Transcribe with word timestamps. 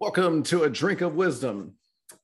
Welcome 0.00 0.44
to 0.44 0.62
a 0.62 0.70
drink 0.70 1.02
of 1.02 1.14
wisdom. 1.14 1.74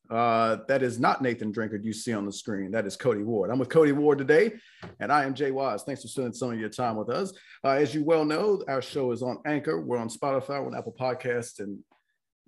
Uh, 0.08 0.61
that 0.67 0.83
is 0.83 0.99
not 0.99 1.21
Nathan 1.21 1.53
Drinker 1.53 1.76
you 1.76 1.92
see 1.92 2.14
on 2.14 2.25
the 2.25 2.33
screen. 2.33 2.71
That 2.71 2.87
is 2.87 2.96
Cody 2.96 3.22
Ward. 3.22 3.50
I'm 3.50 3.58
with 3.58 3.68
Cody 3.68 3.92
Ward 3.92 4.17
today, 4.17 4.54
and 4.99 5.12
I 5.12 5.25
am 5.25 5.35
Jay 5.35 5.51
Wise. 5.51 5.83
Thanks 5.83 6.01
for 6.01 6.09
spending 6.09 6.33
some 6.33 6.51
of 6.51 6.59
your 6.59 6.71
time 6.71 6.97
with 6.97 7.11
us. 7.11 7.35
Uh, 7.62 7.73
as 7.73 7.95
you 7.95 8.03
well 8.03 8.25
know, 8.25 8.65
our 8.67 8.81
show 8.81 9.12
is 9.12 9.23
on 9.23 9.41
Anchor. 9.45 9.79
We're 9.79 9.99
on 9.99 10.09
Spotify, 10.09 10.62
we're 10.62 10.69
on 10.69 10.75
Apple 10.75 10.97
Podcast, 10.99 11.61
and 11.61 11.79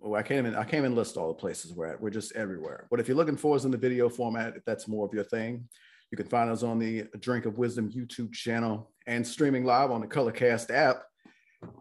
oh, 0.03 0.14
I 0.14 0.23
can't 0.23 0.46
even 0.46 0.59
I 0.59 0.64
can't 0.64 0.83
even 0.83 0.95
list 0.95 1.19
all 1.19 1.29
the 1.29 1.35
places 1.35 1.75
we're 1.75 1.89
at. 1.89 2.01
We're 2.01 2.09
just 2.09 2.35
everywhere. 2.35 2.87
But 2.91 2.99
if 2.99 3.07
you're 3.07 3.15
looking 3.15 3.37
for 3.37 3.55
us 3.55 3.67
in 3.67 3.71
the 3.71 3.77
video 3.77 4.09
format, 4.09 4.57
if 4.57 4.65
that's 4.65 4.89
more 4.89 5.05
of 5.05 5.13
your 5.13 5.25
thing, 5.25 5.69
you 6.11 6.17
can 6.17 6.27
find 6.27 6.49
us 6.49 6.63
on 6.63 6.79
the 6.79 7.05
Drink 7.21 7.45
of 7.45 7.59
Wisdom 7.59 7.93
YouTube 7.93 8.33
channel 8.33 8.91
and 9.07 9.27
streaming 9.27 9.67
live 9.67 9.91
on 9.91 10.01
the 10.01 10.07
Colorcast 10.07 10.71
app. 10.71 11.03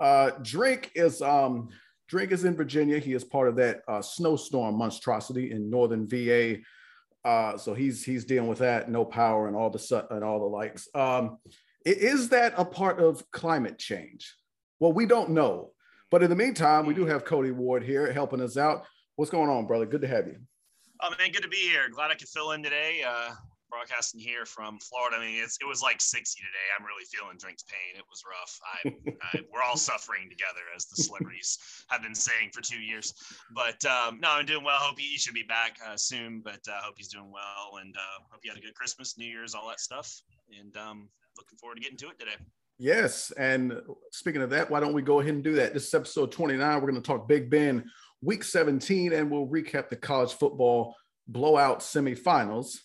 Uh, 0.01 0.31
Drink 0.41 0.91
is 0.95 1.21
um, 1.21 1.69
Drake 2.07 2.31
is 2.31 2.45
in 2.45 2.55
Virginia. 2.55 2.99
He 2.99 3.13
is 3.13 3.23
part 3.23 3.47
of 3.47 3.55
that 3.57 3.81
uh, 3.87 4.01
snowstorm 4.01 4.77
monstrosity 4.77 5.51
in 5.51 5.69
northern 5.69 6.07
VA. 6.07 6.57
Uh, 7.25 7.57
so 7.57 7.73
he's 7.73 8.03
he's 8.03 8.23
dealing 8.23 8.49
with 8.49 8.59
that, 8.59 8.89
no 8.89 9.03
power 9.03 9.47
and 9.47 9.55
all 9.55 9.69
the 9.69 10.07
and 10.11 10.23
all 10.23 10.39
the 10.39 10.45
likes. 10.45 10.87
Um, 10.95 11.39
is 11.85 12.29
that 12.29 12.53
a 12.57 12.65
part 12.65 12.99
of 12.99 13.29
climate 13.31 13.77
change? 13.77 14.33
Well, 14.79 14.93
we 14.93 15.05
don't 15.05 15.31
know. 15.31 15.71
But 16.09 16.23
in 16.23 16.29
the 16.29 16.35
meantime, 16.35 16.85
we 16.85 16.93
do 16.93 17.05
have 17.05 17.25
Cody 17.25 17.51
Ward 17.51 17.83
here 17.83 18.11
helping 18.13 18.39
us 18.39 18.55
out. 18.55 18.85
What's 19.17 19.31
going 19.31 19.49
on, 19.49 19.67
brother? 19.67 19.85
Good 19.85 20.01
to 20.01 20.07
have 20.07 20.27
you. 20.27 20.37
Oh 21.01 21.09
man, 21.19 21.31
good 21.31 21.43
to 21.43 21.49
be 21.49 21.57
here. 21.57 21.89
Glad 21.89 22.11
I 22.11 22.15
could 22.15 22.29
fill 22.29 22.51
in 22.51 22.63
today. 22.63 23.03
Uh, 23.05 23.31
broadcasting 23.69 24.19
here 24.19 24.45
from 24.45 24.79
Florida. 24.79 25.17
I 25.17 25.25
mean, 25.25 25.43
it's, 25.43 25.57
it 25.61 25.67
was 25.67 25.81
like 25.81 26.01
60 26.01 26.39
today. 26.39 26.67
I'm 26.77 26.85
really 26.85 27.05
feeling 27.11 27.37
Drink's 27.37 27.63
pain. 27.63 27.97
It 27.97 28.05
was 28.09 28.23
rough. 28.25 28.59
I, 28.63 29.37
I, 29.37 29.41
we're 29.53 29.61
all 29.61 29.77
suffering 29.77 30.29
together, 30.29 30.61
as 30.75 30.85
the 30.85 31.01
celebrities 31.01 31.57
have 31.89 32.01
been 32.01 32.15
saying 32.15 32.51
for 32.53 32.61
two 32.61 32.79
years. 32.79 33.13
But 33.53 33.83
um, 33.85 34.19
no, 34.19 34.31
I'm 34.31 34.45
doing 34.45 34.63
well. 34.63 34.77
Hope 34.77 34.99
he, 34.99 35.17
should 35.17 35.33
be 35.33 35.43
back 35.43 35.77
uh, 35.85 35.97
soon, 35.97 36.41
but 36.43 36.61
uh, 36.67 36.81
hope 36.81 36.95
he's 36.97 37.09
doing 37.09 37.31
well. 37.31 37.81
And 37.81 37.95
uh, 37.95 38.23
hope 38.31 38.41
you 38.43 38.51
had 38.51 38.57
a 38.57 38.61
good 38.61 38.75
Christmas, 38.75 39.17
New 39.17 39.25
Year's, 39.25 39.55
all 39.55 39.67
that 39.67 39.79
stuff. 39.79 40.21
And 40.59 40.75
um, 40.77 41.09
looking 41.37 41.57
forward 41.57 41.75
to 41.75 41.81
getting 41.81 41.97
to 41.97 42.09
it 42.09 42.19
today. 42.19 42.35
Yes. 42.79 43.31
And 43.31 43.81
speaking 44.11 44.41
of 44.41 44.51
that, 44.51 44.69
why 44.69 44.79
don't 44.79 44.93
we 44.93 45.01
go 45.01 45.19
ahead 45.19 45.33
and 45.33 45.43
do 45.43 45.53
that? 45.55 45.73
This 45.73 45.87
is 45.87 45.93
episode 45.93 46.31
29. 46.31 46.75
We're 46.75 46.81
going 46.81 46.95
to 46.95 47.01
talk 47.01 47.27
Big 47.27 47.49
Ben 47.49 47.89
week 48.21 48.43
17, 48.43 49.13
and 49.13 49.31
we'll 49.31 49.47
recap 49.47 49.89
the 49.89 49.95
college 49.95 50.33
football 50.33 50.95
blowout 51.27 51.79
semifinals 51.79 52.77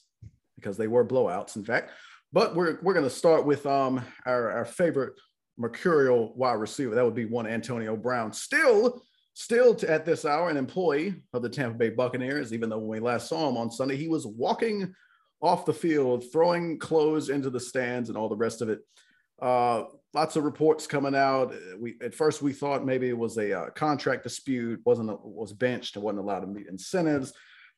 because 0.62 0.76
they 0.76 0.86
were 0.86 1.04
blowouts, 1.04 1.56
in 1.56 1.64
fact. 1.64 1.90
But 2.32 2.54
we're, 2.54 2.78
we're 2.82 2.94
going 2.94 3.04
to 3.04 3.10
start 3.10 3.44
with 3.44 3.66
um, 3.66 4.02
our, 4.24 4.50
our 4.50 4.64
favorite 4.64 5.14
mercurial 5.58 6.32
wide 6.34 6.54
receiver. 6.54 6.94
That 6.94 7.04
would 7.04 7.14
be 7.14 7.26
one 7.26 7.46
Antonio 7.46 7.96
Brown. 7.96 8.32
Still, 8.32 9.02
still 9.34 9.76
at 9.86 10.06
this 10.06 10.24
hour, 10.24 10.48
an 10.48 10.56
employee 10.56 11.22
of 11.34 11.42
the 11.42 11.50
Tampa 11.50 11.76
Bay 11.76 11.90
Buccaneers, 11.90 12.52
even 12.52 12.70
though 12.70 12.78
when 12.78 12.88
we 12.88 13.00
last 13.00 13.28
saw 13.28 13.48
him 13.48 13.56
on 13.56 13.70
Sunday, 13.70 13.96
he 13.96 14.08
was 14.08 14.26
walking 14.26 14.94
off 15.42 15.66
the 15.66 15.74
field, 15.74 16.24
throwing 16.32 16.78
clothes 16.78 17.28
into 17.28 17.50
the 17.50 17.60
stands 17.60 18.08
and 18.08 18.16
all 18.16 18.28
the 18.28 18.36
rest 18.36 18.62
of 18.62 18.68
it. 18.68 18.80
Uh, 19.40 19.84
lots 20.14 20.36
of 20.36 20.44
reports 20.44 20.86
coming 20.86 21.16
out. 21.16 21.52
We 21.78 21.96
at 22.00 22.14
first 22.14 22.42
we 22.42 22.52
thought 22.52 22.86
maybe 22.86 23.08
it 23.08 23.18
was 23.18 23.36
a 23.38 23.52
uh, 23.58 23.70
contract 23.70 24.22
dispute, 24.22 24.80
wasn't 24.84 25.10
a, 25.10 25.16
was 25.16 25.52
benched 25.52 25.96
wasn't 25.96 26.20
allowed 26.20 26.40
to 26.40 26.46
meet 26.46 26.68
incentives. 26.68 27.32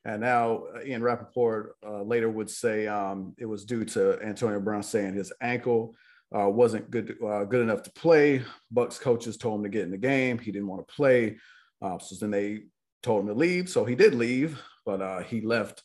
And 0.05 0.21
now 0.21 0.65
uh, 0.75 0.83
Ian 0.85 1.01
Rapoport 1.01 1.75
uh, 1.85 2.03
later 2.03 2.29
would 2.29 2.49
say 2.49 2.87
um, 2.87 3.33
it 3.39 3.45
was 3.45 3.65
due 3.65 3.83
to 3.85 4.21
Antonio 4.21 4.59
Brown 4.59 4.83
saying 4.83 5.15
his 5.15 5.33
ankle 5.41 5.95
uh, 6.35 6.47
wasn't 6.47 6.91
good 6.91 7.17
uh, 7.25 7.43
good 7.43 7.61
enough 7.61 7.81
to 7.83 7.91
play. 7.91 8.43
Bucs 8.73 8.99
coaches 8.99 9.35
told 9.35 9.59
him 9.59 9.63
to 9.63 9.69
get 9.69 9.83
in 9.83 9.91
the 9.91 9.97
game. 9.97 10.37
He 10.37 10.51
didn't 10.51 10.67
want 10.67 10.87
to 10.87 10.93
play, 10.93 11.37
uh, 11.81 11.97
so 11.97 12.15
then 12.19 12.31
they 12.31 12.63
told 13.01 13.21
him 13.21 13.27
to 13.27 13.33
leave. 13.33 13.67
So 13.69 13.83
he 13.83 13.95
did 13.95 14.13
leave, 14.13 14.61
but 14.85 15.01
uh, 15.01 15.21
he 15.21 15.41
left 15.41 15.83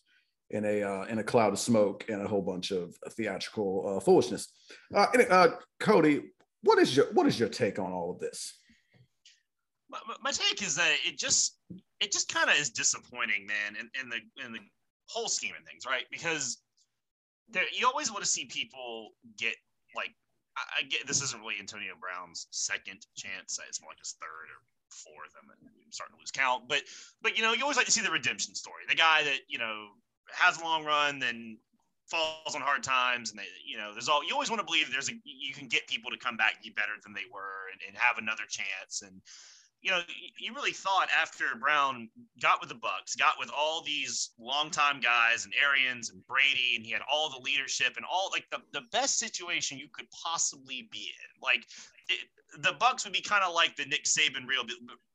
in 0.51 0.65
a 0.65 1.07
in 1.09 1.19
a 1.19 1.25
cloud 1.25 1.53
of 1.53 1.59
smoke 1.59 2.05
and 2.09 2.21
a 2.21 2.29
whole 2.29 2.43
bunch 2.43 2.73
of 2.73 2.95
theatrical 3.11 4.01
foolishness. 4.01 4.49
Cody, 5.79 6.23
what 6.63 6.79
is 6.79 6.95
your 6.95 7.07
what 7.13 7.27
is 7.27 7.39
your 7.39 7.49
take 7.49 7.79
on 7.79 7.93
all 7.93 8.11
of 8.11 8.19
this? 8.19 8.55
My, 9.89 9.99
my 10.23 10.31
take 10.31 10.63
is 10.63 10.77
that 10.77 10.95
it 11.07 11.19
just 11.19 11.57
it 12.01 12.13
just 12.13 12.33
kind 12.33 12.49
of 12.49 12.57
is 12.57 12.71
disappointing, 12.71 13.47
man, 13.47 13.77
in, 13.79 13.91
in 14.01 14.09
the 14.09 14.45
in 14.45 14.53
the 14.53 14.61
whole 15.07 15.29
scheme 15.29 15.53
of 15.59 15.67
things, 15.67 15.85
right? 15.87 16.05
Because 16.11 16.59
there, 17.51 17.65
you 17.77 17.87
always 17.87 18.11
want 18.11 18.25
to 18.25 18.31
see 18.31 18.47
people 18.47 19.11
get 19.37 19.55
like 19.95 20.15
I, 20.57 20.81
I, 20.81 20.83
get 20.85 21.07
this 21.07 21.23
isn't 21.23 21.41
really 21.41 21.57
Antonio 21.59 21.95
Brown's 22.01 22.47
second 22.51 23.07
chance. 23.17 23.59
It's 23.69 23.83
more 23.83 23.91
like 23.91 23.99
his 23.99 24.17
third 24.21 24.49
or 24.49 24.61
fourth. 24.89 25.35
I'm, 25.41 25.51
I'm 25.51 25.93
starting 25.93 26.17
to 26.17 26.21
lose 26.21 26.31
count, 26.31 26.69
but 26.69 26.83
but 27.23 27.37
you 27.37 27.43
know 27.43 27.53
you 27.53 27.63
always 27.63 27.77
like 27.77 27.87
to 27.87 27.93
see 27.93 28.03
the 28.03 28.11
redemption 28.11 28.55
story. 28.55 28.83
The 28.89 28.95
guy 28.95 29.23
that 29.25 29.41
you 29.49 29.59
know 29.59 29.89
has 30.33 30.59
a 30.61 30.65
long 30.65 30.85
run, 30.85 31.19
then 31.19 31.59
falls 32.11 32.55
on 32.55 32.61
hard 32.61 32.83
times, 32.83 33.31
and 33.31 33.39
they 33.39 33.47
you 33.67 33.77
know 33.77 33.93
there's 33.93 34.09
all 34.09 34.25
you 34.25 34.33
always 34.33 34.51
want 34.51 34.61
to 34.61 34.67
believe 34.67 34.91
there's 34.91 35.11
a 35.11 35.15
you 35.25 35.55
can 35.55 35.69
get 35.69 35.87
people 35.87 36.11
to 36.11 36.19
come 36.19 36.37
back 36.37 36.63
be 36.63 36.71
better 36.71 36.97
than 37.05 37.13
they 37.13 37.29
were 37.33 37.71
and, 37.73 37.81
and 37.87 37.97
have 37.97 38.19
another 38.19 38.45
chance 38.49 39.03
and 39.03 39.21
you 39.83 39.91
know, 39.91 40.01
you 40.39 40.55
really 40.55 40.73
thought 40.73 41.09
after 41.19 41.45
Brown 41.59 42.09
got 42.43 42.61
with 42.61 42.69
the 42.69 42.75
Bucs, 42.75 43.19
got 43.19 43.39
with 43.39 43.51
all 43.57 43.83
these 43.83 44.31
longtime 44.39 45.01
guys 45.01 45.47
and 45.47 45.55
Arians 45.61 46.11
and 46.11 46.27
Brady, 46.27 46.77
and 46.77 46.85
he 46.85 46.93
had 46.93 47.01
all 47.11 47.31
the 47.31 47.43
leadership 47.43 47.97
and 47.97 48.05
all 48.11 48.31
like 48.33 48.45
the, 48.51 48.59
the 48.73 48.87
best 48.93 49.19
situation 49.19 49.79
you 49.79 49.89
could 49.91 50.07
possibly 50.11 50.89
be 50.93 51.09
in. 51.09 51.43
Like 51.43 51.65
it, 52.11 52.19
the 52.61 52.75
Bucs 52.79 53.05
would 53.05 53.15
be 53.15 53.23
kind 53.23 53.43
of 53.43 53.55
like 53.55 53.77
the 53.77 53.87
Nick 53.87 54.05
Saban 54.05 54.47
real 54.47 54.65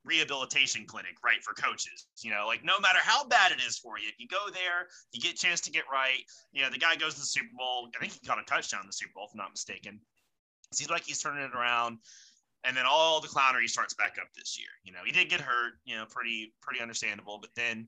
rehabilitation 0.03 0.85
clinic, 0.87 1.17
right, 1.23 1.43
for 1.43 1.53
coaches. 1.53 2.07
You 2.23 2.31
know, 2.31 2.45
like 2.47 2.63
no 2.63 2.79
matter 2.79 2.99
how 3.01 3.23
bad 3.27 3.51
it 3.51 3.59
is 3.67 3.77
for 3.77 3.99
you, 3.99 4.07
if 4.07 4.15
you 4.17 4.27
go 4.27 4.49
there, 4.51 4.87
you 5.11 5.21
get 5.21 5.33
a 5.33 5.37
chance 5.37 5.61
to 5.61 5.71
get 5.71 5.83
right. 5.91 6.23
You 6.53 6.63
know, 6.63 6.71
the 6.71 6.79
guy 6.79 6.95
goes 6.95 7.13
to 7.15 7.19
the 7.19 7.25
Super 7.25 7.53
Bowl. 7.55 7.89
I 7.95 7.99
think 7.99 8.13
he 8.13 8.27
got 8.27 8.39
a 8.39 8.43
touchdown 8.45 8.81
in 8.81 8.87
the 8.87 8.93
Super 8.93 9.11
Bowl, 9.13 9.25
if 9.25 9.33
I'm 9.33 9.37
not 9.37 9.51
mistaken. 9.51 9.99
Seems 10.73 10.89
like 10.89 11.03
he's 11.03 11.21
turning 11.21 11.43
it 11.43 11.55
around 11.55 11.99
and 12.65 12.75
then 12.75 12.85
all 12.89 13.21
the 13.21 13.27
clownery 13.27 13.67
starts 13.67 13.93
back 13.93 14.17
up 14.21 14.27
this 14.35 14.57
year. 14.59 14.69
You 14.83 14.91
know, 14.91 14.99
he 15.05 15.11
did 15.11 15.29
get 15.29 15.41
hurt, 15.41 15.73
you 15.85 15.95
know, 15.95 16.05
pretty 16.09 16.53
pretty 16.61 16.81
understandable, 16.81 17.39
but 17.39 17.51
then 17.55 17.87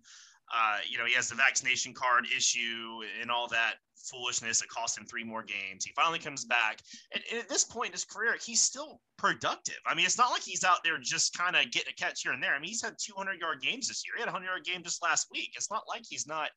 uh, 0.54 0.78
you 0.90 0.98
know, 0.98 1.06
he 1.06 1.14
has 1.14 1.28
the 1.28 1.36
vaccination 1.36 1.94
card 1.94 2.26
issue 2.36 3.02
and 3.22 3.30
all 3.30 3.48
that 3.50 3.76
foolishness 3.96 4.62
that 4.62 4.70
cost 4.70 4.98
him 4.98 5.06
three 5.06 5.24
more 5.24 5.44
games. 5.44 5.84
He 5.84 5.92
finally 5.94 6.20
comes 6.20 6.46
back. 6.46 6.80
And, 7.14 7.22
and 7.32 7.42
at 7.42 7.50
this 7.50 7.66
point 7.66 7.88
in 7.88 7.94
his 7.94 8.06
career, 8.06 8.36
he's 8.44 8.62
still 8.62 9.02
productive. 9.18 9.80
I 9.86 9.94
mean, 9.94 10.06
it's 10.06 10.18
not 10.18 10.32
like 10.32 10.44
he's 10.44 10.64
out 10.64 10.84
there 10.84 10.98
just 11.02 11.38
kind 11.38 11.56
of 11.56 11.70
getting 11.72 11.92
a 11.92 12.02
catch 12.02 12.22
here 12.22 12.32
and 12.32 12.42
there. 12.42 12.56
I 12.56 12.60
mean, 12.60 12.70
he's 12.70 12.84
had 12.84 12.96
200 12.98 13.40
yard 13.40 13.62
games 13.62 13.88
this 13.88 14.04
year. 14.06 14.14
He 14.16 14.22
had 14.22 14.30
a 14.30 14.32
100 14.32 14.46
yard 14.46 14.64
game 14.64 14.84
just 14.84 15.04
last 15.04 15.28
week. 15.32 15.52
It's 15.56 15.72
not 15.72 15.84
like 15.88 16.04
he's 16.08 16.28
not 16.28 16.50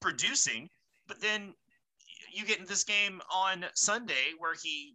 producing. 0.00 0.68
But 1.08 1.20
then 1.20 1.54
you 2.32 2.44
get 2.44 2.58
in 2.58 2.66
this 2.66 2.84
game 2.84 3.20
on 3.34 3.64
Sunday 3.74 4.34
where 4.38 4.54
he 4.62 4.94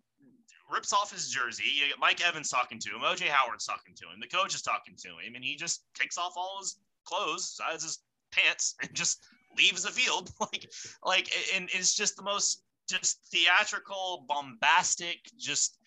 rips 0.71 0.93
off 0.93 1.11
his 1.11 1.29
jersey. 1.29 1.63
Mike 1.99 2.25
Evans 2.25 2.49
talking 2.49 2.79
to 2.79 2.89
him, 2.89 3.01
OJ 3.01 3.27
Howard's 3.27 3.65
talking 3.65 3.93
to 3.95 4.05
him, 4.05 4.19
the 4.19 4.27
coach 4.27 4.55
is 4.55 4.61
talking 4.61 4.95
to 4.97 5.09
him, 5.09 5.35
and 5.35 5.43
he 5.43 5.55
just 5.55 5.83
takes 5.93 6.17
off 6.17 6.33
all 6.35 6.59
his 6.59 6.77
clothes, 7.05 7.55
besides 7.57 7.83
his 7.83 7.99
pants, 8.31 8.75
and 8.81 8.93
just 8.93 9.23
leaves 9.57 9.83
the 9.83 9.91
field. 9.91 10.31
like, 10.39 10.69
like, 11.03 11.29
and 11.53 11.69
it's 11.71 11.95
just 11.95 12.15
the 12.15 12.23
most 12.23 12.63
just 12.87 13.19
theatrical, 13.31 14.25
bombastic, 14.27 15.19
just 15.37 15.77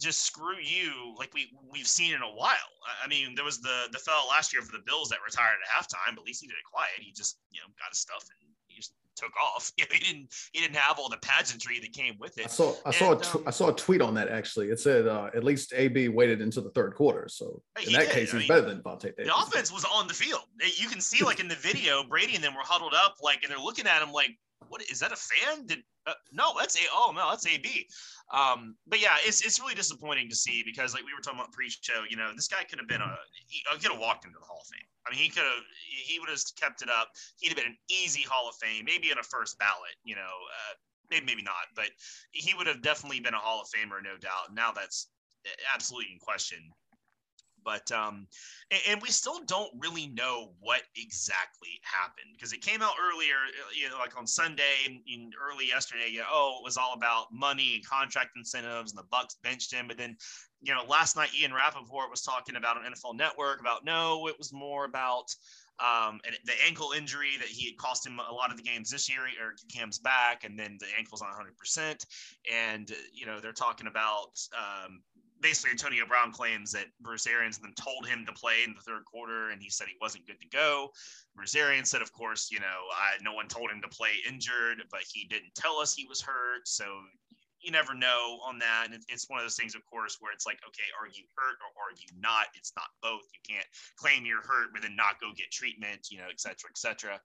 just 0.00 0.24
screw 0.24 0.58
you 0.58 1.14
like 1.18 1.32
we 1.34 1.52
we've 1.70 1.86
seen 1.86 2.14
in 2.14 2.22
a 2.22 2.34
while. 2.34 2.72
I 3.04 3.06
mean, 3.06 3.34
there 3.34 3.44
was 3.44 3.60
the 3.60 3.88
the 3.92 3.98
fellow 3.98 4.28
last 4.28 4.52
year 4.52 4.62
for 4.62 4.72
the 4.72 4.82
Bills 4.84 5.10
that 5.10 5.18
retired 5.24 5.58
at 5.62 5.70
halftime, 5.70 6.16
but 6.16 6.22
at 6.22 6.26
least 6.26 6.40
he 6.40 6.48
did 6.48 6.54
it 6.54 6.64
quiet. 6.64 6.98
He 6.98 7.12
just 7.12 7.38
you 7.50 7.60
know 7.60 7.68
got 7.78 7.90
his 7.90 7.98
stuff 7.98 8.24
and 8.40 8.51
took 9.16 9.32
off. 9.36 9.72
he 9.76 9.84
didn't 9.98 10.28
he 10.52 10.60
didn't 10.60 10.76
have 10.76 10.98
all 10.98 11.08
the 11.08 11.18
pageantry 11.18 11.80
that 11.80 11.92
came 11.92 12.16
with 12.18 12.38
it. 12.38 12.46
I 12.46 12.48
saw 12.48 12.74
I 12.84 12.90
saw 12.90 13.12
and, 13.12 13.22
a 13.22 13.36
um, 13.36 13.44
I 13.46 13.50
saw 13.50 13.68
a 13.68 13.74
tweet 13.74 14.00
on 14.00 14.14
that 14.14 14.28
actually. 14.28 14.68
It 14.68 14.80
said 14.80 15.06
uh, 15.06 15.30
at 15.34 15.44
least 15.44 15.72
AB 15.74 16.08
waited 16.08 16.40
into 16.40 16.60
the 16.60 16.70
third 16.70 16.94
quarter. 16.94 17.28
So 17.28 17.62
in 17.84 17.92
that 17.92 18.06
did. 18.06 18.10
case, 18.10 18.32
he's 18.32 18.40
mean, 18.40 18.48
better 18.48 18.62
than 18.62 18.82
Vontae 18.82 19.16
Davis. 19.16 19.26
The 19.26 19.36
offense 19.36 19.72
was 19.72 19.84
on 19.84 20.06
the 20.08 20.14
field. 20.14 20.42
You 20.76 20.88
can 20.88 21.00
see 21.00 21.24
like 21.24 21.40
in 21.40 21.48
the 21.48 21.56
video, 21.56 22.04
Brady 22.04 22.34
and 22.34 22.44
them 22.44 22.54
were 22.54 22.62
huddled 22.64 22.94
up, 22.94 23.16
like, 23.22 23.42
and 23.42 23.50
they're 23.50 23.58
looking 23.58 23.86
at 23.86 24.02
him 24.02 24.12
like, 24.12 24.30
"What 24.72 24.80
is 24.90 25.00
that? 25.00 25.12
A 25.12 25.16
fan? 25.16 25.66
Did 25.66 25.84
uh, 26.06 26.14
no? 26.32 26.54
That's 26.58 26.76
a 26.76 26.84
oh 26.90 27.12
no, 27.14 27.28
that's 27.28 27.46
AB." 27.46 27.86
Um, 28.32 28.74
but 28.86 29.02
yeah, 29.02 29.16
it's 29.22 29.44
it's 29.44 29.60
really 29.60 29.74
disappointing 29.74 30.30
to 30.30 30.34
see 30.34 30.62
because 30.64 30.94
like 30.94 31.04
we 31.04 31.12
were 31.12 31.20
talking 31.20 31.38
about 31.38 31.52
pre-show, 31.52 32.08
you 32.08 32.16
know, 32.16 32.32
this 32.34 32.48
guy 32.48 32.64
could 32.64 32.78
have 32.78 32.88
been 32.88 33.02
a 33.02 33.14
he 33.46 33.62
uh, 33.70 33.74
could 33.74 33.92
have 33.92 34.00
walked 34.00 34.24
into 34.24 34.38
the 34.38 34.46
Hall 34.46 34.62
of 34.62 34.66
Fame. 34.66 34.88
I 35.06 35.10
mean, 35.10 35.20
he 35.20 35.28
could 35.28 35.44
have 35.44 35.62
he 35.84 36.18
would 36.18 36.30
have 36.30 36.40
kept 36.58 36.80
it 36.80 36.88
up. 36.88 37.10
He'd 37.36 37.48
have 37.48 37.58
been 37.58 37.66
an 37.66 37.78
easy 37.90 38.22
Hall 38.22 38.48
of 38.48 38.56
Fame, 38.56 38.86
maybe 38.86 39.10
in 39.10 39.18
a 39.18 39.22
first 39.22 39.58
ballot, 39.58 39.92
you 40.04 40.14
know, 40.14 40.32
uh, 40.48 40.74
maybe 41.10 41.26
maybe 41.26 41.42
not, 41.42 41.68
but 41.76 41.90
he 42.32 42.54
would 42.54 42.66
have 42.66 42.80
definitely 42.80 43.20
been 43.20 43.34
a 43.34 43.44
Hall 43.44 43.60
of 43.60 43.68
Famer, 43.68 44.02
no 44.02 44.16
doubt. 44.16 44.54
Now 44.54 44.72
that's 44.72 45.08
absolutely 45.74 46.12
in 46.12 46.18
question. 46.18 46.72
But 47.64 47.90
um, 47.92 48.26
and, 48.70 48.80
and 48.88 49.02
we 49.02 49.08
still 49.08 49.44
don't 49.44 49.70
really 49.78 50.08
know 50.08 50.52
what 50.60 50.82
exactly 50.96 51.80
happened 51.82 52.32
because 52.34 52.52
it 52.52 52.60
came 52.60 52.82
out 52.82 52.94
earlier, 53.00 53.36
uh, 53.36 53.70
you 53.74 53.88
know, 53.88 53.98
like 53.98 54.16
on 54.16 54.26
Sunday 54.26 54.62
and, 54.86 55.34
early 55.50 55.66
yesterday. 55.66 56.08
You 56.10 56.20
know, 56.20 56.26
oh, 56.30 56.56
it 56.60 56.64
was 56.64 56.76
all 56.76 56.94
about 56.94 57.26
money 57.32 57.74
and 57.76 57.86
contract 57.86 58.30
incentives, 58.36 58.92
and 58.92 58.98
the 58.98 59.16
Bucs 59.16 59.36
benched 59.42 59.72
him. 59.72 59.86
But 59.88 59.98
then, 59.98 60.16
you 60.60 60.74
know, 60.74 60.84
last 60.88 61.16
night 61.16 61.30
Ian 61.38 61.52
Rapoport 61.52 62.10
was 62.10 62.22
talking 62.22 62.56
about 62.56 62.76
on 62.76 62.84
NFL 62.84 63.16
Network 63.16 63.60
about 63.60 63.84
no, 63.84 64.28
it 64.28 64.36
was 64.38 64.52
more 64.52 64.84
about 64.84 65.34
um, 65.82 66.20
and 66.24 66.36
the 66.44 66.52
ankle 66.64 66.92
injury 66.92 67.36
that 67.38 67.48
he 67.48 67.66
had 67.66 67.76
cost 67.76 68.06
him 68.06 68.20
a 68.20 68.32
lot 68.32 68.50
of 68.50 68.56
the 68.56 68.62
games 68.62 68.90
this 68.90 69.08
year, 69.08 69.22
or 69.22 69.54
Cam's 69.74 69.98
back, 69.98 70.44
and 70.44 70.56
then 70.56 70.76
the 70.78 70.86
ankle's 70.96 71.22
on 71.22 71.28
100%. 71.28 72.04
And, 72.52 72.92
you 73.12 73.26
know, 73.26 73.40
they're 73.40 73.52
talking 73.52 73.88
about 73.88 74.38
um, 74.56 75.02
basically 75.42 75.72
Antonio 75.72 76.06
Brown 76.06 76.32
claims 76.32 76.72
that 76.72 76.86
Bruce 77.00 77.26
Arians 77.26 77.58
then 77.58 77.74
told 77.74 78.06
him 78.06 78.24
to 78.24 78.32
play 78.32 78.62
in 78.64 78.74
the 78.74 78.80
third 78.80 79.04
quarter, 79.04 79.50
and 79.50 79.60
he 79.60 79.68
said 79.68 79.88
he 79.88 79.96
wasn't 80.00 80.26
good 80.26 80.40
to 80.40 80.48
go. 80.48 80.88
Bruce 81.34 81.54
Arians 81.54 81.90
said, 81.90 82.00
of 82.00 82.12
course, 82.12 82.50
you 82.50 82.60
know, 82.60 82.78
I, 82.96 83.22
no 83.22 83.34
one 83.34 83.48
told 83.48 83.70
him 83.70 83.82
to 83.82 83.88
play 83.88 84.10
injured, 84.26 84.84
but 84.90 85.02
he 85.12 85.26
didn't 85.26 85.54
tell 85.54 85.76
us 85.76 85.92
he 85.92 86.06
was 86.06 86.20
hurt. 86.22 86.66
So 86.66 86.84
you 87.60 87.70
never 87.70 87.94
know 87.94 88.38
on 88.44 88.58
that. 88.58 88.88
And 88.90 89.02
it's 89.08 89.28
one 89.28 89.38
of 89.38 89.44
those 89.44 89.56
things, 89.56 89.74
of 89.74 89.84
course, 89.86 90.16
where 90.20 90.32
it's 90.32 90.46
like, 90.46 90.58
okay, 90.66 90.88
are 91.00 91.06
you 91.06 91.24
hurt 91.36 91.58
or 91.62 91.70
are 91.82 91.94
you 91.96 92.08
not? 92.20 92.46
It's 92.54 92.72
not 92.76 92.88
both. 93.02 93.22
You 93.32 93.54
can't 93.54 93.66
claim 93.96 94.26
you're 94.26 94.42
hurt 94.42 94.72
but 94.72 94.82
then 94.82 94.96
not 94.96 95.20
go 95.20 95.30
get 95.36 95.50
treatment, 95.50 96.08
you 96.10 96.18
know, 96.18 96.30
et 96.30 96.40
cetera, 96.40 96.70
et 96.70 96.78
cetera. 96.78 97.20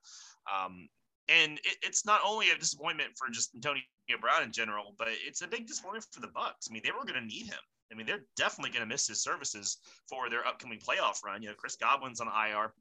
Um, 0.46 0.88
and 1.28 1.58
it, 1.58 1.76
it's 1.82 2.06
not 2.06 2.20
only 2.24 2.50
a 2.50 2.58
disappointment 2.58 3.10
for 3.16 3.28
just 3.30 3.54
Antonio 3.54 3.82
Brown 4.20 4.44
in 4.44 4.52
general, 4.52 4.94
but 4.96 5.08
it's 5.26 5.42
a 5.42 5.48
big 5.48 5.66
disappointment 5.66 6.06
for 6.12 6.20
the 6.20 6.28
Bucs. 6.28 6.70
I 6.70 6.72
mean, 6.72 6.82
they 6.84 6.92
were 6.92 7.04
going 7.04 7.20
to 7.20 7.26
need 7.26 7.46
him. 7.46 7.58
I 7.92 7.94
mean, 7.94 8.06
they're 8.06 8.24
definitely 8.36 8.70
going 8.70 8.86
to 8.86 8.92
miss 8.92 9.06
his 9.06 9.22
services 9.22 9.78
for 10.08 10.28
their 10.28 10.46
upcoming 10.46 10.78
playoff 10.78 11.24
run. 11.24 11.42
You 11.42 11.48
know, 11.48 11.54
Chris 11.54 11.76
Godwin's 11.76 12.20
on 12.20 12.28
IR. 12.28 12.72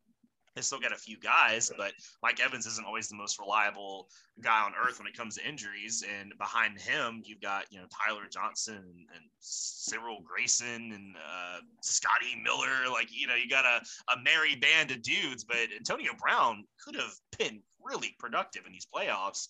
They 0.55 0.63
still 0.63 0.79
got 0.79 0.91
a 0.91 0.97
few 0.97 1.19
guys, 1.19 1.71
but 1.77 1.93
Mike 2.23 2.39
Evans 2.39 2.65
isn't 2.65 2.83
always 2.83 3.07
the 3.07 3.15
most 3.15 3.37
reliable 3.37 4.09
guy 4.41 4.59
on 4.63 4.73
earth 4.73 4.97
when 4.97 5.07
it 5.07 5.15
comes 5.15 5.35
to 5.35 5.47
injuries. 5.47 6.03
And 6.19 6.33
behind 6.39 6.81
him, 6.81 7.21
you've 7.23 7.41
got 7.41 7.65
you 7.69 7.79
know 7.79 7.85
Tyler 7.91 8.23
Johnson 8.27 8.77
and, 8.77 9.05
and 9.13 9.23
Cyril 9.39 10.17
Grayson 10.25 10.93
and 10.93 11.15
uh, 11.15 11.59
Scotty 11.83 12.41
Miller. 12.43 12.91
Like 12.91 13.09
you 13.11 13.27
know, 13.27 13.35
you 13.35 13.47
got 13.47 13.65
a, 13.65 13.81
a 14.11 14.19
merry 14.23 14.55
band 14.55 14.89
of 14.89 15.03
dudes. 15.03 15.43
But 15.43 15.69
Antonio 15.77 16.13
Brown 16.19 16.63
could 16.83 16.95
have 16.95 17.13
been 17.37 17.61
really 17.79 18.15
productive 18.17 18.65
in 18.65 18.71
these 18.71 18.87
playoffs. 18.91 19.49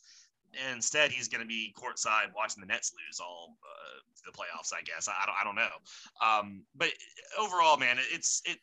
Instead, 0.74 1.12
he's 1.12 1.28
going 1.28 1.42
to 1.42 1.48
be 1.48 1.74
courtside 1.78 2.34
watching 2.36 2.62
the 2.62 2.68
Nets 2.68 2.94
lose 2.94 3.20
all 3.20 3.58
uh, 3.64 4.00
the 4.26 4.32
playoffs. 4.32 4.74
I 4.74 4.82
guess 4.82 5.08
I, 5.08 5.26
don't. 5.26 5.36
I 5.40 5.44
don't 5.44 5.56
know. 5.56 5.78
Um, 6.26 6.64
but 6.76 6.90
overall, 7.38 7.78
man, 7.78 7.98
it's 8.12 8.42
it 8.46 8.58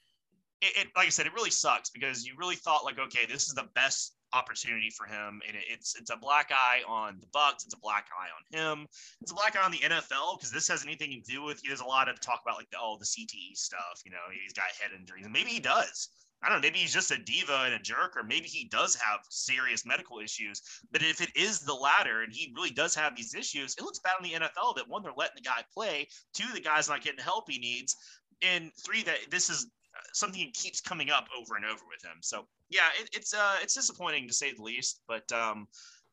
it, 0.61 0.77
it, 0.77 0.89
like 0.97 1.07
I 1.07 1.11
said, 1.11 1.27
it 1.27 1.35
really 1.35 1.51
sucks 1.51 1.91
because 1.91 2.25
you 2.25 2.35
really 2.39 2.57
thought 2.57 2.85
like, 2.85 2.99
okay, 2.99 3.27
this 3.27 3.49
is 3.49 3.55
the 3.55 3.69
best 3.75 4.15
opportunity 4.33 4.91
for 4.91 5.07
him, 5.07 5.41
and 5.47 5.57
it, 5.57 5.65
it's 5.69 5.95
it's 5.97 6.11
a 6.11 6.17
black 6.17 6.51
eye 6.53 6.81
on 6.89 7.19
the 7.21 7.27
Bucs, 7.27 7.65
it's 7.65 7.75
a 7.75 7.79
black 7.79 8.07
eye 8.19 8.29
on 8.33 8.59
him, 8.59 8.87
it's 9.21 9.31
a 9.31 9.35
black 9.35 9.57
eye 9.57 9.65
on 9.65 9.71
the 9.71 9.79
NFL 9.79 10.39
because 10.39 10.51
this 10.51 10.67
has 10.69 10.85
anything 10.85 11.11
to 11.11 11.33
do 11.33 11.43
with. 11.43 11.63
There's 11.63 11.81
a 11.81 11.85
lot 11.85 12.09
of 12.09 12.21
talk 12.21 12.41
about 12.45 12.57
like 12.57 12.71
the 12.71 12.79
oh 12.81 12.97
the 12.99 13.05
CTE 13.05 13.57
stuff, 13.57 14.03
you 14.05 14.11
know, 14.11 14.25
he's 14.43 14.53
got 14.53 14.65
head 14.81 14.99
injuries, 14.99 15.25
and 15.25 15.33
maybe 15.33 15.51
he 15.51 15.61
does. 15.61 16.09
I 16.45 16.49
don't 16.49 16.59
know, 16.59 16.67
maybe 16.67 16.79
he's 16.79 16.93
just 16.93 17.11
a 17.11 17.19
diva 17.19 17.63
and 17.65 17.75
a 17.75 17.79
jerk, 17.79 18.17
or 18.17 18.23
maybe 18.23 18.47
he 18.47 18.69
does 18.69 18.95
have 18.97 19.21
serious 19.31 19.87
medical 19.87 20.19
issues. 20.19 20.61
But 20.93 21.03
if 21.03 21.21
it 21.21 21.35
is 21.35 21.61
the 21.61 21.75
latter 21.75 22.23
and 22.23 22.33
he 22.33 22.53
really 22.55 22.71
does 22.71 22.95
have 22.95 23.17
these 23.17 23.35
issues, 23.35 23.75
it 23.77 23.83
looks 23.83 24.01
bad 24.01 24.15
on 24.19 24.25
the 24.25 24.35
NFL 24.35 24.77
that 24.77 24.89
one, 24.89 25.03
they're 25.03 25.13
letting 25.17 25.37
the 25.37 25.43
guy 25.43 25.63
play, 25.73 26.07
two, 26.35 26.53
the 26.53 26.61
guy's 26.61 26.89
not 26.89 27.03
getting 27.03 27.19
the 27.19 27.23
help 27.23 27.49
he 27.49 27.59
needs, 27.59 27.97
and 28.43 28.71
three, 28.85 29.03
that 29.05 29.17
this 29.31 29.49
is 29.49 29.69
something 30.13 30.45
that 30.45 30.55
keeps 30.55 30.81
coming 30.81 31.11
up 31.11 31.27
over 31.39 31.57
and 31.57 31.65
over 31.65 31.83
with 31.89 32.05
him. 32.05 32.19
So 32.21 32.47
yeah, 32.71 32.89
it, 33.01 33.09
it's 33.13 33.35
uh 33.35 33.57
it's 33.63 33.75
disappointing 33.75 34.27
to 34.29 34.35
say 34.35 34.53
the 34.53 34.63
least. 34.63 35.03
But 35.09 35.31
um, 35.33 35.67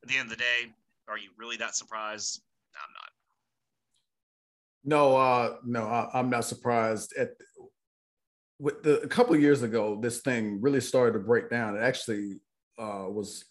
at 0.03 0.09
the 0.09 0.17
end 0.17 0.31
of 0.31 0.37
the 0.37 0.43
day, 0.43 0.73
are 1.07 1.17
you 1.17 1.29
really 1.37 1.57
that 1.57 1.75
surprised? 1.75 2.41
I'm 2.75 2.93
not. 2.93 3.09
No, 4.83 5.15
uh, 5.15 5.57
no, 5.63 5.83
I, 5.85 6.19
am 6.19 6.29
not 6.29 6.45
surprised. 6.45 7.13
At 7.17 7.29
with 8.61 8.83
the 8.83 9.01
a 9.01 9.07
couple 9.07 9.35
years 9.35 9.63
ago, 9.63 9.99
this 9.99 10.21
thing 10.21 10.61
really 10.61 10.81
started 10.81 11.13
to 11.13 11.19
break 11.19 11.49
down. 11.49 11.75
It 11.75 11.81
actually 11.81 12.39
uh, 12.77 13.07
was 13.09 13.43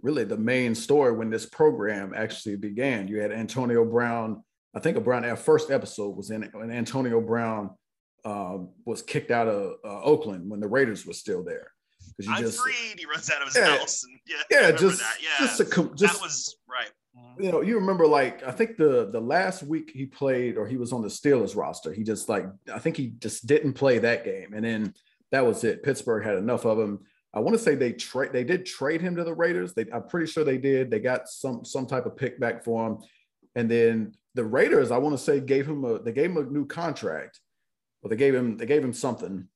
really 0.00 0.24
the 0.24 0.38
main 0.38 0.74
story 0.74 1.12
when 1.12 1.30
this 1.30 1.46
program 1.46 2.14
actually 2.16 2.56
began. 2.56 3.06
You 3.06 3.20
had 3.20 3.32
Antonio 3.32 3.84
Brown. 3.84 4.42
I 4.74 4.80
think 4.80 4.96
a 4.96 5.00
Brown. 5.00 5.24
Our 5.24 5.36
first 5.36 5.70
episode 5.70 6.16
was 6.16 6.30
in, 6.30 6.42
in 6.42 6.70
Antonio 6.70 7.20
Brown 7.20 7.70
uh, 8.24 8.58
was 8.86 9.02
kicked 9.02 9.30
out 9.30 9.46
of 9.46 9.74
uh, 9.84 10.02
Oakland 10.02 10.50
when 10.50 10.60
the 10.60 10.68
Raiders 10.68 11.06
were 11.06 11.12
still 11.12 11.44
there. 11.44 11.70
Because 12.16 12.32
I'm 12.32 12.42
just, 12.42 12.58
freed. 12.58 12.98
He 12.98 13.04
runs 13.04 13.30
out 13.30 13.42
of 13.42 13.48
his 13.48 13.56
yeah, 13.56 13.76
house. 13.76 14.04
And, 14.04 14.18
yeah, 14.26 14.42
yeah, 14.50 14.72
just, 14.72 15.00
that. 15.00 15.16
yeah, 15.20 15.46
just, 15.46 15.60
a, 15.60 15.64
just 15.94 16.14
that 16.14 16.22
was 16.22 16.56
right. 16.68 16.90
Mm-hmm. 17.16 17.42
You 17.42 17.52
know, 17.52 17.60
you 17.60 17.76
remember 17.76 18.06
like 18.06 18.42
I 18.42 18.50
think 18.50 18.76
the 18.76 19.10
the 19.12 19.20
last 19.20 19.62
week 19.62 19.90
he 19.94 20.06
played 20.06 20.56
or 20.56 20.66
he 20.66 20.76
was 20.76 20.92
on 20.92 21.02
the 21.02 21.08
Steelers 21.08 21.56
roster. 21.56 21.92
He 21.92 22.02
just 22.02 22.28
like 22.28 22.46
I 22.72 22.78
think 22.78 22.96
he 22.96 23.08
just 23.18 23.46
didn't 23.46 23.74
play 23.74 23.98
that 23.98 24.24
game, 24.24 24.52
and 24.54 24.64
then 24.64 24.94
that 25.32 25.44
was 25.44 25.64
it. 25.64 25.82
Pittsburgh 25.82 26.24
had 26.24 26.36
enough 26.36 26.64
of 26.64 26.78
him. 26.78 27.00
I 27.34 27.40
want 27.40 27.54
to 27.56 27.62
say 27.62 27.74
they 27.74 27.92
trade 27.92 28.32
they 28.32 28.44
did 28.44 28.66
trade 28.66 29.00
him 29.00 29.16
to 29.16 29.24
the 29.24 29.34
Raiders. 29.34 29.74
They 29.74 29.86
I'm 29.92 30.08
pretty 30.08 30.26
sure 30.26 30.44
they 30.44 30.58
did. 30.58 30.90
They 30.90 31.00
got 31.00 31.28
some 31.28 31.64
some 31.64 31.86
type 31.86 32.06
of 32.06 32.16
pick 32.16 32.40
back 32.40 32.64
for 32.64 32.86
him, 32.86 32.98
and 33.54 33.70
then 33.70 34.14
the 34.34 34.44
Raiders 34.44 34.90
I 34.90 34.98
want 34.98 35.16
to 35.16 35.22
say 35.22 35.40
gave 35.40 35.66
him 35.66 35.84
a 35.84 35.98
they 35.98 36.12
gave 36.12 36.30
him 36.30 36.36
a 36.36 36.44
new 36.44 36.66
contract 36.66 37.40
but 38.06 38.10
they 38.10 38.16
gave 38.24 38.36
him 38.36 38.56
they 38.56 38.66
gave 38.66 38.84
him 38.84 38.92
something, 38.92 39.48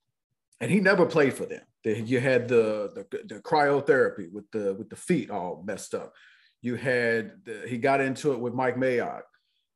and 0.61 0.71
he 0.71 0.81
never 0.81 1.07
played 1.07 1.35
for 1.35 1.47
them. 1.47 1.63
You 1.85 2.19
had 2.19 2.49
the, 2.49 3.07
the, 3.13 3.35
the 3.35 3.41
cryotherapy 3.41 4.31
with 4.33 4.51
the 4.51 4.75
with 4.75 4.91
the 4.91 4.97
feet 4.97 5.31
all 5.31 5.63
messed 5.65 5.95
up. 5.95 6.15
You 6.63 6.77
had 6.77 7.45
the, 7.45 7.65
he 7.67 7.79
got 7.79 8.01
into 8.01 8.33
it 8.33 8.41
with 8.41 8.55
Mike 8.55 8.77
Mayock, 8.77 9.23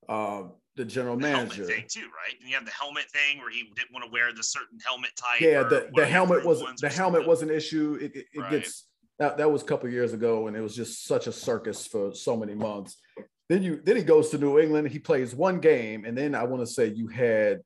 uh, 0.09 0.45
the 0.77 0.85
general 0.85 1.17
the 1.17 1.23
manager. 1.23 1.65
thing 1.65 1.85
too, 1.89 2.03
right? 2.03 2.35
And 2.41 2.49
you 2.49 2.55
have 2.55 2.65
the 2.65 2.73
helmet 2.73 3.05
thing 3.11 3.39
where 3.39 3.51
he 3.51 3.63
didn't 3.75 3.93
want 3.93 4.05
to 4.05 4.11
wear 4.11 4.33
the 4.33 4.43
certain 4.43 4.79
helmet 4.87 5.11
type. 5.17 5.41
Yeah, 5.41 5.63
the, 5.63 5.89
the 5.95 6.07
helmet 6.07 6.45
was 6.45 6.63
the 6.81 6.89
helmet 6.89 7.27
was 7.27 7.43
an 7.43 7.51
issue. 7.51 7.99
It, 8.01 8.15
it, 8.17 8.27
it 8.33 8.41
right. 8.41 8.51
gets 8.51 8.87
that, 9.19 9.39
that 9.39 9.51
was 9.51 9.63
a 9.63 9.65
couple 9.65 9.89
years 9.89 10.13
ago, 10.13 10.47
and 10.49 10.57
it 10.57 10.61
was 10.61 10.75
just 10.75 11.05
such 11.05 11.27
a 11.27 11.33
circus 11.33 11.87
for 11.87 12.15
so 12.15 12.37
many 12.37 12.55
months. 12.55 12.97
Then 13.49 13.63
you 13.63 13.81
then 13.85 13.97
he 13.97 14.03
goes 14.03 14.31
to 14.31 14.39
New 14.39 14.59
England. 14.59 14.89
He 14.89 14.99
plays 14.99 15.35
one 15.35 15.61
game, 15.61 16.05
and 16.05 16.17
then 16.17 16.35
I 16.35 16.45
want 16.45 16.63
to 16.63 16.67
say 16.67 16.87
you 16.87 17.09
had 17.09 17.61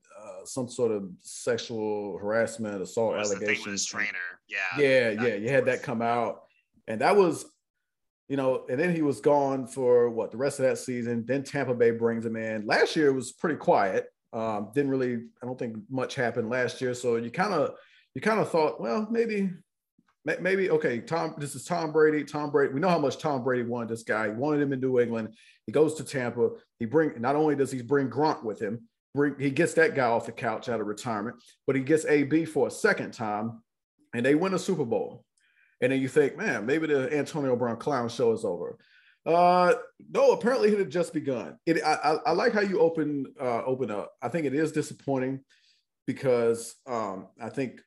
some 0.45 0.69
sort 0.69 0.91
of 0.91 1.11
sexual 1.21 2.17
harassment, 2.19 2.81
assault 2.81 3.17
allegations. 3.17 3.85
trainer, 3.85 4.41
yeah, 4.49 4.59
yeah, 4.79 5.11
yeah. 5.11 5.35
You 5.35 5.51
had 5.51 5.67
that 5.67 5.83
come 5.83 6.01
out, 6.01 6.43
and 6.87 7.03
that 7.03 7.17
was, 7.17 7.45
you 8.29 8.37
know, 8.37 8.67
and 8.69 8.79
then 8.79 8.95
he 8.95 9.03
was 9.03 9.21
gone 9.21 9.67
for 9.67 10.11
what 10.11 10.31
the 10.31 10.37
rest 10.37 10.59
of 10.59 10.67
that 10.67 10.79
season. 10.79 11.25
Then 11.27 11.43
Tampa 11.43 11.75
Bay 11.75 11.91
brings 11.91 12.25
him 12.25 12.37
in. 12.37 12.67
Last 12.67 12.95
year 12.95 13.13
was 13.13 13.33
pretty 13.33 13.57
quiet. 13.57 14.07
Um, 14.33 14.71
didn't 14.75 14.91
really, 14.91 15.25
I 15.43 15.47
don't 15.47 15.59
think 15.59 15.77
much 15.89 16.15
happened 16.15 16.51
last 16.51 16.81
year. 16.81 16.93
So 16.93 17.17
you 17.17 17.31
kind 17.31 17.55
of, 17.55 17.75
you 18.15 18.21
kind 18.21 18.39
of 18.39 18.51
thought, 18.51 18.81
well, 18.81 19.09
maybe, 19.11 19.51
maybe 20.41 20.71
okay. 20.71 21.01
Tom, 21.01 21.35
this 21.39 21.55
is 21.55 21.65
Tom 21.65 21.91
Brady. 21.91 22.23
Tom 22.25 22.51
Brady. 22.51 22.75
We 22.75 22.81
know 22.81 22.91
how 22.91 22.99
much 22.99 23.19
Tom 23.19 23.43
Brady 23.43 23.63
wanted 23.63 23.89
this 23.89 24.03
guy. 24.03 24.27
He 24.27 24.35
wanted 24.35 24.61
him 24.61 24.75
in 24.75 24.81
New 24.81 25.01
England. 25.01 25.35
He 25.65 25.73
goes 25.73 25.95
to 25.95 26.05
Tampa. 26.05 26.51
He 26.79 26.85
bring 26.85 27.19
not 27.21 27.37
only 27.37 27.57
does 27.57 27.71
he 27.71 27.81
bring 27.81 28.11
Gronk 28.11 28.45
with 28.45 28.61
him, 28.61 28.89
he 29.39 29.51
gets 29.51 29.75
that 29.75 29.95
guy 29.95 30.07
off 30.07 30.27
the 30.27 30.33
couch 30.33 30.69
out 30.69 30.81
of 30.81 30.87
retirement, 30.87 31.37
but 31.67 31.77
he 31.77 31.83
gets 31.83 32.05
AB 32.05 32.45
for 32.45 32.69
a 32.69 32.71
second 32.71 33.13
time, 33.13 33.63
and 34.15 34.25
they 34.25 34.35
win 34.35 34.55
a 34.55 34.59
Super 34.59 34.85
Bowl. 34.85 35.25
And 35.81 35.93
then 35.93 36.01
you 36.01 36.09
think, 36.09 36.37
man, 36.37 36.67
maybe 36.67 36.87
the 36.87 37.13
Antonio 37.17 37.55
Brown 37.57 37.77
clown 37.77 38.09
show 38.09 38.33
is 38.33 38.45
over. 38.45 38.79
Uh, 39.25 39.75
no, 40.11 40.33
apparently 40.33 40.71
it 40.71 40.79
had 40.79 40.91
just 40.91 41.13
begun. 41.13 41.59
It, 41.67 41.83
I, 41.85 41.95
I, 41.95 42.19
I 42.27 42.33
like 42.33 42.53
how 42.53 42.61
you 42.61 42.81
open 42.81 43.27
uh, 43.41 43.63
open 43.65 43.91
up. 43.91 44.13
I 44.23 44.29
think 44.29 44.47
it 44.47 44.55
is 44.55 44.73
disappointing 44.73 45.41
because 46.07 46.75
um, 46.87 47.29
I 47.41 47.51
think 47.51 47.81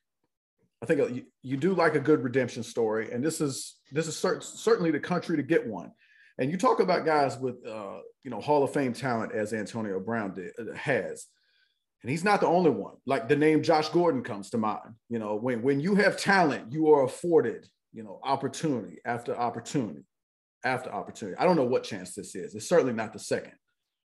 I 0.82 0.86
think 0.86 1.00
you, 1.16 1.24
you 1.42 1.58
do 1.58 1.74
like 1.74 1.96
a 1.96 2.00
good 2.00 2.24
redemption 2.24 2.64
story, 2.64 3.12
and 3.12 3.24
this 3.24 3.42
is 3.42 3.78
this 3.92 4.08
is 4.08 4.16
cert- 4.16 4.44
certainly 4.44 4.92
the 4.92 5.00
country 5.00 5.36
to 5.38 5.44
get 5.44 5.66
one. 5.66 5.92
And 6.38 6.52
you 6.52 6.58
talk 6.58 6.80
about 6.80 7.06
guys 7.06 7.38
with 7.38 7.66
uh, 7.66 8.00
you 8.24 8.30
know 8.30 8.40
Hall 8.40 8.64
of 8.64 8.74
Fame 8.74 8.94
talent 8.94 9.32
as 9.34 9.54
Antonio 9.54 10.00
Brown 10.00 10.36
did, 10.36 10.52
uh, 10.60 10.76
has, 10.76 11.26
and 12.04 12.12
he's 12.12 12.24
not 12.24 12.42
the 12.42 12.48
only 12.48 12.72
one. 12.72 12.96
Like 13.06 13.28
the 13.28 13.36
name 13.36 13.64
Josh 13.64 13.90
Gordon 13.90 14.24
comes 14.24 14.52
to 14.52 14.58
mind. 14.58 14.96
You 15.10 15.18
know, 15.18 15.36
when 15.36 15.62
when 15.62 15.80
you 15.80 15.96
have 15.96 16.18
talent, 16.18 16.72
you 16.72 16.92
are 16.94 17.04
afforded 17.04 17.68
you 17.94 18.04
know 18.04 18.20
opportunity 18.24 18.98
after 19.06 19.36
opportunity 19.36 20.06
after 20.64 20.92
opportunity. 20.92 21.38
I 21.38 21.46
don't 21.46 21.56
know 21.56 21.64
what 21.64 21.84
chance 21.84 22.14
this 22.14 22.36
is. 22.36 22.56
It's 22.56 22.70
certainly 22.70 22.94
not 22.94 23.14
the 23.14 23.20
second. 23.20 23.54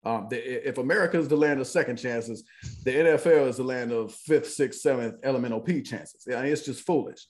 Um, 0.04 0.26
the, 0.28 0.68
if 0.68 0.78
America 0.78 1.18
is 1.18 1.28
the 1.28 1.36
land 1.36 1.60
of 1.60 1.66
second 1.66 1.96
chances, 1.96 2.44
the 2.84 2.90
NFL 2.90 3.48
is 3.48 3.56
the 3.56 3.62
land 3.62 3.92
of 3.92 4.12
fifth, 4.12 4.50
sixth, 4.50 4.80
seventh 4.80 5.16
elemental 5.22 5.60
P 5.60 5.80
chances. 5.80 6.26
I 6.28 6.42
mean, 6.42 6.52
it's 6.52 6.64
just 6.64 6.84
foolish. 6.84 7.26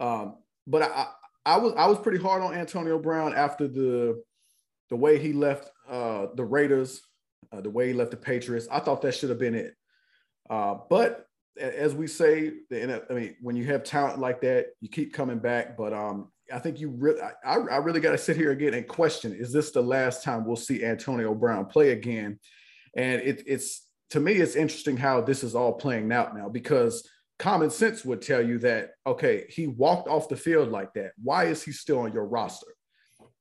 Um, 0.00 0.36
but 0.66 0.82
I, 0.82 1.06
I 1.44 1.58
was 1.58 1.74
I 1.76 1.86
was 1.86 1.98
pretty 1.98 2.18
hard 2.18 2.42
on 2.42 2.54
Antonio 2.54 2.98
Brown 2.98 3.34
after 3.34 3.68
the 3.68 4.22
the 4.90 4.96
way 4.96 5.18
he 5.18 5.32
left 5.32 5.70
uh, 5.88 6.26
the 6.34 6.44
Raiders, 6.44 7.02
uh, 7.52 7.60
the 7.60 7.70
way 7.70 7.88
he 7.88 7.94
left 7.94 8.10
the 8.10 8.16
Patriots, 8.16 8.68
I 8.70 8.80
thought 8.80 9.02
that 9.02 9.14
should 9.14 9.30
have 9.30 9.38
been 9.38 9.54
it. 9.54 9.74
Uh, 10.48 10.76
but 10.88 11.26
as 11.56 11.94
we 11.94 12.06
say, 12.06 12.52
I 12.72 13.02
mean, 13.10 13.36
when 13.40 13.56
you 13.56 13.64
have 13.66 13.84
talent 13.84 14.18
like 14.18 14.40
that, 14.40 14.68
you 14.80 14.88
keep 14.88 15.12
coming 15.12 15.38
back. 15.38 15.76
But 15.76 15.92
um, 15.92 16.30
I 16.52 16.58
think 16.58 16.80
you 16.80 16.90
really, 16.90 17.20
I, 17.20 17.54
I 17.54 17.76
really 17.76 18.00
got 18.00 18.12
to 18.12 18.18
sit 18.18 18.36
here 18.36 18.50
again 18.50 18.74
and 18.74 18.86
question: 18.86 19.32
Is 19.32 19.52
this 19.52 19.70
the 19.70 19.82
last 19.82 20.24
time 20.24 20.44
we'll 20.44 20.56
see 20.56 20.84
Antonio 20.84 21.34
Brown 21.34 21.66
play 21.66 21.90
again? 21.90 22.38
And 22.96 23.22
it, 23.22 23.42
it's 23.46 23.86
to 24.10 24.20
me, 24.20 24.34
it's 24.34 24.56
interesting 24.56 24.96
how 24.96 25.20
this 25.20 25.44
is 25.44 25.54
all 25.54 25.72
playing 25.72 26.12
out 26.12 26.36
now 26.36 26.48
because 26.48 27.08
common 27.38 27.70
sense 27.70 28.04
would 28.04 28.22
tell 28.22 28.42
you 28.42 28.58
that 28.58 28.90
okay, 29.06 29.44
he 29.48 29.66
walked 29.66 30.08
off 30.08 30.28
the 30.28 30.36
field 30.36 30.70
like 30.70 30.92
that. 30.94 31.12
Why 31.22 31.44
is 31.44 31.62
he 31.62 31.72
still 31.72 32.00
on 32.00 32.12
your 32.12 32.26
roster? 32.26 32.66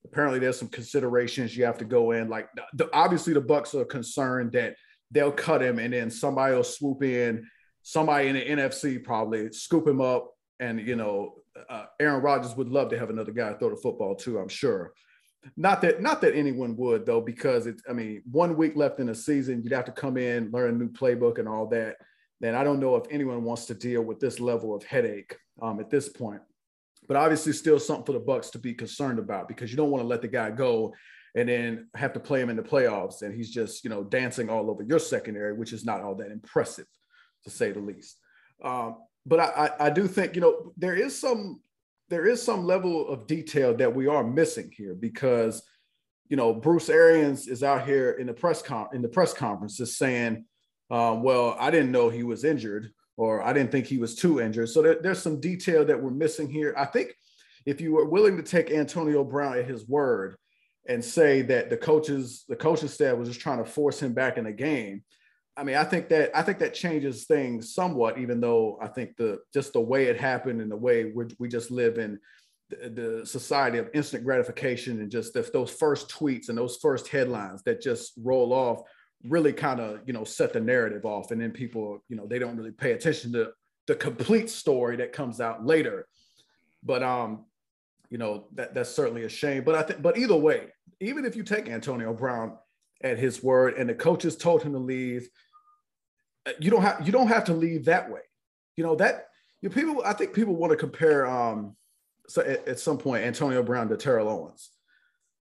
Apparently, 0.05 0.39
there's 0.39 0.59
some 0.59 0.67
considerations 0.67 1.55
you 1.55 1.65
have 1.65 1.77
to 1.77 1.85
go 1.85 2.11
in. 2.11 2.29
Like, 2.29 2.49
the, 2.73 2.89
obviously, 2.93 3.33
the 3.33 3.41
Bucs 3.41 3.73
are 3.73 3.85
concerned 3.85 4.51
that 4.51 4.75
they'll 5.11 5.31
cut 5.31 5.61
him 5.61 5.79
and 5.79 5.93
then 5.93 6.11
somebody 6.11 6.53
will 6.53 6.63
swoop 6.63 7.03
in, 7.03 7.47
somebody 7.83 8.29
in 8.29 8.35
the 8.35 8.63
NFC 8.63 9.03
probably 9.03 9.51
scoop 9.51 9.87
him 9.87 10.01
up, 10.01 10.31
and 10.59 10.79
you 10.79 10.95
know 10.95 11.35
uh, 11.69 11.85
Aaron 11.99 12.23
Rodgers 12.23 12.55
would 12.55 12.69
love 12.69 12.89
to 12.89 12.97
have 12.97 13.09
another 13.09 13.31
guy 13.31 13.53
throw 13.53 13.69
the 13.69 13.75
football 13.75 14.15
too. 14.15 14.39
I'm 14.39 14.49
sure. 14.49 14.93
Not 15.57 15.81
that 15.81 16.01
not 16.01 16.21
that 16.21 16.35
anyone 16.35 16.75
would 16.77 17.05
though, 17.05 17.21
because 17.21 17.67
it's 17.67 17.83
I 17.87 17.93
mean 17.93 18.23
one 18.31 18.55
week 18.55 18.75
left 18.75 18.99
in 18.99 19.07
the 19.07 19.15
season, 19.15 19.61
you'd 19.61 19.73
have 19.73 19.85
to 19.85 19.91
come 19.91 20.17
in, 20.17 20.51
learn 20.51 20.73
a 20.73 20.77
new 20.77 20.89
playbook 20.89 21.37
and 21.37 21.47
all 21.47 21.67
that. 21.67 21.97
Then 22.39 22.55
I 22.55 22.63
don't 22.63 22.79
know 22.79 22.95
if 22.95 23.05
anyone 23.11 23.43
wants 23.43 23.65
to 23.65 23.73
deal 23.73 24.01
with 24.01 24.19
this 24.19 24.39
level 24.39 24.73
of 24.73 24.83
headache 24.83 25.35
um, 25.61 25.79
at 25.79 25.89
this 25.89 26.09
point. 26.09 26.41
But 27.07 27.17
obviously, 27.17 27.51
still 27.51 27.79
something 27.79 28.05
for 28.05 28.13
the 28.13 28.21
Bucs 28.21 28.51
to 28.51 28.59
be 28.59 28.73
concerned 28.73 29.19
about 29.19 29.49
because 29.49 29.69
you 29.69 29.77
don't 29.77 29.91
want 29.91 30.03
to 30.03 30.07
let 30.07 30.21
the 30.21 30.27
guy 30.29 30.49
go 30.49 30.93
and 31.35 31.49
then 31.49 31.89
have 31.95 32.13
to 32.13 32.19
play 32.19 32.39
him 32.39 32.49
in 32.49 32.55
the 32.55 32.63
playoffs 32.63 33.23
and 33.23 33.33
he's 33.33 33.49
just 33.49 33.83
you 33.83 33.89
know 33.89 34.03
dancing 34.03 34.49
all 34.49 34.69
over 34.69 34.83
your 34.83 34.99
secondary, 34.99 35.53
which 35.53 35.73
is 35.73 35.83
not 35.83 36.01
all 36.01 36.15
that 36.15 36.31
impressive, 36.31 36.87
to 37.43 37.49
say 37.49 37.71
the 37.71 37.79
least. 37.79 38.17
Um, 38.63 38.97
but 39.25 39.39
I, 39.39 39.71
I, 39.79 39.89
do 39.89 40.07
think 40.07 40.35
you 40.35 40.41
know 40.41 40.73
there 40.77 40.95
is 40.95 41.17
some 41.19 41.61
there 42.09 42.25
is 42.25 42.41
some 42.41 42.65
level 42.65 43.07
of 43.07 43.27
detail 43.27 43.75
that 43.75 43.93
we 43.93 44.07
are 44.07 44.23
missing 44.23 44.71
here 44.75 44.95
because 44.95 45.63
you 46.29 46.37
know 46.37 46.53
Bruce 46.53 46.89
Arians 46.89 47.47
is 47.47 47.63
out 47.63 47.85
here 47.85 48.11
in 48.11 48.27
the 48.27 48.33
press 48.33 48.61
con 48.61 48.87
in 48.93 49.01
the 49.01 49.07
press 49.07 49.33
conference 49.33 49.77
just 49.77 49.97
saying, 49.97 50.45
um, 50.91 51.23
well, 51.23 51.55
I 51.59 51.71
didn't 51.71 51.91
know 51.91 52.09
he 52.09 52.23
was 52.23 52.43
injured 52.43 52.91
or 53.17 53.43
I 53.43 53.53
didn't 53.53 53.71
think 53.71 53.85
he 53.85 53.97
was 53.97 54.15
too 54.15 54.41
injured. 54.41 54.69
So 54.69 54.81
there, 54.81 54.97
there's 55.01 55.21
some 55.21 55.39
detail 55.39 55.85
that 55.85 56.01
we're 56.01 56.11
missing 56.11 56.49
here. 56.49 56.73
I 56.77 56.85
think 56.85 57.13
if 57.65 57.79
you 57.79 57.93
were 57.93 58.05
willing 58.05 58.37
to 58.37 58.43
take 58.43 58.71
Antonio 58.71 59.23
Brown 59.23 59.57
at 59.57 59.67
his 59.67 59.87
word 59.87 60.35
and 60.87 61.03
say 61.03 61.41
that 61.43 61.69
the 61.69 61.77
coaches 61.77 62.43
the 62.49 62.55
coaching 62.55 62.89
staff 62.89 63.17
was 63.17 63.29
just 63.29 63.39
trying 63.39 63.63
to 63.63 63.69
force 63.69 64.01
him 64.01 64.13
back 64.13 64.37
in 64.37 64.45
the 64.45 64.51
game, 64.51 65.03
I 65.55 65.63
mean, 65.63 65.75
I 65.75 65.83
think 65.83 66.09
that 66.09 66.35
I 66.35 66.41
think 66.41 66.59
that 66.59 66.73
changes 66.73 67.25
things 67.25 67.73
somewhat, 67.73 68.17
even 68.17 68.41
though 68.41 68.79
I 68.81 68.87
think 68.87 69.15
the 69.17 69.39
just 69.53 69.73
the 69.73 69.81
way 69.81 70.05
it 70.05 70.19
happened 70.19 70.61
and 70.61 70.71
the 70.71 70.77
way 70.77 71.05
we 71.05 71.25
we 71.39 71.47
just 71.47 71.69
live 71.69 71.97
in 71.97 72.19
the, 72.69 72.89
the 72.89 73.25
society 73.25 73.77
of 73.77 73.89
instant 73.93 74.23
gratification 74.23 74.99
and 74.99 75.11
just 75.11 75.37
those 75.53 75.71
first 75.71 76.09
tweets 76.09 76.49
and 76.49 76.57
those 76.57 76.77
first 76.77 77.07
headlines 77.07 77.61
that 77.63 77.81
just 77.81 78.13
roll 78.17 78.51
off 78.51 78.81
really 79.23 79.53
kind 79.53 79.79
of 79.79 80.01
you 80.05 80.13
know 80.13 80.23
set 80.23 80.53
the 80.53 80.59
narrative 80.59 81.05
off, 81.05 81.31
and 81.31 81.39
then 81.39 81.51
people 81.51 82.03
you 82.09 82.15
know 82.15 82.25
they 82.25 82.39
don't 82.39 82.57
really 82.57 82.71
pay 82.71 82.93
attention 82.93 83.31
to 83.33 83.51
the 83.85 83.95
complete 83.95 84.49
story 84.49 84.95
that 84.97 85.13
comes 85.13 85.39
out 85.39 85.65
later. 85.65 86.07
But 86.83 87.03
um, 87.03 87.45
you 88.09 88.17
know 88.17 88.47
that 88.53 88.73
that's 88.73 88.89
certainly 88.89 89.23
a 89.23 89.29
shame. 89.29 89.63
But 89.63 89.75
I 89.75 89.83
think, 89.83 90.01
but 90.01 90.17
either 90.17 90.35
way, 90.35 90.67
even 90.99 91.25
if 91.25 91.35
you 91.35 91.43
take 91.43 91.69
Antonio 91.69 92.13
Brown 92.13 92.57
at 93.03 93.19
his 93.19 93.43
word 93.43 93.75
and 93.75 93.89
the 93.89 93.93
coaches 93.93 94.35
told 94.35 94.63
him 94.63 94.73
to 94.73 94.79
leave. 94.79 95.29
You 96.59 96.71
don't 96.71 96.81
have 96.81 97.05
you 97.05 97.11
don't 97.11 97.27
have 97.27 97.45
to 97.45 97.53
leave 97.53 97.85
that 97.85 98.11
way. 98.11 98.21
You 98.75 98.83
know 98.83 98.95
that 98.95 99.27
you 99.61 99.69
know, 99.69 99.75
people 99.75 100.03
i 100.05 100.13
think 100.13 100.33
people 100.33 100.55
want 100.55 100.71
to 100.71 100.77
compare 100.77 101.25
um 101.25 101.75
so 102.27 102.41
at, 102.41 102.67
at, 102.67 102.79
some 102.79 102.97
point 102.97 103.23
antonio 103.23 103.63
brown 103.63 103.89
to 103.89 103.97
terrell 103.97 104.29
owens. 104.29 104.71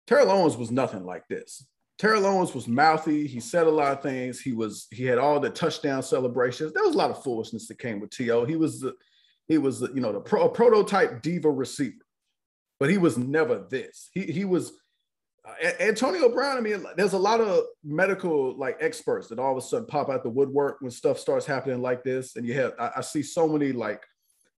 Terrell 0.07 0.31
owens 0.31 0.57
was 0.57 0.71
nothing 0.71 1.05
like 1.05 1.27
this. 1.27 1.65
Terrell 1.99 2.25
owens 2.25 2.53
was 2.53 2.67
mouthy 2.67 3.27
he 3.27 3.39
said 3.39 3.67
a 3.67 3.71
lot 3.71 3.91
of 3.91 4.01
things 4.01 4.39
he 4.39 4.53
was 4.53 4.87
he 4.91 5.05
had 5.05 5.17
all 5.17 5.39
the 5.39 5.49
touchdown 5.49 6.01
celebrations. 6.03 6.73
There 6.73 6.83
was 6.83 6.95
a 6.95 6.97
lot 6.97 7.11
of 7.11 7.23
foolishness 7.23 7.67
that 7.67 7.79
came 7.79 7.99
with 7.99 8.09
to 8.11 8.45
he 8.45 8.55
was 8.55 8.81
the 8.81 8.93
he 9.47 9.57
was 9.57 9.79
the, 9.79 9.91
you 9.93 9.99
know 9.99 10.13
the 10.13 10.21
pro, 10.21 10.47
prototype 10.47 11.21
diva 11.21 11.49
receiver. 11.49 12.05
But 12.79 12.89
he 12.89 12.97
was 12.97 13.17
never 13.17 13.65
this. 13.69 14.09
He 14.13 14.23
he 14.23 14.45
was 14.45 14.71
Antonio 15.79 16.29
Brown, 16.29 16.57
I 16.57 16.61
mean, 16.61 16.85
there's 16.95 17.13
a 17.13 17.17
lot 17.17 17.41
of 17.41 17.63
medical 17.83 18.57
like 18.57 18.77
experts 18.79 19.27
that 19.27 19.39
all 19.39 19.51
of 19.51 19.57
a 19.57 19.61
sudden 19.65 19.87
pop 19.87 20.09
out 20.09 20.23
the 20.23 20.29
woodwork 20.29 20.81
when 20.81 20.91
stuff 20.91 21.19
starts 21.19 21.45
happening 21.45 21.81
like 21.81 22.03
this. 22.03 22.35
And 22.35 22.45
you 22.45 22.53
have, 22.55 22.73
I, 22.79 22.91
I 22.97 23.01
see 23.01 23.23
so 23.23 23.47
many 23.47 23.71
like, 23.71 24.03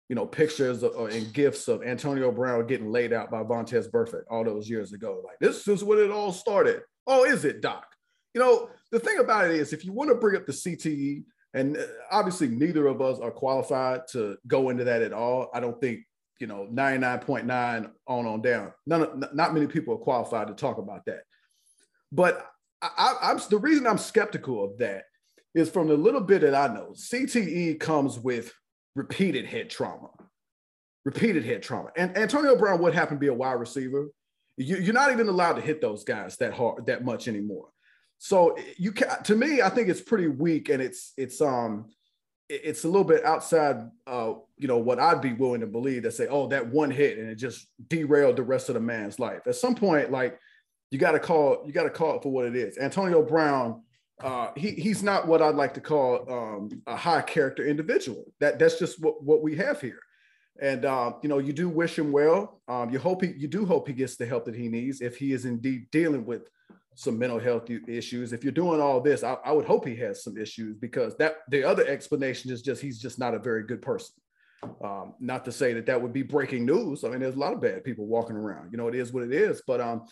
you 0.09 0.17
know, 0.17 0.27
pictures 0.27 0.83
of, 0.83 0.95
and 1.11 1.33
gifts 1.33 1.69
of 1.69 1.83
Antonio 1.83 2.33
Brown 2.33 2.67
getting 2.67 2.91
laid 2.91 3.13
out 3.13 3.31
by 3.31 3.43
Vontaze 3.43 3.91
Burfict 3.91 4.25
all 4.29 4.45
those 4.45 4.69
years 4.69 4.93
ago. 4.93 5.23
Like, 5.25 5.39
this 5.41 5.69
is 5.69 5.85
when 5.85 5.99
it 5.99 6.11
all 6.11 6.33
started. 6.33 6.83
Oh, 7.07 7.25
is 7.25 7.45
it, 7.45 7.61
Doc? 7.61 7.87
You 8.35 8.41
know, 8.41 8.71
the 8.91 9.01
thing 9.01 9.19
about 9.19 9.47
it 9.47 9.53
is, 9.53 9.73
if 9.73 9.85
you 9.85 9.93
want 9.93 10.11
to 10.11 10.17
bring 10.17 10.37
up 10.37 10.47
the 10.47 10.53
CTE, 10.53 11.25
and 11.55 11.77
uh, 11.77 11.83
obviously 12.11 12.49
neither 12.49 12.87
of 12.87 13.01
us 13.01 13.19
are 13.19 13.31
qualified 13.31 14.03
to 14.13 14.37
go 14.47 14.71
into 14.71 14.85
that 14.85 15.03
at 15.03 15.13
all. 15.13 15.51
I 15.53 15.61
don't 15.61 15.81
think 15.81 16.01
you 16.41 16.47
know 16.47 16.67
99.9 16.73 17.91
on 18.07 18.27
on 18.27 18.43
down. 18.43 18.73
None 18.87 19.03
of, 19.03 19.35
not 19.35 19.55
many 19.55 19.67
people 19.67 19.95
are 19.95 19.99
qualified 19.99 20.49
to 20.49 20.55
talk 20.55 20.79
about 20.79 21.05
that. 21.07 21.23
But 22.11 22.47
I, 22.83 23.17
i'm 23.23 23.39
the 23.51 23.59
reason 23.59 23.87
i'm 23.87 23.99
skeptical 23.99 24.65
of 24.65 24.79
that 24.79 25.05
is 25.55 25.69
from 25.69 25.89
the 25.89 25.97
little 25.97 26.23
bit 26.23 26.41
that 26.41 26.55
i 26.55 26.67
know 26.73 26.95
cte 26.95 27.79
comes 27.79 28.19
with 28.19 28.53
repeated 28.95 29.45
head 29.45 29.69
trauma 29.69 30.09
repeated 31.05 31.45
head 31.45 31.63
trauma. 31.63 31.91
And 31.97 32.17
antonio 32.17 32.57
brown 32.57 32.81
would 32.83 32.95
happen 32.95 33.17
to 33.17 33.21
be 33.21 33.29
a 33.29 33.35
wide 33.35 33.55
receiver. 33.55 34.11
You, 34.57 34.77
you're 34.77 34.95
not 34.95 35.13
even 35.13 35.29
allowed 35.29 35.55
to 35.55 35.63
hit 35.63 35.81
those 35.81 36.05
guys 36.05 36.37
that 36.37 36.53
hard 36.53 36.87
that 36.87 37.05
much 37.05 37.29
anymore. 37.29 37.69
So 38.19 38.57
you 38.77 38.93
can 38.93 39.23
to 39.25 39.35
me 39.35 39.63
i 39.63 39.71
think 39.71 39.89
it's 39.89 40.01
pretty 40.01 40.29
weak 40.29 40.69
and 40.69 40.83
it's 40.83 41.13
it's 41.17 41.41
um 41.41 41.87
it's 42.51 42.85
a 42.85 42.89
little 42.89 43.05
bit 43.05 43.25
outside, 43.25 43.89
uh, 44.07 44.35
you 44.59 44.67
know, 44.67 44.79
what 44.79 44.99
I'd 44.99 45.21
be 45.21 45.33
willing 45.33 45.61
to 45.61 45.67
believe 45.67 46.03
that 46.03 46.13
say, 46.13 46.27
oh, 46.29 46.49
that 46.49 46.67
one 46.67 46.91
hit 46.91 47.19
and 47.19 47.31
it 47.31 47.37
just 47.37 47.69
derailed 47.89 48.37
the 48.37 48.43
rest 48.43 48.69
of 48.69 48.75
the 48.75 48.81
man's 48.81 49.19
life. 49.19 49.47
At 49.47 49.55
some 49.55 49.75
point, 49.75 50.11
like 50.11 50.39
you 50.91 50.99
got 50.99 51.13
to 51.13 51.21
call, 51.21 51.63
you 51.65 51.73
got 51.73 51.85
to 51.85 51.91
call 51.91 52.17
it 52.17 52.23
for 52.23 52.33
what 52.33 52.47
it 52.47 52.57
is. 52.57 52.77
Antonio 52.77 53.23
Brown, 53.23 53.83
uh, 54.21 54.51
he 54.57 54.73
he's 54.73 55.03
not 55.03 55.27
what 55.27 55.41
I'd 55.41 55.55
like 55.55 55.75
to 55.75 55.81
call 55.81 56.31
um, 56.31 56.83
a 56.87 56.97
high 56.97 57.23
character 57.23 57.67
individual. 57.67 58.25
That 58.41 58.59
that's 58.59 58.79
just 58.79 59.01
what 59.01 59.23
what 59.23 59.43
we 59.43 59.57
have 59.57 59.81
here. 59.81 60.01
And 60.61 60.85
uh, 60.85 61.13
you 61.23 61.29
know, 61.29 61.39
you 61.39 61.53
do 61.53 61.69
wish 61.69 61.99
him 61.99 62.13
well. 62.13 62.61
Um, 62.69 62.91
you 62.91 62.99
hope 62.99 63.23
he, 63.23 63.33
you 63.37 63.49
do 63.49 63.65
hope 63.65 63.87
he 63.87 63.95
gets 63.95 64.17
the 64.17 64.27
help 64.27 64.45
that 64.47 64.55
he 64.55 64.69
needs 64.69 65.01
if 65.01 65.17
he 65.17 65.33
is 65.33 65.47
indeed 65.47 65.87
dealing 65.91 66.27
with 66.27 66.43
some 67.01 67.19
mental 67.19 67.39
health 67.39 67.71
issues. 67.89 68.35
If 68.35 68.45
you're 68.45 68.53
doing 68.53 68.79
all 68.79 69.01
this, 69.01 69.25
I, 69.25 69.39
I, 69.43 69.53
would 69.53 69.65
hope 69.65 69.87
he 69.87 69.97
has 69.97 70.23
some 70.23 70.37
issues 70.37 70.77
because 70.77 71.17
that 71.17 71.37
the 71.49 71.65
other 71.65 71.87
explanation 71.87 72.51
is 72.51 72.61
just 72.61 72.83
he's 72.83 72.99
just 72.99 73.19
not 73.19 73.33
a 73.33 73.39
very 73.39 73.63
good 73.63 73.81
person. 73.81 74.17
Um, 74.85 75.15
not 75.19 75.47
to 75.47 75.53
say 75.53 75.73
that 75.73 75.87
that 75.87 76.03
would 76.03 76.13
be 76.13 76.21
breaking 76.21 76.67
news. 76.67 77.03
I 77.03 77.09
mean, 77.09 77.21
there's 77.21 77.37
a 77.37 77.39
lot 77.39 77.55
of 77.55 77.63
bad 77.63 77.85
people 77.85 78.05
walking 78.05 78.37
around. 78.37 78.71
You 78.71 78.77
know, 78.77 78.87
it 78.87 78.95
is 78.95 79.15
what 79.15 79.23
it 79.23 79.33
is. 79.33 79.63
But 79.67 79.81
um, 79.81 80.03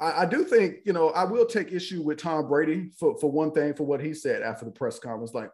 I, 0.00 0.22
I 0.22 0.24
do 0.24 0.42
think 0.42 0.76
you 0.86 0.94
know 0.94 1.10
I 1.10 1.24
will 1.24 1.44
take 1.44 1.70
issue 1.70 2.00
with 2.00 2.16
Tom 2.16 2.48
Brady 2.48 2.92
for 2.98 3.18
for 3.18 3.30
one 3.30 3.52
thing 3.52 3.74
for 3.74 3.84
what 3.84 4.00
he 4.00 4.14
said 4.14 4.40
after 4.42 4.64
the 4.64 4.72
press 4.72 4.98
conference, 4.98 5.34
like. 5.34 5.50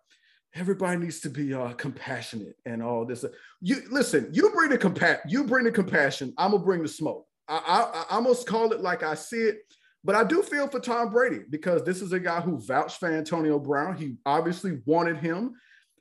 Everybody 0.56 0.98
needs 0.98 1.18
to 1.22 1.30
be 1.30 1.52
uh, 1.52 1.72
compassionate 1.72 2.54
and 2.64 2.80
all 2.80 3.04
this. 3.04 3.24
You 3.60 3.82
listen. 3.90 4.28
You 4.30 4.50
bring 4.50 4.70
the 4.70 4.78
compa- 4.78 5.18
You 5.26 5.42
bring 5.42 5.64
the 5.64 5.72
compassion. 5.72 6.32
I'm 6.38 6.52
gonna 6.52 6.62
bring 6.62 6.80
the 6.80 6.88
smoke. 6.88 7.26
I, 7.48 7.56
I, 7.56 8.04
I 8.08 8.14
almost 8.14 8.46
call 8.46 8.72
it 8.72 8.80
like 8.80 9.02
I 9.02 9.14
see 9.14 9.38
it 9.38 9.56
but 10.04 10.14
I 10.14 10.22
do 10.22 10.42
feel 10.42 10.68
for 10.68 10.80
Tom 10.80 11.10
Brady 11.10 11.40
because 11.48 11.82
this 11.82 12.02
is 12.02 12.12
a 12.12 12.20
guy 12.20 12.40
who 12.42 12.58
vouched 12.58 13.00
for 13.00 13.10
Antonio 13.10 13.58
Brown. 13.58 13.96
He 13.96 14.16
obviously 14.26 14.80
wanted 14.84 15.16
him. 15.16 15.54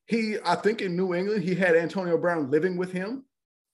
He, 0.07 0.35
I 0.45 0.55
think 0.55 0.81
in 0.81 0.97
New 0.97 1.13
England, 1.13 1.43
he 1.43 1.55
had 1.55 1.77
Antonio 1.77 2.17
Brown 2.17 2.51
living 2.51 2.75
with 2.75 2.91
him. 2.91 3.23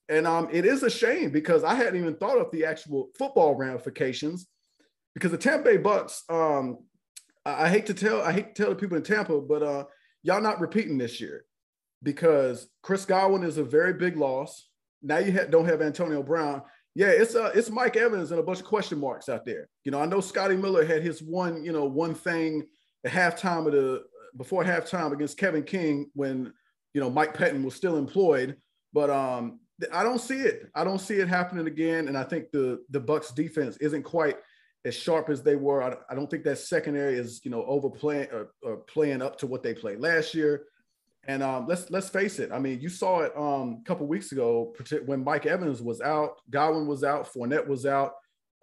And 0.07 0.27
um, 0.27 0.47
it 0.51 0.65
is 0.65 0.83
a 0.83 0.89
shame 0.89 1.31
because 1.31 1.63
I 1.63 1.73
hadn't 1.73 1.99
even 1.99 2.15
thought 2.15 2.37
of 2.37 2.51
the 2.51 2.65
actual 2.65 3.09
football 3.17 3.55
ramifications 3.55 4.47
because 5.15 5.31
the 5.31 5.37
Tampa 5.37 5.63
Bay 5.63 5.77
Bucs, 5.77 6.21
um, 6.29 6.77
I, 7.43 7.65
I 7.65 7.69
hate 7.69 7.87
to 7.87 7.93
tell, 7.95 8.21
I 8.21 8.31
hate 8.31 8.53
to 8.53 8.61
tell 8.61 8.69
the 8.69 8.75
people 8.75 8.97
in 8.97 9.03
Tampa, 9.03 9.41
but 9.41 9.63
uh, 9.63 9.85
y'all 10.21 10.41
not 10.41 10.59
repeating 10.59 10.99
this 10.99 11.19
year 11.19 11.45
because 12.03 12.67
Chris 12.83 13.05
Godwin 13.05 13.43
is 13.43 13.57
a 13.57 13.63
very 13.63 13.93
big 13.93 14.15
loss. 14.15 14.69
Now 15.01 15.17
you 15.17 15.31
ha- 15.31 15.47
don't 15.49 15.65
have 15.65 15.81
Antonio 15.81 16.21
Brown 16.21 16.61
yeah, 16.95 17.07
it's 17.07 17.35
uh 17.35 17.51
it's 17.53 17.69
Mike 17.69 17.95
Evans 17.95 18.31
and 18.31 18.39
a 18.39 18.43
bunch 18.43 18.59
of 18.59 18.65
question 18.65 18.99
marks 18.99 19.29
out 19.29 19.45
there. 19.45 19.69
You 19.83 19.91
know, 19.91 20.01
I 20.01 20.05
know 20.05 20.21
Scotty 20.21 20.55
Miller 20.55 20.85
had 20.85 21.03
his 21.03 21.21
one, 21.21 21.63
you 21.63 21.71
know, 21.71 21.85
one 21.85 22.13
thing 22.13 22.65
at 23.05 23.11
halftime 23.11 23.67
of 23.67 23.73
the 23.73 24.03
before 24.37 24.63
halftime 24.63 25.11
against 25.11 25.37
Kevin 25.37 25.63
King 25.63 26.09
when 26.13 26.51
you 26.93 27.01
know 27.01 27.09
Mike 27.09 27.35
Pettine 27.35 27.63
was 27.63 27.75
still 27.75 27.97
employed, 27.97 28.57
but 28.93 29.09
um 29.09 29.59
I 29.93 30.03
don't 30.03 30.19
see 30.19 30.39
it. 30.39 30.69
I 30.75 30.83
don't 30.83 30.99
see 30.99 31.15
it 31.15 31.27
happening 31.27 31.67
again, 31.67 32.07
and 32.07 32.17
I 32.17 32.23
think 32.23 32.51
the 32.51 32.83
the 32.89 32.99
Bucs 32.99 33.33
defense 33.33 33.77
isn't 33.77 34.03
quite 34.03 34.37
as 34.85 34.95
sharp 34.95 35.29
as 35.29 35.43
they 35.43 35.55
were. 35.55 35.81
I, 35.81 35.95
I 36.09 36.15
don't 36.15 36.29
think 36.29 36.43
that 36.45 36.57
secondary 36.57 37.15
is 37.15 37.41
you 37.43 37.51
know 37.51 37.63
overplaying 37.65 38.29
or, 38.31 38.49
or 38.61 38.77
playing 38.77 39.21
up 39.21 39.37
to 39.39 39.47
what 39.47 39.63
they 39.63 39.73
played 39.73 39.99
last 39.99 40.33
year, 40.33 40.65
And 41.29 41.43
um, 41.43 41.67
let's 41.67 41.91
let's 41.91 42.09
face 42.09 42.39
it. 42.39 42.51
I 42.51 42.57
mean, 42.57 42.81
you 42.81 42.89
saw 42.89 43.19
it 43.19 43.31
um, 43.37 43.81
a 43.81 43.83
couple 43.85 44.07
weeks 44.07 44.31
ago 44.31 44.73
when 45.05 45.23
Mike 45.23 45.45
Evans 45.45 45.79
was 45.79 46.01
out, 46.01 46.41
Godwin 46.49 46.87
was 46.87 47.03
out, 47.03 47.31
Fournette 47.31 47.67
was 47.67 47.85
out. 47.85 48.13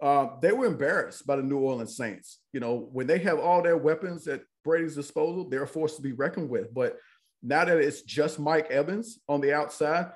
Uh, 0.02 0.30
they 0.42 0.50
were 0.50 0.66
embarrassed 0.66 1.24
by 1.28 1.36
the 1.36 1.44
New 1.44 1.58
Orleans 1.58 1.96
Saints. 1.96 2.40
You 2.52 2.58
know, 2.58 2.88
when 2.90 3.06
they 3.06 3.18
have 3.18 3.38
all 3.38 3.62
their 3.62 3.76
weapons 3.76 4.26
at 4.26 4.42
Brady's 4.64 4.96
disposal, 4.96 5.48
they're 5.48 5.64
forced 5.68 5.94
to 5.96 6.02
be 6.02 6.10
reckoned 6.10 6.50
with. 6.50 6.74
But 6.74 6.96
now 7.40 7.64
that 7.64 7.78
it's 7.78 8.02
just 8.02 8.40
Mike 8.40 8.68
Evans 8.68 9.20
on 9.28 9.40
the 9.40 9.54
outside, 9.54 10.10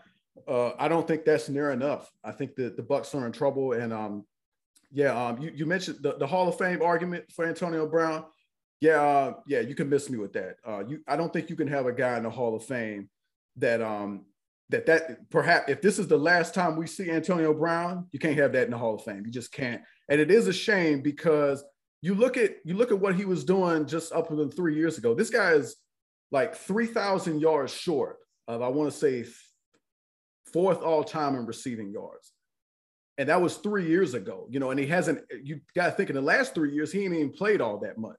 uh, 0.48 0.72
I 0.76 0.88
don't 0.88 1.06
think 1.06 1.24
that's 1.24 1.48
near 1.48 1.70
enough. 1.70 2.10
I 2.24 2.32
think 2.32 2.56
that 2.56 2.76
the 2.76 2.82
Bucs 2.82 3.14
are 3.14 3.26
in 3.26 3.32
trouble. 3.32 3.74
And 3.74 3.92
um, 3.92 4.24
yeah, 4.90 5.14
um, 5.14 5.40
you, 5.40 5.52
you 5.54 5.66
mentioned 5.66 5.98
the, 6.00 6.16
the 6.16 6.26
Hall 6.26 6.48
of 6.48 6.58
Fame 6.58 6.82
argument 6.82 7.30
for 7.30 7.44
Antonio 7.44 7.86
Brown. 7.86 8.24
Yeah, 8.80 9.02
uh, 9.02 9.34
yeah, 9.46 9.60
you 9.60 9.74
can 9.74 9.88
miss 9.90 10.08
me 10.08 10.18
with 10.18 10.32
that. 10.32 10.56
Uh, 10.66 10.82
you, 10.86 11.00
I 11.06 11.16
don't 11.16 11.32
think 11.32 11.50
you 11.50 11.56
can 11.56 11.68
have 11.68 11.86
a 11.86 11.92
guy 11.92 12.16
in 12.16 12.22
the 12.22 12.30
Hall 12.30 12.56
of 12.56 12.64
Fame 12.64 13.10
that 13.56 13.82
um 13.82 14.24
that 14.70 14.86
that 14.86 15.28
perhaps 15.30 15.68
if 15.68 15.82
this 15.82 15.98
is 15.98 16.08
the 16.08 16.16
last 16.16 16.54
time 16.54 16.76
we 16.76 16.86
see 16.86 17.10
Antonio 17.10 17.52
Brown, 17.52 18.06
you 18.12 18.18
can't 18.18 18.38
have 18.38 18.52
that 18.52 18.64
in 18.64 18.70
the 18.70 18.78
Hall 18.78 18.94
of 18.94 19.02
Fame. 19.04 19.24
You 19.26 19.32
just 19.32 19.52
can't. 19.52 19.82
And 20.08 20.20
it 20.20 20.30
is 20.30 20.48
a 20.48 20.52
shame 20.52 21.02
because 21.02 21.62
you 22.00 22.14
look 22.14 22.36
at 22.36 22.56
you 22.64 22.74
look 22.74 22.90
at 22.90 22.98
what 22.98 23.16
he 23.16 23.24
was 23.24 23.44
doing 23.44 23.86
just 23.86 24.12
up 24.12 24.30
until 24.30 24.48
three 24.48 24.76
years 24.76 24.96
ago. 24.96 25.14
This 25.14 25.30
guy 25.30 25.52
is 25.52 25.76
like 26.30 26.54
three 26.54 26.86
thousand 26.86 27.40
yards 27.40 27.74
short 27.74 28.16
of 28.48 28.62
I 28.62 28.68
want 28.68 28.90
to 28.90 28.96
say 28.96 29.26
fourth 30.52 30.82
all 30.82 31.04
time 31.04 31.34
in 31.34 31.46
receiving 31.46 31.90
yards. 31.92 32.32
And 33.18 33.28
that 33.28 33.42
was 33.42 33.58
three 33.58 33.86
years 33.86 34.14
ago, 34.14 34.46
you 34.48 34.60
know, 34.60 34.70
and 34.70 34.80
he 34.80 34.86
hasn't, 34.86 35.20
you 35.42 35.60
got 35.74 35.86
to 35.86 35.92
think 35.92 36.08
in 36.08 36.16
the 36.16 36.22
last 36.22 36.54
three 36.54 36.72
years, 36.72 36.90
he 36.90 37.04
ain't 37.04 37.12
even 37.12 37.30
played 37.30 37.60
all 37.60 37.78
that 37.80 37.98
much. 37.98 38.16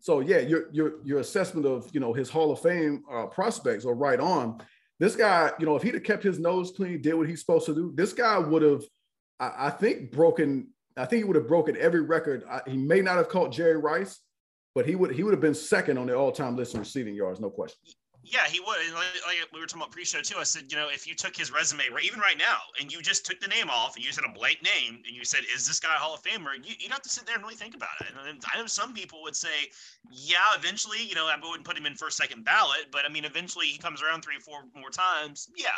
So 0.00 0.20
yeah, 0.20 0.38
your 0.38 0.72
your 0.72 0.94
your 1.04 1.20
assessment 1.20 1.66
of 1.66 1.88
you 1.92 2.00
know 2.00 2.12
his 2.12 2.30
Hall 2.30 2.50
of 2.50 2.60
Fame 2.60 3.04
uh, 3.12 3.26
prospects 3.26 3.84
are 3.84 3.94
right 3.94 4.18
on. 4.18 4.60
This 4.98 5.14
guy, 5.14 5.50
you 5.58 5.66
know, 5.66 5.76
if 5.76 5.82
he'd 5.82 5.94
have 5.94 6.02
kept 6.02 6.22
his 6.22 6.38
nose 6.38 6.72
clean, 6.74 7.00
did 7.00 7.14
what 7.14 7.28
he's 7.28 7.40
supposed 7.40 7.66
to 7.66 7.74
do, 7.74 7.92
this 7.94 8.12
guy 8.12 8.38
would 8.38 8.62
have, 8.62 8.82
I, 9.38 9.66
I 9.66 9.70
think, 9.70 10.10
broken. 10.10 10.68
I 10.96 11.06
think 11.06 11.20
he 11.20 11.24
would 11.24 11.36
have 11.36 11.48
broken 11.48 11.76
every 11.78 12.00
record. 12.02 12.44
I, 12.50 12.60
he 12.66 12.76
may 12.76 13.00
not 13.00 13.16
have 13.16 13.28
caught 13.28 13.52
Jerry 13.52 13.76
Rice, 13.76 14.18
but 14.74 14.86
he 14.86 14.96
would 14.96 15.12
he 15.14 15.22
would 15.22 15.32
have 15.32 15.40
been 15.40 15.54
second 15.54 15.98
on 15.98 16.06
the 16.06 16.16
all 16.16 16.32
time 16.32 16.56
list 16.56 16.74
in 16.74 16.80
receiving 16.80 17.14
yards, 17.14 17.40
no 17.40 17.50
question. 17.50 17.78
Yeah, 18.30 18.46
he 18.46 18.60
would. 18.60 18.78
And 18.86 18.94
like, 18.94 19.06
like, 19.26 19.48
we 19.52 19.58
were 19.58 19.66
talking 19.66 19.82
about 19.82 19.90
pre-show 19.90 20.20
too. 20.22 20.38
I 20.38 20.44
said, 20.44 20.70
you 20.70 20.76
know, 20.78 20.88
if 20.88 21.04
you 21.04 21.16
took 21.16 21.36
his 21.36 21.50
resume, 21.50 21.82
right, 21.92 22.04
even 22.04 22.20
right 22.20 22.38
now, 22.38 22.58
and 22.80 22.92
you 22.92 23.02
just 23.02 23.26
took 23.26 23.40
the 23.40 23.48
name 23.48 23.68
off 23.68 23.96
and 23.96 24.04
you 24.04 24.12
said 24.12 24.22
a 24.24 24.32
blank 24.32 24.62
name, 24.62 25.02
and 25.04 25.16
you 25.16 25.24
said, 25.24 25.40
"Is 25.52 25.66
this 25.66 25.80
guy 25.80 25.94
a 25.96 25.98
Hall 25.98 26.14
of 26.14 26.22
Famer?" 26.22 26.54
You, 26.54 26.76
would 26.82 26.92
have 26.92 27.02
to 27.02 27.08
sit 27.08 27.26
there 27.26 27.34
and 27.34 27.42
really 27.42 27.56
think 27.56 27.74
about 27.74 28.00
it. 28.00 28.06
And 28.14 28.40
I 28.54 28.58
know 28.58 28.66
some 28.66 28.94
people 28.94 29.22
would 29.22 29.34
say, 29.34 29.70
"Yeah, 30.08 30.46
eventually, 30.56 31.02
you 31.02 31.16
know, 31.16 31.26
I 31.26 31.36
wouldn't 31.42 31.64
put 31.64 31.76
him 31.76 31.86
in 31.86 31.96
first, 31.96 32.16
second 32.16 32.44
ballot, 32.44 32.86
but 32.92 33.04
I 33.04 33.08
mean, 33.08 33.24
eventually 33.24 33.66
he 33.66 33.78
comes 33.78 34.00
around 34.00 34.22
three, 34.22 34.38
four 34.38 34.62
more 34.76 34.90
times." 34.90 35.48
Yeah, 35.56 35.70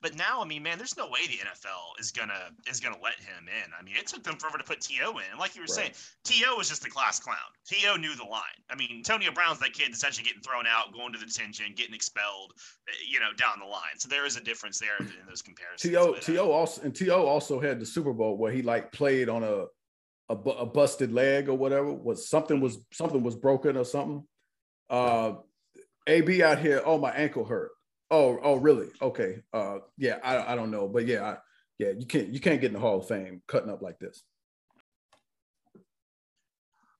but 0.00 0.14
now, 0.16 0.40
I 0.40 0.46
mean, 0.46 0.62
man, 0.62 0.78
there's 0.78 0.96
no 0.96 1.08
way 1.08 1.26
the 1.26 1.38
NFL 1.44 2.00
is 2.00 2.10
gonna 2.10 2.52
is 2.66 2.80
gonna 2.80 3.00
let 3.02 3.20
him 3.20 3.48
in. 3.48 3.70
I 3.78 3.82
mean, 3.82 3.96
it 3.96 4.06
took 4.06 4.22
them 4.22 4.36
forever 4.36 4.56
to 4.56 4.64
put 4.64 4.80
T.O. 4.80 5.10
in. 5.18 5.38
Like 5.38 5.54
you 5.54 5.60
were 5.60 5.66
right. 5.66 5.70
saying, 5.70 5.92
T.O. 6.24 6.56
was 6.56 6.68
just 6.68 6.86
a 6.86 6.90
class 6.90 7.20
clown. 7.20 7.36
T.O. 7.66 7.96
knew 7.96 8.14
the 8.14 8.24
line. 8.24 8.42
I 8.70 8.76
mean, 8.76 8.88
Antonio 8.92 9.32
Brown's 9.32 9.58
that 9.60 9.72
kid 9.72 9.92
that's 9.92 10.04
actually 10.04 10.24
getting 10.24 10.42
thrown 10.42 10.66
out, 10.66 10.92
going 10.92 11.12
to 11.12 11.18
the 11.18 11.26
detention, 11.26 11.74
getting 11.76 11.94
expelled. 11.98 12.52
Eh, 12.88 12.92
you 13.10 13.20
know, 13.20 13.32
down 13.36 13.60
the 13.60 13.66
line. 13.66 13.98
So 13.98 14.08
there 14.08 14.24
is 14.24 14.36
a 14.36 14.40
difference 14.40 14.78
there 14.78 14.96
in 15.00 15.12
those 15.28 15.42
comparisons. 15.42 15.82
T.O. 15.90 16.14
T.O. 16.14 16.44
uh, 16.44 16.52
also 16.52 16.82
and 16.82 16.94
T.O. 16.94 17.26
also 17.26 17.60
had 17.60 17.80
the 17.80 17.86
Super 17.86 18.12
Bowl 18.12 18.36
where 18.36 18.52
he 18.52 18.62
like 18.62 18.92
played 18.92 19.28
on 19.28 19.42
a 19.42 19.64
a, 20.30 20.34
a 20.34 20.66
busted 20.66 21.12
leg 21.12 21.48
or 21.48 21.54
whatever. 21.54 21.92
Was 21.92 22.28
something 22.28 22.60
was 22.60 22.78
something 22.92 23.22
was 23.22 23.34
broken 23.34 23.76
or 23.76 23.84
something. 23.84 24.24
Uh, 24.88 25.34
AB 26.06 26.42
out 26.42 26.58
here. 26.58 26.80
Oh, 26.84 26.98
my 26.98 27.10
ankle 27.10 27.44
hurt 27.44 27.70
Oh, 28.10 28.38
oh, 28.42 28.56
really? 28.56 28.88
Okay. 29.02 29.42
Uh, 29.52 29.78
yeah, 29.96 30.18
I, 30.22 30.52
I 30.52 30.56
don't 30.56 30.70
know, 30.70 30.88
but 30.88 31.06
yeah, 31.06 31.22
I, 31.22 31.36
yeah, 31.78 31.90
you 31.96 32.06
can't 32.06 32.28
you 32.28 32.40
can't 32.40 32.60
get 32.60 32.68
in 32.68 32.72
the 32.72 32.80
Hall 32.80 32.98
of 32.98 33.08
Fame 33.08 33.42
cutting 33.46 33.70
up 33.70 33.82
like 33.82 33.98
this. 33.98 34.22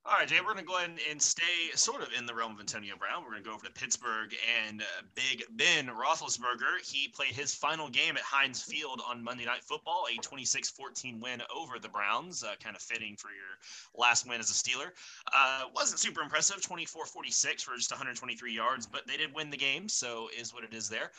All 0.08 0.14
right, 0.14 0.26
Jay, 0.26 0.38
we're 0.40 0.54
going 0.54 0.64
to 0.64 0.70
go 0.70 0.78
ahead 0.78 0.92
and 1.10 1.20
stay 1.20 1.68
sort 1.74 2.00
of 2.00 2.08
in 2.16 2.24
the 2.24 2.34
realm 2.34 2.54
of 2.54 2.60
Antonio 2.60 2.94
Brown. 2.96 3.22
We're 3.22 3.32
going 3.32 3.42
to 3.42 3.48
go 3.50 3.54
over 3.54 3.66
to 3.66 3.72
Pittsburgh 3.72 4.34
and 4.66 4.80
uh, 4.80 5.02
Big 5.14 5.44
Ben 5.50 5.86
Roethlisberger. 5.86 6.80
He 6.82 7.08
played 7.08 7.32
his 7.32 7.54
final 7.54 7.90
game 7.90 8.16
at 8.16 8.22
Heinz 8.22 8.62
Field 8.62 9.02
on 9.06 9.22
Monday 9.22 9.44
Night 9.44 9.62
Football, 9.62 10.06
a 10.10 10.18
26 10.22 10.70
14 10.70 11.20
win 11.20 11.42
over 11.54 11.78
the 11.78 11.90
Browns, 11.90 12.42
uh, 12.42 12.54
kind 12.58 12.74
of 12.74 12.80
fitting 12.80 13.16
for 13.18 13.28
your 13.28 13.58
last 13.94 14.26
win 14.26 14.40
as 14.40 14.48
a 14.48 14.54
Steeler. 14.54 14.92
Uh, 15.36 15.64
wasn't 15.74 16.00
super 16.00 16.22
impressive, 16.22 16.62
24 16.62 17.04
46 17.04 17.62
for 17.62 17.76
just 17.76 17.90
123 17.90 18.50
yards, 18.50 18.86
but 18.86 19.06
they 19.06 19.18
did 19.18 19.34
win 19.34 19.50
the 19.50 19.58
game, 19.58 19.90
so 19.90 20.28
is 20.34 20.54
what 20.54 20.64
it 20.64 20.72
is 20.72 20.88
there. 20.88 21.10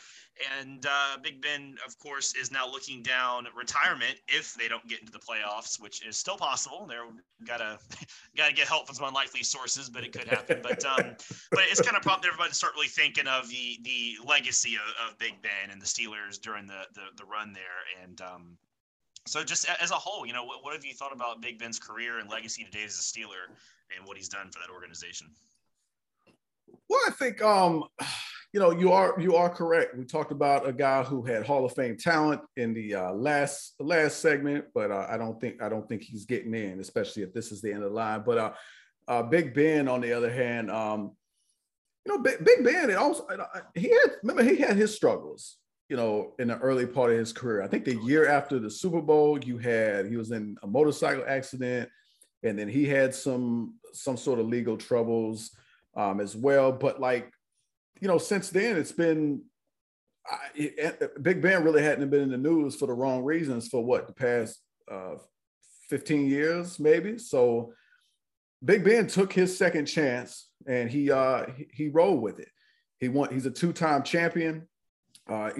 And 0.58 0.84
uh, 0.86 1.18
Big 1.22 1.40
Ben, 1.40 1.76
of 1.86 1.96
course, 1.98 2.34
is 2.34 2.50
now 2.50 2.68
looking 2.68 3.02
down 3.02 3.46
retirement 3.56 4.16
if 4.26 4.54
they 4.54 4.66
don't 4.66 4.86
get 4.88 4.98
into 4.98 5.12
the 5.12 5.18
playoffs, 5.18 5.80
which 5.80 6.04
is 6.04 6.16
still 6.16 6.36
possible. 6.36 6.86
They're 6.88 7.04
gotta 7.46 7.78
gotta 8.36 8.52
get 8.52 8.66
help 8.66 8.79
help 8.80 8.86
from 8.86 8.96
some 8.96 9.08
unlikely 9.08 9.42
sources, 9.42 9.90
but 9.90 10.04
it 10.04 10.12
could 10.12 10.26
happen. 10.26 10.60
but 10.62 10.84
um, 10.84 11.14
but 11.50 11.60
it's 11.70 11.80
kind 11.80 11.96
of 11.96 12.02
prompted 12.02 12.28
everybody 12.28 12.50
to 12.50 12.54
start 12.54 12.72
really 12.74 12.88
thinking 12.88 13.26
of 13.26 13.48
the 13.48 13.78
the 13.82 14.16
legacy 14.26 14.76
of, 14.76 15.10
of 15.12 15.18
Big 15.18 15.40
Ben 15.42 15.70
and 15.70 15.80
the 15.80 15.86
Steelers 15.86 16.40
during 16.40 16.66
the 16.66 16.84
the, 16.94 17.02
the 17.16 17.24
run 17.24 17.52
there. 17.52 18.02
And 18.02 18.20
um, 18.22 18.56
so 19.26 19.44
just 19.44 19.68
as 19.80 19.90
a 19.90 19.94
whole, 19.94 20.26
you 20.26 20.32
know, 20.32 20.44
what, 20.44 20.64
what 20.64 20.72
have 20.72 20.84
you 20.84 20.94
thought 20.94 21.12
about 21.12 21.42
Big 21.42 21.58
Ben's 21.58 21.78
career 21.78 22.18
and 22.18 22.30
legacy 22.30 22.64
today 22.64 22.84
as 22.84 22.94
a 22.94 23.02
Steeler 23.02 23.52
and 23.96 24.06
what 24.06 24.16
he's 24.16 24.28
done 24.28 24.50
for 24.50 24.60
that 24.60 24.72
organization? 24.72 25.28
Well, 26.88 27.00
I 27.06 27.10
think 27.10 27.42
um, 27.42 27.84
you 28.52 28.58
know 28.58 28.72
you 28.72 28.92
are 28.92 29.14
you 29.18 29.36
are 29.36 29.48
correct. 29.48 29.96
We 29.96 30.04
talked 30.04 30.32
about 30.32 30.68
a 30.68 30.72
guy 30.72 31.02
who 31.04 31.22
had 31.22 31.46
Hall 31.46 31.64
of 31.64 31.74
Fame 31.74 31.96
talent 31.96 32.40
in 32.56 32.74
the 32.74 32.96
uh, 32.96 33.12
last 33.12 33.74
last 33.78 34.18
segment, 34.18 34.64
but 34.74 34.90
uh, 34.90 35.06
I 35.08 35.16
don't 35.16 35.40
think 35.40 35.62
I 35.62 35.68
don't 35.68 35.88
think 35.88 36.02
he's 36.02 36.24
getting 36.24 36.54
in, 36.54 36.80
especially 36.80 37.22
if 37.22 37.32
this 37.32 37.52
is 37.52 37.62
the 37.62 37.72
end 37.72 37.84
of 37.84 37.90
the 37.90 37.96
line. 37.96 38.22
But 38.26 38.38
uh, 38.38 38.52
uh 39.06 39.22
Big 39.22 39.54
Ben, 39.54 39.86
on 39.86 40.00
the 40.00 40.12
other 40.12 40.32
hand, 40.32 40.70
um, 40.70 41.12
you 42.04 42.12
know, 42.12 42.22
Big, 42.22 42.44
Big 42.44 42.64
Ben, 42.64 42.90
it 42.90 42.96
also 42.96 43.26
he 43.74 43.90
had 43.90 44.16
remember 44.22 44.42
he 44.42 44.56
had 44.56 44.76
his 44.76 44.94
struggles. 44.94 45.56
You 45.88 45.96
know, 45.96 46.34
in 46.38 46.48
the 46.48 46.58
early 46.58 46.86
part 46.86 47.10
of 47.10 47.18
his 47.18 47.32
career, 47.32 47.62
I 47.62 47.66
think 47.66 47.84
the 47.84 47.96
year 47.96 48.28
after 48.28 48.60
the 48.60 48.70
Super 48.70 49.00
Bowl, 49.00 49.42
you 49.42 49.58
had 49.58 50.06
he 50.06 50.16
was 50.16 50.30
in 50.30 50.56
a 50.62 50.66
motorcycle 50.66 51.24
accident, 51.26 51.88
and 52.44 52.58
then 52.58 52.68
he 52.68 52.84
had 52.86 53.14
some 53.14 53.74
some 53.92 54.16
sort 54.16 54.38
of 54.40 54.46
legal 54.46 54.76
troubles 54.76 55.50
um, 55.96 56.20
as 56.20 56.36
well. 56.36 56.70
But 56.70 57.00
like 57.00 57.32
you 58.00 58.08
know, 58.08 58.18
since 58.18 58.50
then 58.50 58.76
it's 58.76 58.92
been 58.92 59.42
I, 60.26 60.92
Big 61.22 61.42
Ben 61.42 61.64
really 61.64 61.82
hadn't 61.82 62.10
been 62.10 62.22
in 62.22 62.30
the 62.30 62.36
news 62.36 62.76
for 62.76 62.86
the 62.86 62.92
wrong 62.92 63.22
reasons 63.24 63.68
for 63.68 63.84
what 63.84 64.06
the 64.06 64.12
past 64.12 64.60
uh, 64.90 65.14
15 65.88 66.26
years, 66.26 66.78
maybe. 66.78 67.18
So 67.18 67.72
Big 68.64 68.84
Ben 68.84 69.06
took 69.06 69.32
his 69.32 69.56
second 69.56 69.86
chance 69.86 70.48
and 70.66 70.90
he 70.90 71.10
uh, 71.10 71.46
he, 71.56 71.68
he 71.72 71.88
rolled 71.88 72.22
with 72.22 72.38
it. 72.38 72.48
He 72.98 73.08
won. 73.08 73.32
He's 73.32 73.46
a 73.46 73.50
two-time 73.50 74.02
champion, 74.02 74.68
uh, 75.28 75.50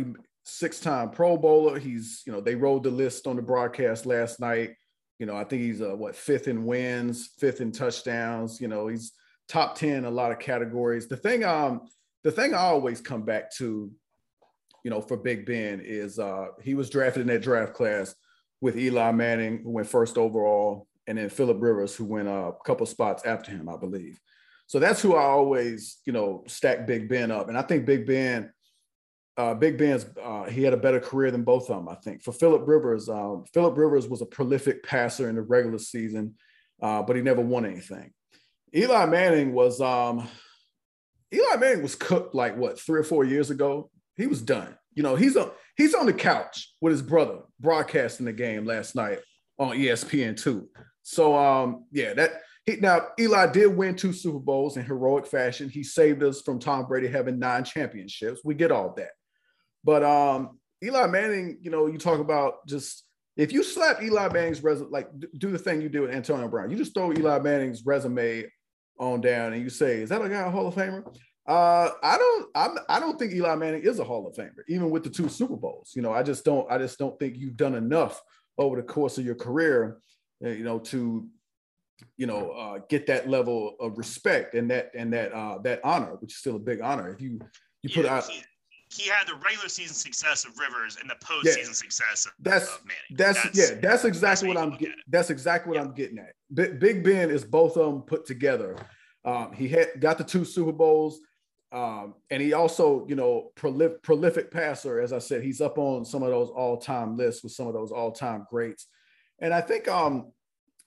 six-time 0.44 1.10
Pro 1.10 1.36
Bowler. 1.38 1.78
He's 1.78 2.22
you 2.26 2.32
know 2.32 2.40
they 2.40 2.54
rolled 2.54 2.84
the 2.84 2.90
list 2.90 3.26
on 3.26 3.36
the 3.36 3.42
broadcast 3.42 4.04
last 4.04 4.40
night. 4.40 4.74
You 5.18 5.26
know 5.26 5.36
I 5.36 5.44
think 5.44 5.62
he's 5.62 5.80
uh, 5.80 5.96
what 5.96 6.14
fifth 6.14 6.48
in 6.48 6.64
wins, 6.64 7.30
fifth 7.38 7.62
in 7.62 7.72
touchdowns. 7.72 8.60
You 8.60 8.68
know 8.68 8.88
he's 8.88 9.12
top 9.48 9.74
ten 9.74 9.98
in 9.98 10.04
a 10.04 10.10
lot 10.10 10.32
of 10.32 10.38
categories. 10.38 11.08
The 11.08 11.16
thing 11.16 11.44
um 11.44 11.88
the 12.22 12.32
thing 12.32 12.54
I 12.54 12.58
always 12.58 13.00
come 13.00 13.22
back 13.22 13.50
to, 13.56 13.90
you 14.84 14.90
know, 14.90 15.00
for 15.00 15.16
Big 15.16 15.46
Ben 15.46 15.80
is 15.80 16.18
uh, 16.18 16.48
he 16.62 16.74
was 16.74 16.90
drafted 16.90 17.22
in 17.22 17.28
that 17.28 17.42
draft 17.42 17.74
class 17.74 18.14
with 18.60 18.76
Eli 18.76 19.12
Manning, 19.12 19.62
who 19.62 19.70
went 19.70 19.88
first 19.88 20.18
overall, 20.18 20.86
and 21.06 21.18
then 21.18 21.28
Philip 21.28 21.58
Rivers, 21.60 21.96
who 21.96 22.04
went 22.04 22.28
a 22.28 22.52
couple 22.64 22.86
spots 22.86 23.24
after 23.24 23.50
him, 23.50 23.68
I 23.68 23.76
believe. 23.76 24.20
So 24.66 24.78
that's 24.78 25.02
who 25.02 25.16
I 25.16 25.24
always, 25.24 25.98
you 26.04 26.12
know, 26.12 26.44
stack 26.46 26.86
Big 26.86 27.08
Ben 27.08 27.30
up. 27.30 27.48
And 27.48 27.58
I 27.58 27.62
think 27.62 27.86
Big 27.86 28.06
Ben, 28.06 28.52
uh, 29.36 29.54
Big 29.54 29.78
Ben's, 29.78 30.06
uh, 30.22 30.44
he 30.44 30.62
had 30.62 30.74
a 30.74 30.76
better 30.76 31.00
career 31.00 31.30
than 31.30 31.42
both 31.42 31.68
of 31.70 31.76
them, 31.76 31.88
I 31.88 31.96
think. 31.96 32.22
For 32.22 32.32
Philip 32.32 32.62
Rivers, 32.66 33.08
um, 33.08 33.44
Philip 33.52 33.76
Rivers 33.76 34.06
was 34.06 34.22
a 34.22 34.26
prolific 34.26 34.84
passer 34.84 35.28
in 35.28 35.34
the 35.34 35.42
regular 35.42 35.78
season, 35.78 36.34
uh, 36.80 37.02
but 37.02 37.16
he 37.16 37.22
never 37.22 37.40
won 37.40 37.64
anything. 37.64 38.12
Eli 38.74 39.06
Manning 39.06 39.52
was, 39.52 39.80
um, 39.80 40.28
Eli 41.32 41.56
Manning 41.56 41.82
was 41.82 41.94
cooked 41.94 42.34
like 42.34 42.56
what 42.56 42.78
three 42.78 43.00
or 43.00 43.04
four 43.04 43.24
years 43.24 43.50
ago. 43.50 43.90
He 44.16 44.26
was 44.26 44.42
done. 44.42 44.76
You 44.94 45.02
know, 45.02 45.16
he's 45.16 45.36
on 45.36 45.50
he's 45.76 45.94
on 45.94 46.06
the 46.06 46.12
couch 46.12 46.74
with 46.80 46.92
his 46.92 47.02
brother 47.02 47.40
broadcasting 47.58 48.26
the 48.26 48.32
game 48.32 48.64
last 48.64 48.94
night 48.94 49.20
on 49.58 49.76
ESPN 49.76 50.40
two. 50.40 50.68
So 51.02 51.36
um, 51.36 51.84
yeah, 51.92 52.14
that 52.14 52.42
he 52.66 52.76
now 52.76 53.08
Eli 53.18 53.46
did 53.52 53.68
win 53.68 53.96
two 53.96 54.12
Super 54.12 54.38
Bowls 54.38 54.76
in 54.76 54.84
heroic 54.84 55.26
fashion. 55.26 55.68
He 55.68 55.82
saved 55.82 56.22
us 56.22 56.42
from 56.42 56.58
Tom 56.58 56.86
Brady 56.86 57.08
having 57.08 57.38
nine 57.38 57.64
championships. 57.64 58.40
We 58.44 58.54
get 58.54 58.72
all 58.72 58.94
that. 58.96 59.10
But 59.84 60.02
um, 60.02 60.58
Eli 60.82 61.06
Manning, 61.06 61.58
you 61.62 61.70
know, 61.70 61.86
you 61.86 61.98
talk 61.98 62.20
about 62.20 62.66
just 62.66 63.04
if 63.36 63.52
you 63.52 63.62
slap 63.62 64.02
Eli 64.02 64.28
Manning's 64.28 64.62
resume, 64.62 64.90
like 64.90 65.08
do 65.38 65.50
the 65.50 65.58
thing 65.58 65.80
you 65.80 65.88
do 65.88 66.02
with 66.02 66.10
Antonio 66.10 66.48
Brown, 66.48 66.70
you 66.70 66.76
just 66.76 66.94
throw 66.94 67.12
Eli 67.12 67.38
Manning's 67.38 67.86
resume 67.86 68.44
on 69.00 69.20
down 69.20 69.54
and 69.54 69.62
you 69.62 69.70
say, 69.70 70.02
is 70.02 70.10
that 70.10 70.22
a 70.22 70.28
guy 70.28 70.46
a 70.46 70.50
Hall 70.50 70.68
of 70.68 70.74
Famer? 70.74 71.04
Uh, 71.48 71.90
I 72.02 72.16
don't. 72.16 72.48
I'm. 72.54 72.78
I 72.88 73.00
don't 73.00 73.18
think 73.18 73.32
Eli 73.32 73.56
Manning 73.56 73.82
is 73.82 73.98
a 73.98 74.04
Hall 74.04 74.28
of 74.28 74.34
Famer, 74.36 74.62
even 74.68 74.90
with 74.90 75.02
the 75.02 75.10
two 75.10 75.28
Super 75.28 75.56
Bowls. 75.56 75.92
You 75.96 76.02
know, 76.02 76.12
I 76.12 76.22
just 76.22 76.44
don't. 76.44 76.70
I 76.70 76.78
just 76.78 76.98
don't 76.98 77.18
think 77.18 77.36
you've 77.36 77.56
done 77.56 77.74
enough 77.74 78.22
over 78.58 78.76
the 78.76 78.82
course 78.82 79.18
of 79.18 79.24
your 79.24 79.34
career, 79.34 79.98
uh, 80.44 80.50
you 80.50 80.62
know, 80.62 80.78
to, 80.78 81.26
you 82.18 82.26
know, 82.26 82.50
uh, 82.50 82.78
get 82.88 83.06
that 83.06 83.28
level 83.28 83.74
of 83.80 83.96
respect 83.96 84.54
and 84.54 84.70
that 84.70 84.92
and 84.94 85.12
that 85.14 85.32
uh, 85.32 85.58
that 85.62 85.80
honor, 85.82 86.14
which 86.20 86.32
is 86.32 86.38
still 86.38 86.56
a 86.56 86.60
big 86.60 86.82
honor. 86.82 87.12
If 87.12 87.20
you 87.20 87.40
you 87.82 87.88
put 87.88 88.06
out. 88.06 88.30
He, 88.90 89.08
had 89.08 89.26
the 89.26 89.34
regular 89.34 89.68
season 89.68 89.94
success 89.94 90.44
of 90.44 90.58
Rivers 90.58 90.98
and 91.00 91.08
the 91.08 91.14
postseason 91.24 91.68
yeah, 91.68 91.72
success 91.72 92.26
of, 92.26 92.32
that's, 92.40 92.74
of 92.74 92.80
Manning. 92.84 93.16
That's, 93.16 93.42
that's 93.42 93.58
yeah, 93.58 93.78
that's 93.80 94.04
exactly 94.04 94.48
that's 94.48 94.56
what 94.62 94.72
I'm 94.72 94.78
getting. 94.78 94.96
That's 95.08 95.30
exactly 95.30 95.70
what 95.70 95.76
yeah. 95.76 95.88
I'm 95.88 95.94
getting 95.94 96.18
at. 96.18 96.80
Big 96.80 97.04
Ben 97.04 97.30
is 97.30 97.44
both 97.44 97.76
of 97.76 97.92
them 97.92 98.02
put 98.02 98.26
together. 98.26 98.76
Um, 99.24 99.52
he 99.52 99.68
had 99.68 100.00
got 100.00 100.18
the 100.18 100.24
two 100.24 100.44
Super 100.44 100.72
Bowls. 100.72 101.20
Um, 101.72 102.14
and 102.30 102.42
he 102.42 102.52
also, 102.52 103.06
you 103.06 103.14
know, 103.14 103.52
prolif- 103.54 104.02
prolific 104.02 104.50
passer. 104.50 105.00
As 105.00 105.12
I 105.12 105.20
said, 105.20 105.44
he's 105.44 105.60
up 105.60 105.78
on 105.78 106.04
some 106.04 106.24
of 106.24 106.30
those 106.30 106.50
all-time 106.50 107.16
lists 107.16 107.44
with 107.44 107.52
some 107.52 107.68
of 107.68 107.74
those 107.74 107.92
all-time 107.92 108.44
greats. 108.50 108.88
And 109.38 109.54
I 109.54 109.60
think 109.60 109.86
um, 109.86 110.32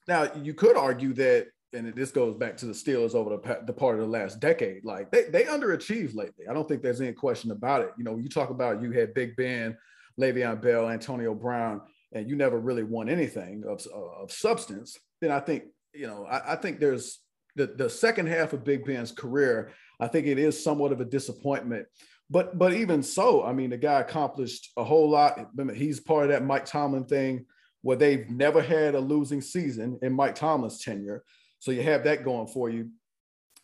now 0.10 0.30
you 0.36 0.54
could 0.54 0.76
argue 0.76 1.14
that, 1.14 1.48
and 1.74 1.94
this 1.96 2.12
goes 2.12 2.36
back 2.36 2.56
to 2.58 2.66
the 2.66 2.74
Steelers 2.74 3.16
over 3.16 3.32
the, 3.32 3.60
the 3.66 3.74
part 3.74 3.96
of 3.96 4.02
the 4.02 4.08
last 4.08 4.40
decade. 4.40 4.86
Like 4.86 5.12
they 5.12 5.24
they 5.24 5.44
underachieved 5.44 6.16
lately. 6.16 6.48
I 6.50 6.54
don't 6.54 6.68
think 6.68 6.82
there's 6.82 7.02
any 7.02 7.14
question 7.14 7.52
about 7.52 7.82
it. 7.82 7.92
You 7.98 8.04
know, 8.04 8.18
you 8.18 8.30
talk 8.30 8.50
about 8.50 8.82
you 8.82 8.92
had 8.92 9.14
Big 9.14 9.36
Ben, 9.36 9.78
Le'Veon 10.20 10.62
Bell, 10.62 10.90
Antonio 10.90 11.34
Brown, 11.34 11.82
and 12.14 12.30
you 12.30 12.36
never 12.36 12.60
really 12.60 12.84
won 12.84 13.10
anything 13.10 13.64
of, 13.68 13.86
of 13.94 14.32
substance. 14.32 14.98
Then 15.22 15.32
I 15.32 15.40
think 15.40 15.64
you 15.94 16.08
know 16.08 16.26
I, 16.26 16.54
I 16.54 16.56
think 16.56 16.80
there's 16.80 17.20
the, 17.56 17.68
the 17.68 17.90
second 17.90 18.28
half 18.28 18.54
of 18.54 18.64
Big 18.64 18.86
Ben's 18.86 19.12
career, 19.12 19.72
I 20.00 20.08
think 20.08 20.28
it 20.28 20.40
is 20.40 20.62
somewhat 20.62 20.92
of 20.92 21.02
a 21.02 21.06
disappointment. 21.06 21.88
But 22.30 22.58
but 22.58 22.74
even 22.74 23.04
so, 23.04 23.44
I 23.44 23.54
mean, 23.54 23.70
the 23.70 23.78
guy 23.78 24.00
accomplished 24.00 24.72
a 24.78 24.84
whole 24.84 25.10
lot. 25.10 25.40
He's 25.76 26.00
part 26.00 26.26
of 26.26 26.30
that 26.30 26.46
Mike 26.46 26.66
Tomlin 26.66 27.06
thing 27.06 27.46
where 27.82 27.98
they've 27.98 28.30
never 28.30 28.62
had 28.62 28.96
a 28.96 29.00
losing 29.00 29.42
season 29.42 30.00
in 30.02 30.14
Mike 30.14 30.36
Tomlin's 30.36 30.82
tenure. 30.82 31.24
So 31.64 31.72
you 31.72 31.82
have 31.82 32.04
that 32.04 32.26
going 32.26 32.48
for 32.48 32.70
you. 32.70 32.90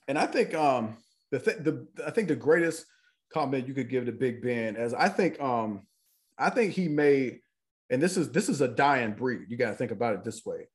And 0.07 0.17
I 0.17 0.25
think 0.25 0.53
um, 0.53 0.95
the, 1.31 1.39
th- 1.39 1.57
the 1.57 1.85
I 2.07 2.11
think 2.11 2.29
the 2.29 2.35
greatest 2.35 2.85
comment 3.33 3.67
you 3.67 3.73
could 3.73 3.89
give 3.89 4.05
to 4.05 4.13
Big 4.13 4.41
Ben 4.41 4.77
as 4.77 4.93
I 4.93 5.09
think 5.09 5.37
um, 5.41 5.81
I 6.37 6.49
think 6.49 6.71
he 6.71 6.87
made, 6.87 7.41
and 7.89 8.01
this 8.01 8.15
is 8.15 8.31
this 8.31 8.47
is 8.47 8.61
a 8.61 8.69
dying 8.69 9.15
breed. 9.15 9.47
You 9.49 9.57
got 9.57 9.71
to 9.71 9.75
think 9.75 9.91
about 9.91 10.13
it 10.13 10.23
this 10.23 10.45
way. 10.45 10.69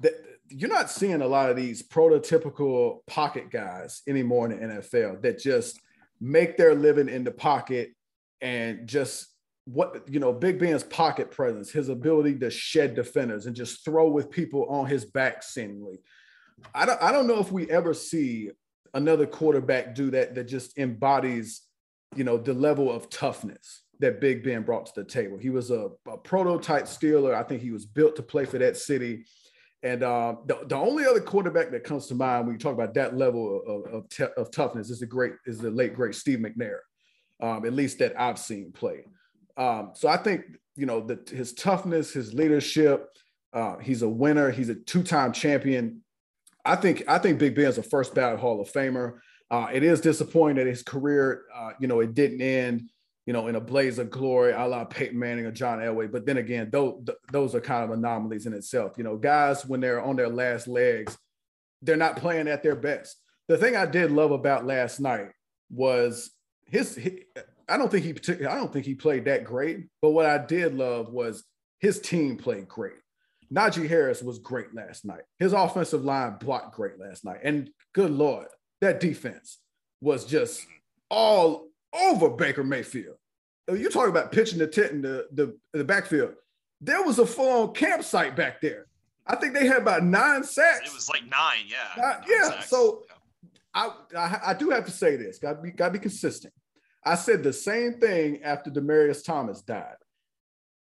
That 0.00 0.12
you're 0.48 0.68
not 0.68 0.90
seeing 0.90 1.22
a 1.22 1.26
lot 1.26 1.48
of 1.48 1.56
these 1.56 1.82
prototypical 1.82 3.06
pocket 3.06 3.50
guys 3.50 4.02
anymore 4.06 4.52
in 4.52 4.60
the 4.60 4.74
NFL 4.74 5.22
that 5.22 5.38
just 5.38 5.80
make 6.20 6.58
their 6.58 6.74
living 6.74 7.08
in 7.08 7.24
the 7.24 7.30
pocket 7.30 7.92
and 8.42 8.86
just 8.86 9.28
what 9.64 10.06
you 10.10 10.20
know 10.20 10.34
Big 10.34 10.58
Ben's 10.58 10.82
pocket 10.82 11.30
presence, 11.30 11.70
his 11.70 11.88
ability 11.88 12.38
to 12.40 12.50
shed 12.50 12.94
defenders 12.94 13.46
and 13.46 13.56
just 13.56 13.82
throw 13.82 14.10
with 14.10 14.30
people 14.30 14.66
on 14.68 14.84
his 14.84 15.06
back 15.06 15.42
seemingly. 15.42 16.00
I 16.74 16.86
don't 16.86 17.02
I 17.02 17.12
don't 17.12 17.26
know 17.26 17.38
if 17.38 17.52
we 17.52 17.70
ever 17.70 17.94
see 17.94 18.50
another 18.94 19.26
quarterback 19.26 19.94
do 19.94 20.10
that 20.10 20.34
that 20.34 20.44
just 20.44 20.78
embodies 20.78 21.62
you 22.16 22.24
know 22.24 22.36
the 22.36 22.54
level 22.54 22.90
of 22.90 23.08
toughness 23.10 23.82
that 24.00 24.20
Big 24.20 24.42
Ben 24.42 24.62
brought 24.62 24.86
to 24.86 24.92
the 24.96 25.04
table. 25.04 25.36
He 25.38 25.50
was 25.50 25.70
a, 25.70 25.90
a 26.08 26.16
prototype 26.16 26.84
Steeler. 26.84 27.34
I 27.34 27.42
think 27.42 27.62
he 27.62 27.70
was 27.70 27.84
built 27.84 28.16
to 28.16 28.22
play 28.22 28.46
for 28.46 28.58
that 28.58 28.76
city. 28.78 29.26
And 29.82 30.02
uh, 30.02 30.36
the, 30.46 30.60
the 30.66 30.76
only 30.76 31.06
other 31.06 31.20
quarterback 31.20 31.70
that 31.70 31.84
comes 31.84 32.06
to 32.06 32.14
mind 32.14 32.46
when 32.46 32.54
you 32.54 32.58
talk 32.58 32.74
about 32.74 32.94
that 32.94 33.16
level 33.16 33.62
of, 33.66 33.86
of, 33.92 34.30
of 34.36 34.50
toughness 34.50 34.90
is 34.90 35.00
the 35.00 35.06
great 35.06 35.32
is 35.46 35.58
the 35.58 35.70
late 35.70 35.94
great 35.94 36.14
Steve 36.14 36.38
McNair, 36.38 36.78
um, 37.40 37.64
at 37.64 37.72
least 37.72 37.98
that 37.98 38.18
I've 38.18 38.38
seen 38.38 38.72
play. 38.72 39.04
Um, 39.56 39.92
so 39.94 40.08
I 40.08 40.16
think 40.16 40.44
you 40.76 40.86
know 40.86 41.00
that 41.06 41.30
his 41.30 41.54
toughness, 41.54 42.12
his 42.12 42.34
leadership, 42.34 43.08
uh, 43.52 43.78
he's 43.78 44.02
a 44.02 44.08
winner. 44.08 44.50
He's 44.50 44.68
a 44.68 44.74
two-time 44.74 45.32
champion. 45.32 46.02
I 46.64 46.76
think 46.76 47.04
I 47.08 47.18
think 47.18 47.38
Big 47.38 47.54
Ben's 47.54 47.78
a 47.78 47.82
first 47.82 48.14
ballot 48.14 48.40
Hall 48.40 48.60
of 48.60 48.70
Famer. 48.70 49.18
Uh, 49.50 49.68
it 49.72 49.82
is 49.82 50.00
disappointing 50.00 50.56
that 50.56 50.66
his 50.66 50.82
career, 50.82 51.42
uh, 51.54 51.70
you 51.80 51.88
know, 51.88 52.00
it 52.00 52.14
didn't 52.14 52.40
end 52.40 52.90
you 53.26 53.32
know, 53.32 53.46
in 53.46 53.54
a 53.54 53.60
blaze 53.60 54.00
of 54.00 54.10
glory, 54.10 54.52
a 54.52 54.66
la 54.66 54.84
Peyton 54.84 55.16
Manning 55.16 55.46
or 55.46 55.52
John 55.52 55.78
Elway. 55.78 56.10
But 56.10 56.26
then 56.26 56.38
again, 56.38 56.68
those, 56.72 57.04
those 57.30 57.54
are 57.54 57.60
kind 57.60 57.84
of 57.84 57.90
anomalies 57.96 58.46
in 58.46 58.52
itself. 58.52 58.94
You 58.98 59.04
know, 59.04 59.16
guys, 59.16 59.64
when 59.64 59.80
they're 59.80 60.02
on 60.02 60.16
their 60.16 60.28
last 60.28 60.66
legs, 60.66 61.16
they're 61.80 61.96
not 61.96 62.16
playing 62.16 62.48
at 62.48 62.64
their 62.64 62.74
best. 62.74 63.16
The 63.46 63.56
thing 63.56 63.76
I 63.76 63.86
did 63.86 64.10
love 64.10 64.32
about 64.32 64.66
last 64.66 64.98
night 64.98 65.28
was 65.70 66.30
his, 66.66 66.98
I 67.68 67.76
don't 67.76 67.88
think 67.88 68.04
he 68.04 68.32
I 68.46 68.56
don't 68.56 68.72
think 68.72 68.86
he 68.86 68.94
played 68.94 69.26
that 69.26 69.44
great, 69.44 69.86
but 70.02 70.10
what 70.10 70.26
I 70.26 70.38
did 70.38 70.74
love 70.74 71.12
was 71.12 71.44
his 71.78 72.00
team 72.00 72.36
played 72.36 72.68
great. 72.68 72.98
Najee 73.52 73.88
Harris 73.88 74.22
was 74.22 74.38
great 74.38 74.74
last 74.74 75.04
night. 75.04 75.22
His 75.38 75.52
offensive 75.52 76.04
line 76.04 76.36
blocked 76.38 76.74
great 76.74 76.98
last 76.98 77.24
night. 77.24 77.40
And 77.42 77.70
good 77.92 78.10
Lord, 78.10 78.46
that 78.80 79.00
defense 79.00 79.58
was 80.00 80.24
just 80.24 80.64
all 81.10 81.68
over 81.92 82.30
Baker 82.30 82.62
Mayfield 82.62 83.16
you 83.74 83.88
talk 83.90 84.08
about 84.08 84.32
pitching 84.32 84.58
the 84.58 84.66
tent 84.66 84.92
in 84.92 85.02
the, 85.02 85.26
the, 85.32 85.56
the 85.72 85.84
backfield. 85.84 86.34
There 86.80 87.02
was 87.02 87.18
a 87.18 87.26
full 87.26 87.62
on 87.62 87.74
campsite 87.74 88.36
back 88.36 88.60
there. 88.60 88.86
I 89.26 89.36
think 89.36 89.54
they 89.54 89.66
had 89.66 89.78
about 89.78 90.02
nine 90.02 90.42
sacks. 90.44 90.88
It 90.88 90.94
was 90.94 91.08
like 91.08 91.22
nine, 91.22 91.66
yeah. 91.68 92.02
Uh, 92.02 92.20
yeah. 92.26 92.48
Sacks. 92.48 92.70
So 92.70 93.02
I, 93.74 93.90
I, 94.16 94.40
I 94.48 94.54
do 94.54 94.70
have 94.70 94.86
to 94.86 94.90
say 94.90 95.16
this. 95.16 95.38
Got 95.38 95.54
to 95.54 95.62
be 95.62 95.70
got 95.70 95.88
to 95.88 95.92
be 95.92 95.98
consistent. 95.98 96.52
I 97.04 97.14
said 97.14 97.42
the 97.42 97.52
same 97.52 97.94
thing 97.94 98.42
after 98.42 98.70
Demaryius 98.70 99.24
Thomas 99.24 99.62
died. 99.62 99.96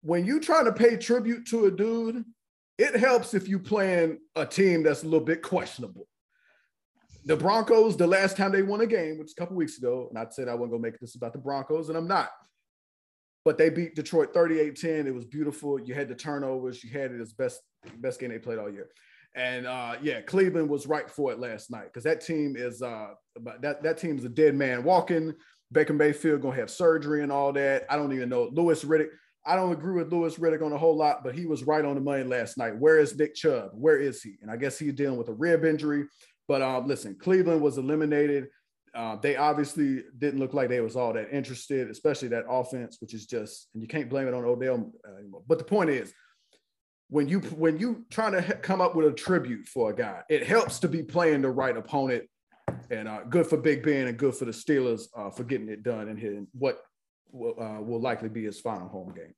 When 0.01 0.25
you 0.25 0.39
trying 0.39 0.65
to 0.65 0.73
pay 0.73 0.97
tribute 0.97 1.47
to 1.47 1.65
a 1.65 1.71
dude, 1.71 2.25
it 2.83 2.99
helps 2.99 3.33
if 3.33 3.47
you 3.47 3.59
playing 3.59 4.19
a 4.35 4.45
team 4.45 4.83
that's 4.83 5.03
a 5.03 5.07
little 5.07 5.25
bit 5.25 5.41
questionable. 5.41 6.07
The 7.25 7.37
Broncos, 7.37 7.95
the 7.95 8.07
last 8.07 8.35
time 8.35 8.51
they 8.51 8.63
won 8.63 8.81
a 8.81 8.87
game, 8.87 9.17
which 9.17 9.25
was 9.25 9.33
a 9.37 9.41
couple 9.41 9.55
weeks 9.55 9.77
ago, 9.77 10.07
and 10.09 10.19
I 10.19 10.25
said 10.29 10.49
I 10.49 10.55
wasn't 10.55 10.71
gonna 10.71 10.83
make 10.83 10.99
this 10.99 11.15
about 11.15 11.33
the 11.33 11.39
Broncos, 11.39 11.89
and 11.89 11.97
I'm 11.97 12.07
not 12.07 12.29
but 13.45 13.57
they 13.57 13.69
beat 13.69 13.95
Detroit 13.95 14.33
38-10. 14.33 15.05
It 15.05 15.13
was 15.13 15.25
beautiful. 15.25 15.79
You 15.79 15.93
had 15.93 16.07
the 16.07 16.15
turnovers. 16.15 16.83
You 16.83 16.91
had 16.91 17.11
it 17.11 17.21
as 17.21 17.33
best 17.33 17.61
best 17.97 18.19
game 18.19 18.29
they 18.29 18.39
played 18.39 18.59
all 18.59 18.69
year. 18.69 18.89
And 19.35 19.65
uh, 19.65 19.95
yeah, 20.01 20.21
Cleveland 20.21 20.69
was 20.69 20.87
right 20.87 21.09
for 21.09 21.31
it 21.31 21.39
last 21.39 21.71
night 21.71 21.85
because 21.85 22.03
that 22.03 22.21
team 22.21 22.55
is 22.55 22.81
uh, 22.81 23.09
that 23.61 23.83
that 23.83 23.97
team 23.97 24.17
is 24.17 24.25
a 24.25 24.29
dead 24.29 24.55
man 24.55 24.83
walking. 24.83 25.33
Baker 25.71 25.93
Mayfield 25.93 26.41
gonna 26.41 26.55
have 26.55 26.69
surgery 26.69 27.23
and 27.23 27.31
all 27.31 27.51
that. 27.53 27.85
I 27.89 27.95
don't 27.95 28.13
even 28.13 28.29
know 28.29 28.49
Louis 28.51 28.83
Riddick. 28.85 29.09
I 29.45 29.55
don't 29.55 29.73
agree 29.73 29.93
with 29.93 30.11
Louis 30.11 30.35
Riddick 30.37 30.63
on 30.63 30.71
a 30.71 30.77
whole 30.77 30.95
lot, 30.95 31.23
but 31.23 31.35
he 31.35 31.45
was 31.45 31.63
right 31.63 31.83
on 31.83 31.95
the 31.95 32.01
money 32.01 32.23
last 32.23 32.57
night. 32.57 32.77
Where 32.77 32.99
is 32.99 33.17
Nick 33.17 33.35
Chubb? 33.35 33.71
Where 33.73 33.97
is 33.97 34.21
he? 34.21 34.35
And 34.41 34.49
I 34.49 34.55
guess 34.55 34.79
he's 34.79 34.93
dealing 34.93 35.17
with 35.17 35.27
a 35.27 35.33
rib 35.33 35.65
injury. 35.65 36.05
But 36.47 36.61
um, 36.61 36.87
listen, 36.87 37.15
Cleveland 37.15 37.61
was 37.61 37.77
eliminated. 37.77 38.47
Uh, 38.95 39.15
they 39.15 39.35
obviously 39.35 40.03
didn't 40.17 40.39
look 40.39 40.53
like 40.53 40.69
they 40.69 40.79
was 40.79 40.95
all 40.95 41.13
that 41.13 41.33
interested, 41.33 41.89
especially 41.89 42.27
that 42.29 42.45
offense, 42.47 42.97
which 43.01 43.13
is 43.13 43.25
just, 43.25 43.69
and 43.73 43.81
you 43.81 43.87
can't 43.87 44.09
blame 44.09 44.27
it 44.27 44.33
on 44.33 44.45
Odell 44.45 44.91
uh, 45.07 45.17
anymore. 45.17 45.41
But 45.47 45.57
the 45.57 45.63
point 45.63 45.89
is, 45.89 46.13
when 47.09 47.27
you 47.27 47.39
when 47.39 47.77
you 47.77 48.05
trying 48.09 48.31
to 48.31 48.41
come 48.55 48.81
up 48.81 48.95
with 48.95 49.05
a 49.05 49.11
tribute 49.11 49.67
for 49.67 49.91
a 49.91 49.95
guy, 49.95 50.21
it 50.29 50.45
helps 50.45 50.79
to 50.79 50.87
be 50.87 51.03
playing 51.03 51.41
the 51.41 51.49
right 51.49 51.75
opponent. 51.75 52.23
And 52.89 53.07
uh, 53.07 53.21
good 53.29 53.45
for 53.45 53.57
Big 53.57 53.83
Ben 53.83 54.07
and 54.07 54.17
good 54.17 54.35
for 54.35 54.45
the 54.45 54.51
Steelers 54.51 55.07
uh, 55.15 55.29
for 55.29 55.43
getting 55.43 55.69
it 55.69 55.83
done 55.83 56.07
and 56.07 56.17
hitting 56.17 56.47
what 56.53 56.79
will, 57.33 57.55
uh, 57.59 57.81
will 57.81 57.99
likely 57.99 58.29
be 58.29 58.45
his 58.45 58.59
final 58.59 58.87
home 58.87 59.13
game. 59.13 59.33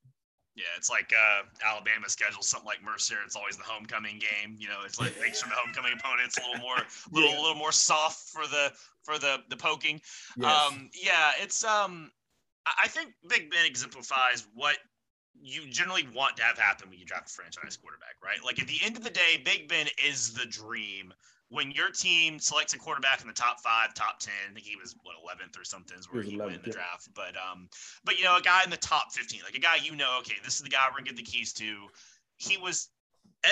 Yeah, 0.54 0.64
it's 0.76 0.88
like 0.88 1.12
uh, 1.12 1.42
Alabama 1.66 2.08
schedules 2.08 2.48
something 2.48 2.66
like 2.66 2.82
Mercer. 2.82 3.16
It's 3.26 3.36
always 3.36 3.58
the 3.58 3.64
homecoming 3.64 4.18
game. 4.18 4.56
You 4.58 4.68
know, 4.68 4.78
it's 4.86 4.98
like 4.98 5.12
makes 5.20 5.40
sure 5.40 5.50
the 5.50 5.54
homecoming 5.54 5.92
opponents 5.98 6.38
a 6.38 6.40
little 6.48 6.62
more, 6.62 6.78
little, 7.12 7.30
yeah. 7.30 7.40
little 7.40 7.56
more 7.56 7.72
soft 7.72 8.30
for 8.30 8.46
the 8.46 8.72
for 9.02 9.18
the 9.18 9.40
the 9.50 9.56
poking. 9.56 10.00
Yes. 10.38 10.72
Um, 10.72 10.88
yeah, 10.94 11.32
it's 11.42 11.62
um, 11.62 12.10
I 12.82 12.88
think 12.88 13.12
Big 13.28 13.50
Ben 13.50 13.66
exemplifies 13.66 14.48
what 14.54 14.78
you 15.38 15.68
generally 15.68 16.06
want 16.14 16.38
to 16.38 16.42
have 16.42 16.58
happen 16.58 16.88
when 16.88 16.98
you 16.98 17.04
draft 17.04 17.28
a 17.28 17.32
franchise 17.34 17.76
quarterback, 17.76 18.16
right? 18.24 18.38
Like 18.42 18.58
at 18.58 18.66
the 18.66 18.80
end 18.82 18.96
of 18.96 19.04
the 19.04 19.10
day, 19.10 19.42
Big 19.44 19.68
Ben 19.68 19.86
is 20.02 20.32
the 20.32 20.46
dream 20.46 21.12
when 21.48 21.70
your 21.70 21.90
team 21.90 22.38
selects 22.38 22.74
a 22.74 22.78
quarterback 22.78 23.20
in 23.20 23.28
the 23.28 23.32
top 23.32 23.60
five, 23.60 23.94
top 23.94 24.18
ten, 24.18 24.32
I 24.50 24.52
think 24.52 24.66
he 24.66 24.76
was 24.76 24.94
what 25.02 25.14
eleventh 25.22 25.58
or 25.58 25.64
something 25.64 25.96
is 25.98 26.06
where 26.12 26.22
he, 26.22 26.32
he 26.32 26.38
went 26.38 26.54
in 26.54 26.60
the 26.62 26.68
yeah. 26.68 26.72
draft. 26.72 27.08
But 27.14 27.34
um, 27.36 27.68
but 28.04 28.18
you 28.18 28.24
know, 28.24 28.36
a 28.36 28.42
guy 28.42 28.64
in 28.64 28.70
the 28.70 28.76
top 28.76 29.12
fifteen, 29.12 29.42
like 29.44 29.54
a 29.54 29.60
guy 29.60 29.76
you 29.82 29.94
know, 29.94 30.18
okay, 30.20 30.36
this 30.44 30.56
is 30.56 30.60
the 30.60 30.68
guy 30.68 30.86
we're 30.88 30.98
gonna 30.98 31.10
get 31.10 31.16
the 31.16 31.22
keys 31.22 31.52
to. 31.54 31.86
He 32.36 32.58
was 32.58 32.88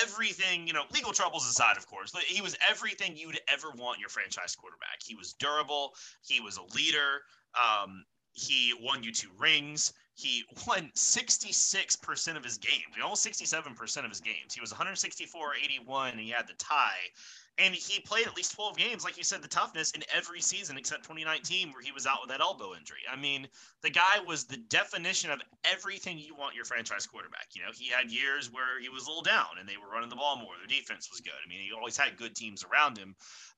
everything, 0.02 0.66
you 0.66 0.72
know, 0.72 0.82
legal 0.92 1.12
troubles 1.12 1.48
aside, 1.48 1.76
of 1.76 1.86
course. 1.86 2.12
He 2.26 2.42
was 2.42 2.56
everything 2.68 3.16
you'd 3.16 3.38
ever 3.48 3.70
want 3.76 4.00
your 4.00 4.08
franchise 4.08 4.56
quarterback. 4.56 4.98
He 5.04 5.14
was 5.14 5.34
durable. 5.34 5.92
He 6.22 6.40
was 6.40 6.58
a 6.58 6.76
leader. 6.76 7.22
Um, 7.54 8.04
he 8.34 8.74
won 8.80 9.02
you 9.02 9.12
two 9.12 9.30
rings. 9.38 9.92
he 10.16 10.44
won 10.66 10.90
66% 10.94 12.36
of 12.36 12.44
his 12.44 12.58
games, 12.58 12.94
almost 13.02 13.26
67% 13.26 14.04
of 14.04 14.10
his 14.10 14.20
games. 14.20 14.54
He 14.54 14.60
was 14.60 14.70
164 14.70 15.54
81, 15.56 16.10
and 16.10 16.20
he 16.20 16.30
had 16.30 16.46
the 16.46 16.54
tie. 16.54 17.10
And 17.58 17.72
he 17.72 18.00
played 18.00 18.26
at 18.26 18.36
least 18.36 18.54
12 18.54 18.76
games, 18.76 19.04
like 19.04 19.16
you 19.16 19.22
said, 19.22 19.40
the 19.40 19.48
toughness 19.48 19.92
in 19.92 20.02
every 20.12 20.40
season 20.40 20.76
except 20.76 21.04
2019, 21.04 21.72
where 21.72 21.82
he 21.82 21.92
was 21.92 22.06
out 22.06 22.18
with 22.20 22.30
that 22.30 22.40
elbow 22.40 22.74
injury. 22.74 23.02
I 23.10 23.14
mean, 23.14 23.46
the 23.82 23.90
guy 23.90 24.18
was 24.26 24.44
the 24.44 24.56
definition 24.56 25.30
of 25.30 25.40
everything 25.64 26.18
you 26.18 26.34
want 26.34 26.56
your 26.56 26.64
franchise 26.64 27.06
quarterback. 27.06 27.48
You 27.54 27.62
know, 27.62 27.70
he 27.72 27.88
had 27.88 28.10
years 28.10 28.50
where 28.52 28.80
he 28.80 28.88
was 28.88 29.04
a 29.04 29.08
little 29.08 29.22
down 29.22 29.58
and 29.60 29.68
they 29.68 29.76
were 29.76 29.92
running 29.92 30.10
the 30.10 30.16
ball 30.16 30.36
more. 30.36 30.54
Their 30.58 30.66
defense 30.66 31.08
was 31.10 31.20
good. 31.20 31.38
I 31.44 31.48
mean, 31.48 31.60
he 31.60 31.70
always 31.72 31.96
had 31.96 32.16
good 32.16 32.34
teams 32.34 32.64
around 32.64 32.98
him. 32.98 33.14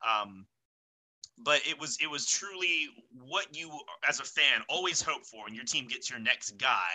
Um, 0.06 0.46
but 1.38 1.60
it 1.66 1.78
was 1.78 1.98
it 2.00 2.10
was 2.10 2.26
truly 2.26 2.88
what 3.26 3.46
you 3.56 3.70
as 4.08 4.20
a 4.20 4.24
fan 4.24 4.62
always 4.68 5.02
hope 5.02 5.24
for 5.24 5.44
when 5.44 5.54
your 5.54 5.64
team 5.64 5.86
gets 5.86 6.10
your 6.10 6.18
next 6.18 6.52
guy 6.58 6.92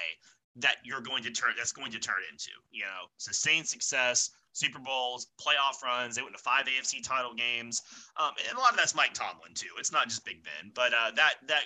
that 0.55 0.75
you're 0.83 1.01
going 1.01 1.23
to 1.23 1.31
turn 1.31 1.51
that's 1.57 1.71
going 1.71 1.91
to 1.91 1.99
turn 1.99 2.15
into 2.31 2.51
you 2.71 2.81
know? 2.81 3.07
Sustained 3.17 3.67
success 3.67 4.31
super 4.53 4.79
bowls 4.79 5.27
playoff 5.39 5.81
runs 5.83 6.15
they 6.15 6.21
went 6.21 6.35
to 6.35 6.41
five 6.41 6.65
afc 6.65 7.01
title 7.03 7.33
games. 7.33 7.81
Um, 8.19 8.31
and 8.47 8.57
a 8.57 8.61
lot 8.61 8.71
of 8.71 8.77
that's 8.77 8.95
mike 8.95 9.13
tomlin 9.13 9.53
too. 9.53 9.69
It's 9.77 9.91
not 9.91 10.09
just 10.09 10.25
big 10.25 10.43
ben 10.43 10.71
but 10.73 10.93
uh, 10.93 11.11
that 11.15 11.35
that 11.47 11.65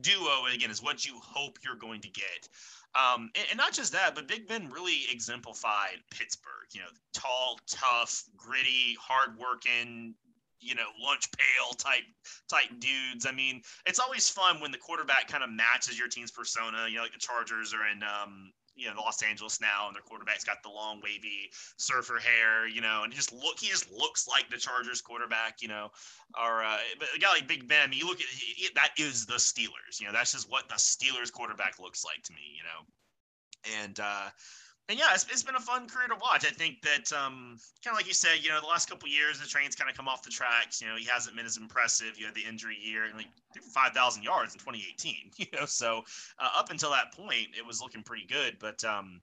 duo 0.00 0.46
again 0.52 0.70
is 0.70 0.82
what 0.82 1.04
you 1.04 1.18
hope 1.22 1.58
you're 1.64 1.76
going 1.76 2.00
to 2.02 2.08
get. 2.08 2.48
Um, 2.94 3.30
and, 3.34 3.46
and, 3.50 3.58
not 3.58 3.72
just 3.72 3.92
that, 3.92 4.14
but 4.14 4.28
Big 4.28 4.46
Ben 4.46 4.70
really 4.70 5.00
exemplified 5.10 5.98
Pittsburgh. 6.12 6.68
You 6.72 6.82
know, 6.82 6.86
tall, 7.12 7.58
tough, 7.66 8.22
gritty, 8.36 8.96
hardworking, 9.00 10.14
you 10.60 10.74
know 10.74 10.86
lunch 11.02 11.30
pail 11.32 11.74
type 11.76 12.04
type 12.48 12.68
dudes. 12.78 13.26
I 13.26 13.32
mean, 13.32 13.62
it's 13.86 13.98
always 13.98 14.28
fun 14.28 14.60
when 14.60 14.72
the 14.72 14.78
quarterback 14.78 15.28
kind 15.28 15.44
of 15.44 15.50
matches 15.50 15.98
your 15.98 16.08
team's 16.08 16.30
persona. 16.30 16.86
You 16.88 16.96
know, 16.96 17.02
like 17.02 17.12
the 17.12 17.18
Chargers 17.18 17.74
are 17.74 17.86
in 17.88 18.02
um, 18.02 18.52
you 18.74 18.86
know 18.86 18.94
Los 18.96 19.22
Angeles 19.22 19.60
now, 19.60 19.86
and 19.86 19.94
their 19.94 20.02
quarterback's 20.02 20.44
got 20.44 20.62
the 20.62 20.68
long 20.68 21.00
wavy 21.02 21.50
surfer 21.76 22.18
hair, 22.18 22.66
you 22.66 22.80
know, 22.80 23.02
and 23.04 23.12
he 23.12 23.16
just 23.16 23.32
look 23.32 23.58
he 23.58 23.68
just 23.68 23.90
looks 23.90 24.26
like 24.26 24.50
the 24.50 24.56
Chargers 24.56 25.00
quarterback, 25.00 25.62
you 25.62 25.68
know. 25.68 25.90
Or 26.40 26.64
uh, 26.64 26.78
but 26.98 27.08
a 27.14 27.18
guy 27.18 27.30
like 27.30 27.48
Big 27.48 27.68
Ben, 27.68 27.92
you 27.92 28.06
look 28.06 28.20
at 28.20 28.26
he, 28.26 28.68
that 28.74 28.90
is 28.98 29.26
the 29.26 29.34
Steelers, 29.34 30.00
you 30.00 30.06
know, 30.06 30.12
that's 30.12 30.32
just 30.32 30.50
what 30.50 30.68
the 30.68 30.74
Steelers 30.74 31.32
quarterback 31.32 31.78
looks 31.78 32.04
like 32.04 32.22
to 32.24 32.32
me, 32.32 32.56
you 32.56 32.62
know. 32.62 33.80
And 33.82 33.98
uh, 34.00 34.28
and 34.88 34.98
yeah, 34.98 35.14
it's, 35.14 35.24
it's 35.30 35.42
been 35.42 35.54
a 35.54 35.60
fun 35.60 35.88
career 35.88 36.08
to 36.08 36.14
watch. 36.20 36.44
I 36.44 36.50
think 36.50 36.82
that 36.82 37.10
um, 37.12 37.56
kind 37.82 37.94
of 37.94 37.96
like 37.96 38.06
you 38.06 38.12
said, 38.12 38.42
you 38.42 38.50
know, 38.50 38.60
the 38.60 38.66
last 38.66 38.88
couple 38.88 39.08
years 39.08 39.40
the 39.40 39.46
train's 39.46 39.74
kind 39.74 39.90
of 39.90 39.96
come 39.96 40.08
off 40.08 40.22
the 40.22 40.30
tracks. 40.30 40.82
You 40.82 40.88
know, 40.88 40.96
he 40.96 41.06
hasn't 41.06 41.36
been 41.36 41.46
as 41.46 41.56
impressive. 41.56 42.18
You 42.18 42.26
had 42.26 42.34
the 42.34 42.44
injury 42.46 42.76
year 42.80 43.04
and 43.04 43.14
like 43.16 43.28
five 43.72 43.92
thousand 43.92 44.24
yards 44.24 44.54
in 44.54 44.60
2018. 44.60 45.14
You 45.38 45.46
know, 45.58 45.66
so 45.66 46.04
uh, 46.38 46.48
up 46.56 46.70
until 46.70 46.90
that 46.90 47.12
point, 47.12 47.48
it 47.56 47.66
was 47.66 47.80
looking 47.80 48.02
pretty 48.02 48.26
good. 48.26 48.56
But 48.60 48.84
um, 48.84 49.20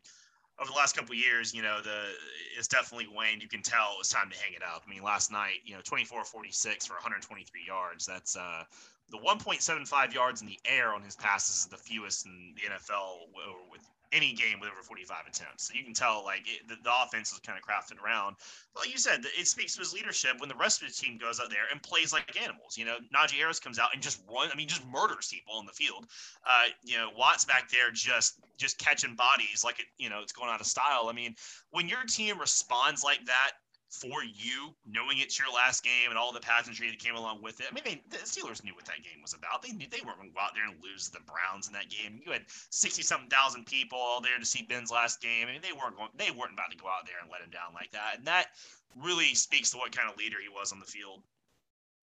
over 0.59 0.71
the 0.71 0.77
last 0.77 0.95
couple 0.95 1.15
years, 1.15 1.53
you 1.53 1.61
know, 1.61 1.79
the 1.83 2.09
it's 2.57 2.67
definitely 2.67 3.07
waned. 3.13 3.41
You 3.41 3.47
can 3.47 3.61
tell 3.61 3.97
it's 3.99 4.09
time 4.09 4.29
to 4.31 4.37
hang 4.37 4.53
it 4.53 4.63
up. 4.63 4.83
I 4.85 4.89
mean, 4.89 5.03
last 5.03 5.31
night, 5.31 5.61
you 5.63 5.75
know, 5.75 5.81
24 5.83 6.23
46 6.25 6.85
for 6.87 6.93
123 6.93 7.61
yards. 7.67 8.05
That's 8.05 8.35
uh, 8.35 8.63
the 9.11 9.17
1.75 9.17 10.13
yards 10.13 10.41
in 10.41 10.47
the 10.47 10.59
air 10.65 10.93
on 10.93 11.01
his 11.01 11.15
passes 11.15 11.57
is 11.57 11.65
the 11.65 11.77
fewest 11.77 12.25
in 12.25 12.55
the 12.55 12.73
NFL 12.73 13.27
with 13.71 13.81
any 14.11 14.33
game 14.33 14.59
with 14.59 14.69
over 14.69 14.81
45 14.83 15.25
attempts. 15.27 15.67
So 15.67 15.73
you 15.73 15.83
can 15.83 15.93
tell 15.93 16.23
like 16.23 16.41
it, 16.41 16.67
the, 16.67 16.75
the, 16.83 16.91
offense 17.03 17.31
is 17.31 17.39
kind 17.39 17.57
of 17.57 17.63
crafted 17.63 18.03
around. 18.03 18.35
Like 18.75 18.91
you 18.91 18.97
said, 18.97 19.21
it 19.37 19.47
speaks 19.47 19.73
to 19.75 19.79
his 19.79 19.93
leadership 19.93 20.39
when 20.39 20.49
the 20.49 20.55
rest 20.55 20.81
of 20.81 20.87
the 20.89 20.93
team 20.93 21.17
goes 21.17 21.39
out 21.39 21.49
there 21.49 21.63
and 21.71 21.81
plays 21.81 22.11
like 22.11 22.35
animals. 22.41 22.77
You 22.77 22.85
know, 22.85 22.97
Najee 23.15 23.37
Harris 23.37 23.59
comes 23.59 23.79
out 23.79 23.89
and 23.93 24.01
just 24.01 24.21
run. 24.29 24.49
I 24.51 24.55
mean, 24.55 24.67
just 24.67 24.85
murders 24.87 25.29
people 25.31 25.59
in 25.59 25.65
the 25.65 25.71
field. 25.71 26.07
Uh, 26.45 26.69
you 26.83 26.97
know, 26.97 27.09
Watts 27.17 27.45
back 27.45 27.69
there 27.69 27.91
just 27.91 28.39
just 28.57 28.77
catching 28.77 29.15
bodies 29.15 29.63
like 29.63 29.79
it. 29.79 29.85
You 29.97 30.09
know, 30.09 30.21
it's 30.21 30.33
going 30.33 30.49
out 30.49 30.61
of 30.61 30.67
style. 30.67 31.07
I 31.09 31.13
mean, 31.13 31.35
when 31.71 31.87
your 31.87 32.03
team 32.03 32.39
responds 32.39 33.03
like 33.03 33.25
that 33.25 33.51
for 33.91 34.23
you, 34.23 34.73
knowing 34.87 35.19
it's 35.19 35.37
your 35.37 35.51
last 35.53 35.83
game 35.83 36.07
and 36.09 36.17
all 36.17 36.31
the 36.31 36.39
pageantry 36.39 36.89
that 36.89 36.97
came 36.97 37.15
along 37.15 37.43
with 37.43 37.59
it. 37.59 37.67
I 37.69 37.73
mean, 37.75 37.83
they, 37.83 38.01
the 38.09 38.23
Steelers 38.23 38.63
knew 38.63 38.73
what 38.73 38.85
that 38.85 39.03
game 39.03 39.21
was 39.21 39.33
about. 39.33 39.61
They 39.61 39.73
knew 39.73 39.85
they 39.91 39.99
weren't 40.05 40.17
going 40.17 40.29
to 40.29 40.33
go 40.33 40.39
out 40.39 40.55
there 40.55 40.63
and 40.65 40.81
lose 40.81 41.09
the 41.09 41.19
Browns 41.27 41.67
in 41.67 41.73
that 41.73 41.89
game. 41.89 42.21
You 42.25 42.31
had 42.31 42.45
sixty 42.47 43.03
something 43.03 43.29
thousand 43.29 43.65
people 43.65 43.99
all 43.99 44.21
there 44.21 44.39
to 44.39 44.45
see 44.45 44.63
Ben's 44.63 44.91
last 44.91 45.21
game. 45.21 45.47
I 45.47 45.51
mean, 45.51 45.61
they 45.61 45.75
weren't 45.75 45.97
going. 45.97 46.09
They 46.15 46.31
weren't 46.31 46.53
about 46.53 46.71
to 46.71 46.77
go 46.77 46.87
out 46.87 47.05
there 47.05 47.19
and 47.21 47.29
let 47.29 47.41
him 47.41 47.51
down 47.51 47.73
like 47.73 47.91
that. 47.91 48.15
And 48.17 48.25
that 48.27 48.55
really 48.95 49.35
speaks 49.35 49.71
to 49.71 49.77
what 49.77 49.95
kind 49.95 50.09
of 50.09 50.17
leader 50.17 50.37
he 50.41 50.49
was 50.49 50.71
on 50.71 50.79
the 50.79 50.85
field. 50.85 51.21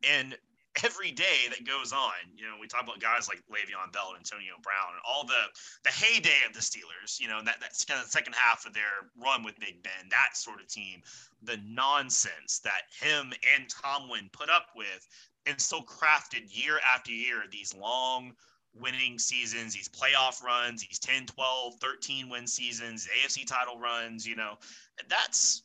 And 0.05 0.37
every 0.85 1.11
day 1.11 1.49
that 1.51 1.67
goes 1.67 1.93
on, 1.93 2.15
you 2.37 2.45
know, 2.45 2.55
we 2.61 2.67
talk 2.67 2.83
about 2.83 3.01
guys 3.01 3.29
like 3.29 3.43
Le'Veon 3.51 3.93
Bell 3.93 4.11
and 4.11 4.19
Antonio 4.19 4.55
Brown 4.63 4.93
and 4.93 5.03
all 5.07 5.25
the 5.25 5.49
the 5.85 5.91
heyday 5.91 6.47
of 6.47 6.55
the 6.55 6.61
Steelers, 6.61 7.21
you 7.21 7.29
know, 7.29 7.41
that 7.45 7.57
that's 7.61 7.85
kind 7.85 7.99
of 8.01 8.07
the 8.07 8.13
second 8.13 8.35
half 8.35 8.67
of 8.67 8.75
their 8.75 9.11
run 9.17 9.43
with 9.43 9.59
Big 9.59 9.83
Ben, 9.83 10.09
that 10.11 10.37
sort 10.37 10.61
of 10.61 10.69
team, 10.69 11.03
the 11.43 11.59
nonsense 11.67 12.61
that 12.61 12.83
him 13.01 13.33
and 13.57 13.69
Tomlin 13.69 14.29
put 14.33 14.51
up 14.51 14.69
with 14.77 15.07
and 15.47 15.61
still 15.61 15.83
crafted 15.83 16.45
year 16.49 16.79
after 16.95 17.11
year 17.11 17.45
these 17.51 17.75
long 17.75 18.33
winning 18.75 19.19
seasons, 19.19 19.75
these 19.75 19.89
playoff 19.89 20.43
runs, 20.43 20.87
these 20.87 20.99
10, 20.99 21.27
12, 21.27 21.75
13 21.81 22.29
win 22.29 22.47
seasons, 22.47 23.09
AFC 23.25 23.47
title 23.47 23.79
runs, 23.79 24.27
you 24.27 24.37
know, 24.37 24.55
that's 25.09 25.63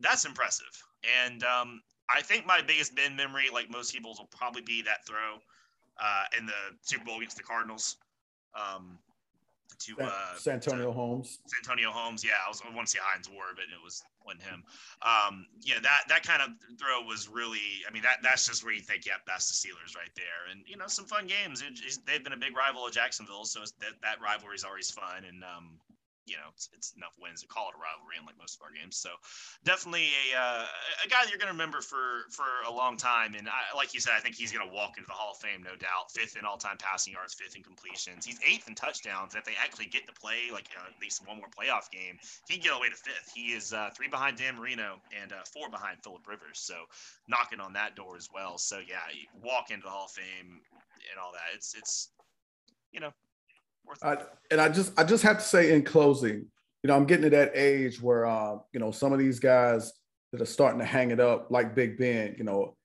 that's 0.00 0.24
impressive. 0.24 0.82
And 1.24 1.42
um, 1.44 1.82
I 2.14 2.22
think 2.22 2.46
my 2.46 2.60
biggest 2.66 2.94
Ben 2.94 3.16
memory, 3.16 3.44
like 3.52 3.70
most 3.70 3.92
people's, 3.92 4.18
will 4.18 4.28
probably 4.36 4.62
be 4.62 4.82
that 4.82 5.06
throw 5.06 5.38
uh, 6.00 6.24
in 6.38 6.46
the 6.46 6.52
Super 6.82 7.04
Bowl 7.04 7.16
against 7.18 7.36
the 7.36 7.42
Cardinals. 7.42 7.96
Um, 8.54 8.98
to 9.86 9.96
uh, 10.00 10.36
Santonio 10.36 10.92
Holmes. 10.92 11.40
Santonio 11.46 11.90
Holmes, 11.90 12.24
yeah, 12.24 12.38
I 12.44 12.48
was 12.48 12.62
I 12.62 12.74
want 12.74 12.86
to 12.86 12.90
say 12.90 12.98
Hines 13.02 13.28
Ward, 13.28 13.56
but 13.56 13.64
it 13.64 13.82
was 13.82 14.04
wasn't 14.24 14.42
him. 14.42 14.62
Um, 15.02 15.46
yeah, 15.60 15.80
that 15.82 16.02
that 16.08 16.22
kind 16.22 16.42
of 16.42 16.50
throw 16.78 17.02
was 17.02 17.28
really. 17.28 17.82
I 17.88 17.92
mean, 17.92 18.02
that 18.02 18.18
that's 18.22 18.46
just 18.46 18.64
where 18.64 18.72
you 18.72 18.80
think, 18.80 19.06
yep, 19.06 19.22
that's 19.26 19.48
the 19.50 19.56
Steelers 19.56 19.96
right 19.96 20.10
there. 20.14 20.50
And 20.50 20.62
you 20.66 20.76
know, 20.76 20.86
some 20.86 21.06
fun 21.06 21.26
games. 21.26 21.62
It, 21.62 21.98
they've 22.06 22.22
been 22.22 22.32
a 22.32 22.38
big 22.38 22.56
rival 22.56 22.86
of 22.86 22.92
Jacksonville, 22.92 23.44
so 23.44 23.60
that 23.80 23.94
that 24.02 24.20
rivalry 24.22 24.54
is 24.54 24.64
always 24.64 24.90
fun. 24.90 25.24
And 25.28 25.42
um, 25.42 25.78
you 26.32 26.40
know, 26.40 26.48
it's, 26.56 26.72
it's, 26.72 26.96
enough 26.96 27.12
wins 27.20 27.44
to 27.44 27.48
call 27.48 27.68
it 27.68 27.76
a 27.76 27.80
rivalry, 27.80 28.16
unlike 28.16 28.40
most 28.40 28.56
of 28.56 28.64
our 28.64 28.72
games. 28.72 28.96
So 28.96 29.12
definitely 29.64 30.08
a 30.32 30.40
uh, 30.40 30.64
a 31.04 31.08
guy 31.08 31.28
you're 31.28 31.36
going 31.36 31.52
to 31.52 31.56
remember 31.56 31.84
for 31.84 32.24
for 32.32 32.48
a 32.64 32.72
long 32.72 32.96
time. 32.96 33.36
And 33.36 33.48
I, 33.48 33.76
like 33.76 33.92
you 33.92 34.00
said, 34.00 34.16
I 34.16 34.20
think 34.20 34.34
he's 34.34 34.52
going 34.52 34.64
to 34.64 34.72
walk 34.72 34.96
into 34.96 35.06
the 35.06 35.16
Hall 35.16 35.36
of 35.36 35.38
Fame, 35.44 35.60
no 35.60 35.76
doubt. 35.76 36.08
Fifth 36.08 36.36
in 36.40 36.48
all 36.48 36.56
time 36.56 36.80
passing 36.80 37.12
yards, 37.12 37.34
fifth 37.36 37.56
in 37.56 37.62
completions. 37.62 38.24
He's 38.24 38.40
eighth 38.48 38.66
in 38.68 38.74
touchdowns. 38.74 39.34
If 39.36 39.44
they 39.44 39.56
actually 39.60 39.92
get 39.92 40.08
to 40.08 40.14
play 40.16 40.48
like 40.48 40.72
uh, 40.72 40.88
at 40.88 40.96
least 41.00 41.20
one 41.28 41.36
more 41.36 41.52
playoff 41.52 41.92
game, 41.92 42.16
he'd 42.48 42.64
get 42.64 42.72
away 42.72 42.88
to 42.88 42.96
fifth. 42.96 43.32
He 43.34 43.52
is 43.52 43.72
uh, 43.72 43.90
three 43.92 44.08
behind 44.08 44.38
Dan 44.38 44.56
Marino 44.56 44.96
and 45.12 45.32
uh, 45.32 45.44
four 45.52 45.68
behind 45.68 46.00
Philip 46.00 46.24
Rivers. 46.26 46.56
So 46.56 46.88
knocking 47.28 47.60
on 47.60 47.74
that 47.74 47.96
door 47.96 48.16
as 48.16 48.28
well. 48.32 48.56
So 48.56 48.80
yeah, 48.80 49.04
walk 49.44 49.70
into 49.70 49.84
the 49.84 49.90
Hall 49.90 50.06
of 50.06 50.12
Fame 50.12 50.60
and 51.10 51.20
all 51.20 51.32
that. 51.32 51.54
It's 51.54 51.74
it's 51.74 52.08
you 52.92 53.00
know 53.00 53.12
And 54.50 54.60
I 54.60 54.68
just 54.68 54.98
I 54.98 55.04
just 55.04 55.22
have 55.22 55.38
to 55.38 55.44
say 55.44 55.74
in 55.74 55.82
closing, 55.82 56.46
you 56.82 56.88
know, 56.88 56.96
I'm 56.96 57.06
getting 57.06 57.24
to 57.24 57.30
that 57.30 57.52
age 57.54 58.00
where 58.00 58.26
uh, 58.26 58.56
you 58.72 58.80
know, 58.80 58.90
some 58.90 59.12
of 59.12 59.18
these 59.18 59.38
guys 59.38 59.92
that 60.32 60.40
are 60.40 60.46
starting 60.46 60.78
to 60.80 60.84
hang 60.84 61.10
it 61.10 61.20
up 61.20 61.50
like 61.50 61.74
Big 61.74 61.98
Ben, 61.98 62.34
you 62.38 62.44
know, 62.44 62.76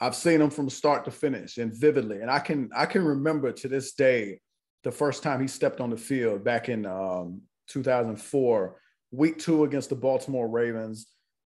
I've 0.00 0.16
seen 0.16 0.40
them 0.40 0.50
from 0.50 0.70
start 0.70 1.04
to 1.04 1.10
finish 1.10 1.58
and 1.58 1.72
vividly. 1.72 2.20
And 2.20 2.30
I 2.30 2.38
can 2.38 2.70
I 2.74 2.86
can 2.86 3.04
remember 3.04 3.52
to 3.52 3.68
this 3.68 3.92
day 3.92 4.40
the 4.82 4.90
first 4.90 5.22
time 5.22 5.40
he 5.40 5.46
stepped 5.46 5.80
on 5.80 5.90
the 5.90 5.96
field 5.96 6.42
back 6.42 6.70
in 6.70 6.86
um, 6.86 7.42
2004, 7.68 8.76
week 9.10 9.38
two 9.38 9.64
against 9.64 9.90
the 9.90 9.96
Baltimore 9.96 10.48
Ravens. 10.48 11.06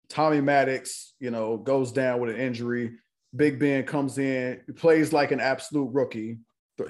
Tommy 0.10 0.42
Maddox, 0.42 1.14
you 1.20 1.32
know, 1.32 1.56
goes 1.58 1.92
down 1.92 2.20
with 2.20 2.32
an 2.32 2.42
injury. 2.42 2.94
Big 3.36 3.60
Ben 3.60 3.86
comes 3.86 4.18
in, 4.18 4.60
plays 4.76 5.14
like 5.14 5.32
an 5.32 5.40
absolute 5.40 5.90
rookie. 5.94 6.40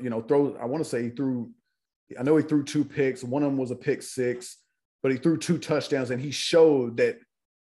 You 0.01 0.09
know, 0.09 0.21
throws. 0.21 0.55
I 0.59 0.65
want 0.65 0.81
to 0.81 0.89
say 0.89 1.03
he 1.03 1.09
threw 1.09 1.51
I 2.19 2.23
know 2.23 2.37
he 2.37 2.43
threw 2.43 2.63
two 2.63 2.85
picks. 2.85 3.23
One 3.23 3.43
of 3.43 3.49
them 3.49 3.57
was 3.57 3.71
a 3.71 3.75
pick 3.75 4.01
six, 4.01 4.57
but 5.03 5.11
he 5.11 5.17
threw 5.17 5.37
two 5.37 5.57
touchdowns 5.57 6.11
and 6.11 6.21
he 6.21 6.31
showed 6.31 6.97
that 6.97 7.17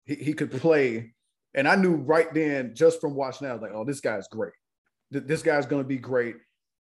he, 0.04 0.14
he 0.14 0.32
could 0.32 0.50
play. 0.50 1.14
And 1.54 1.66
I 1.66 1.76
knew 1.76 1.94
right 1.94 2.32
then, 2.32 2.74
just 2.74 3.00
from 3.00 3.14
watching 3.14 3.46
that, 3.46 3.50
I 3.50 3.54
was 3.54 3.62
like, 3.62 3.72
oh, 3.74 3.84
this 3.84 4.00
guy's 4.00 4.28
great. 4.28 4.52
This 5.10 5.42
guy's 5.42 5.66
going 5.66 5.82
to 5.82 5.88
be 5.88 5.98
great. 5.98 6.36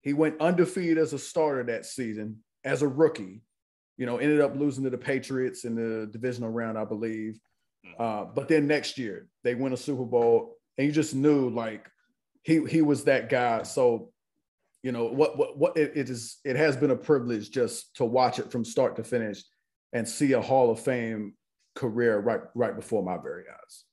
He 0.03 0.13
went 0.13 0.41
undefeated 0.41 0.99
as 0.99 1.13
a 1.13 1.19
starter 1.19 1.65
that 1.65 1.85
season 1.85 2.39
as 2.65 2.83
a 2.83 2.89
rookie. 2.89 3.43
You 3.97 4.07
know, 4.07 4.19
ended 4.19 4.41
up 4.41 4.55
losing 4.55 4.85
to 4.85 4.91
the 4.91 4.99
Patriots 4.99 5.65
in 5.65 5.75
the 5.75 6.07
divisional 6.07 6.51
round, 6.51 6.79
I 6.79 6.85
believe. 6.85 7.39
Hmm. 7.85 8.03
Uh, 8.03 8.25
but 8.25 8.49
then 8.49 8.67
next 8.67 8.99
year 8.99 9.27
they 9.43 9.55
win 9.55 9.73
a 9.73 9.77
Super 9.77 10.05
Bowl, 10.05 10.57
and 10.79 10.87
you 10.87 10.93
just 10.93 11.15
knew 11.15 11.51
like 11.51 11.91
he 12.43 12.65
he 12.67 12.83
was 12.83 13.05
that 13.05 13.29
guy. 13.29 13.63
So 13.65 14.13
you 14.87 14.93
know 14.93 15.07
what 15.07 15.37
what 15.37 15.59
what 15.59 15.77
it, 15.77 15.91
it 15.97 16.09
is 16.09 16.39
it 16.45 16.55
has 16.55 16.77
been 16.77 16.93
a 16.93 16.97
privilege 16.97 17.51
just 17.51 17.97
to 17.97 18.05
watch 18.05 18.39
it 18.39 18.53
from 18.53 18.65
start 18.65 18.95
to 18.95 19.03
finish 19.03 19.43
and 19.93 20.09
see 20.09 20.33
a 20.35 20.41
hall 20.41 20.71
of 20.71 20.79
fame 20.79 21.35
career 21.75 22.21
right 22.21 22.43
right 22.55 22.77
before 22.77 23.03
my 23.03 23.17
very 23.21 23.43
eyes 23.53 23.85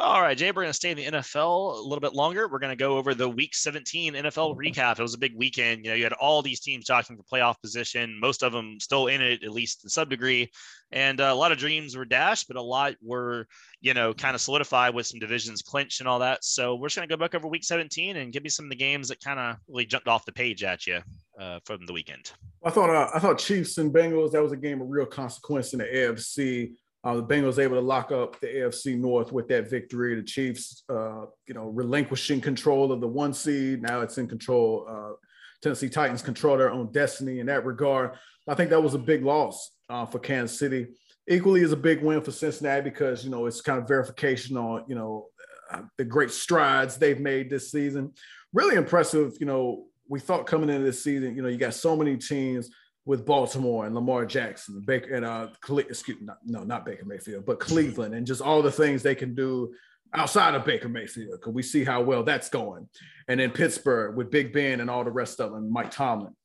All 0.00 0.22
right, 0.22 0.38
Jay, 0.38 0.52
we're 0.52 0.62
going 0.62 0.68
to 0.68 0.74
stay 0.74 0.92
in 0.92 0.96
the 0.96 1.06
NFL 1.06 1.76
a 1.76 1.82
little 1.82 1.98
bit 1.98 2.14
longer. 2.14 2.46
We're 2.46 2.60
going 2.60 2.70
to 2.70 2.76
go 2.76 2.98
over 2.98 3.14
the 3.14 3.28
Week 3.28 3.52
17 3.52 4.14
NFL 4.14 4.56
recap. 4.56 4.96
It 4.96 5.02
was 5.02 5.14
a 5.14 5.18
big 5.18 5.34
weekend. 5.34 5.84
You 5.84 5.90
know, 5.90 5.96
you 5.96 6.04
had 6.04 6.12
all 6.12 6.40
these 6.40 6.60
teams 6.60 6.84
talking 6.84 7.16
for 7.16 7.24
playoff 7.24 7.60
position. 7.60 8.16
Most 8.20 8.44
of 8.44 8.52
them 8.52 8.78
still 8.78 9.08
in 9.08 9.20
it, 9.20 9.42
at 9.42 9.50
least 9.50 9.82
in 9.82 9.90
some 9.90 10.08
degree. 10.08 10.52
And 10.92 11.20
uh, 11.20 11.24
a 11.24 11.34
lot 11.34 11.50
of 11.50 11.58
dreams 11.58 11.96
were 11.96 12.04
dashed, 12.04 12.46
but 12.46 12.56
a 12.56 12.62
lot 12.62 12.94
were, 13.02 13.48
you 13.80 13.92
know, 13.92 14.14
kind 14.14 14.36
of 14.36 14.40
solidified 14.40 14.94
with 14.94 15.08
some 15.08 15.18
divisions 15.18 15.62
clinched 15.62 15.98
and 15.98 16.08
all 16.08 16.20
that. 16.20 16.44
So 16.44 16.76
we're 16.76 16.86
just 16.86 16.96
going 16.96 17.08
to 17.08 17.12
go 17.12 17.18
back 17.18 17.34
over 17.34 17.48
Week 17.48 17.64
17 17.64 18.18
and 18.18 18.32
give 18.32 18.44
me 18.44 18.50
some 18.50 18.66
of 18.66 18.70
the 18.70 18.76
games 18.76 19.08
that 19.08 19.20
kind 19.20 19.40
of 19.40 19.56
really 19.66 19.84
jumped 19.84 20.06
off 20.06 20.24
the 20.24 20.32
page 20.32 20.62
at 20.62 20.86
you 20.86 21.00
uh, 21.40 21.58
from 21.64 21.86
the 21.86 21.92
weekend. 21.92 22.30
I 22.64 22.70
thought 22.70 22.90
uh, 22.90 23.10
I 23.12 23.18
thought 23.18 23.38
Chiefs 23.38 23.78
and 23.78 23.92
Bengals 23.92 24.30
that 24.30 24.42
was 24.44 24.52
a 24.52 24.56
game 24.56 24.80
of 24.80 24.88
real 24.88 25.06
consequence 25.06 25.72
in 25.72 25.80
the 25.80 25.86
AFC. 25.86 26.74
Uh, 27.08 27.14
the 27.14 27.22
Bengals 27.22 27.58
able 27.58 27.76
to 27.76 27.80
lock 27.80 28.12
up 28.12 28.38
the 28.40 28.46
AFC 28.48 28.98
North 28.98 29.32
with 29.32 29.48
that 29.48 29.70
victory. 29.70 30.14
The 30.14 30.22
Chiefs, 30.22 30.82
uh, 30.90 31.24
you 31.46 31.54
know, 31.54 31.68
relinquishing 31.68 32.38
control 32.38 32.92
of 32.92 33.00
the 33.00 33.08
one 33.08 33.32
seed. 33.32 33.80
Now 33.80 34.02
it's 34.02 34.18
in 34.18 34.28
control. 34.28 34.84
Uh, 34.86 35.14
Tennessee 35.62 35.88
Titans 35.88 36.20
control 36.20 36.58
their 36.58 36.70
own 36.70 36.92
destiny 36.92 37.40
in 37.40 37.46
that 37.46 37.64
regard. 37.64 38.10
I 38.46 38.54
think 38.54 38.68
that 38.68 38.82
was 38.82 38.92
a 38.92 38.98
big 38.98 39.24
loss 39.24 39.70
uh, 39.88 40.04
for 40.04 40.18
Kansas 40.18 40.58
City. 40.58 40.88
Equally 41.26 41.62
is 41.62 41.72
a 41.72 41.78
big 41.78 42.02
win 42.02 42.20
for 42.20 42.30
Cincinnati 42.30 42.82
because 42.82 43.24
you 43.24 43.30
know 43.30 43.46
it's 43.46 43.62
kind 43.62 43.78
of 43.78 43.88
verification 43.88 44.58
on 44.58 44.84
you 44.86 44.94
know 44.94 45.28
uh, 45.70 45.82
the 45.96 46.04
great 46.04 46.30
strides 46.30 46.98
they've 46.98 47.20
made 47.20 47.48
this 47.48 47.70
season. 47.70 48.12
Really 48.52 48.76
impressive. 48.76 49.32
You 49.40 49.46
know, 49.46 49.86
we 50.10 50.20
thought 50.20 50.46
coming 50.46 50.68
into 50.68 50.84
this 50.84 51.02
season, 51.02 51.34
you 51.34 51.40
know, 51.40 51.48
you 51.48 51.56
got 51.56 51.72
so 51.72 51.96
many 51.96 52.18
teams 52.18 52.68
with 53.08 53.24
Baltimore 53.24 53.86
and 53.86 53.94
Lamar 53.94 54.26
Jackson 54.26 54.76
and 54.76 54.84
Baker 54.84 55.14
and 55.14 55.24
uh, 55.24 55.48
excuse 55.78 56.18
not, 56.20 56.36
no, 56.44 56.62
not 56.62 56.84
Baker 56.84 57.06
Mayfield, 57.06 57.46
but 57.46 57.58
Cleveland 57.58 58.14
and 58.14 58.26
just 58.26 58.42
all 58.42 58.60
the 58.60 58.70
things 58.70 59.02
they 59.02 59.14
can 59.14 59.34
do 59.34 59.74
outside 60.12 60.54
of 60.54 60.66
Baker 60.66 60.90
Mayfield. 60.90 61.30
Because 61.40 61.54
we 61.54 61.62
see 61.62 61.84
how 61.84 62.02
well 62.02 62.22
that's 62.22 62.50
going, 62.50 62.86
and 63.26 63.40
then 63.40 63.50
Pittsburgh 63.50 64.14
with 64.14 64.30
Big 64.30 64.52
Ben 64.52 64.80
and 64.80 64.90
all 64.90 65.04
the 65.04 65.10
rest 65.10 65.40
of 65.40 65.52
them, 65.52 65.72
Mike 65.72 65.90
Tomlin, 65.90 66.36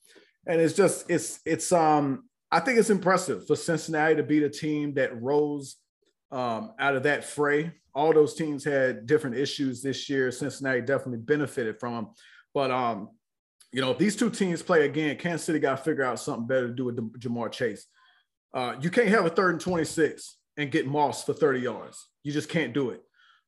and 0.47 0.61
it's 0.61 0.73
just 0.73 1.05
it's 1.09 1.41
it's 1.45 1.73
um 1.73 2.29
I 2.49 2.61
think 2.61 2.79
it's 2.79 2.89
impressive 2.89 3.45
for 3.45 3.57
Cincinnati 3.57 4.15
to 4.15 4.23
beat 4.23 4.43
a 4.43 4.49
team 4.49 4.93
that 4.93 5.21
rose 5.21 5.75
um, 6.31 6.71
out 6.79 6.95
of 6.95 7.03
that 7.03 7.25
fray. 7.25 7.73
All 7.93 8.13
those 8.13 8.35
teams 8.35 8.63
had 8.63 9.05
different 9.05 9.35
issues 9.35 9.81
this 9.81 10.09
year. 10.09 10.31
Cincinnati 10.31 10.79
definitely 10.79 11.25
benefited 11.25 11.77
from 11.77 11.93
them, 11.93 12.07
but 12.53 12.71
um 12.71 13.09
you 13.73 13.81
know, 13.81 13.91
if 13.91 13.97
these 13.97 14.15
two 14.15 14.29
teams 14.29 14.61
play 14.61 14.85
again, 14.85 15.17
Kansas 15.17 15.45
City 15.45 15.59
got 15.59 15.77
to 15.77 15.83
figure 15.83 16.03
out 16.03 16.19
something 16.19 16.45
better 16.45 16.67
to 16.67 16.73
do 16.73 16.85
with 16.85 17.19
Ja'Marr 17.19 17.51
Chase. 17.51 17.87
Uh, 18.53 18.75
you 18.79 18.91
can't 18.91 19.09
have 19.09 19.25
a 19.25 19.31
third 19.31 19.53
and 19.53 19.61
26 19.61 20.37
and 20.57 20.71
get 20.71 20.87
Moss 20.87 21.23
for 21.23 21.33
30 21.33 21.61
yards. 21.61 22.07
You 22.23 22.31
just 22.31 22.49
can't 22.49 22.71
do 22.71 22.91
it. 22.91 23.01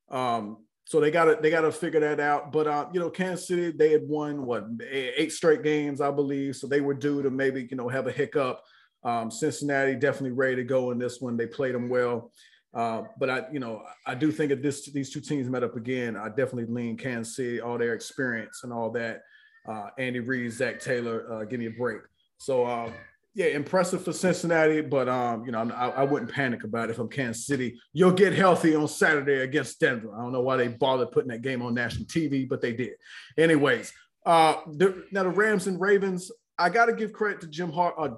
Um, 0.09 0.57
so 0.87 0.99
they 0.99 1.11
got 1.11 1.25
to 1.25 1.37
they 1.41 1.49
got 1.49 1.61
to 1.61 1.71
figure 1.71 1.99
that 1.99 2.19
out. 2.19 2.51
But 2.51 2.67
uh, 2.67 2.87
you 2.91 2.99
know, 2.99 3.09
Kansas 3.09 3.47
City 3.47 3.71
they 3.71 3.91
had 3.91 4.07
won 4.07 4.45
what 4.45 4.65
eight 4.91 5.31
straight 5.31 5.63
games, 5.63 6.01
I 6.01 6.11
believe. 6.11 6.55
So 6.55 6.67
they 6.67 6.81
were 6.81 6.93
due 6.93 7.23
to 7.23 7.29
maybe 7.29 7.67
you 7.69 7.77
know 7.77 7.87
have 7.87 8.07
a 8.07 8.11
hiccup. 8.11 8.61
Um, 9.03 9.29
Cincinnati 9.29 9.95
definitely 9.95 10.31
ready 10.31 10.55
to 10.57 10.63
go 10.63 10.91
in 10.91 10.99
this 10.99 11.21
one. 11.21 11.37
They 11.37 11.47
played 11.47 11.75
them 11.75 11.89
well. 11.89 12.31
Uh, 12.73 13.03
but 13.19 13.29
I, 13.29 13.43
you 13.51 13.59
know, 13.59 13.83
I 14.05 14.15
do 14.15 14.31
think 14.31 14.51
if 14.51 14.61
this 14.61 14.91
these 14.91 15.11
two 15.11 15.21
teams 15.21 15.49
met 15.49 15.63
up 15.63 15.75
again, 15.75 16.15
I 16.15 16.29
definitely 16.29 16.65
lean 16.65 16.97
Kansas 16.97 17.35
City, 17.35 17.61
all 17.61 17.77
their 17.77 17.93
experience 17.93 18.61
and 18.63 18.73
all 18.73 18.91
that 18.91 19.21
uh, 19.67 19.89
Andy 19.97 20.19
Reid, 20.19 20.51
Zac 20.51 20.79
Taylor, 20.79 21.31
uh, 21.31 21.45
give 21.45 21.59
me 21.59 21.67
a 21.67 21.71
break. 21.71 22.01
So 22.37 22.65
uh, 22.65 22.91
yeah, 23.35 23.47
impressive 23.47 24.03
for 24.03 24.13
Cincinnati, 24.13 24.79
but 24.79 25.09
um, 25.09 25.45
you 25.45 25.51
know, 25.51 25.69
I, 25.75 25.89
I, 25.89 26.03
wouldn't 26.03 26.31
panic 26.31 26.63
about 26.63 26.89
it 26.89 26.93
if 26.93 26.99
I'm 26.99 27.09
Kansas 27.09 27.45
City. 27.45 27.77
You'll 27.91 28.11
get 28.11 28.31
healthy 28.31 28.75
on 28.75 28.87
Saturday 28.87 29.41
against 29.41 29.79
Denver. 29.81 30.15
I 30.15 30.21
don't 30.21 30.31
know 30.31 30.39
why 30.39 30.55
they 30.55 30.69
bothered 30.69 31.11
putting 31.11 31.29
that 31.31 31.41
game 31.41 31.61
on 31.61 31.73
national 31.73 32.05
TV, 32.05 32.47
but 32.47 32.61
they 32.61 32.71
did. 32.71 32.93
Anyways, 33.37 33.91
uh, 34.25 34.55
the, 34.67 35.03
now 35.11 35.23
the 35.23 35.29
Rams 35.29 35.67
and 35.67 35.79
Ravens. 35.79 36.31
I 36.57 36.69
got 36.69 36.85
to 36.85 36.93
give 36.93 37.11
credit 37.11 37.41
to 37.41 37.47
Jim 37.47 37.69
Har. 37.73 37.93
Uh, 37.97 38.15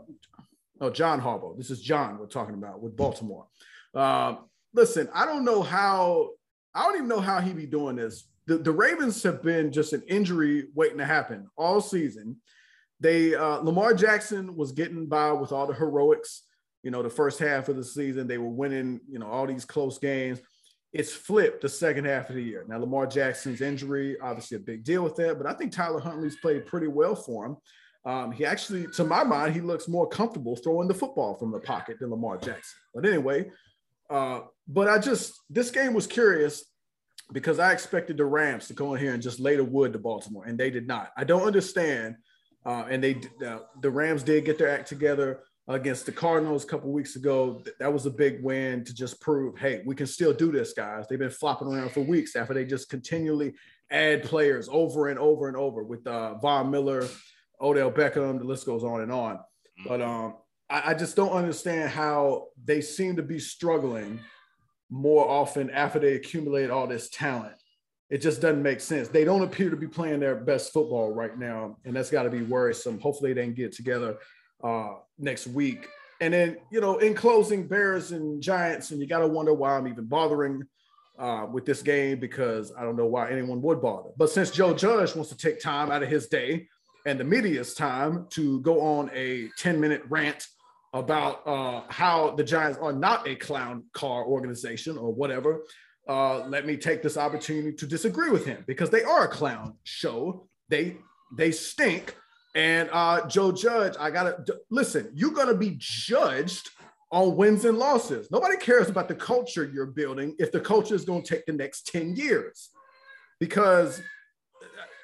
oh, 0.82 0.92
John 0.92 1.20
Harbaugh. 1.20 1.58
This 1.58 1.72
is 1.72 1.82
John 1.82 2.20
we're 2.20 2.28
talking 2.28 2.54
about 2.54 2.80
with 2.80 2.96
Baltimore. 2.96 3.48
Uh, 3.96 4.36
listen, 4.76 5.10
I 5.16 5.26
don't 5.26 5.44
know 5.44 5.64
how. 5.64 6.30
I 6.76 6.84
don't 6.84 6.96
even 6.96 7.08
know 7.08 7.22
how 7.22 7.42
he 7.42 7.54
be 7.54 7.66
doing 7.66 7.96
this 7.96 8.28
the, 8.48 8.58
the 8.58 8.72
Ravens 8.72 9.22
have 9.24 9.44
been 9.44 9.72
just 9.72 9.94
an 9.94 10.04
injury 10.08 10.68
waiting 10.74 10.98
to 10.98 11.06
happen 11.06 11.48
all 11.58 11.82
season. 11.82 12.38
They 13.00 13.36
uh, 13.36 13.58
Lamar 13.58 13.94
Jackson 13.94 14.56
was 14.56 14.72
getting 14.72 15.06
by 15.06 15.32
with 15.34 15.52
all 15.52 15.68
the 15.68 15.74
heroics. 15.74 16.44
You 16.82 16.92
know, 16.92 17.04
the 17.04 17.10
first 17.10 17.40
half 17.40 17.68
of 17.68 17.76
the 17.76 17.84
season, 17.84 18.28
they 18.28 18.38
were 18.38 18.50
winning. 18.50 19.02
You 19.08 19.20
know, 19.20 19.28
all 19.28 19.46
these 19.46 19.66
close 19.66 20.00
games. 20.00 20.40
It's 20.94 21.12
flipped 21.12 21.62
the 21.62 21.70
second 21.70 22.06
half 22.06 22.30
of 22.30 22.36
the 22.36 22.42
year. 22.42 22.66
Now, 22.68 22.80
Lamar 22.80 23.06
Jackson's 23.06 23.60
injury, 23.62 24.18
obviously 24.22 24.56
a 24.56 24.62
big 24.62 24.86
deal 24.86 25.04
with 25.04 25.18
that, 25.18 25.38
but 25.38 25.46
I 25.46 25.54
think 25.54 25.74
Tyler 25.74 26.00
Huntley's 26.00 26.38
played 26.38 26.66
pretty 26.66 26.88
well 26.88 27.14
for 27.14 27.46
him. 27.46 27.58
Um, 28.06 28.32
he 28.32 28.46
actually, 28.46 28.88
to 28.96 29.04
my 29.04 29.26
mind, 29.26 29.54
he 29.54 29.60
looks 29.60 29.90
more 29.90 30.08
comfortable 30.08 30.56
throwing 30.56 30.88
the 30.88 30.94
football 30.94 31.36
from 31.36 31.52
the 31.52 31.60
pocket 31.60 32.00
than 32.00 32.10
Lamar 32.10 32.38
Jackson. 32.38 32.80
But 32.96 33.06
anyway, 33.06 33.52
uh, 34.10 34.42
but 34.66 34.88
I 34.88 34.98
just 34.98 35.34
this 35.50 35.72
game 35.72 35.94
was 35.94 36.08
curious 36.08 36.64
because 37.34 37.60
I 37.60 37.74
expected 37.74 38.18
the 38.18 38.26
Rams 38.26 38.68
to 38.68 38.74
go 38.74 38.94
in 38.94 39.02
here 39.02 39.14
and 39.14 39.22
just 39.22 39.40
lay 39.40 39.56
the 39.56 39.64
wood 39.64 39.94
to 39.94 40.00
Baltimore, 40.00 40.46
and 40.46 40.58
they 40.58 40.70
did 40.70 40.88
not. 40.88 41.12
I 41.18 41.24
don't 41.24 41.44
understand. 41.44 42.16
Uh, 42.66 42.86
and 42.90 43.02
they 43.02 43.22
uh, 43.46 43.60
the 43.82 43.90
Rams 43.90 44.24
did 44.24 44.44
get 44.44 44.58
their 44.58 44.70
act 44.70 44.90
together 44.90 45.40
against 45.70 46.06
the 46.06 46.12
Cardinals 46.12 46.64
a 46.64 46.68
couple 46.68 46.92
weeks 46.92 47.16
ago. 47.16 47.62
That 47.80 47.92
was 47.92 48.06
a 48.06 48.10
big 48.10 48.44
win 48.44 48.84
to 48.86 48.94
just 48.94 49.20
prove, 49.20 49.58
hey, 49.58 49.84
we 49.86 49.96
can 49.96 50.08
still 50.08 50.34
do 50.34 50.52
this, 50.52 50.74
guys. 50.74 51.06
They've 51.08 51.20
been 51.20 51.30
flopping 51.30 51.68
around 51.68 51.92
for 51.92 52.02
weeks 52.02 52.36
after 52.36 52.54
they 52.54 52.66
just 52.66 52.90
continually 52.90 53.54
add 53.92 54.24
players 54.24 54.70
over 54.72 55.08
and 55.08 55.20
over 55.20 55.48
and 55.48 55.58
over 55.58 55.84
with 55.84 56.06
uh, 56.08 56.36
Von 56.36 56.72
Miller, 56.72 57.08
Odell 57.62 57.92
Beckham. 57.92 58.40
The 58.40 58.46
list 58.46 58.66
goes 58.66 58.84
on 58.84 59.02
and 59.02 59.12
on. 59.12 59.40
But 59.86 60.02
um, 60.02 60.36
I, 60.70 60.92
I 60.92 60.94
just 60.94 61.16
don't 61.16 61.32
understand 61.32 61.90
how 61.90 62.48
they 62.64 62.82
seem 62.82 63.16
to 63.18 63.24
be 63.24 63.40
struggling 63.40 64.20
more 64.90 65.28
often 65.28 65.70
after 65.70 66.00
they 66.00 66.14
accumulate 66.14 66.70
all 66.70 66.88
this 66.88 67.10
talent. 67.10 67.56
It 68.10 68.20
just 68.20 68.42
doesn't 68.42 68.64
make 68.64 68.80
sense. 68.80 69.10
They 69.10 69.26
don't 69.26 69.42
appear 69.42 69.70
to 69.70 69.76
be 69.76 69.88
playing 69.88 70.22
their 70.22 70.36
best 70.36 70.72
football 70.72 71.14
right 71.14 71.38
now, 71.38 71.78
and 71.84 71.96
that's 71.96 72.10
got 72.10 72.24
to 72.24 72.30
be 72.30 72.42
worrisome. 72.42 73.00
Hopefully, 73.00 73.34
they 73.34 73.44
can 73.44 73.54
get 73.54 73.74
together 73.74 74.18
uh, 74.64 74.94
next 75.20 75.48
week. 75.48 75.88
And 76.22 76.34
then, 76.34 76.58
you 76.72 76.80
know, 76.80 76.98
in 77.00 77.14
closing, 77.14 77.68
Bears 77.68 78.12
and 78.12 78.42
Giants, 78.42 78.92
and 78.92 79.02
you 79.02 79.08
got 79.08 79.20
to 79.20 79.28
wonder 79.28 79.54
why 79.54 79.76
I'm 79.76 79.88
even 79.88 80.06
bothering 80.06 80.64
uh, 81.20 81.48
with 81.52 81.66
this 81.66 81.82
game 81.82 82.20
because 82.20 82.72
I 82.78 82.84
don't 82.84 82.96
know 82.96 83.06
why 83.06 83.30
anyone 83.30 83.62
would 83.62 83.82
bother. 83.82 84.10
But 84.18 84.30
since 84.30 84.52
Joe 84.52 84.74
Judge 84.74 85.16
wants 85.16 85.30
to 85.30 85.38
take 85.38 85.60
time 85.60 85.92
out 85.92 86.04
of 86.04 86.10
his 86.10 86.28
day 86.28 86.68
and 87.06 87.20
the 87.20 87.24
media's 87.24 87.74
time 87.74 88.28
to 88.32 88.62
go 88.62 88.82
on 88.82 89.10
a 89.14 89.50
10 89.58 89.80
minute 89.80 90.04
rant 90.10 90.48
about 91.00 91.46
uh, 91.46 91.82
how 91.90 92.32
the 92.32 92.44
Giants 92.44 92.78
are 92.80 92.94
not 92.94 93.28
a 93.28 93.36
clown 93.36 93.84
car 93.94 94.26
organization 94.26 94.98
or 94.98 95.14
whatever, 95.14 95.64
uh, 96.08 96.46
let 96.48 96.66
me 96.66 96.78
take 96.78 97.04
this 97.04 97.18
opportunity 97.18 97.74
to 97.74 97.86
disagree 97.86 98.30
with 98.30 98.46
him 98.46 98.64
because 98.68 98.90
they 98.90 99.04
are 99.04 99.26
a 99.26 99.28
clown 99.28 99.76
show. 99.84 100.48
They 100.70 100.98
they 101.38 101.52
stink. 101.52 102.16
And 102.56 102.90
uh, 102.92 103.28
Joe 103.28 103.52
Judge, 103.52 103.96
I 104.00 104.10
gotta 104.10 104.44
listen. 104.72 105.12
You're 105.14 105.32
gonna 105.32 105.54
be 105.54 105.76
judged 105.78 106.70
on 107.12 107.36
wins 107.36 107.66
and 107.66 107.78
losses. 107.78 108.30
Nobody 108.32 108.58
cares 108.58 108.90
about 108.90 109.08
the 109.08 109.16
culture 109.16 109.70
you're 109.74 109.86
building 109.86 110.36
if 110.40 110.52
the 110.52 110.60
culture 110.60 110.96
is 110.96 111.06
to 111.24 111.36
take 111.36 111.46
the 111.46 111.54
next 111.54 111.88
10 111.88 112.16
years. 112.16 112.70
Because 113.40 114.02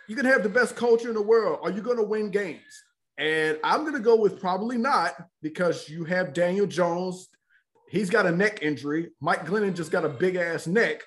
you 0.08 0.16
can 0.16 0.26
have 0.26 0.44
the 0.44 0.50
best 0.50 0.76
culture 0.76 1.08
in 1.08 1.14
the 1.14 1.22
world. 1.22 1.60
Are 1.62 1.72
you 1.72 1.82
to 1.98 2.04
win 2.04 2.30
games? 2.30 2.84
And 3.18 3.60
I'm 3.64 3.82
going 3.82 3.94
to 3.94 4.00
go 4.00 4.16
with 4.16 4.40
probably 4.40 4.78
not 4.78 5.14
because 5.42 5.88
you 5.88 6.04
have 6.06 6.34
Daniel 6.34 6.66
Jones. 6.66 7.30
He's 7.90 8.10
got 8.10 8.26
a 8.26 8.32
neck 8.32 8.64
injury. 8.64 9.10
Mike 9.22 9.46
Glennon 9.46 9.76
just 9.76 9.92
got 9.92 10.06
a 10.06 10.10
big 10.10 10.36
ass 10.36 10.66
neck. 10.66 11.04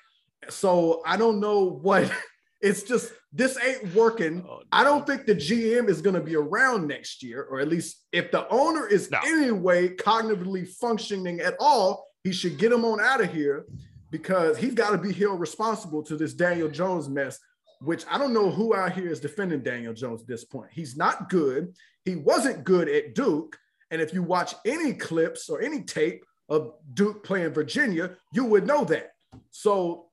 So 0.49 1.01
I 1.05 1.17
don't 1.17 1.39
know 1.39 1.65
what 1.65 2.09
it's 2.61 2.83
just 2.83 3.11
this 3.33 3.57
ain't 3.61 3.93
working. 3.93 4.45
Oh, 4.47 4.57
no. 4.57 4.63
I 4.71 4.83
don't 4.83 5.05
think 5.05 5.25
the 5.25 5.35
GM 5.35 5.89
is 5.89 6.01
going 6.01 6.15
to 6.15 6.21
be 6.21 6.35
around 6.35 6.87
next 6.87 7.21
year, 7.23 7.43
or 7.43 7.59
at 7.59 7.67
least 7.67 8.05
if 8.13 8.31
the 8.31 8.47
owner 8.49 8.87
is 8.87 9.11
no. 9.11 9.19
anyway 9.25 9.89
cognitively 9.89 10.67
functioning 10.67 11.41
at 11.41 11.55
all, 11.59 12.07
he 12.23 12.31
should 12.31 12.57
get 12.57 12.71
him 12.71 12.85
on 12.85 13.01
out 13.01 13.21
of 13.21 13.33
here 13.33 13.65
because 14.11 14.57
he's 14.57 14.73
got 14.73 14.91
to 14.91 14.97
be 14.97 15.11
held 15.11 15.41
responsible 15.41 16.01
to 16.03 16.15
this 16.15 16.33
Daniel 16.33 16.69
Jones 16.69 17.09
mess 17.09 17.39
which 17.81 18.03
I 18.09 18.17
don't 18.17 18.33
know 18.33 18.49
who 18.49 18.75
out 18.75 18.93
here 18.93 19.09
is 19.09 19.19
defending 19.19 19.61
Daniel 19.61 19.93
Jones 19.93 20.21
at 20.21 20.27
this 20.27 20.43
point. 20.43 20.69
He's 20.71 20.97
not 20.97 21.29
good. 21.29 21.73
He 22.07 22.15
wasn't 22.15 22.63
good 22.63 22.87
at 22.87 23.15
Duke. 23.15 23.57
And 23.91 24.01
if 24.01 24.13
you 24.13 24.23
watch 24.23 24.55
any 24.65 24.93
clips 24.93 25.49
or 25.49 25.61
any 25.61 25.81
tape 25.81 26.23
of 26.47 26.71
Duke 26.93 27.21
playing 27.21 27.53
Virginia, 27.53 28.15
you 28.31 28.45
would 28.45 28.65
know 28.65 28.85
that. 28.85 29.11
So, 29.51 30.05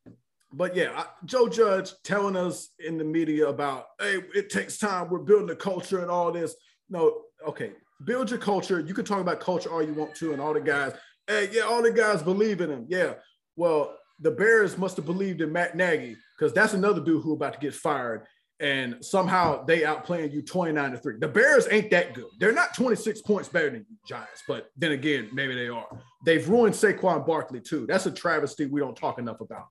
but 0.52 0.74
yeah, 0.74 1.04
Joe 1.24 1.48
Judge 1.48 1.92
telling 2.02 2.34
us 2.34 2.70
in 2.84 2.99
the 2.99 3.05
media 3.05 3.47
about, 3.47 3.86
hey, 4.01 4.18
it 4.34 4.51
takes 4.51 4.76
time. 4.76 5.09
We're 5.09 5.20
building 5.20 5.51
a 5.51 5.57
culture 5.57 6.01
and 6.01 6.11
all 6.11 6.32
this. 6.32 6.57
No, 6.90 7.22
okay, 7.47 7.70
build 8.05 8.28
your 8.28 8.40
culture. 8.40 8.80
You 8.80 8.92
can 8.92 9.05
talk 9.05 9.20
about 9.20 9.38
culture 9.38 9.70
all 9.70 9.82
you 9.82 9.95
want 9.95 10.16
to, 10.16 10.32
and 10.32 10.40
all 10.40 10.53
the 10.53 10.61
guys, 10.61 10.95
hey, 11.28 11.49
yeah, 11.53 11.62
all 11.62 11.80
the 11.80 11.92
guys 11.92 12.24
believe 12.24 12.61
in 12.61 12.70
him. 12.70 12.86
Yeah. 12.88 13.14
Well, 13.55 13.97
the 14.18 14.32
Bears 14.32 14.76
must 14.76 14.97
have 14.97 15.07
believed 15.07 15.40
in 15.40 15.53
Matt 15.53 15.76
Nagy 15.76 16.16
because 16.36 16.53
that's 16.53 16.74
another 16.74 17.01
dude 17.01 17.22
who 17.22 17.34
about 17.34 17.53
to 17.53 17.61
get 17.61 17.72
fired. 17.72 18.26
And 18.65 19.05
somehow 19.05 19.62
they 19.62 19.83
outplaying 19.83 20.33
you 20.33 20.41
29 20.41 20.93
to 20.93 20.97
3. 20.97 21.17
The 21.19 21.29
Bears 21.29 21.69
ain't 21.71 21.91
that 21.91 22.15
good. 22.15 22.31
They're 22.41 22.51
not 22.51 22.75
26 22.75 23.21
points 23.21 23.47
better 23.47 23.69
than 23.69 23.85
you, 23.91 23.97
Giants, 24.09 24.43
but 24.49 24.71
then 24.75 24.93
again, 24.93 25.29
maybe 25.35 25.55
they 25.55 25.69
are. 25.69 25.87
They've 26.25 26.49
ruined 26.49 26.75
Saquon 26.75 27.27
Barkley 27.27 27.61
too. 27.61 27.85
That's 27.87 28.07
a 28.07 28.11
travesty 28.11 28.65
we 28.65 28.81
don't 28.81 28.97
talk 28.97 29.19
enough 29.19 29.43
about. 29.43 29.67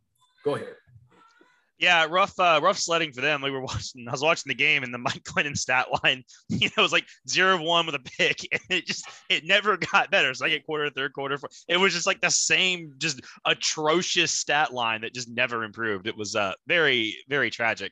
Go 0.46 0.58
ahead. 0.58 0.76
Yeah, 1.84 2.08
rough, 2.10 2.40
uh, 2.40 2.62
rough 2.64 2.78
sledding 2.78 3.12
for 3.12 3.20
them. 3.20 3.42
We 3.42 3.52
were 3.52 3.62
watching. 3.66 4.08
I 4.08 4.12
was 4.12 4.22
watching 4.22 4.50
the 4.50 4.56
game, 4.56 4.84
and 4.84 4.94
the 4.94 4.98
Mike 4.98 5.24
Glennon 5.24 5.58
stat 5.58 5.88
line, 6.02 6.24
you 6.48 6.70
know, 6.78 6.82
was 6.82 6.94
like 6.94 7.06
zero 7.28 7.56
of 7.56 7.62
one 7.62 7.86
with 7.86 7.96
a 7.96 8.00
pick, 8.00 8.48
and 8.54 8.62
it 8.70 8.88
just 8.88 9.06
it 9.30 9.44
never 9.44 9.76
got 9.76 10.10
better. 10.10 10.34
Second 10.34 10.64
quarter, 10.66 10.90
third 10.90 11.12
quarter, 11.12 11.38
it 11.68 11.76
was 11.76 11.94
just 11.94 12.08
like 12.08 12.22
the 12.22 12.32
same, 12.32 12.94
just 13.00 13.20
atrocious 13.44 14.32
stat 14.32 14.74
line 14.74 15.02
that 15.02 15.14
just 15.14 15.28
never 15.30 15.66
improved. 15.66 16.08
It 16.08 16.16
was 16.16 16.38
uh 16.38 16.54
very, 16.68 17.18
very 17.28 17.50
tragic. 17.50 17.92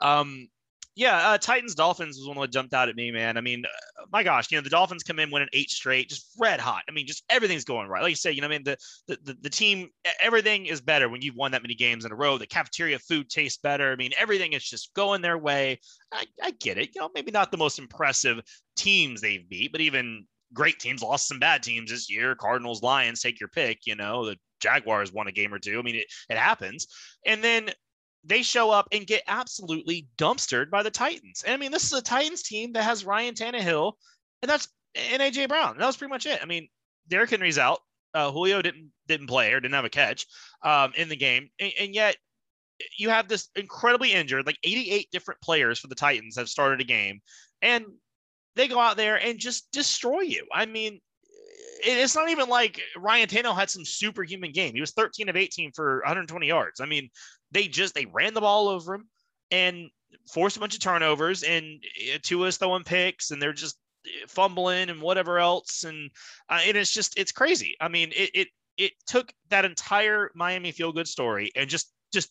Um, 0.00 0.48
yeah, 0.96 1.28
uh, 1.28 1.38
Titans 1.38 1.74
Dolphins 1.74 2.16
was 2.16 2.26
one 2.26 2.38
that 2.40 2.50
jumped 2.50 2.72
out 2.72 2.88
at 2.88 2.96
me, 2.96 3.10
man. 3.10 3.36
I 3.36 3.42
mean, 3.42 3.64
uh, 3.66 4.06
my 4.10 4.22
gosh, 4.22 4.50
you 4.50 4.56
know, 4.56 4.62
the 4.62 4.70
Dolphins 4.70 5.02
come 5.02 5.18
in 5.18 5.30
winning 5.30 5.50
eight 5.52 5.70
straight, 5.70 6.08
just 6.08 6.32
red 6.38 6.58
hot. 6.58 6.84
I 6.88 6.92
mean, 6.92 7.06
just 7.06 7.22
everything's 7.28 7.64
going 7.64 7.86
right. 7.86 8.00
Like 8.00 8.10
you 8.10 8.16
said, 8.16 8.34
you 8.34 8.40
know, 8.40 8.46
I 8.46 8.50
mean, 8.50 8.64
the, 8.64 8.78
the 9.06 9.18
the 9.22 9.36
the 9.42 9.50
team, 9.50 9.90
everything 10.20 10.64
is 10.64 10.80
better 10.80 11.10
when 11.10 11.20
you've 11.20 11.36
won 11.36 11.52
that 11.52 11.60
many 11.60 11.74
games 11.74 12.06
in 12.06 12.12
a 12.12 12.16
row. 12.16 12.38
The 12.38 12.46
cafeteria 12.46 12.98
food 12.98 13.28
tastes 13.28 13.58
better. 13.58 13.92
I 13.92 13.96
mean, 13.96 14.12
everything 14.18 14.54
is 14.54 14.64
just 14.64 14.94
going 14.94 15.20
their 15.20 15.36
way. 15.36 15.80
I, 16.12 16.24
I 16.42 16.52
get 16.52 16.78
it. 16.78 16.94
You 16.94 17.02
know, 17.02 17.10
maybe 17.14 17.30
not 17.30 17.50
the 17.50 17.58
most 17.58 17.78
impressive 17.78 18.40
teams 18.74 19.20
they've 19.20 19.46
beat, 19.46 19.72
but 19.72 19.82
even 19.82 20.26
great 20.54 20.78
teams 20.78 21.02
lost 21.02 21.28
some 21.28 21.38
bad 21.38 21.62
teams 21.62 21.90
this 21.90 22.10
year. 22.10 22.34
Cardinals, 22.34 22.82
Lions, 22.82 23.20
take 23.20 23.38
your 23.38 23.50
pick. 23.50 23.80
You 23.84 23.96
know, 23.96 24.24
the 24.24 24.36
Jaguars 24.60 25.12
won 25.12 25.26
a 25.26 25.32
game 25.32 25.52
or 25.52 25.58
two. 25.58 25.78
I 25.78 25.82
mean, 25.82 25.96
it, 25.96 26.06
it 26.30 26.38
happens. 26.38 26.86
And 27.26 27.44
then 27.44 27.70
they 28.26 28.42
show 28.42 28.70
up 28.70 28.88
and 28.92 29.06
get 29.06 29.22
absolutely 29.26 30.08
dumpstered 30.18 30.70
by 30.70 30.82
the 30.82 30.90
Titans. 30.90 31.42
And 31.44 31.54
I 31.54 31.56
mean, 31.56 31.70
this 31.70 31.84
is 31.84 31.92
a 31.92 32.02
Titans 32.02 32.42
team 32.42 32.72
that 32.72 32.82
has 32.82 33.04
Ryan 33.04 33.34
Tannehill, 33.34 33.92
and 34.42 34.50
that's 34.50 34.68
and 34.94 35.22
AJ 35.22 35.48
Brown. 35.48 35.78
That 35.78 35.86
was 35.86 35.96
pretty 35.96 36.10
much 36.10 36.26
it. 36.26 36.40
I 36.42 36.46
mean, 36.46 36.68
Derrick 37.08 37.30
Henry's 37.30 37.58
out. 37.58 37.80
Uh, 38.14 38.30
Julio 38.30 38.62
didn't 38.62 38.90
didn't 39.06 39.28
play 39.28 39.52
or 39.52 39.60
didn't 39.60 39.74
have 39.74 39.84
a 39.84 39.90
catch 39.90 40.26
um, 40.62 40.92
in 40.96 41.08
the 41.08 41.16
game, 41.16 41.48
and, 41.60 41.72
and, 41.78 41.94
yet 41.94 42.16
you 42.98 43.10
have 43.10 43.28
this 43.28 43.48
incredibly 43.56 44.12
injured, 44.12 44.46
like 44.46 44.58
88 44.62 45.10
different 45.10 45.40
players 45.40 45.78
for 45.78 45.88
the 45.88 45.94
Titans 45.94 46.36
have 46.36 46.48
started 46.48 46.80
a 46.80 46.84
game, 46.84 47.20
and 47.62 47.84
they 48.54 48.68
go 48.68 48.78
out 48.78 48.96
there 48.96 49.16
and 49.16 49.38
just 49.38 49.70
destroy 49.70 50.20
you. 50.20 50.46
I 50.52 50.66
mean, 50.66 51.00
it's 51.82 52.14
not 52.14 52.30
even 52.30 52.48
like 52.48 52.80
Ryan 52.96 53.28
Tannehill 53.28 53.56
had 53.56 53.70
some 53.70 53.84
superhuman 53.84 54.52
game. 54.52 54.74
He 54.74 54.80
was 54.80 54.92
13 54.92 55.28
of 55.28 55.36
18 55.36 55.72
for 55.72 56.00
120 56.00 56.46
yards. 56.46 56.80
I 56.80 56.86
mean, 56.86 57.08
they 57.50 57.68
just 57.68 57.94
they 57.94 58.06
ran 58.06 58.34
the 58.34 58.40
ball 58.40 58.68
over 58.68 58.94
him 58.94 59.08
and 59.50 59.90
forced 60.32 60.56
a 60.56 60.60
bunch 60.60 60.74
of 60.74 60.80
turnovers 60.80 61.42
and 61.42 61.82
uh, 62.14 62.18
Tua's 62.22 62.56
throwing 62.56 62.84
picks 62.84 63.30
and 63.30 63.40
they're 63.40 63.52
just 63.52 63.76
uh, 64.06 64.26
fumbling 64.28 64.90
and 64.90 65.00
whatever 65.00 65.38
else 65.38 65.84
and 65.84 66.10
uh, 66.48 66.60
and 66.64 66.76
it's 66.76 66.92
just 66.92 67.18
it's 67.18 67.32
crazy. 67.32 67.76
I 67.80 67.88
mean, 67.88 68.12
it 68.14 68.30
it 68.34 68.48
it 68.76 68.92
took 69.06 69.32
that 69.50 69.64
entire 69.64 70.30
Miami 70.34 70.72
feel 70.72 70.92
good 70.92 71.08
story 71.08 71.50
and 71.56 71.68
just 71.68 71.92
just 72.12 72.30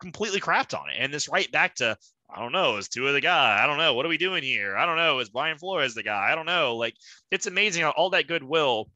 completely 0.00 0.40
crapped 0.40 0.78
on 0.78 0.90
it. 0.90 0.96
And 0.98 1.14
it's 1.14 1.28
right 1.28 1.50
back 1.50 1.74
to 1.76 1.96
I 2.28 2.40
don't 2.40 2.52
know, 2.52 2.76
is 2.76 2.88
Tua 2.88 3.12
the 3.12 3.20
guy? 3.20 3.62
I 3.62 3.66
don't 3.66 3.78
know. 3.78 3.94
What 3.94 4.04
are 4.04 4.10
we 4.10 4.18
doing 4.18 4.42
here? 4.42 4.76
I 4.76 4.84
don't 4.84 4.96
know. 4.96 5.20
Is 5.20 5.28
Brian 5.28 5.58
Flores 5.58 5.94
the 5.94 6.02
guy? 6.02 6.30
I 6.30 6.34
don't 6.34 6.46
know. 6.46 6.76
Like 6.76 6.94
it's 7.30 7.46
amazing 7.46 7.82
how 7.82 7.90
all 7.90 8.10
that 8.10 8.26
goodwill 8.26 8.90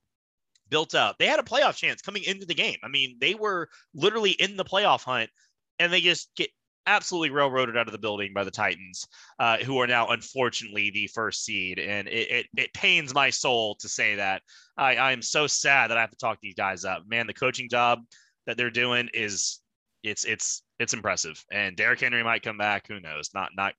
built 0.69 0.95
up. 0.95 1.17
They 1.19 1.27
had 1.27 1.39
a 1.39 1.45
playoff 1.45 1.77
chance 1.77 2.03
coming 2.03 2.25
into 2.25 2.47
the 2.47 2.55
game. 2.55 2.79
I 2.83 2.89
mean, 2.89 3.17
they 3.21 3.35
were 3.35 3.69
literally 3.95 4.33
in 4.33 4.57
the 4.57 4.65
playoff 4.65 5.05
hunt 5.05 5.31
and 5.79 5.93
they 5.93 6.01
just 6.01 6.31
get 6.37 6.51
absolutely 6.87 7.31
railroaded 7.31 7.77
out 7.77 7.87
of 7.87 7.93
the 7.93 7.99
building 7.99 8.33
by 8.35 8.43
the 8.43 8.51
Titans, 8.51 9.07
uh, 9.39 9.59
who 9.59 9.79
are 9.81 9.87
now 9.87 10.09
unfortunately 10.09 10.91
the 10.91 11.07
first 11.09 11.45
seed. 11.45 11.79
And 11.79 12.09
it, 12.09 12.31
it, 12.31 12.47
it 12.57 12.75
pains 12.75 13.15
my 13.15 13.31
soul 13.31 13.77
to 13.77 13.89
say 13.89 14.17
that. 14.17 14.43
I, 14.77 14.97
I'm 14.97 15.23
so 15.23 15.47
sad 15.47 15.91
that 15.91 15.99
I 15.99 16.01
have 16.01 16.11
to 16.11 16.17
talk 16.17 16.39
these 16.41 16.55
guys 16.55 16.85
up. 16.85 17.05
Man, 17.07 17.27
the 17.27 17.35
coaching 17.35 17.69
job 17.69 18.01
that 18.47 18.57
they're 18.57 18.71
doing 18.71 19.09
is 19.15 19.61
it's 20.03 20.25
it's 20.25 20.63
it's 20.81 20.95
impressive. 20.95 21.45
And 21.53 21.77
Derrick 21.77 22.01
Henry 22.01 22.25
might 22.25 22.43
come 22.43 22.59
back. 22.59 22.89
Who 22.89 23.01
knows? 23.01 23.31
Not 23.35 23.51
not 23.55 23.75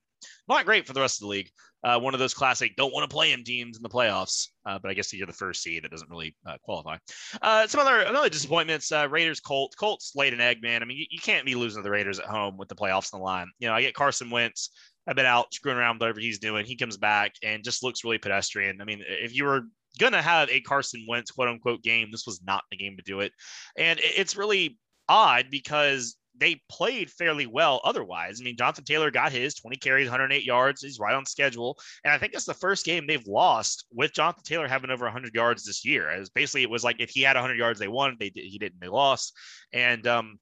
not 0.47 0.65
great 0.65 0.85
for 0.85 0.93
the 0.93 1.01
rest 1.01 1.17
of 1.17 1.25
the 1.25 1.29
league. 1.29 1.49
Uh, 1.83 1.99
one 1.99 2.13
of 2.13 2.19
those 2.19 2.35
classic 2.35 2.75
don't 2.75 2.93
want 2.93 3.09
to 3.09 3.13
play 3.13 3.31
him 3.31 3.43
teams 3.43 3.75
in 3.75 3.81
the 3.81 3.89
playoffs. 3.89 4.49
Uh, 4.67 4.77
but 4.77 4.91
I 4.91 4.93
guess 4.93 5.11
you're 5.11 5.25
the 5.25 5.33
first 5.33 5.63
seed. 5.63 5.83
That 5.83 5.89
doesn't 5.89 6.11
really 6.11 6.35
uh, 6.45 6.57
qualify. 6.61 6.97
Uh, 7.41 7.65
some 7.65 7.81
other 7.81 8.01
another 8.01 8.29
disappointments. 8.29 8.91
Uh, 8.91 9.07
Raiders, 9.09 9.39
Colts. 9.39 9.75
Colts 9.75 10.13
laid 10.15 10.33
an 10.33 10.41
egg, 10.41 10.61
man. 10.61 10.83
I 10.83 10.85
mean, 10.85 10.97
you, 10.97 11.05
you, 11.09 11.19
can't 11.19 11.45
be 11.45 11.55
losing 11.55 11.81
to 11.81 11.83
the 11.83 11.89
Raiders 11.89 12.19
at 12.19 12.27
home 12.27 12.55
with 12.55 12.69
the 12.69 12.75
playoffs 12.75 13.13
on 13.13 13.19
the 13.19 13.25
line. 13.25 13.47
You 13.57 13.67
know, 13.67 13.73
I 13.73 13.81
get 13.81 13.95
Carson 13.95 14.29
Wentz. 14.29 14.69
I've 15.07 15.15
been 15.15 15.25
out 15.25 15.51
screwing 15.53 15.79
around 15.79 15.95
with 15.95 16.01
whatever 16.01 16.19
he's 16.19 16.37
doing. 16.37 16.65
He 16.65 16.75
comes 16.75 16.97
back 16.97 17.33
and 17.43 17.63
just 17.63 17.83
looks 17.83 18.03
really 18.03 18.19
pedestrian. 18.19 18.79
I 18.79 18.85
mean, 18.85 19.03
if 19.07 19.35
you 19.35 19.45
were 19.45 19.61
gonna 19.99 20.21
have 20.21 20.49
a 20.49 20.61
Carson 20.61 21.03
Wentz 21.09 21.31
quote 21.31 21.49
unquote 21.49 21.81
game, 21.81 22.09
this 22.11 22.27
was 22.27 22.41
not 22.43 22.63
the 22.69 22.77
game 22.77 22.95
to 22.97 23.03
do 23.03 23.21
it. 23.21 23.31
And 23.75 23.99
it's 24.03 24.37
really 24.37 24.77
odd 25.09 25.47
because 25.49 26.15
they 26.41 26.59
played 26.69 27.11
fairly 27.11 27.45
well 27.45 27.79
otherwise. 27.83 28.41
I 28.41 28.43
mean, 28.43 28.57
Jonathan 28.57 28.83
Taylor 28.83 29.11
got 29.11 29.31
his 29.31 29.53
20 29.53 29.77
carries, 29.77 30.07
108 30.07 30.43
yards. 30.43 30.81
He's 30.81 30.99
right 30.99 31.13
on 31.13 31.23
schedule. 31.23 31.77
And 32.03 32.11
I 32.11 32.17
think 32.17 32.33
it's 32.33 32.45
the 32.45 32.55
first 32.55 32.83
game 32.83 33.05
they've 33.05 33.27
lost 33.27 33.85
with 33.93 34.11
Jonathan 34.11 34.41
Taylor 34.43 34.67
having 34.67 34.89
over 34.89 35.05
100 35.05 35.35
yards 35.35 35.63
this 35.63 35.85
year. 35.85 36.09
As 36.09 36.31
basically, 36.31 36.63
it 36.63 36.69
was 36.69 36.83
like 36.83 36.95
if 36.99 37.11
he 37.11 37.21
had 37.21 37.35
100 37.35 37.59
yards, 37.59 37.79
they 37.79 37.87
won. 37.87 38.17
They 38.19 38.31
he 38.33 38.57
didn't. 38.57 38.81
They 38.81 38.87
lost. 38.87 39.37
And 39.71 40.05
um, 40.07 40.39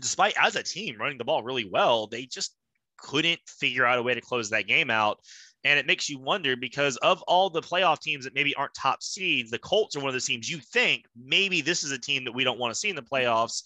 despite 0.00 0.34
as 0.36 0.56
a 0.56 0.64
team 0.64 0.96
running 0.98 1.16
the 1.16 1.24
ball 1.24 1.44
really 1.44 1.70
well, 1.70 2.08
they 2.08 2.26
just 2.26 2.56
couldn't 2.98 3.40
figure 3.46 3.86
out 3.86 4.00
a 4.00 4.02
way 4.02 4.14
to 4.14 4.20
close 4.20 4.50
that 4.50 4.66
game 4.66 4.90
out. 4.90 5.20
And 5.62 5.78
it 5.78 5.86
makes 5.86 6.08
you 6.08 6.18
wonder 6.18 6.56
because 6.56 6.96
of 6.96 7.22
all 7.22 7.50
the 7.50 7.60
playoff 7.60 8.00
teams 8.00 8.24
that 8.24 8.34
maybe 8.34 8.54
aren't 8.56 8.74
top 8.74 9.00
seeds, 9.00 9.50
the 9.50 9.58
Colts 9.58 9.94
are 9.94 10.00
one 10.00 10.08
of 10.08 10.14
the 10.14 10.20
teams 10.20 10.50
you 10.50 10.58
think 10.58 11.04
maybe 11.14 11.60
this 11.60 11.84
is 11.84 11.92
a 11.92 11.98
team 11.98 12.24
that 12.24 12.34
we 12.34 12.42
don't 12.42 12.58
want 12.58 12.74
to 12.74 12.78
see 12.78 12.88
in 12.88 12.96
the 12.96 13.02
playoffs 13.02 13.62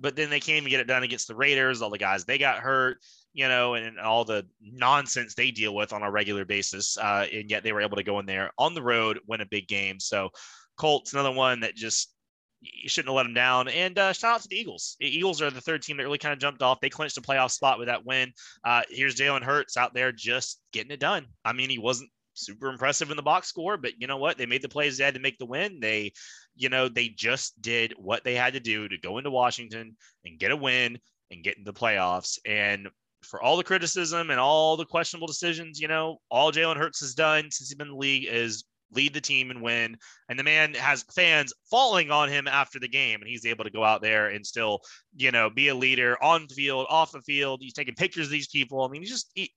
but 0.00 0.16
then 0.16 0.30
they 0.30 0.40
can't 0.40 0.58
even 0.58 0.70
get 0.70 0.80
it 0.80 0.86
done 0.86 1.02
against 1.02 1.28
the 1.28 1.34
Raiders. 1.34 1.82
All 1.82 1.90
the 1.90 1.98
guys 1.98 2.24
they 2.24 2.38
got 2.38 2.58
hurt, 2.58 2.98
you 3.32 3.48
know, 3.48 3.74
and, 3.74 3.86
and 3.86 4.00
all 4.00 4.24
the 4.24 4.46
nonsense 4.60 5.34
they 5.34 5.50
deal 5.50 5.74
with 5.74 5.92
on 5.92 6.02
a 6.02 6.10
regular 6.10 6.44
basis. 6.44 6.96
Uh, 6.96 7.26
and 7.32 7.50
yet 7.50 7.62
they 7.62 7.72
were 7.72 7.82
able 7.82 7.96
to 7.96 8.02
go 8.02 8.18
in 8.18 8.26
there 8.26 8.52
on 8.58 8.74
the 8.74 8.82
road, 8.82 9.18
win 9.26 9.40
a 9.40 9.46
big 9.46 9.68
game. 9.68 10.00
So 10.00 10.30
Colts, 10.76 11.12
another 11.12 11.32
one 11.32 11.60
that 11.60 11.74
just 11.74 12.14
you 12.60 12.88
shouldn't 12.88 13.08
have 13.08 13.16
let 13.16 13.22
them 13.22 13.34
down. 13.34 13.68
And 13.68 13.98
uh, 13.98 14.12
shout 14.12 14.34
out 14.36 14.42
to 14.42 14.48
the 14.48 14.58
Eagles. 14.58 14.96
The 14.98 15.06
Eagles 15.06 15.40
are 15.42 15.50
the 15.50 15.60
third 15.60 15.82
team 15.82 15.96
that 15.96 16.02
really 16.02 16.18
kind 16.18 16.32
of 16.32 16.40
jumped 16.40 16.62
off. 16.62 16.80
They 16.80 16.90
clinched 16.90 17.16
a 17.18 17.20
playoff 17.20 17.50
spot 17.50 17.78
with 17.78 17.88
that 17.88 18.04
win. 18.04 18.32
Uh, 18.64 18.82
here's 18.90 19.14
Jalen 19.14 19.42
Hurts 19.42 19.76
out 19.76 19.94
there 19.94 20.12
just 20.12 20.60
getting 20.72 20.90
it 20.90 21.00
done. 21.00 21.26
I 21.44 21.52
mean, 21.52 21.70
he 21.70 21.78
wasn't 21.78 22.10
super 22.38 22.68
impressive 22.68 23.10
in 23.10 23.16
the 23.16 23.22
box 23.22 23.48
score, 23.48 23.76
but 23.76 23.92
you 23.98 24.06
know 24.06 24.16
what? 24.16 24.38
They 24.38 24.46
made 24.46 24.62
the 24.62 24.68
plays 24.68 24.98
they 24.98 25.04
had 25.04 25.14
to 25.14 25.20
make 25.20 25.38
the 25.38 25.46
win. 25.46 25.80
They, 25.80 26.12
you 26.56 26.68
know, 26.68 26.88
they 26.88 27.08
just 27.08 27.60
did 27.60 27.94
what 27.96 28.24
they 28.24 28.34
had 28.34 28.54
to 28.54 28.60
do 28.60 28.88
to 28.88 28.98
go 28.98 29.18
into 29.18 29.30
Washington 29.30 29.96
and 30.24 30.38
get 30.38 30.50
a 30.50 30.56
win 30.56 30.98
and 31.30 31.44
get 31.44 31.58
into 31.58 31.70
the 31.70 31.78
playoffs. 31.78 32.38
And 32.46 32.88
for 33.22 33.42
all 33.42 33.56
the 33.56 33.64
criticism 33.64 34.30
and 34.30 34.40
all 34.40 34.76
the 34.76 34.86
questionable 34.86 35.26
decisions, 35.26 35.80
you 35.80 35.88
know, 35.88 36.18
all 36.30 36.52
Jalen 36.52 36.76
Hurts 36.76 37.00
has 37.00 37.14
done 37.14 37.50
since 37.50 37.68
he's 37.68 37.74
been 37.74 37.88
in 37.88 37.92
the 37.94 37.98
league 37.98 38.26
is 38.26 38.64
lead 38.92 39.12
the 39.12 39.20
team 39.20 39.50
and 39.50 39.62
win. 39.62 39.96
And 40.28 40.38
the 40.38 40.44
man 40.44 40.74
has 40.74 41.04
fans 41.14 41.52
falling 41.70 42.10
on 42.10 42.28
him 42.28 42.48
after 42.48 42.78
the 42.78 42.88
game, 42.88 43.20
and 43.20 43.28
he's 43.28 43.46
able 43.46 43.64
to 43.64 43.70
go 43.70 43.84
out 43.84 44.02
there 44.02 44.28
and 44.28 44.46
still, 44.46 44.80
you 45.16 45.30
know, 45.30 45.50
be 45.50 45.68
a 45.68 45.74
leader 45.74 46.22
on 46.22 46.46
the 46.48 46.54
field, 46.54 46.86
off 46.88 47.12
the 47.12 47.20
field. 47.22 47.60
He's 47.62 47.74
taking 47.74 47.94
pictures 47.94 48.26
of 48.26 48.32
these 48.32 48.48
people. 48.48 48.82
I 48.82 48.88
mean, 48.88 49.02
he's 49.02 49.10
just 49.10 49.30
he, 49.34 49.52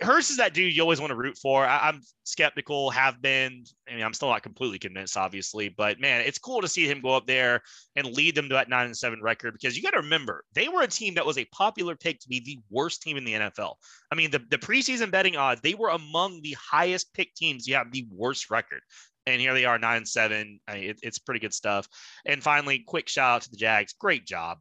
Hurts 0.00 0.30
is 0.30 0.38
that 0.38 0.54
dude 0.54 0.74
you 0.74 0.82
always 0.82 1.00
want 1.00 1.10
to 1.10 1.16
root 1.16 1.38
for. 1.38 1.64
I, 1.64 1.88
am 1.88 2.00
skeptical, 2.24 2.90
have 2.90 3.22
been. 3.22 3.64
I 3.88 3.94
mean, 3.94 4.04
I'm 4.04 4.12
still 4.12 4.28
not 4.28 4.42
completely 4.42 4.78
convinced, 4.78 5.16
obviously, 5.16 5.68
but 5.68 6.00
man, 6.00 6.22
it's 6.22 6.38
cool 6.38 6.60
to 6.62 6.68
see 6.68 6.88
him 6.88 7.00
go 7.00 7.10
up 7.10 7.26
there 7.26 7.62
and 7.94 8.06
lead 8.08 8.34
them 8.34 8.48
to 8.48 8.54
that 8.54 8.68
nine 8.68 8.86
and 8.86 8.96
seven 8.96 9.22
record 9.22 9.52
because 9.52 9.76
you 9.76 9.82
got 9.82 9.90
to 9.90 9.98
remember 9.98 10.44
they 10.52 10.68
were 10.68 10.82
a 10.82 10.88
team 10.88 11.14
that 11.14 11.26
was 11.26 11.38
a 11.38 11.44
popular 11.46 11.94
pick 11.94 12.18
to 12.20 12.28
be 12.28 12.40
the 12.40 12.58
worst 12.70 13.02
team 13.02 13.16
in 13.16 13.24
the 13.24 13.34
NFL. 13.34 13.74
I 14.10 14.16
mean, 14.16 14.32
the, 14.32 14.40
the 14.50 14.58
preseason 14.58 15.12
betting 15.12 15.36
odds, 15.36 15.60
they 15.60 15.74
were 15.74 15.90
among 15.90 16.42
the 16.42 16.56
highest 16.60 17.14
pick 17.14 17.32
teams. 17.34 17.68
You 17.68 17.76
have 17.76 17.92
the 17.92 18.06
worst 18.10 18.50
record. 18.50 18.80
And 19.26 19.40
here 19.40 19.54
they 19.54 19.64
are, 19.64 19.78
nine 19.78 19.98
and 19.98 20.08
seven. 20.08 20.60
I 20.66 20.74
mean, 20.74 20.90
it, 20.90 20.98
it's 21.02 21.18
pretty 21.18 21.40
good 21.40 21.54
stuff. 21.54 21.88
And 22.26 22.42
finally, 22.42 22.80
quick 22.80 23.08
shout 23.08 23.36
out 23.36 23.42
to 23.42 23.50
the 23.50 23.56
Jags. 23.56 23.94
Great 23.94 24.26
job. 24.26 24.58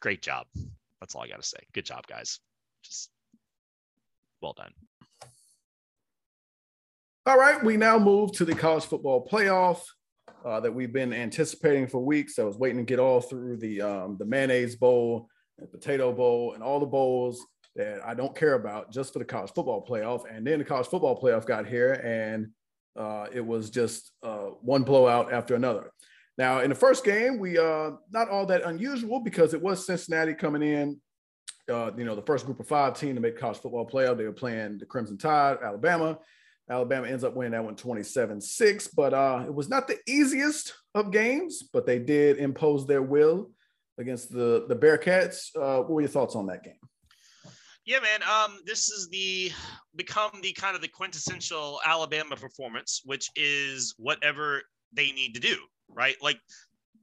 Great 0.00 0.22
job. 0.22 0.46
That's 0.98 1.14
all 1.14 1.22
I 1.22 1.28
got 1.28 1.40
to 1.40 1.46
say. 1.46 1.58
Good 1.72 1.84
job, 1.84 2.06
guys. 2.06 2.40
Just 2.82 3.10
well 4.42 4.54
done. 4.54 4.72
All 7.24 7.38
right, 7.38 7.62
we 7.62 7.76
now 7.76 7.98
move 7.98 8.32
to 8.32 8.44
the 8.44 8.54
college 8.54 8.84
football 8.84 9.26
playoff 9.26 9.80
uh, 10.44 10.58
that 10.60 10.74
we've 10.74 10.92
been 10.92 11.12
anticipating 11.12 11.86
for 11.86 12.00
weeks. 12.00 12.38
I 12.38 12.42
was 12.42 12.58
waiting 12.58 12.78
to 12.78 12.84
get 12.84 12.98
all 12.98 13.20
through 13.20 13.58
the 13.58 13.80
um, 13.80 14.16
the 14.18 14.24
mayonnaise 14.24 14.74
bowl 14.74 15.28
and 15.58 15.70
potato 15.70 16.12
bowl 16.12 16.54
and 16.54 16.62
all 16.62 16.80
the 16.80 16.86
bowls 16.86 17.40
that 17.76 18.04
I 18.04 18.14
don't 18.14 18.36
care 18.36 18.54
about 18.54 18.92
just 18.92 19.12
for 19.12 19.20
the 19.20 19.24
college 19.24 19.52
football 19.54 19.86
playoff. 19.86 20.24
And 20.28 20.44
then 20.44 20.58
the 20.58 20.64
college 20.64 20.88
football 20.88 21.20
playoff 21.20 21.46
got 21.46 21.66
here, 21.66 21.92
and 21.92 22.48
uh, 22.96 23.28
it 23.32 23.46
was 23.46 23.70
just 23.70 24.10
uh, 24.24 24.50
one 24.60 24.82
blowout 24.82 25.32
after 25.32 25.54
another. 25.54 25.92
Now, 26.38 26.60
in 26.60 26.70
the 26.70 26.74
first 26.74 27.04
game, 27.04 27.38
we 27.38 27.58
uh 27.58 27.92
not 28.10 28.28
all 28.28 28.46
that 28.46 28.64
unusual 28.64 29.20
because 29.20 29.54
it 29.54 29.62
was 29.62 29.86
Cincinnati 29.86 30.34
coming 30.34 30.62
in. 30.62 31.00
Uh, 31.70 31.90
you 31.96 32.04
know, 32.04 32.16
the 32.16 32.22
first 32.22 32.44
group 32.44 32.58
of 32.60 32.66
five 32.66 32.98
team 32.98 33.14
to 33.14 33.20
make 33.20 33.38
college 33.38 33.58
football 33.58 33.88
playoff. 33.88 34.16
They 34.16 34.24
were 34.24 34.32
playing 34.32 34.78
the 34.78 34.86
Crimson 34.86 35.16
Tide, 35.16 35.58
Alabama. 35.62 36.18
Alabama 36.68 37.06
ends 37.06 37.24
up 37.24 37.34
winning 37.34 37.52
that 37.52 37.64
one 37.64 37.76
27-6, 37.76 38.88
but 38.94 39.12
uh, 39.12 39.44
it 39.46 39.54
was 39.54 39.68
not 39.68 39.86
the 39.86 39.98
easiest 40.06 40.74
of 40.94 41.10
games, 41.10 41.64
but 41.72 41.86
they 41.86 41.98
did 41.98 42.38
impose 42.38 42.86
their 42.86 43.02
will 43.02 43.50
against 43.98 44.32
the 44.32 44.64
the 44.68 44.76
Bearcats. 44.76 45.54
Uh, 45.56 45.82
what 45.82 45.90
were 45.90 46.00
your 46.00 46.08
thoughts 46.08 46.34
on 46.34 46.46
that 46.46 46.64
game? 46.64 46.74
Yeah, 47.84 47.98
man. 47.98 48.22
Um, 48.22 48.60
this 48.64 48.90
is 48.90 49.08
the 49.08 49.50
become 49.96 50.30
the 50.40 50.52
kind 50.52 50.76
of 50.76 50.82
the 50.82 50.88
quintessential 50.88 51.80
Alabama 51.84 52.36
performance, 52.36 53.02
which 53.04 53.28
is 53.34 53.94
whatever 53.98 54.62
they 54.92 55.10
need 55.12 55.34
to 55.34 55.40
do, 55.40 55.56
right? 55.88 56.16
Like 56.22 56.38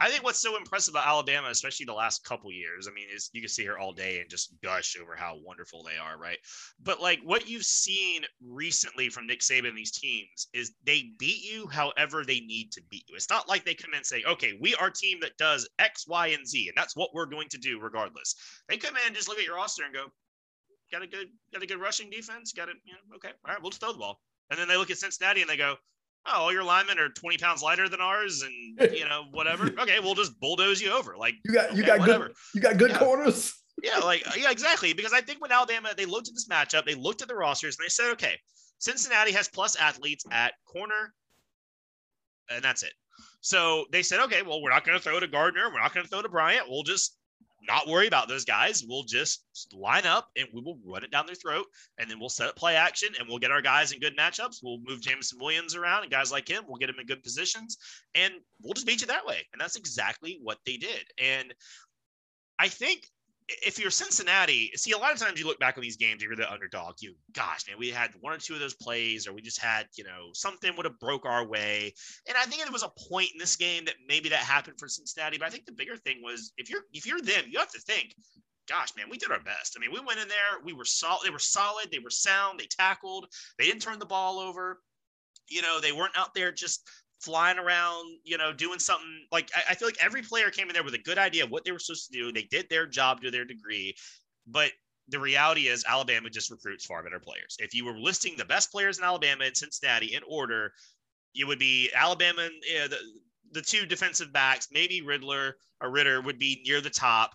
I 0.02 0.10
think 0.10 0.24
what's 0.24 0.40
so 0.40 0.56
impressive 0.56 0.94
about 0.94 1.08
Alabama, 1.08 1.50
especially 1.50 1.86
the 1.86 1.94
last 1.94 2.24
couple 2.24 2.52
years, 2.52 2.88
I 2.88 2.94
mean, 2.94 3.08
is 3.14 3.30
you 3.34 3.42
can 3.42 3.50
see 3.50 3.64
here 3.64 3.78
all 3.78 3.92
day 3.92 4.22
and 4.22 4.30
just 4.30 4.54
gush 4.64 4.96
over 5.00 5.14
how 5.14 5.38
wonderful 5.44 5.84
they 5.84 5.98
are, 5.98 6.18
right? 6.18 6.38
But 6.82 7.02
like 7.02 7.20
what 7.24 7.50
you've 7.50 7.66
seen 7.66 8.22
recently 8.42 9.10
from 9.10 9.28
Nick 9.28 9.42
Saban 9.42 9.68
and 9.68 9.78
these 9.78 9.92
teams 9.92 10.48
is 10.54 10.72
they 10.86 11.12
beat 11.20 11.44
you 11.44 11.68
however 11.68 12.24
they 12.24 12.40
need 12.40 12.72
to 12.74 12.82
beat 12.90 13.04
you. 13.10 13.16
It's 13.16 13.30
not 13.30 13.50
like 13.50 13.66
they 13.66 13.74
come 13.74 13.92
in 13.92 13.98
and 13.98 14.06
say, 14.06 14.24
okay, 14.26 14.58
we 14.62 14.74
are 14.76 14.88
a 14.88 14.94
team 14.94 15.20
that 15.22 15.38
does 15.38 15.68
X, 15.80 16.06
Y, 16.08 16.28
and 16.28 16.48
Z, 16.48 16.70
and 16.70 16.78
that's 16.78 16.96
what 16.96 17.10
we're 17.14 17.26
going 17.26 17.50
to 17.50 17.58
do 17.58 17.80
regardless. 17.82 18.36
They 18.70 18.78
come 18.78 18.96
in 18.96 19.02
and 19.08 19.16
just 19.16 19.28
look 19.28 19.38
at 19.38 19.46
your 19.46 19.58
roster 19.58 19.84
and 19.84 19.94
go, 19.94 20.06
got 20.94 21.04
a 21.04 21.08
good, 21.08 21.28
got 21.54 21.64
a 21.64 21.68
good 21.68 21.82
rushing 21.82 22.10
defense, 22.10 22.54
got 22.54 22.70
it, 22.70 22.78
you 22.86 22.94
know, 22.94 23.18
okay, 23.18 23.34
all 23.46 23.54
right, 23.54 23.62
we'll 23.62 23.72
just 23.72 23.82
throw 23.82 23.92
the 23.92 24.00
ball. 24.00 24.22
And 24.50 24.60
then 24.60 24.70
they 24.70 24.78
look 24.78 24.92
at 24.92 24.98
Cincinnati 24.98 25.42
and 25.42 25.50
they 25.50 25.58
go, 25.58 25.76
oh, 26.28 26.32
all 26.42 26.54
your 26.54 26.64
linemen 26.64 27.00
are 27.00 27.10
20 27.10 27.38
pounds 27.38 27.62
lighter 27.62 27.88
than 27.90 28.02
ours 28.02 28.44
and 28.44 28.92
you 28.98 29.06
know, 29.06 29.24
whatever. 29.32 29.66
Okay, 29.80 30.00
we'll 30.00 30.16
just 30.16 30.40
bulldoze 30.40 30.82
you 30.82 30.92
over. 30.92 31.16
Like 31.18 31.36
you 31.46 31.54
got 31.54 31.68
okay, 31.70 31.78
you 31.78 31.84
got 31.86 32.00
whatever. 32.00 32.28
good 32.28 32.36
you 32.56 32.62
got 32.62 32.78
good 32.78 32.92
Yeah. 32.92 33.00
corners. 33.00 33.54
Yeah, 33.82 34.00
like 34.00 34.28
uh, 34.28 34.32
yeah, 34.38 34.52
exactly. 34.52 34.92
Because 34.94 35.14
I 35.14 35.22
think 35.22 35.40
when 35.42 35.52
Alabama 35.52 35.90
they 35.96 36.06
looked 36.06 36.28
at 36.28 36.34
this 36.34 36.48
matchup, 36.50 36.86
they 36.86 36.96
looked 36.96 37.22
at 37.22 37.28
the 37.30 37.36
rosters 37.36 37.78
and 37.80 37.86
they 37.86 37.90
said, 37.90 38.12
okay, 38.12 38.36
Cincinnati 38.80 39.32
has 39.32 39.48
plus 39.48 39.76
athletes 39.78 40.26
at 40.32 40.54
corner, 40.68 41.14
and 42.50 42.62
that's 42.64 42.84
it. 42.84 42.92
So 43.42 43.86
they 43.92 44.02
said, 44.04 44.20
okay, 44.26 44.42
well, 44.42 44.62
we're 44.62 44.70
not 44.70 44.84
going 44.86 44.98
to 44.98 45.04
throw 45.04 45.18
to 45.20 45.28
Gardner, 45.28 45.70
we're 45.72 45.80
not 45.80 45.94
going 45.94 46.04
to 46.06 46.10
throw 46.10 46.22
to 46.22 46.28
Bryant. 46.30 46.66
We'll 46.70 46.84
just 46.84 47.16
not 47.68 47.88
worry 47.88 48.08
about 48.08 48.28
those 48.28 48.46
guys. 48.46 48.84
We'll 48.88 49.04
just 49.04 49.46
line 49.74 50.06
up 50.06 50.30
and 50.38 50.48
we 50.54 50.62
will 50.62 50.80
run 50.86 51.04
it 51.04 51.12
down 51.12 51.26
their 51.26 51.36
throat, 51.36 51.66
and 51.98 52.10
then 52.10 52.20
we'll 52.20 52.30
set 52.30 52.48
up 52.48 52.56
play 52.56 52.76
action 52.76 53.10
and 53.20 53.28
we'll 53.28 53.40
get 53.40 53.52
our 53.52 53.62
guys 53.62 53.92
in 53.92 54.00
good 54.00 54.18
matchups. 54.18 54.60
We'll 54.64 54.80
move 54.88 55.02
Jameson 55.02 55.40
Williams 55.40 55.76
around 55.76 56.04
and 56.04 56.12
guys 56.12 56.32
like 56.32 56.48
him. 56.48 56.64
We'll 56.68 56.78
get 56.78 56.88
them 56.88 57.00
in 57.00 57.06
good 57.06 57.24
positions, 57.24 57.78
and 58.16 58.34
we'll 58.62 58.74
just 58.74 58.88
beat 58.88 59.02
you 59.02 59.08
that 59.08 59.26
way. 59.26 59.46
And 59.54 59.62
that's 59.62 59.76
exactly 59.76 60.40
what 60.42 60.60
they 60.66 60.78
did. 60.78 61.04
And 61.22 61.54
I 62.58 62.68
think 62.68 63.08
if 63.66 63.80
you're 63.80 63.92
Cincinnati, 63.92 64.72
see 64.76 64.92
a 64.92 64.98
lot 64.98 65.12
of 65.12 65.20
times 65.20 65.40
you 65.40 65.46
look 65.46 65.60
back 65.60 65.78
on 65.78 65.82
these 65.82 65.98
games, 65.98 66.22
you're 66.22 66.36
the 66.36 66.52
underdog. 66.52 66.96
You, 67.00 67.16
gosh, 67.34 67.68
man, 67.68 67.78
we 67.80 67.90
had 67.90 68.12
one 68.22 68.34
or 68.34 68.38
two 68.38 68.54
of 68.54 68.60
those 68.60 68.76
plays, 68.76 69.28
or 69.28 69.34
we 69.34 69.42
just 69.42 69.60
had, 69.60 69.88
you 69.98 70.04
know, 70.04 70.30
something 70.34 70.76
would 70.76 70.86
have 70.86 71.00
broke 71.00 71.26
our 71.26 71.46
way. 71.46 71.94
And 72.28 72.38
I 72.38 72.44
think 72.46 72.62
there 72.62 72.72
was 72.72 72.84
a 72.84 72.92
point 73.10 73.30
in 73.34 73.40
this 73.40 73.56
game 73.56 73.86
that 73.86 73.96
maybe 74.08 74.30
that 74.30 74.40
happened 74.40 74.80
for 74.80 74.88
Cincinnati. 74.88 75.38
But 75.38 75.48
I 75.48 75.50
think 75.50 75.66
the 75.66 75.72
bigger 75.72 75.98
thing 75.98 76.22
was 76.24 76.54
if 76.58 76.70
you're 76.70 76.84
if 76.94 77.06
you're 77.06 77.22
them, 77.22 77.46
you 77.50 77.60
have 77.60 77.72
to 77.72 77.80
think, 77.80 78.14
gosh, 78.68 78.90
man, 78.96 79.08
we 79.10 79.18
did 79.18 79.32
our 79.32 79.42
best. 79.42 79.76
I 79.76 79.80
mean, 79.80 79.92
we 79.92 80.00
went 80.06 80.20
in 80.20 80.28
there, 80.28 80.64
we 80.64 80.74
were 80.74 80.86
solid, 80.86 81.26
they 81.26 81.32
were 81.32 81.40
solid, 81.40 81.90
they 81.92 82.00
were 82.00 82.10
sound, 82.10 82.60
they 82.60 82.68
tackled, 82.68 83.26
they 83.58 83.66
didn't 83.66 83.82
turn 83.82 84.00
the 84.00 84.06
ball 84.06 84.40
over. 84.40 84.80
You 85.48 85.64
know, 85.64 85.80
they 85.80 85.92
weren't 85.92 86.18
out 86.18 86.36
there 86.36 86.52
just 86.52 86.88
flying 87.20 87.60
around, 87.60 88.18
you 88.24 88.38
know, 88.38 88.54
doing 88.54 88.80
something 88.80 89.26
like 89.32 89.52
I, 89.56 89.72
I 89.72 89.76
feel 89.76 89.88
like 89.88 90.04
every 90.04 90.22
player 90.22 90.50
came 90.50 90.68
in 90.68 90.74
there 90.74 90.84
with 90.84 90.94
a 90.94 91.00
good 91.00 91.18
idea 91.18 91.44
of 91.44 91.52
what 91.52 91.66
they 91.66 91.72
were 91.72 91.80
supposed 91.80 92.12
to 92.12 92.18
do. 92.18 92.32
They 92.32 92.48
did 92.50 92.68
their 92.70 92.86
job 92.86 93.22
to 93.22 93.32
their 93.32 93.46
degree, 93.46 93.96
but 94.48 94.72
the 95.10 95.20
reality 95.20 95.68
is 95.68 95.84
Alabama 95.88 96.30
just 96.30 96.52
recruits 96.52 96.86
far 96.86 97.04
better 97.04 97.20
players. 97.20 97.58
If 97.60 97.74
you 97.74 97.86
were 97.86 97.98
listing 97.98 98.36
the 98.38 98.46
best 98.46 98.72
players 98.72 98.98
in 98.98 99.04
Alabama 99.04 99.46
and 99.46 99.58
Cincinnati 99.58 100.14
in 100.14 100.22
order, 100.28 100.72
it 101.36 101.46
would 101.46 101.60
be 101.60 101.90
Alabama 101.96 102.44
and 102.44 102.54
yeah, 102.72 102.88
the, 102.88 102.98
the 103.52 103.62
two 103.62 103.86
defensive 103.86 104.32
backs, 104.32 104.68
maybe 104.72 105.02
Riddler 105.02 105.56
or 105.82 105.90
Ridder 105.90 106.22
would 106.22 106.40
be 106.40 106.62
near 106.66 106.80
the 106.80 106.90
top. 106.90 107.32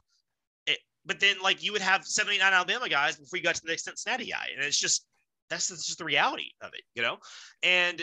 It, 0.67 0.79
but 1.05 1.21
then 1.21 1.37
like 1.43 1.63
you 1.63 1.73
would 1.73 1.83
have 1.83 2.05
79 2.05 2.53
Alabama 2.53 2.89
guys 2.89 3.17
before 3.17 3.37
you 3.37 3.43
got 3.43 3.57
to 3.57 3.63
the 3.63 3.71
next 3.71 3.85
Cincinnati 3.85 4.31
guy. 4.31 4.49
And 4.55 4.65
it's 4.65 4.79
just 4.79 5.07
that's 5.51 5.69
just 5.69 5.99
the 5.99 6.05
reality 6.05 6.51
of 6.63 6.71
it, 6.75 6.83
you 6.95 7.03
know? 7.03 7.19
And 7.63 8.01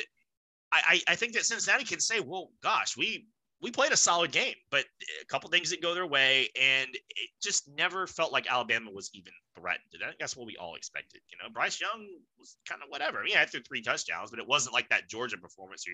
I, 0.74 1.02
I 1.08 1.16
think 1.16 1.34
that 1.34 1.46
Cincinnati 1.46 1.84
can 1.84 2.00
say, 2.00 2.20
well, 2.20 2.52
gosh, 2.62 2.96
we 2.96 3.28
we 3.62 3.70
played 3.70 3.92
a 3.92 3.98
solid 3.98 4.32
game, 4.32 4.56
but 4.72 4.86
a 5.22 5.26
couple 5.26 5.50
things 5.50 5.70
didn't 5.70 5.84
go 5.84 5.94
their 5.94 6.08
way, 6.08 6.50
and 6.60 6.90
it 6.94 7.30
just 7.42 7.70
never 7.70 8.08
felt 8.08 8.34
like 8.34 8.52
Alabama 8.52 8.90
was 8.92 9.12
even 9.14 9.34
threatened. 9.56 9.86
And 9.94 10.04
I 10.04 10.08
think 10.08 10.20
that's 10.20 10.36
what 10.36 10.48
we 10.48 10.58
all 10.58 10.74
expected. 10.74 11.22
You 11.30 11.38
know, 11.38 11.54
Bryce 11.54 11.80
Young 11.80 12.08
was 12.40 12.58
kind 12.68 12.82
of 12.82 12.90
whatever. 12.90 13.20
I 13.20 13.24
mean, 13.24 13.38
I 13.38 13.46
threw 13.46 13.62
three 13.62 13.84
touchdowns, 13.84 14.32
but 14.32 14.40
it 14.40 14.48
wasn't 14.48 14.74
like 14.74 14.90
that 14.90 15.08
Georgia 15.08 15.38
performance, 15.38 15.86
or 15.88 15.92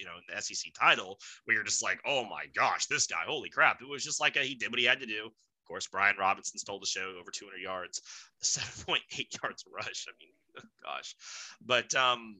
you 0.00 0.06
know, 0.06 0.16
in 0.16 0.34
the 0.34 0.40
SEC 0.40 0.72
title, 0.78 1.18
where 1.44 1.54
you're 1.54 1.64
just 1.64 1.82
like, 1.82 2.00
oh 2.06 2.24
my 2.24 2.46
gosh, 2.56 2.86
this 2.86 3.06
guy, 3.06 3.22
holy 3.26 3.50
crap! 3.50 3.82
It 3.82 3.88
was 3.88 4.02
just 4.02 4.20
like 4.20 4.36
a, 4.36 4.40
he 4.40 4.54
did 4.54 4.70
what 4.70 4.78
he 4.78 4.86
had 4.86 5.00
to 5.00 5.06
do. 5.06 5.26
Of 5.26 5.68
course, 5.68 5.88
Brian 5.88 6.16
Robinson 6.18 6.58
stole 6.58 6.80
the 6.80 6.86
show, 6.86 7.12
over 7.20 7.30
200 7.30 7.58
yards, 7.58 8.00
7.8 8.42 8.98
yards 9.42 9.64
rush. 9.70 10.06
I 10.08 10.12
mean, 10.18 10.64
gosh, 10.82 11.14
but 11.60 11.94
um, 11.94 12.38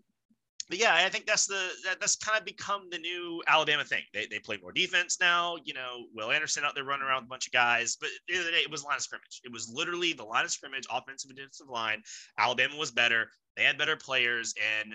but 0.71 0.79
yeah, 0.79 0.95
I 0.95 1.09
think 1.09 1.27
that's 1.27 1.47
the 1.47 1.68
that, 1.85 1.99
that's 1.99 2.14
kind 2.14 2.39
of 2.39 2.45
become 2.45 2.89
the 2.91 2.99
new 2.99 3.43
Alabama 3.49 3.85
thing. 3.85 4.05
They, 4.14 4.27
they 4.31 4.39
play 4.39 4.57
more 4.62 4.71
defense 4.71 5.18
now. 5.21 5.57
You 5.64 5.75
know, 5.75 6.07
Will 6.14 6.31
Anderson 6.31 6.64
out 6.64 6.77
there 6.77 6.85
running 6.85 7.07
around 7.07 7.23
with 7.23 7.27
a 7.27 7.29
bunch 7.29 7.47
of 7.49 7.53
guys. 7.53 7.97
But 8.01 8.11
the 8.29 8.39
other 8.39 8.53
day, 8.53 8.59
it 8.59 8.71
was 8.71 8.85
line 8.85 8.97
of 8.97 9.03
scrimmage. 9.03 9.41
It 9.45 9.53
was 9.53 9.68
literally 9.68 10.12
the 10.12 10.25
line 10.25 10.45
of 10.45 10.53
scrimmage, 10.53 10.87
offensive 10.89 11.29
and 11.29 11.37
defensive 11.37 11.68
line. 11.68 12.03
Alabama 12.39 12.77
was 12.77 12.93
better. 12.93 13.29
They 13.57 13.64
had 13.64 13.79
better 13.79 13.97
players, 13.97 14.55
and 14.81 14.95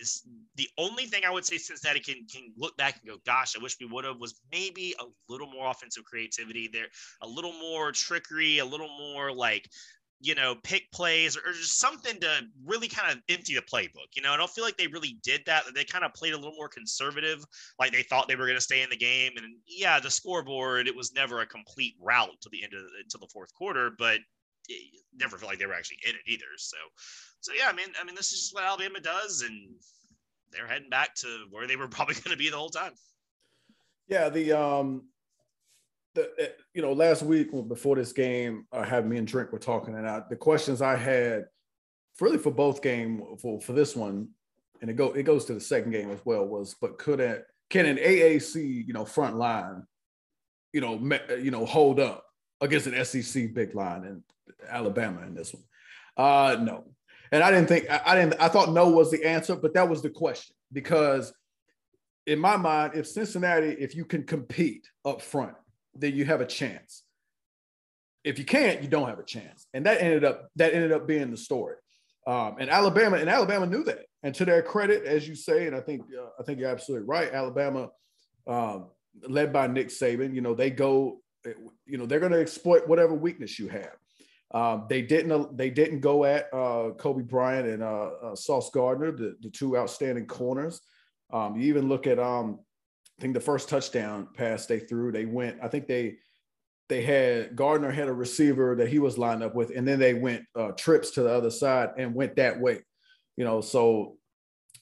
is 0.00 0.26
the 0.56 0.68
only 0.78 1.06
thing 1.06 1.22
I 1.24 1.30
would 1.30 1.44
say 1.44 1.58
Cincinnati 1.58 2.00
can 2.00 2.26
can 2.30 2.52
look 2.56 2.76
back 2.76 2.98
and 3.00 3.10
go, 3.10 3.18
gosh, 3.24 3.54
I 3.56 3.62
wish 3.62 3.76
we 3.80 3.86
would 3.86 4.04
have 4.04 4.18
was 4.18 4.40
maybe 4.50 4.94
a 5.00 5.04
little 5.28 5.50
more 5.50 5.70
offensive 5.70 6.04
creativity 6.04 6.68
there, 6.72 6.86
a 7.22 7.28
little 7.28 7.52
more 7.52 7.92
trickery, 7.92 8.58
a 8.58 8.64
little 8.64 8.88
more 8.98 9.32
like 9.32 9.68
you 10.20 10.34
know, 10.34 10.56
pick 10.64 10.90
plays 10.92 11.36
or, 11.36 11.52
just 11.52 11.78
something 11.78 12.18
to 12.20 12.40
really 12.64 12.88
kind 12.88 13.12
of 13.12 13.22
empty 13.28 13.54
the 13.54 13.62
playbook. 13.62 14.14
You 14.14 14.22
know, 14.22 14.32
I 14.32 14.36
don't 14.36 14.50
feel 14.50 14.64
like 14.64 14.76
they 14.76 14.88
really 14.88 15.18
did 15.22 15.42
that. 15.46 15.64
They 15.74 15.84
kind 15.84 16.04
of 16.04 16.12
played 16.14 16.32
a 16.32 16.36
little 16.36 16.56
more 16.56 16.68
conservative, 16.68 17.44
like 17.78 17.92
they 17.92 18.02
thought 18.02 18.26
they 18.26 18.36
were 18.36 18.46
going 18.46 18.56
to 18.56 18.62
stay 18.62 18.82
in 18.82 18.90
the 18.90 18.96
game. 18.96 19.32
And 19.36 19.46
yeah, 19.66 20.00
the 20.00 20.10
scoreboard, 20.10 20.88
it 20.88 20.96
was 20.96 21.14
never 21.14 21.40
a 21.40 21.46
complete 21.46 21.94
rout 22.00 22.40
to 22.40 22.48
the 22.50 22.64
end 22.64 22.74
of 22.74 22.80
the, 22.80 23.18
the 23.18 23.32
fourth 23.32 23.54
quarter, 23.54 23.90
but 23.96 24.18
it 24.68 25.02
never 25.16 25.38
felt 25.38 25.50
like 25.50 25.58
they 25.58 25.66
were 25.66 25.74
actually 25.74 25.98
in 26.06 26.14
it 26.14 26.22
either. 26.26 26.44
So, 26.56 26.76
so 27.40 27.52
yeah, 27.56 27.68
I 27.68 27.72
mean, 27.72 27.88
I 28.00 28.04
mean, 28.04 28.14
this 28.14 28.32
is 28.32 28.40
just 28.40 28.54
what 28.54 28.64
Alabama 28.64 29.00
does, 29.00 29.42
and 29.42 29.70
they're 30.50 30.66
heading 30.66 30.90
back 30.90 31.14
to 31.16 31.46
where 31.50 31.66
they 31.66 31.76
were 31.76 31.88
probably 31.88 32.14
going 32.14 32.30
to 32.30 32.36
be 32.36 32.50
the 32.50 32.56
whole 32.56 32.70
time. 32.70 32.92
Yeah, 34.08 34.30
the 34.30 34.52
um 34.52 35.04
the 36.18 36.44
eh, 36.44 36.48
you 36.74 36.82
know 36.82 36.92
last 36.92 37.22
week 37.22 37.50
before 37.68 37.96
this 37.96 38.12
game, 38.12 38.66
I 38.72 38.84
had 38.84 39.06
me 39.06 39.16
and 39.16 39.26
Drink 39.26 39.52
were 39.52 39.58
talking, 39.58 39.94
and 39.94 40.08
I, 40.08 40.22
the 40.28 40.36
questions 40.36 40.82
I 40.82 40.96
had 40.96 41.44
really 42.20 42.38
for 42.38 42.50
both 42.50 42.82
game 42.82 43.22
for 43.40 43.60
for 43.60 43.72
this 43.72 43.94
one, 43.94 44.28
and 44.80 44.90
it 44.90 44.94
go 44.94 45.12
it 45.12 45.22
goes 45.22 45.44
to 45.46 45.54
the 45.54 45.60
second 45.60 45.92
game 45.92 46.10
as 46.10 46.20
well 46.24 46.44
was, 46.44 46.74
but 46.80 46.98
could 46.98 47.20
it 47.20 47.46
can 47.70 47.86
an 47.86 47.96
AAC 47.96 48.86
you 48.86 48.92
know 48.92 49.04
front 49.04 49.36
line, 49.36 49.84
you 50.72 50.80
know 50.80 50.98
me, 50.98 51.18
you 51.40 51.50
know 51.50 51.64
hold 51.64 52.00
up 52.00 52.24
against 52.60 52.86
an 52.86 53.04
SEC 53.04 53.54
big 53.54 53.74
line 53.74 54.04
in 54.04 54.22
Alabama 54.68 55.22
in 55.22 55.34
this 55.34 55.54
one? 55.54 55.64
Uh 56.16 56.56
no, 56.60 56.84
and 57.30 57.42
I 57.42 57.50
didn't 57.50 57.68
think 57.68 57.88
I, 57.90 58.00
I 58.04 58.14
didn't 58.16 58.40
I 58.40 58.48
thought 58.48 58.72
no 58.72 58.90
was 58.90 59.10
the 59.10 59.24
answer, 59.24 59.54
but 59.56 59.74
that 59.74 59.88
was 59.88 60.02
the 60.02 60.10
question 60.10 60.54
because 60.72 61.32
in 62.26 62.38
my 62.38 62.58
mind, 62.58 62.92
if 62.94 63.06
Cincinnati, 63.06 63.68
if 63.68 63.96
you 63.96 64.04
can 64.04 64.22
compete 64.22 64.86
up 65.06 65.22
front, 65.22 65.54
then 65.98 66.14
you 66.14 66.24
have 66.24 66.40
a 66.40 66.46
chance. 66.46 67.02
If 68.24 68.38
you 68.38 68.44
can't, 68.44 68.82
you 68.82 68.88
don't 68.88 69.08
have 69.08 69.18
a 69.18 69.24
chance. 69.24 69.66
And 69.72 69.86
that 69.86 70.00
ended 70.00 70.24
up 70.24 70.48
that 70.56 70.74
ended 70.74 70.92
up 70.92 71.06
being 71.06 71.30
the 71.30 71.36
story. 71.36 71.76
Um, 72.26 72.56
and 72.58 72.68
Alabama 72.68 73.16
and 73.16 73.30
Alabama 73.30 73.66
knew 73.66 73.84
that. 73.84 74.04
And 74.22 74.34
to 74.34 74.44
their 74.44 74.62
credit, 74.62 75.04
as 75.04 75.26
you 75.28 75.34
say, 75.34 75.66
and 75.66 75.74
I 75.74 75.80
think 75.80 76.02
uh, 76.16 76.28
I 76.38 76.42
think 76.42 76.58
you're 76.58 76.68
absolutely 76.68 77.06
right. 77.06 77.32
Alabama, 77.32 77.88
um, 78.46 78.88
led 79.26 79.52
by 79.52 79.66
Nick 79.66 79.88
Saban, 79.88 80.34
you 80.34 80.40
know 80.40 80.54
they 80.54 80.70
go, 80.70 81.20
you 81.86 81.96
know 81.96 82.06
they're 82.06 82.20
going 82.20 82.32
to 82.32 82.40
exploit 82.40 82.86
whatever 82.88 83.14
weakness 83.14 83.58
you 83.58 83.68
have. 83.68 83.96
Um, 84.52 84.86
they 84.88 85.02
didn't 85.02 85.56
they 85.56 85.70
didn't 85.70 86.00
go 86.00 86.24
at 86.24 86.46
uh, 86.52 86.92
Coby 86.96 87.26
Bryant 87.26 87.68
and 87.68 87.82
uh, 87.82 88.10
uh, 88.22 88.34
Sauce 88.34 88.70
Gardner, 88.70 89.12
the, 89.12 89.36
the 89.40 89.50
two 89.50 89.76
outstanding 89.76 90.26
corners. 90.26 90.80
Um, 91.32 91.56
you 91.56 91.68
even 91.68 91.88
look 91.88 92.06
at 92.06 92.18
um, 92.18 92.60
I 93.18 93.22
think 93.22 93.34
the 93.34 93.40
first 93.40 93.68
touchdown 93.68 94.28
pass 94.34 94.66
they 94.66 94.78
threw, 94.78 95.10
they 95.10 95.24
went. 95.26 95.58
I 95.62 95.68
think 95.68 95.86
they 95.88 96.18
they 96.88 97.02
had 97.02 97.56
Gardner 97.56 97.90
had 97.90 98.08
a 98.08 98.12
receiver 98.12 98.76
that 98.76 98.88
he 98.88 98.98
was 98.98 99.18
lined 99.18 99.42
up 99.42 99.54
with, 99.54 99.72
and 99.76 99.86
then 99.86 99.98
they 99.98 100.14
went 100.14 100.44
uh, 100.54 100.72
trips 100.72 101.10
to 101.12 101.22
the 101.22 101.30
other 101.32 101.50
side 101.50 101.90
and 101.98 102.14
went 102.14 102.36
that 102.36 102.60
way. 102.60 102.80
You 103.36 103.44
know, 103.44 103.60
so 103.60 104.16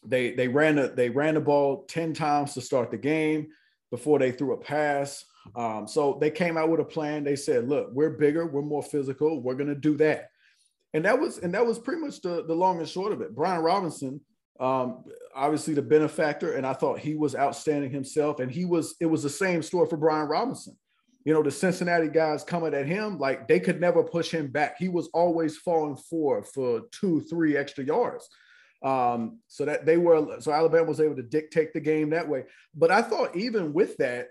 they 0.04 0.32
they 0.34 0.48
ran 0.48 0.76
the, 0.76 0.88
they 0.88 1.08
ran 1.10 1.34
the 1.34 1.40
ball 1.40 1.84
ten 1.88 2.12
times 2.12 2.54
to 2.54 2.60
start 2.60 2.90
the 2.90 2.98
game. 2.98 3.48
before 3.90 4.18
they 4.18 4.32
threw 4.32 4.52
a 4.52 4.56
pass. 4.56 5.24
Um, 5.54 5.86
so 5.86 6.18
they 6.20 6.30
came 6.30 6.56
out 6.56 6.68
with 6.68 6.80
a 6.80 6.84
plan. 6.84 7.24
They 7.24 7.36
said, 7.36 7.68
"Look, 7.68 7.88
we're 7.92 8.10
bigger, 8.10 8.46
we're 8.46 8.62
more 8.62 8.82
physical, 8.82 9.40
we're 9.40 9.54
to 9.54 9.74
do 9.74 9.96
that." 9.98 10.30
And 10.92 11.04
that 11.04 11.18
was 11.18 11.38
and 11.38 11.54
that 11.54 11.66
was 11.66 11.78
pretty 11.78 12.00
much 12.02 12.20
the 12.20 12.44
the 12.46 12.54
long 12.54 12.78
and 12.78 12.88
short 12.88 13.12
of 13.12 13.20
it. 13.20 13.34
Brian 13.34 13.62
Robinson, 13.62 14.20
um, 14.60 15.04
obviously 15.34 15.74
the 15.74 15.82
benefactor, 15.82 16.54
and 16.54 16.66
I 16.66 16.72
thought 16.72 16.98
he 16.98 17.14
was 17.14 17.34
outstanding 17.34 17.90
himself. 17.90 18.40
And 18.40 18.50
he 18.50 18.64
was 18.64 18.96
it 19.00 19.06
was 19.06 19.22
the 19.22 19.30
same 19.30 19.62
story 19.62 19.88
for 19.88 19.96
Brian 19.96 20.28
Robinson. 20.28 20.76
You 21.24 21.34
know, 21.34 21.42
the 21.42 21.50
Cincinnati 21.50 22.08
guys 22.08 22.44
coming 22.44 22.72
at 22.72 22.86
him 22.86 23.18
like 23.18 23.48
they 23.48 23.58
could 23.58 23.80
never 23.80 24.02
push 24.02 24.30
him 24.30 24.48
back. 24.48 24.76
He 24.78 24.88
was 24.88 25.08
always 25.12 25.56
falling 25.56 25.96
forward 25.96 26.46
for 26.46 26.82
two, 26.92 27.20
three 27.22 27.56
extra 27.56 27.84
yards. 27.84 28.28
Um, 28.82 29.40
so 29.48 29.64
that 29.64 29.86
they 29.86 29.96
were 29.96 30.40
so 30.40 30.52
Alabama 30.52 30.84
was 30.84 31.00
able 31.00 31.16
to 31.16 31.22
dictate 31.22 31.72
the 31.72 31.80
game 31.80 32.10
that 32.10 32.28
way. 32.28 32.44
But 32.74 32.90
I 32.90 33.02
thought 33.02 33.34
even 33.34 33.72
with 33.72 33.96
that, 33.96 34.28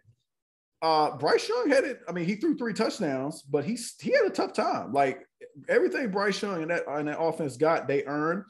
uh, 0.82 1.18
Bryce 1.18 1.50
Young 1.50 1.70
had 1.70 1.84
it. 1.84 2.00
I 2.08 2.12
mean, 2.12 2.26
he 2.26 2.36
threw 2.36 2.56
three 2.56 2.74
touchdowns, 2.74 3.42
but 3.42 3.66
he 3.66 3.78
he 4.00 4.12
had 4.12 4.26
a 4.26 4.30
tough 4.30 4.54
time. 4.54 4.94
Like 4.94 5.26
everything 5.68 6.12
Bryce 6.12 6.42
Young 6.42 6.62
and 6.62 6.72
that 6.72 6.84
and 6.88 7.08
that 7.08 7.20
offense 7.20 7.58
got, 7.58 7.88
they 7.88 8.04
earned. 8.06 8.44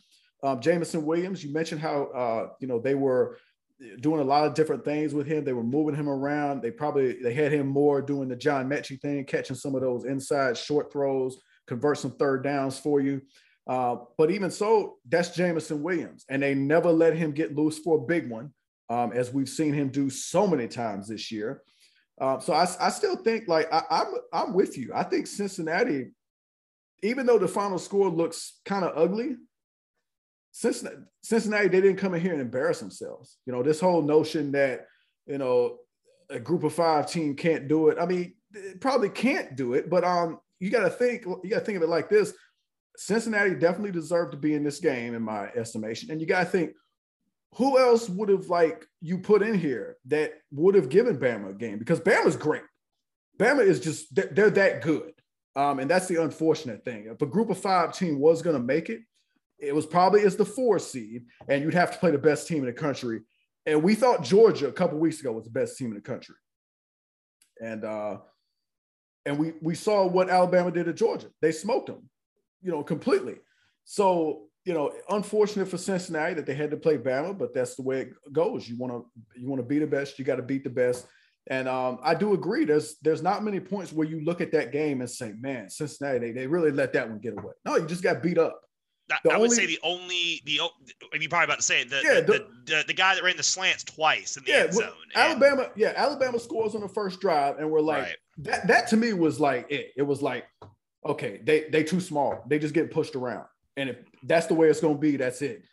Um, 0.46 0.62
Jameson 0.62 1.04
Williams, 1.04 1.44
you 1.44 1.52
mentioned 1.52 1.82
how 1.82 2.04
uh, 2.06 2.50
you 2.60 2.68
know 2.68 2.80
they 2.80 2.94
were 2.94 3.38
doing 4.00 4.22
a 4.22 4.24
lot 4.24 4.46
of 4.46 4.54
different 4.54 4.86
things 4.86 5.14
with 5.14 5.26
him. 5.26 5.44
They 5.44 5.54
were 5.54 5.64
moving 5.64 5.96
him 5.96 6.08
around. 6.08 6.62
They 6.62 6.70
probably 6.70 7.14
they 7.14 7.34
had 7.34 7.52
him 7.52 7.68
more 7.68 8.00
doing 8.00 8.30
the 8.30 8.36
John 8.36 8.70
Metchie 8.70 9.02
thing, 9.02 9.26
catching 9.26 9.56
some 9.56 9.74
of 9.74 9.82
those 9.82 10.06
inside 10.06 10.56
short 10.56 10.92
throws, 10.92 11.38
convert 11.68 11.98
some 11.98 12.12
third 12.12 12.44
downs 12.44 12.78
for 12.78 13.02
you. 13.02 13.22
Uh, 13.68 13.96
but 14.20 14.30
even 14.30 14.52
so, 14.52 14.98
that's 15.10 15.36
Jameson 15.36 15.82
Williams, 15.82 16.26
and 16.30 16.44
they 16.44 16.54
never 16.54 16.92
let 16.92 17.16
him 17.16 17.32
get 17.32 17.56
loose 17.56 17.80
for 17.80 17.98
a 17.98 18.02
big 18.06 18.30
one, 18.30 18.54
um, 18.92 19.12
as 19.14 19.34
we've 19.34 19.50
seen 19.50 19.74
him 19.74 19.90
do 19.90 20.12
so 20.12 20.46
many 20.46 20.68
times 20.68 21.08
this 21.08 21.32
year. 21.32 21.64
Uh, 22.22 22.40
so 22.40 22.54
I, 22.54 22.68
I 22.80 22.90
still 22.92 23.16
think 23.16 23.48
like 23.48 23.68
I, 23.74 23.82
I'm 23.90 24.14
I'm 24.32 24.54
with 24.54 24.78
you. 24.78 24.92
I 24.94 25.02
think 25.02 25.26
Cincinnati, 25.26 26.12
even 27.02 27.26
though 27.26 27.40
the 27.40 27.48
final 27.48 27.80
score 27.80 28.10
looks 28.10 28.60
kind 28.64 28.86
of 28.86 28.96
ugly, 28.96 29.38
Cincinnati, 30.58 30.96
Cincinnati 31.22 31.68
they 31.68 31.82
didn't 31.82 31.98
come 31.98 32.14
in 32.14 32.22
here 32.22 32.32
and 32.32 32.42
embarrass 32.42 32.80
themselves. 32.80 33.40
You 33.46 33.52
know 33.52 33.62
this 33.62 33.82
whole 33.82 34.02
notion 34.02 34.54
that 34.54 34.88
you 35.28 35.38
know 35.38 35.80
a 36.30 36.40
group 36.40 36.64
of 36.64 36.72
five 36.74 37.12
team 37.12 37.36
can't 37.36 37.68
do 37.68 37.90
it. 37.90 37.98
I 38.00 38.06
mean, 38.06 38.36
probably 38.80 39.10
can't 39.10 39.58
do 39.58 39.74
it, 39.74 39.90
but 39.90 40.06
um, 40.06 40.40
you 40.62 40.70
got 40.70 40.84
to 40.84 40.90
think 40.90 41.26
you 41.26 41.50
got 41.50 41.60
to 41.60 41.66
think 41.66 41.76
of 41.76 41.84
it 41.84 41.90
like 41.90 42.10
this 42.10 42.34
Cincinnati 42.96 43.54
definitely 43.56 43.92
deserved 43.92 44.32
to 44.32 44.38
be 44.38 44.54
in 44.54 44.64
this 44.64 44.80
game, 44.80 45.14
in 45.14 45.22
my 45.22 45.48
estimation. 45.50 46.10
And 46.10 46.22
you 46.22 46.26
got 46.26 46.40
to 46.40 46.46
think, 46.46 46.72
who 47.56 47.78
else 47.78 48.08
would 48.08 48.30
have 48.30 48.48
like 48.48 48.86
you 49.02 49.18
put 49.18 49.42
in 49.42 49.60
here 49.60 49.98
that 50.06 50.36
would 50.52 50.76
have 50.76 50.88
given 50.88 51.18
Bama 51.18 51.50
a 51.50 51.54
game? 51.54 51.80
Because 51.80 52.00
Bama's 52.00 52.38
great. 52.38 52.64
Bama 53.38 53.66
is 53.66 53.82
just 53.82 54.16
they're 54.16 54.50
that 54.52 54.84
good, 54.84 55.12
um, 55.58 55.80
and 55.80 55.92
that's 55.92 56.08
the 56.08 56.24
unfortunate 56.24 56.86
thing. 56.86 57.08
If 57.12 57.22
a 57.22 57.26
Group 57.26 57.50
of 57.50 57.58
Five 57.58 57.94
team 57.94 58.22
was 58.22 58.42
going 58.42 58.56
to 58.56 58.64
make 58.64 58.90
it, 58.90 59.02
it 59.60 59.74
was 59.74 59.86
probably 59.86 60.24
as 60.24 60.36
the 60.36 60.46
four 60.46 60.80
seed, 60.80 61.26
and 61.48 61.64
you'd 61.64 61.74
have 61.74 61.92
to 61.92 61.98
play 61.98 62.12
the 62.12 62.18
best 62.18 62.48
team 62.48 62.60
in 62.60 62.66
the 62.66 62.74
country. 62.74 63.22
And 63.66 63.82
we 63.82 63.96
thought 63.96 64.24
Georgia 64.24 64.68
a 64.68 64.74
couple 64.74 64.98
weeks 65.00 65.20
ago 65.20 65.32
was 65.32 65.46
the 65.46 65.50
best 65.50 65.78
team 65.78 65.88
in 65.88 65.96
the 65.96 66.02
country, 66.02 66.36
and 67.62 67.84
uh, 67.84 68.18
and 69.26 69.40
we 69.40 69.54
we 69.62 69.76
saw 69.76 70.06
what 70.06 70.30
Alabama 70.30 70.72
did 70.72 70.88
at 70.88 70.96
Georgia. 70.96 71.28
They 71.42 71.52
smoked 71.52 71.88
them 71.88 72.10
you 72.66 72.72
know, 72.72 72.84
completely. 72.84 73.36
So, 73.86 74.48
you 74.66 74.74
know, 74.74 74.92
unfortunate 75.10 75.68
for 75.68 75.78
Cincinnati 75.78 76.34
that 76.34 76.48
they 76.48 76.56
had 76.56 76.72
to 76.72 76.78
play 76.78 76.98
Bama, 76.98 77.38
but 77.38 77.54
that's 77.54 77.76
the 77.76 77.84
way 77.84 78.02
it 78.02 78.34
goes. 78.34 78.68
You 78.68 78.76
want 78.78 78.92
to 78.92 79.40
you 79.40 79.48
want 79.48 79.62
to 79.62 79.68
be 79.68 79.78
the 79.78 79.88
best, 79.88 80.18
you 80.18 80.26
got 80.26 80.38
to 80.38 80.42
beat 80.42 80.64
the 80.64 80.70
best. 80.72 81.06
And 81.48 81.70
um, 81.70 82.00
I 82.02 82.16
do 82.16 82.34
agree. 82.34 82.66
There's 82.66 82.96
there's 83.04 83.22
not 83.22 83.44
many 83.44 83.60
points 83.60 83.94
where 83.94 84.08
you 84.08 84.26
look 84.26 84.42
at 84.42 84.52
that 84.54 84.72
game 84.72 85.02
and 85.02 85.10
say, 85.10 85.34
man, 85.40 85.70
Cincinnati, 85.70 86.18
they, 86.18 86.32
they 86.32 86.48
really 86.48 86.72
let 86.72 86.92
that 86.94 87.08
one 87.08 87.20
get 87.20 87.34
away. 87.34 87.54
No, 87.64 87.76
you 87.76 87.86
just 87.86 88.02
got 88.02 88.24
beat 88.24 88.40
up. 88.40 88.60
The 89.08 89.32
I 89.32 89.38
would 89.38 89.52
say 89.52 89.68
the 89.68 89.80
only 89.84 90.42
the 90.46 90.54
you're 90.54 91.30
probably 91.30 91.46
about 91.46 91.58
to 91.58 91.64
say 91.64 91.82
it, 91.82 91.90
the, 91.92 92.02
yeah, 92.04 92.22
the, 92.22 92.22
the, 92.22 92.48
the, 92.66 92.84
the, 92.88 92.94
guy 92.94 93.14
that 93.14 93.24
ran 93.24 93.38
the 93.38 93.44
slants 93.44 93.84
twice 93.84 94.36
in 94.36 94.44
the 94.46 94.52
yeah, 94.52 94.58
end 94.62 94.74
zone. 94.74 94.90
Alabama, 95.14 95.64
and, 95.64 95.72
yeah, 95.76 95.94
Alabama 95.96 96.40
scores 96.40 96.74
on 96.74 96.82
the 96.82 96.90
first 96.90 97.22
drive, 97.22 97.60
and 97.60 97.70
we're 97.70 97.82
like 97.82 98.04
right. 98.04 98.16
that. 98.40 98.68
That 98.68 98.88
to 98.90 98.98
me 98.98 99.14
was 99.14 99.40
like 99.40 99.68
it. 99.70 99.92
It 99.96 100.02
was 100.02 100.24
like 100.24 100.46
okay, 101.06 101.40
they 101.44 101.70
they 101.70 101.84
too 101.84 102.00
small. 102.00 102.44
They 102.48 102.60
just 102.60 102.74
get 102.74 102.92
pushed 102.92 103.16
around. 103.16 103.46
And 103.78 103.90
if 103.90 103.98
that's 104.24 104.48
the 104.48 104.54
way 104.54 104.70
it's 104.70 104.80
going 104.80 104.96
to 104.96 105.00
be, 105.00 105.18
that's 105.18 105.42
it. 105.42 105.64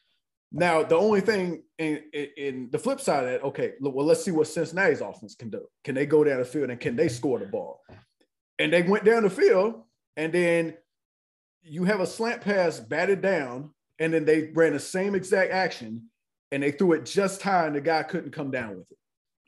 Now, 0.50 0.82
the 0.82 0.96
only 0.96 1.20
thing 1.20 1.62
in, 1.78 2.02
in, 2.12 2.28
in, 2.36 2.68
the 2.70 2.78
flip 2.78 3.00
side 3.00 3.24
of 3.24 3.30
that, 3.30 3.42
okay, 3.42 3.72
well, 3.80 4.04
let's 4.04 4.22
see 4.22 4.32
what 4.32 4.48
Cincinnati's 4.48 5.00
offense 5.00 5.34
can 5.34 5.48
do. 5.48 5.62
Can 5.82 5.94
they 5.94 6.04
go 6.04 6.22
down 6.22 6.40
the 6.40 6.44
field 6.44 6.68
and 6.68 6.78
can 6.78 6.94
they 6.94 7.08
score 7.08 7.38
the 7.38 7.46
ball? 7.46 7.80
And 8.58 8.70
they 8.70 8.82
went 8.82 9.04
down 9.04 9.22
the 9.22 9.30
field, 9.30 9.82
and 10.16 10.30
then 10.32 10.74
you 11.62 11.84
have 11.84 12.00
a 12.00 12.06
slant 12.06 12.42
pass 12.42 12.80
batted 12.80 13.20
down, 13.20 13.70
and 13.98 14.12
then 14.12 14.24
they 14.24 14.50
ran 14.54 14.72
the 14.72 14.80
same 14.80 15.14
exact 15.14 15.52
action, 15.52 16.08
and 16.50 16.62
they 16.62 16.70
threw 16.70 16.92
it 16.92 17.06
just 17.06 17.42
high, 17.42 17.66
and 17.66 17.76
the 17.76 17.80
guy 17.80 18.02
couldn't 18.02 18.32
come 18.32 18.50
down 18.50 18.76
with 18.76 18.90
it. 18.90 18.98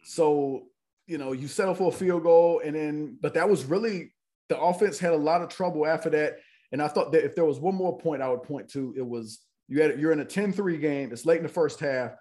So, 0.05 0.65
you 1.07 1.19
know, 1.19 1.33
you 1.33 1.49
settle 1.49 1.75
for 1.75 1.89
a 1.89 1.93
field 1.93 2.23
goal, 2.23 2.61
and 2.65 2.77
then, 2.77 3.19
but 3.21 3.35
that 3.35 3.49
was 3.49 3.65
really 3.65 4.13
the 4.49 4.61
offense 4.61 4.99
had 4.99 5.13
a 5.13 5.17
lot 5.17 5.43
of 5.43 5.49
trouble 5.49 5.87
after 5.87 6.11
that. 6.11 6.39
And 6.73 6.83
I 6.83 6.89
thought 6.89 7.13
that 7.13 7.25
if 7.25 7.35
there 7.35 7.45
was 7.45 7.61
one 7.61 7.75
more 7.75 7.97
point 7.97 8.23
I 8.23 8.29
would 8.29 8.43
point 8.43 8.69
to, 8.71 8.95
it 8.97 9.07
was 9.07 9.41
you 9.69 9.81
had 9.81 9.99
you're 9.99 10.13
in 10.13 10.21
a 10.21 10.25
10-3 10.25 10.81
game. 10.81 11.13
It's 11.13 11.25
late 11.25 11.39
in 11.39 11.43
the 11.43 11.49
first 11.49 11.81
half, 11.81 12.13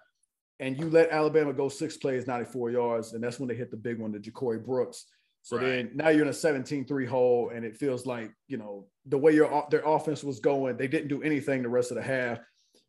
and 0.60 0.78
you 0.78 0.88
let 0.88 1.10
Alabama 1.10 1.52
go 1.52 1.68
six 1.68 1.96
plays, 1.96 2.26
94 2.26 2.70
yards, 2.70 3.12
and 3.12 3.22
that's 3.22 3.38
when 3.38 3.48
they 3.48 3.54
hit 3.54 3.70
the 3.70 3.76
big 3.76 3.98
one 3.98 4.12
to 4.12 4.18
Ja'Corey 4.18 4.64
Brooks. 4.64 5.06
So 5.44 5.56
right. 5.56 5.64
then 5.64 5.90
now 5.94 6.08
you're 6.08 6.22
in 6.22 6.28
a 6.28 6.32
17-3 6.32 7.06
hole, 7.06 7.52
and 7.54 7.64
it 7.64 7.76
feels 7.76 8.04
like 8.04 8.32
you 8.48 8.56
know 8.56 8.86
the 9.06 9.18
way 9.18 9.32
your 9.32 9.66
their 9.70 9.82
offense 9.86 10.24
was 10.24 10.40
going, 10.40 10.76
they 10.76 10.88
didn't 10.88 11.08
do 11.08 11.22
anything 11.22 11.62
the 11.62 11.68
rest 11.68 11.92
of 11.92 11.96
the 11.96 12.02
half, 12.02 12.38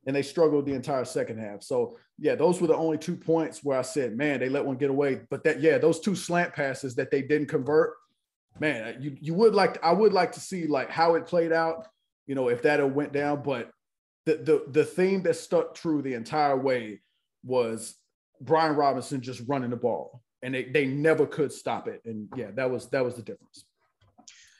and 0.07 0.15
they 0.15 0.23
struggled 0.23 0.65
the 0.65 0.73
entire 0.73 1.05
second 1.05 1.37
half. 1.37 1.61
So 1.61 1.97
yeah, 2.17 2.35
those 2.35 2.59
were 2.59 2.67
the 2.67 2.75
only 2.75 2.97
two 2.97 3.15
points 3.15 3.63
where 3.63 3.77
I 3.77 3.83
said, 3.83 4.17
man, 4.17 4.39
they 4.39 4.49
let 4.49 4.65
one 4.65 4.77
get 4.77 4.89
away. 4.89 5.21
But 5.29 5.43
that 5.43 5.61
yeah, 5.61 5.77
those 5.77 5.99
two 5.99 6.15
slant 6.15 6.53
passes 6.53 6.95
that 6.95 7.11
they 7.11 7.21
didn't 7.21 7.47
convert 7.47 7.93
man, 8.59 8.97
you 9.01 9.17
you 9.19 9.33
would 9.33 9.53
like 9.53 9.75
to, 9.75 9.85
I 9.85 9.91
would 9.91 10.13
like 10.13 10.31
to 10.33 10.39
see 10.39 10.67
like 10.67 10.89
how 10.89 11.15
it 11.15 11.27
played 11.27 11.51
out, 11.51 11.87
you 12.27 12.35
know, 12.35 12.49
if 12.49 12.61
that 12.63 12.87
went 12.93 13.13
down. 13.13 13.43
But 13.43 13.69
the 14.25 14.35
the 14.35 14.65
the 14.71 14.85
theme 14.85 15.23
that 15.23 15.35
stuck 15.35 15.75
true 15.75 16.01
the 16.01 16.13
entire 16.13 16.57
way 16.57 17.01
was 17.43 17.95
Brian 18.41 18.75
Robinson 18.75 19.21
just 19.21 19.41
running 19.47 19.69
the 19.69 19.75
ball, 19.75 20.21
and 20.45 20.53
they 20.53 20.63
they 20.65 20.85
never 20.85 21.25
could 21.25 21.51
stop 21.51 21.87
it. 21.87 22.01
And 22.05 22.29
yeah, 22.35 22.51
that 22.53 22.69
was 22.69 22.87
that 22.89 23.03
was 23.03 23.15
the 23.15 23.23
difference. 23.23 23.65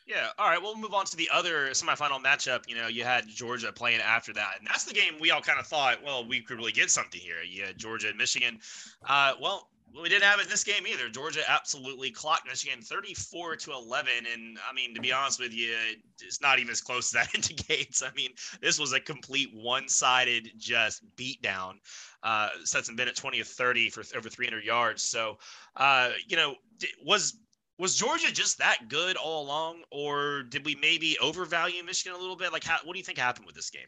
Yeah. 0.07 0.27
All 0.37 0.49
right. 0.49 0.61
We'll 0.61 0.75
move 0.75 0.93
on 0.93 1.05
to 1.05 1.17
the 1.17 1.29
other 1.31 1.69
semifinal 1.69 2.21
matchup. 2.23 2.67
You 2.67 2.75
know, 2.75 2.87
you 2.87 3.03
had 3.03 3.27
Georgia 3.27 3.71
playing 3.71 4.01
after 4.01 4.33
that, 4.33 4.55
and 4.59 4.67
that's 4.67 4.83
the 4.83 4.93
game 4.93 5.13
we 5.19 5.31
all 5.31 5.41
kind 5.41 5.59
of 5.59 5.67
thought, 5.67 6.03
well, 6.03 6.27
we 6.27 6.41
could 6.41 6.57
really 6.57 6.71
get 6.71 6.89
something 6.89 7.21
here. 7.21 7.37
Had 7.63 7.77
Georgia 7.77 8.09
and 8.09 8.17
Michigan. 8.17 8.59
Uh, 9.07 9.33
well, 9.39 9.69
we 10.01 10.09
didn't 10.09 10.23
have 10.23 10.39
it 10.39 10.49
this 10.49 10.63
game 10.63 10.85
either. 10.87 11.09
Georgia 11.09 11.41
absolutely 11.47 12.11
clocked 12.11 12.47
Michigan 12.47 12.81
34 12.81 13.55
to 13.57 13.71
11. 13.71 14.11
And 14.31 14.57
I 14.69 14.73
mean, 14.73 14.93
to 14.93 15.01
be 15.01 15.11
honest 15.11 15.39
with 15.39 15.53
you, 15.53 15.75
it's 16.21 16.41
not 16.41 16.59
even 16.59 16.71
as 16.71 16.81
close 16.81 17.13
as 17.15 17.27
that 17.27 17.35
indicates. 17.35 18.03
I 18.03 18.11
mean, 18.15 18.31
this 18.61 18.79
was 18.79 18.93
a 18.93 18.99
complete 18.99 19.49
one 19.53 19.87
sided 19.87 20.51
just 20.57 21.03
beatdown. 21.15 21.75
Uh, 22.23 22.49
Stetson 22.63 22.95
Bennett 22.95 23.15
20 23.15 23.39
of 23.39 23.47
30 23.47 23.89
for 23.89 24.03
over 24.17 24.29
300 24.29 24.63
yards. 24.63 25.03
So, 25.03 25.37
uh, 25.75 26.11
you 26.27 26.35
know, 26.35 26.55
was 27.03 27.37
was 27.77 27.95
Georgia 27.95 28.31
just 28.31 28.57
that 28.59 28.87
good 28.87 29.17
all 29.17 29.43
along, 29.43 29.83
or 29.91 30.43
did 30.43 30.65
we 30.65 30.75
maybe 30.75 31.17
overvalue 31.21 31.83
Michigan 31.83 32.17
a 32.17 32.19
little 32.19 32.37
bit? 32.37 32.53
Like, 32.53 32.63
how, 32.63 32.77
what 32.83 32.93
do 32.93 32.99
you 32.99 33.03
think 33.03 33.17
happened 33.17 33.45
with 33.45 33.55
this 33.55 33.69
game? 33.69 33.87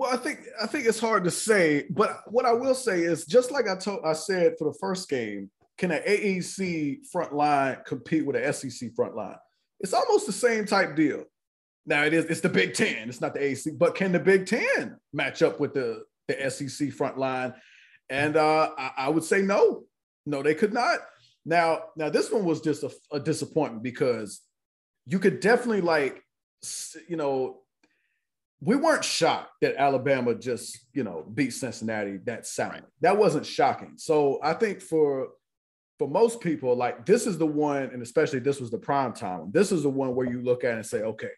Well, 0.00 0.10
I 0.10 0.16
think 0.16 0.46
I 0.58 0.66
think 0.66 0.86
it's 0.86 0.98
hard 0.98 1.24
to 1.24 1.30
say, 1.30 1.84
but 1.90 2.22
what 2.28 2.46
I 2.46 2.54
will 2.54 2.74
say 2.74 3.02
is 3.02 3.26
just 3.26 3.50
like 3.50 3.68
I 3.68 3.76
told 3.76 4.00
I 4.02 4.14
said 4.14 4.54
for 4.58 4.72
the 4.72 4.78
first 4.80 5.10
game, 5.10 5.50
can 5.76 5.90
an 5.90 6.00
AAC 6.08 7.06
front 7.12 7.34
line 7.34 7.76
compete 7.84 8.24
with 8.24 8.34
an 8.34 8.50
SEC 8.50 8.94
front 8.96 9.14
line? 9.14 9.36
It's 9.78 9.92
almost 9.92 10.24
the 10.24 10.32
same 10.32 10.64
type 10.64 10.96
deal. 10.96 11.24
Now 11.84 12.04
it 12.04 12.14
is 12.14 12.24
it's 12.24 12.40
the 12.40 12.48
Big 12.48 12.72
Ten, 12.72 13.10
it's 13.10 13.20
not 13.20 13.34
the 13.34 13.40
AAC, 13.40 13.76
but 13.76 13.94
can 13.94 14.10
the 14.10 14.18
Big 14.18 14.46
Ten 14.46 14.96
match 15.12 15.42
up 15.42 15.60
with 15.60 15.74
the 15.74 16.04
the 16.28 16.50
SEC 16.50 16.92
front 16.92 17.18
line? 17.18 17.52
And 18.08 18.38
uh, 18.38 18.70
I, 18.78 18.92
I 18.96 19.08
would 19.10 19.24
say 19.24 19.42
no, 19.42 19.82
no, 20.24 20.42
they 20.42 20.54
could 20.54 20.72
not. 20.72 21.00
Now, 21.44 21.82
now 21.94 22.08
this 22.08 22.32
one 22.32 22.46
was 22.46 22.62
just 22.62 22.84
a, 22.84 22.90
a 23.12 23.20
disappointment 23.20 23.82
because 23.82 24.40
you 25.04 25.18
could 25.18 25.40
definitely 25.40 25.82
like, 25.82 26.22
you 27.06 27.18
know, 27.18 27.58
we 28.60 28.76
weren't 28.76 29.04
shocked 29.04 29.52
that 29.62 29.76
Alabama 29.76 30.34
just, 30.34 30.78
you 30.92 31.02
know, 31.02 31.24
beat 31.34 31.50
Cincinnati 31.50 32.18
that 32.24 32.46
soundly. 32.46 32.80
Right. 32.80 32.88
That 33.00 33.16
wasn't 33.16 33.46
shocking. 33.46 33.94
So 33.96 34.38
I 34.42 34.52
think 34.52 34.82
for 34.82 35.28
for 35.98 36.08
most 36.08 36.40
people, 36.40 36.74
like 36.74 37.04
this 37.04 37.26
is 37.26 37.36
the 37.36 37.46
one, 37.46 37.82
and 37.82 38.02
especially 38.02 38.38
this 38.38 38.60
was 38.60 38.70
the 38.70 38.78
prime 38.78 39.12
time. 39.12 39.50
This 39.52 39.70
is 39.70 39.82
the 39.82 39.90
one 39.90 40.14
where 40.14 40.30
you 40.30 40.42
look 40.42 40.64
at 40.64 40.74
and 40.74 40.84
say, 40.84 41.02
okay, 41.02 41.30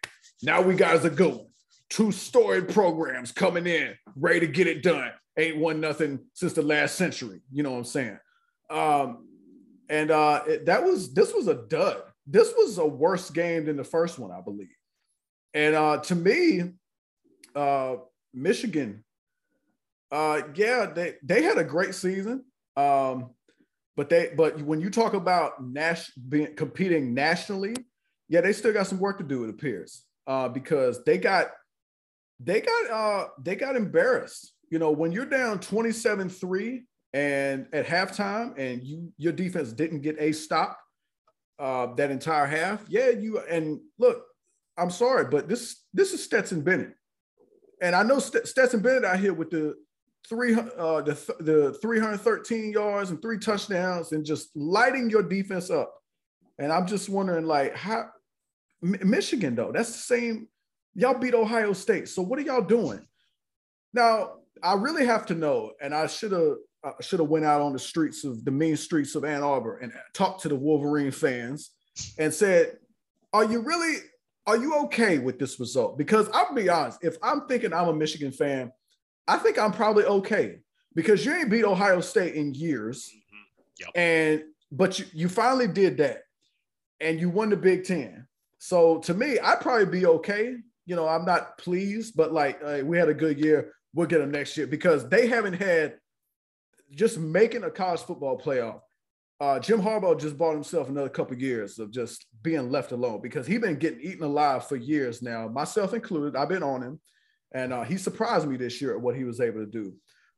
now 0.43 0.61
we 0.63 0.75
got 0.75 1.05
a 1.05 1.11
good. 1.11 1.41
Two 1.91 2.11
storied 2.11 2.69
programs 2.69 3.33
coming 3.33 3.67
in, 3.67 3.95
ready 4.17 4.41
to 4.41 4.47
get 4.47 4.67
it 4.67 4.83
done. 4.83 5.11
Ain't 5.37 5.59
won 5.59 5.81
nothing 5.81 6.21
since 6.33 6.53
the 6.53 6.63
last 6.63 6.95
century. 6.95 7.41
You 7.53 7.63
know 7.63 7.73
what 7.73 7.79
I'm 7.79 7.85
saying? 7.85 8.19
Um, 8.71 9.29
and 9.89 10.11
uh, 10.11 10.43
it, 10.47 10.67
that 10.67 10.85
was 10.85 11.13
this 11.13 11.35
was 11.35 11.49
a 11.49 11.55
dud. 11.55 12.03
This 12.27 12.53
was 12.57 12.79
a 12.79 12.87
worse 12.87 13.31
game 13.31 13.67
than 13.67 13.77
the 13.77 13.85
first 13.85 14.19
one, 14.19 14.31
I 14.31 14.41
believe. 14.41 14.69
And 15.55 15.75
uh, 15.75 15.99
to 15.99 16.15
me, 16.15 16.73
uh, 17.55 17.97
Michigan, 18.35 19.05
uh, 20.11 20.43
yeah, 20.55 20.87
they 20.87 21.15
they 21.23 21.43
had 21.43 21.59
a 21.59 21.65
great 21.65 21.95
season. 21.95 22.45
Um, 22.77 23.31
but 23.97 24.09
they 24.09 24.33
but 24.37 24.61
when 24.63 24.81
you 24.81 24.91
talk 24.91 25.15
about 25.15 25.63
Nash 25.63 26.11
being 26.15 26.55
competing 26.55 27.15
nationally, 27.15 27.75
yeah, 28.29 28.41
they 28.41 28.53
still 28.53 28.73
got 28.73 28.87
some 28.87 28.99
work 28.99 29.19
to 29.19 29.25
do. 29.25 29.45
It 29.45 29.51
appears 29.51 30.05
uh, 30.27 30.49
because 30.49 31.05
they 31.05 31.19
got 31.19 31.49
they 32.41 32.61
got 32.61 32.91
uh, 32.91 33.29
they 33.43 33.57
got 33.57 33.77
embarrassed. 33.77 34.55
You 34.71 34.79
know, 34.79 34.91
when 34.91 35.13
you're 35.13 35.27
down 35.27 35.59
27-3 35.59 36.83
and 37.13 37.67
at 37.75 37.87
halftime 37.87 38.57
and 38.57 38.83
you 38.83 39.13
your 39.19 39.33
defense 39.33 39.73
didn't 39.73 40.01
get 40.01 40.17
a 40.19 40.33
stop 40.33 40.79
uh, 41.59 41.95
that 41.97 42.11
entire 42.11 42.47
half, 42.47 42.85
yeah, 42.89 43.11
you 43.11 43.39
and 43.41 43.81
look, 43.99 44.25
I'm 44.79 44.91
sorry, 44.91 45.27
but 45.27 45.49
this 45.49 45.85
this 45.93 46.15
is 46.15 46.25
Stetson 46.25 46.63
Bennett, 46.63 46.95
and 47.83 47.97
I 47.97 48.05
know 48.05 48.21
St- 48.21 48.47
Stetson 48.47 48.81
Bennett 48.81 49.05
out 49.05 49.19
here 49.19 49.35
with 49.35 49.51
the 49.51 49.75
three 50.29 50.55
uh, 50.55 51.03
the 51.03 51.35
the 51.41 51.79
313 51.83 52.73
yards 52.73 53.11
and 53.11 53.21
three 53.21 53.39
touchdowns 53.39 54.13
and 54.13 54.25
just 54.25 54.57
lighting 54.57 55.11
your 55.11 55.23
defense 55.23 55.69
up. 55.69 55.93
And 56.59 56.73
I'm 56.73 56.87
just 56.87 57.09
wondering, 57.09 57.45
like, 57.45 57.77
how 57.77 58.09
Michigan 58.81 59.57
though? 59.57 59.73
That's 59.73 59.93
the 59.93 59.99
same. 59.99 60.49
Y'all 60.95 61.19
beat 61.19 61.35
Ohio 61.35 61.73
State, 61.73 62.09
so 62.09 62.23
what 62.23 62.39
are 62.39 62.43
y'all 62.43 62.63
doing? 62.63 63.05
Now, 63.93 64.35
I 64.63 64.75
really 64.75 65.07
have 65.07 65.27
to 65.27 65.35
know, 65.35 65.73
and 65.81 65.93
I 65.95 66.07
should 66.07 66.33
have 66.33 66.57
should 67.01 67.19
have 67.21 67.29
went 67.29 67.45
out 67.45 67.61
on 67.61 67.73
the 67.73 67.79
streets 67.79 68.25
of 68.25 68.45
the 68.45 68.51
mean 68.51 68.77
streets 68.77 69.15
of 69.17 69.25
Ann 69.25 69.43
Arbor 69.43 69.79
and 69.79 69.93
talked 70.15 70.43
to 70.43 70.49
the 70.49 70.57
Wolverine 70.57 71.11
fans 71.11 71.71
and 72.17 72.33
said, 72.33 72.79
"Are 73.33 73.45
you 73.45 73.61
really 73.61 73.97
are 74.47 74.57
you 74.57 74.75
okay 74.85 75.19
with 75.19 75.39
this 75.39 75.61
result? 75.61 75.97
Because 75.97 76.29
I'll 76.33 76.55
be 76.55 76.69
honest, 76.69 76.99
if 77.03 77.17
I'm 77.23 77.47
thinking 77.47 77.73
I'm 77.73 77.89
a 77.89 77.95
Michigan 77.95 78.33
fan, 78.33 78.73
I 79.29 79.37
think 79.39 79.59
I'm 79.59 79.73
probably 79.73 80.05
okay 80.05 80.61
because 80.95 81.25
you 81.25 81.33
ain't 81.33 81.51
beat 81.51 81.65
Ohio 81.65 82.01
State 82.01 82.35
in 82.35 82.55
years. 82.55 83.09
Mm-hmm. 83.09 83.81
Yep. 83.81 83.91
And 83.95 84.45
but 84.71 84.99
you, 84.99 85.05
you 85.13 85.29
finally 85.29 85.69
did 85.69 85.99
that 85.99 86.23
and 87.01 87.21
you 87.21 87.29
won 87.31 87.51
the 87.51 87.57
Big 87.57 87.85
Ten. 87.85 88.27
So 88.59 88.99
to 89.01 89.15
me, 89.15 89.39
I'd 89.39 89.61
probably 89.61 89.87
be 89.87 90.07
okay. 90.07 90.57
You 90.87 90.97
know, 90.97 91.07
I'm 91.07 91.25
not 91.25 91.59
pleased, 91.59 92.17
but 92.17 92.33
like 92.33 92.61
uh, 92.65 92.81
we 92.85 92.99
had 92.99 93.09
a 93.09 93.15
good 93.15 93.39
year. 93.39 93.73
We'll 93.95 94.07
get 94.07 94.19
them 94.19 94.31
next 94.31 94.57
year 94.57 94.67
because 94.67 95.09
they 95.09 95.27
haven't 95.27 95.55
had 95.55 95.99
just 96.91 97.19
making 97.19 97.65
a 97.65 97.71
college 97.71 98.01
football 98.01 98.39
playoff 98.39 98.81
uh, 99.43 99.59
Jim 99.59 99.83
Harbaugh 99.83 100.19
just 100.21 100.39
bought 100.39 100.55
himself 100.55 100.89
another 100.89 101.09
couple 101.09 101.37
years 101.37 101.81
of 101.81 101.91
just 101.91 102.27
being 102.43 102.71
left 102.71 102.93
alone 102.93 103.21
because 103.21 103.45
he's 103.45 103.59
been 103.59 103.75
getting 103.75 104.01
eaten 104.01 104.23
alive 104.23 104.69
for 104.69 104.77
years 104.77 105.21
now, 105.21 105.49
myself 105.49 105.95
included. 105.95 106.37
I've 106.37 106.49
been 106.49 106.63
on 106.63 106.81
him, 106.81 107.01
and 107.53 107.73
uh, 107.73 107.83
he 107.83 107.97
surprised 107.97 108.47
me 108.47 108.57
this 108.57 108.81
year 108.81 108.95
at 108.95 109.01
what 109.01 109.17
he 109.17 109.25
was 109.25 109.41
able 109.41 109.59
to 109.59 109.67
do. 109.67 109.95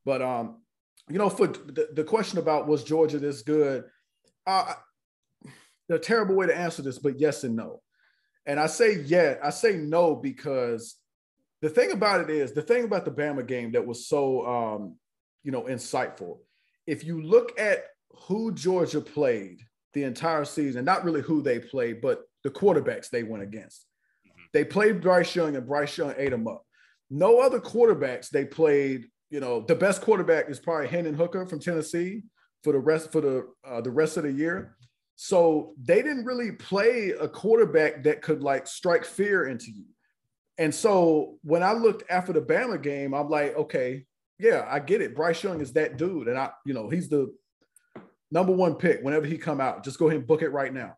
But 0.07 0.23
um, 0.23 0.63
you 1.11 1.19
know, 1.19 1.29
for 1.29 1.49
the, 1.49 1.91
the 1.93 2.03
question 2.03 2.39
about 2.39 2.67
was 2.67 2.83
Georgia 2.83 3.19
this 3.19 3.43
good, 3.43 3.85
uh, 4.47 4.73
the 5.87 5.99
terrible 5.99 6.35
way 6.35 6.47
to 6.47 6.57
answer 6.57 6.81
this, 6.81 6.99
but 6.99 7.21
yes 7.21 7.45
and 7.45 7.57
no. 7.57 7.83
And 8.47 8.59
I 8.59 8.69
say 8.69 9.03
yeah, 9.03 9.35
I 9.43 9.51
say 9.51 9.77
no 9.77 10.17
because 10.17 10.97
the 11.61 11.69
thing 11.69 11.93
about 11.93 12.23
it 12.23 12.31
is 12.31 12.53
the 12.53 12.63
thing 12.63 12.85
about 12.85 13.05
the 13.05 13.11
Bama 13.11 13.47
game 13.47 13.73
that 13.73 13.87
was 13.87 14.09
so 14.09 14.47
um, 14.47 14.97
you 15.43 15.53
know 15.53 15.65
insightful. 15.65 16.39
If 16.87 17.05
you 17.05 17.21
look 17.21 17.61
at 17.61 17.85
who 18.23 18.53
Georgia 18.53 19.01
played 19.01 19.61
the 19.93 20.05
entire 20.05 20.45
season, 20.45 20.85
not 20.85 21.05
really 21.05 21.23
who 21.23 21.43
they 21.43 21.59
played, 21.59 22.01
but 22.01 22.23
the 22.43 22.51
quarterbacks 22.51 23.11
they 23.11 23.23
went 23.23 23.43
against. 23.43 23.87
Mm-hmm. 24.27 24.43
They 24.53 24.65
played 24.65 25.01
Bryce 25.01 25.35
Young 25.35 25.57
and 25.57 25.67
Bryce 25.67 25.97
Young 25.97 26.15
ate 26.17 26.31
them 26.31 26.49
up. 26.49 26.65
No 27.11 27.41
other 27.41 27.61
quarterbacks 27.61 28.29
they 28.29 28.45
played, 28.45 29.07
you 29.31 29.41
know, 29.41 29.61
the 29.61 29.75
best 29.75 30.03
quarterback 30.03 30.49
is 30.49 30.59
probably 30.59 30.89
Hendon 30.89 31.15
Hooker 31.15 31.47
from 31.47 31.61
Tennessee 31.61 32.23
for 32.63 32.73
the 32.73 32.79
rest 32.79 33.13
for 33.13 33.21
the 33.21 33.49
uh, 33.65 33.81
the 33.81 33.91
rest 33.91 34.17
of 34.17 34.25
the 34.25 34.33
year. 34.33 34.77
So 35.17 35.75
they 35.81 36.03
didn't 36.03 36.25
really 36.25 36.53
play 36.53 37.11
a 37.11 37.29
quarterback 37.29 38.03
that 38.05 38.23
could 38.23 38.43
like 38.43 38.67
strike 38.67 39.05
fear 39.05 39.47
into 39.47 39.71
you. 39.71 39.85
And 40.59 40.75
so 40.75 41.39
when 41.43 41.63
I 41.63 41.73
looked 41.73 42.11
after 42.11 42.33
the 42.33 42.41
Bama 42.41 42.83
game, 42.83 43.15
I'm 43.15 43.29
like, 43.29 43.57
okay, 43.57 44.07
yeah, 44.39 44.67
I 44.69 44.81
get 44.81 45.01
it. 45.01 45.15
Bryce 45.15 45.43
Young 45.43 45.61
is 45.61 45.73
that 45.75 45.97
dude, 45.97 46.29
and 46.29 46.39
I, 46.39 46.51
you 46.65 46.75
know, 46.75 46.89
he's 46.89 47.09
the 47.09 47.33
number 48.35 48.53
one 48.53 48.75
pick 48.75 49.01
whenever 49.01 49.25
he 49.25 49.39
come 49.39 49.61
out. 49.61 49.85
Just 49.85 49.99
go 49.99 50.09
ahead 50.09 50.19
and 50.19 50.27
book 50.27 50.43
it 50.43 50.49
right 50.49 50.75
now. 50.75 50.97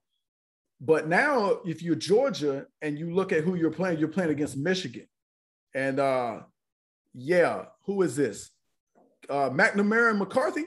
But 0.80 1.07
now, 1.07 1.61
if 1.64 1.82
you're 1.82 1.95
Georgia 1.95 2.66
and 2.82 2.99
you 2.99 3.14
look 3.14 3.30
at 3.30 3.45
who 3.45 3.55
you're 3.55 3.70
playing, 3.70 3.99
you're 3.99 4.09
playing 4.09 4.30
against 4.30 4.57
Michigan. 4.57 5.07
And 5.74 6.01
uh, 6.01 6.41
yeah, 7.14 7.66
who 7.84 8.03
is 8.03 8.16
this? 8.16 8.51
Uh, 9.28 9.51
McNamara 9.51 10.11
and 10.11 10.18
McCarthy. 10.18 10.64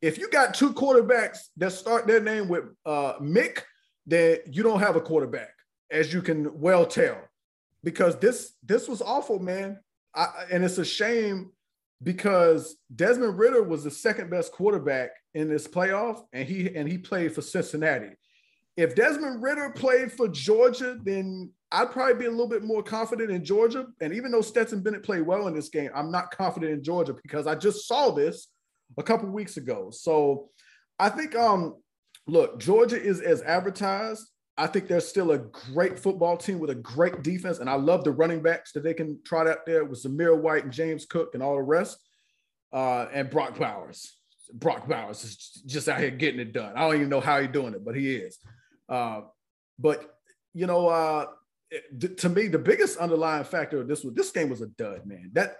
If 0.00 0.18
you 0.18 0.30
got 0.30 0.54
two 0.54 0.72
quarterbacks 0.72 1.38
that 1.58 1.72
start 1.72 2.06
their 2.06 2.20
name 2.20 2.48
with 2.48 2.64
uh, 2.86 3.14
Mick, 3.20 3.60
then 4.06 4.38
you 4.46 4.62
don't 4.62 4.80
have 4.80 4.96
a 4.96 5.00
quarterback, 5.00 5.50
as 5.90 6.12
you 6.12 6.22
can 6.22 6.58
well 6.58 6.86
tell, 6.86 7.18
because 7.84 8.16
this 8.16 8.52
this 8.62 8.88
was 8.88 9.02
awful, 9.02 9.38
man. 9.38 9.78
I, 10.14 10.46
and 10.50 10.64
it's 10.64 10.78
a 10.78 10.84
shame 10.84 11.52
because 12.02 12.76
Desmond 12.94 13.38
Ridder 13.38 13.62
was 13.62 13.84
the 13.84 13.90
second 13.90 14.30
best 14.30 14.52
quarterback 14.52 15.10
in 15.34 15.48
this 15.48 15.68
playoff, 15.68 16.22
and 16.32 16.48
he 16.48 16.74
and 16.74 16.88
he 16.88 16.98
played 16.98 17.34
for 17.34 17.42
Cincinnati. 17.42 18.10
If 18.76 18.94
Desmond 18.94 19.42
Ridder 19.42 19.70
played 19.70 20.12
for 20.12 20.28
Georgia, 20.28 20.98
then 21.02 21.50
I'd 21.72 21.90
probably 21.90 22.14
be 22.14 22.26
a 22.26 22.30
little 22.30 22.48
bit 22.48 22.64
more 22.64 22.82
confident 22.82 23.30
in 23.30 23.44
Georgia. 23.44 23.86
And 24.00 24.14
even 24.14 24.30
though 24.32 24.40
Stetson 24.40 24.82
Bennett 24.82 25.02
played 25.02 25.22
well 25.22 25.46
in 25.48 25.54
this 25.54 25.68
game, 25.68 25.90
I'm 25.94 26.10
not 26.10 26.30
confident 26.30 26.72
in 26.72 26.82
Georgia 26.82 27.14
because 27.22 27.46
I 27.46 27.54
just 27.54 27.86
saw 27.86 28.10
this 28.10 28.48
a 28.98 29.02
couple 29.02 29.28
weeks 29.28 29.56
ago. 29.56 29.90
So 29.90 30.48
I 30.98 31.10
think 31.10 31.36
um 31.36 31.76
look, 32.26 32.58
Georgia 32.58 33.00
is 33.00 33.20
as 33.20 33.42
advertised. 33.42 34.30
I 34.60 34.66
think 34.66 34.88
they're 34.88 35.00
still 35.00 35.32
a 35.32 35.38
great 35.38 35.98
football 35.98 36.36
team 36.36 36.58
with 36.58 36.68
a 36.68 36.74
great 36.74 37.22
defense. 37.22 37.60
And 37.60 37.70
I 37.70 37.74
love 37.74 38.04
the 38.04 38.10
running 38.10 38.42
backs 38.42 38.72
that 38.72 38.82
they 38.82 38.92
can 38.92 39.18
trot 39.24 39.48
out 39.48 39.64
there 39.64 39.86
with 39.86 40.02
Zamir 40.02 40.38
White 40.38 40.64
and 40.64 40.72
James 40.72 41.06
Cook 41.06 41.30
and 41.32 41.42
all 41.42 41.56
the 41.56 41.62
rest. 41.62 41.98
Uh, 42.70 43.06
and 43.10 43.30
Brock 43.30 43.58
Bowers. 43.58 44.12
Brock 44.52 44.86
Bowers 44.86 45.24
is 45.24 45.62
just 45.64 45.88
out 45.88 46.00
here 46.00 46.10
getting 46.10 46.40
it 46.40 46.52
done. 46.52 46.74
I 46.76 46.80
don't 46.80 46.96
even 46.96 47.08
know 47.08 47.20
how 47.20 47.40
he's 47.40 47.50
doing 47.50 47.72
it, 47.72 47.82
but 47.82 47.96
he 47.96 48.14
is. 48.14 48.38
Uh, 48.86 49.22
but 49.78 50.14
you 50.52 50.66
know, 50.66 50.88
uh, 50.88 51.26
to 52.18 52.28
me, 52.28 52.48
the 52.48 52.58
biggest 52.58 52.98
underlying 52.98 53.44
factor 53.44 53.80
of 53.80 53.88
this 53.88 54.04
was 54.04 54.14
this 54.14 54.30
game 54.30 54.50
was 54.50 54.60
a 54.60 54.66
dud, 54.66 55.06
man. 55.06 55.30
That 55.32 55.56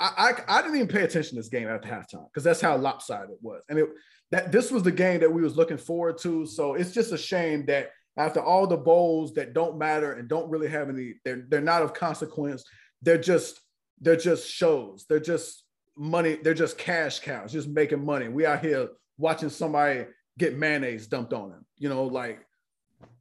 I, 0.00 0.32
I 0.48 0.62
didn't 0.62 0.76
even 0.76 0.88
pay 0.88 1.02
attention 1.02 1.36
to 1.36 1.36
this 1.36 1.48
game 1.48 1.68
at 1.68 1.82
halftime 1.82 2.26
because 2.32 2.42
that's 2.42 2.60
how 2.60 2.76
lopsided 2.76 3.30
it 3.30 3.38
was, 3.42 3.62
and 3.68 3.78
it 3.78 3.88
that 4.30 4.50
this 4.50 4.70
was 4.70 4.82
the 4.82 4.92
game 4.92 5.20
that 5.20 5.32
we 5.32 5.42
was 5.42 5.56
looking 5.56 5.76
forward 5.76 6.18
to. 6.18 6.46
So 6.46 6.74
it's 6.74 6.92
just 6.92 7.12
a 7.12 7.18
shame 7.18 7.66
that 7.66 7.90
after 8.16 8.40
all 8.40 8.66
the 8.66 8.76
bowls 8.76 9.34
that 9.34 9.52
don't 9.52 9.78
matter 9.78 10.12
and 10.12 10.28
don't 10.28 10.48
really 10.50 10.68
have 10.68 10.88
any, 10.88 11.14
they're 11.24 11.44
they're 11.48 11.60
not 11.60 11.82
of 11.82 11.94
consequence. 11.94 12.64
They're 13.02 13.18
just 13.18 13.60
they're 14.00 14.16
just 14.16 14.48
shows. 14.48 15.04
They're 15.08 15.20
just 15.20 15.64
money, 15.96 16.38
they're 16.42 16.54
just 16.54 16.78
cash 16.78 17.20
cows, 17.20 17.52
just 17.52 17.68
making 17.68 18.04
money. 18.04 18.28
We 18.28 18.46
out 18.46 18.64
here 18.64 18.88
watching 19.18 19.50
somebody 19.50 20.06
get 20.38 20.56
mayonnaise 20.56 21.06
dumped 21.06 21.32
on 21.32 21.50
them. 21.50 21.66
You 21.76 21.88
know, 21.88 22.04
like 22.04 22.40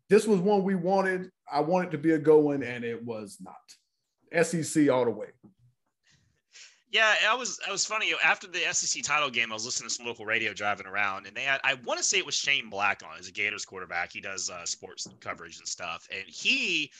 this 0.10 0.26
was 0.26 0.40
one 0.40 0.64
we 0.64 0.76
wanted. 0.76 1.30
I 1.52 1.62
wanted 1.62 1.92
to 1.92 1.98
be 1.98 2.12
a 2.12 2.20
going, 2.20 2.64
and 2.64 2.84
it 2.84 3.04
was 3.04 3.38
not. 3.42 4.46
SEC 4.46 4.90
all 4.90 5.06
the 5.06 5.12
way. 5.12 5.28
Yeah, 6.92 7.14
I 7.30 7.36
was 7.36 7.60
I 7.68 7.72
was 7.72 7.86
funny. 7.86 8.14
After 8.24 8.48
the 8.48 8.62
SEC 8.72 9.04
title 9.04 9.30
game, 9.30 9.52
I 9.52 9.54
was 9.54 9.66
listening 9.66 9.90
to 9.90 9.96
some 9.96 10.08
local 10.08 10.26
radio 10.26 10.54
driving 10.54 10.88
around, 10.88 11.28
and 11.28 11.36
they 11.36 11.44
had 11.44 11.62
I 11.64 11.76
want 11.86 12.00
to 12.00 12.04
say 12.04 12.18
it 12.18 12.26
was 12.26 12.36
Shane 12.36 12.70
Black 12.70 13.04
on 13.04 13.20
as 13.20 13.28
a 13.28 13.32
Gators 13.32 13.64
quarterback. 13.64 14.12
He 14.12 14.22
does 14.22 14.50
uh, 14.50 14.66
sports 14.66 15.08
coverage 15.20 15.60
and 15.60 15.68
stuff, 15.68 16.08
and 16.12 16.24
he 16.28 16.92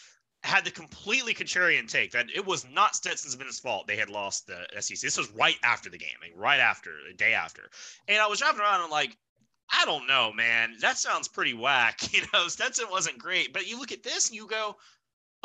had 0.44 0.64
the 0.64 0.72
completely 0.72 1.34
contrarian 1.34 1.88
take 1.88 2.12
that 2.12 2.28
it 2.34 2.46
was 2.46 2.66
not 2.70 2.96
Stetson's 2.96 3.36
Bennett's 3.36 3.60
fault 3.60 3.88
they 3.88 3.98
had 3.98 4.10
lost 4.10 4.48
the 4.48 4.66
SEC. 4.80 5.00
This 5.00 5.18
was 5.18 5.30
right 5.32 5.58
after 5.64 5.90
the 5.90 5.98
game, 5.98 6.16
like 6.22 6.34
right 6.36 6.60
after, 6.60 6.92
the 7.08 7.14
day 7.16 7.34
after. 7.34 7.70
And 8.08 8.22
I 8.22 8.28
was 8.28 8.40
driving 8.40 8.62
around 8.62 8.82
and 8.82 8.92
like, 8.92 9.18
I 9.72 9.86
don't 9.86 10.08
know, 10.08 10.32
man. 10.34 10.76
That 10.80 10.98
sounds 10.98 11.28
pretty 11.28 11.54
whack. 11.54 12.00
You 12.14 12.22
know, 12.34 12.48
Stetson 12.48 12.88
wasn't 12.90 13.18
great. 13.18 13.54
But 13.54 13.68
you 13.68 13.78
look 13.80 13.92
at 13.92 14.04
this 14.04 14.30
and 14.30 14.36
you 14.36 14.48
go, 14.48 14.78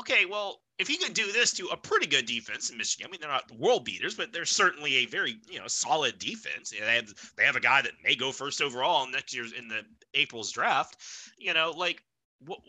okay, 0.00 0.24
well, 0.26 0.60
if 0.78 0.88
he 0.88 0.96
could 0.96 1.14
do 1.14 1.30
this 1.30 1.52
to 1.52 1.68
a 1.68 1.76
pretty 1.76 2.06
good 2.06 2.26
defense 2.26 2.70
in 2.70 2.76
Michigan, 2.76 3.06
I 3.06 3.10
mean, 3.10 3.20
they're 3.20 3.30
not 3.30 3.50
world 3.52 3.84
beaters, 3.84 4.14
but 4.14 4.32
they're 4.32 4.44
certainly 4.44 4.96
a 4.96 5.06
very, 5.06 5.36
you 5.48 5.58
know, 5.58 5.68
solid 5.68 6.18
defense. 6.18 6.72
You 6.72 6.80
know, 6.80 6.86
they 6.86 6.96
have 6.96 7.14
they 7.36 7.44
have 7.44 7.56
a 7.56 7.60
guy 7.60 7.82
that 7.82 7.92
may 8.02 8.14
go 8.16 8.32
first 8.32 8.60
overall 8.60 9.06
next 9.06 9.34
year's 9.34 9.52
in 9.52 9.68
the 9.68 9.82
April's 10.14 10.50
draft. 10.50 10.96
You 11.38 11.54
know, 11.54 11.72
like 11.76 12.02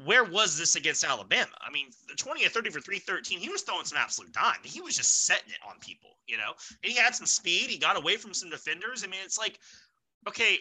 where 0.05 0.23
was 0.23 0.57
this 0.57 0.76
against 0.76 1.03
Alabama? 1.03 1.51
I 1.59 1.69
mean, 1.71 1.88
the 2.07 2.15
20 2.15 2.45
or 2.45 2.49
30 2.49 2.69
for 2.69 2.80
313, 2.80 3.39
he 3.39 3.49
was 3.49 3.63
throwing 3.63 3.84
some 3.84 3.97
absolute 3.97 4.32
dime. 4.32 4.59
He 4.63 4.80
was 4.80 4.95
just 4.95 5.26
setting 5.26 5.49
it 5.49 5.59
on 5.67 5.80
people, 5.82 6.11
you 6.28 6.38
know? 6.38 6.53
And 6.82 6.93
he 6.93 6.97
had 6.97 7.13
some 7.13 7.26
speed. 7.26 7.69
He 7.69 7.78
got 7.78 7.97
away 7.97 8.15
from 8.15 8.34
some 8.34 8.49
defenders. 8.49 9.03
I 9.03 9.07
mean, 9.07 9.19
it's 9.26 9.38
like 9.38 9.59
okay, 10.28 10.59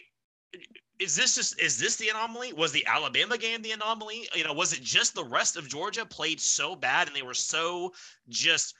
is 0.99 1.15
this 1.15 1.35
just 1.35 1.59
is 1.61 1.77
this 1.77 1.95
the 1.97 2.09
anomaly? 2.09 2.53
Was 2.53 2.71
the 2.71 2.85
Alabama 2.85 3.37
game 3.37 3.61
the 3.61 3.71
anomaly? 3.71 4.27
You 4.33 4.43
know, 4.43 4.53
was 4.53 4.73
it 4.73 4.81
just 4.81 5.13
the 5.13 5.23
rest 5.23 5.57
of 5.57 5.67
Georgia 5.67 6.05
played 6.05 6.39
so 6.39 6.75
bad 6.75 7.07
and 7.07 7.15
they 7.15 7.21
were 7.21 7.33
so 7.33 7.93
just 8.29 8.75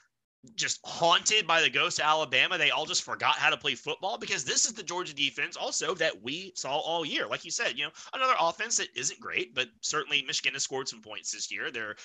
just 0.54 0.80
haunted 0.84 1.46
by 1.46 1.60
the 1.60 1.70
ghost 1.70 1.98
of 1.98 2.04
Alabama. 2.04 2.56
They 2.56 2.70
all 2.70 2.86
just 2.86 3.02
forgot 3.02 3.36
how 3.36 3.50
to 3.50 3.56
play 3.56 3.74
football 3.74 4.16
because 4.18 4.44
this 4.44 4.64
is 4.64 4.74
the 4.74 4.82
Georgia 4.82 5.14
defense 5.14 5.56
also 5.56 5.94
that 5.94 6.22
we 6.22 6.52
saw 6.54 6.78
all 6.78 7.04
year. 7.04 7.26
Like 7.26 7.44
you 7.44 7.50
said, 7.50 7.76
you 7.76 7.84
know, 7.84 7.90
another 8.14 8.34
offense 8.38 8.76
that 8.76 8.88
isn't 8.94 9.20
great, 9.20 9.54
but 9.54 9.68
certainly 9.80 10.22
Michigan 10.22 10.54
has 10.54 10.62
scored 10.62 10.88
some 10.88 11.02
points 11.02 11.32
this 11.32 11.50
year. 11.50 11.70
They're 11.70 11.96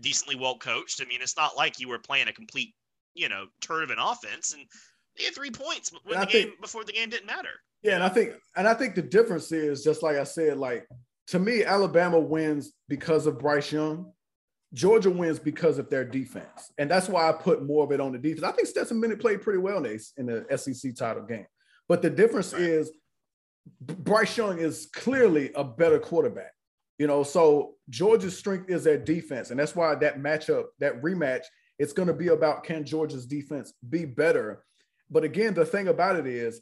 decently 0.00 0.36
well 0.36 0.58
coached. 0.58 1.00
I 1.00 1.06
mean, 1.06 1.22
it's 1.22 1.36
not 1.36 1.56
like 1.56 1.80
you 1.80 1.88
were 1.88 1.98
playing 1.98 2.28
a 2.28 2.32
complete, 2.32 2.74
you 3.14 3.28
know, 3.28 3.46
turn 3.60 3.82
of 3.82 3.90
an 3.90 3.98
offense 3.98 4.52
and 4.52 4.66
they 5.18 5.24
had 5.24 5.34
three 5.34 5.50
points 5.50 5.92
when 6.04 6.20
the 6.20 6.26
game 6.26 6.52
before 6.60 6.84
the 6.84 6.92
game 6.92 7.10
didn't 7.10 7.26
matter. 7.26 7.48
Yeah, 7.82 7.94
and 7.94 8.02
I 8.02 8.08
think 8.08 8.32
and 8.56 8.66
I 8.66 8.74
think 8.74 8.94
the 8.94 9.02
difference 9.02 9.52
is 9.52 9.84
just 9.84 10.02
like 10.02 10.16
I 10.16 10.24
said, 10.24 10.58
like 10.58 10.86
to 11.28 11.38
me, 11.38 11.64
Alabama 11.64 12.18
wins 12.18 12.72
because 12.88 13.26
of 13.26 13.38
Bryce 13.38 13.72
Young 13.72 14.12
Georgia 14.76 15.10
wins 15.10 15.38
because 15.38 15.78
of 15.78 15.88
their 15.88 16.04
defense. 16.04 16.72
And 16.78 16.90
that's 16.90 17.08
why 17.08 17.28
I 17.28 17.32
put 17.32 17.64
more 17.64 17.84
of 17.84 17.92
it 17.92 18.00
on 18.00 18.12
the 18.12 18.18
defense. 18.18 18.42
I 18.42 18.52
think 18.52 18.68
Stetson 18.68 19.00
Bennett 19.00 19.20
played 19.20 19.42
pretty 19.42 19.58
well 19.58 19.84
in, 19.84 19.98
in 20.18 20.26
the 20.26 20.58
SEC 20.58 20.94
title 20.94 21.24
game. 21.24 21.46
But 21.88 22.02
the 22.02 22.10
difference 22.10 22.52
right. 22.52 22.62
is 22.62 22.90
Bryce 23.80 24.36
Young 24.36 24.58
is 24.58 24.88
clearly 24.92 25.50
a 25.54 25.64
better 25.64 25.98
quarterback. 25.98 26.52
You 26.98 27.06
know, 27.06 27.22
so 27.22 27.74
Georgia's 27.90 28.36
strength 28.36 28.70
is 28.70 28.84
their 28.84 28.98
defense. 28.98 29.50
And 29.50 29.60
that's 29.60 29.76
why 29.76 29.94
that 29.94 30.18
matchup, 30.18 30.64
that 30.80 31.00
rematch, 31.02 31.44
it's 31.78 31.92
going 31.92 32.08
to 32.08 32.14
be 32.14 32.28
about 32.28 32.64
can 32.64 32.84
Georgia's 32.84 33.26
defense 33.26 33.72
be 33.88 34.04
better. 34.04 34.64
But 35.10 35.24
again, 35.24 35.54
the 35.54 35.64
thing 35.64 35.88
about 35.88 36.16
it 36.16 36.26
is 36.26 36.60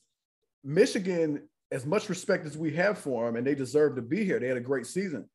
Michigan, 0.62 1.48
as 1.72 1.86
much 1.86 2.08
respect 2.08 2.46
as 2.46 2.56
we 2.56 2.72
have 2.74 2.98
for 2.98 3.26
them, 3.26 3.36
and 3.36 3.46
they 3.46 3.54
deserve 3.54 3.96
to 3.96 4.02
be 4.02 4.24
here, 4.24 4.38
they 4.38 4.48
had 4.48 4.56
a 4.56 4.60
great 4.60 4.86
season 4.86 5.28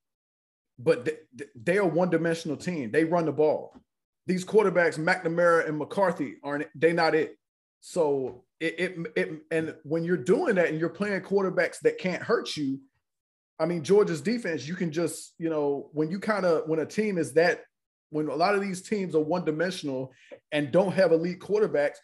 but 0.79 1.05
they, 1.05 1.45
they 1.61 1.77
are 1.77 1.85
one 1.85 2.09
dimensional 2.09 2.57
team. 2.57 2.89
They 2.89 3.03
run 3.03 3.25
the 3.25 3.33
ball. 3.33 3.75
These 4.25 4.45
quarterbacks, 4.45 4.97
McNamara 4.97 5.67
and 5.67 5.77
McCarthy, 5.77 6.35
aren't 6.43 6.67
they 6.73 6.93
not 6.93 7.15
it? 7.15 7.37
So 7.81 8.43
it, 8.59 8.79
it, 8.79 9.13
it 9.15 9.41
and 9.51 9.75
when 9.83 10.03
you're 10.03 10.17
doing 10.17 10.55
that 10.55 10.69
and 10.69 10.79
you're 10.79 10.89
playing 10.89 11.21
quarterbacks 11.21 11.79
that 11.81 11.97
can't 11.97 12.23
hurt 12.23 12.55
you, 12.55 12.79
I 13.59 13.65
mean 13.65 13.83
Georgia's 13.83 14.21
defense, 14.21 14.67
you 14.67 14.75
can 14.75 14.91
just 14.91 15.33
you 15.37 15.49
know 15.49 15.89
when 15.93 16.09
you 16.09 16.19
kind 16.19 16.45
of 16.45 16.67
when 16.67 16.79
a 16.79 16.85
team 16.85 17.17
is 17.17 17.33
that 17.33 17.61
when 18.11 18.27
a 18.27 18.35
lot 18.35 18.55
of 18.55 18.61
these 18.61 18.81
teams 18.81 19.15
are 19.15 19.21
one 19.21 19.45
dimensional 19.45 20.11
and 20.51 20.71
don't 20.71 20.93
have 20.93 21.11
elite 21.11 21.39
quarterbacks, 21.39 21.97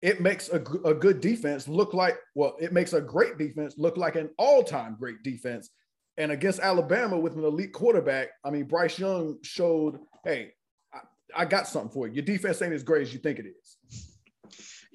it 0.00 0.20
makes 0.20 0.48
a, 0.48 0.62
a 0.84 0.94
good 0.94 1.20
defense 1.20 1.68
look 1.68 1.94
like 1.94 2.16
well, 2.34 2.56
it 2.60 2.72
makes 2.72 2.92
a 2.92 3.00
great 3.00 3.38
defense 3.38 3.74
look 3.78 3.96
like 3.96 4.16
an 4.16 4.30
all 4.38 4.62
time 4.62 4.96
great 4.98 5.22
defense 5.22 5.70
and 6.18 6.32
against 6.32 6.58
Alabama 6.58 7.16
with 7.16 7.36
an 7.36 7.44
elite 7.44 7.72
quarterback, 7.72 8.30
I 8.44 8.50
mean, 8.50 8.64
Bryce 8.64 8.98
Young 8.98 9.38
showed, 9.42 10.00
hey, 10.24 10.50
I, 10.92 10.98
I 11.42 11.44
got 11.44 11.68
something 11.68 11.92
for 11.92 12.08
you. 12.08 12.14
Your 12.14 12.24
defense 12.24 12.60
ain't 12.60 12.72
as 12.72 12.82
great 12.82 13.02
as 13.02 13.12
you 13.12 13.20
think 13.20 13.38
it 13.38 13.46
is. 13.46 14.07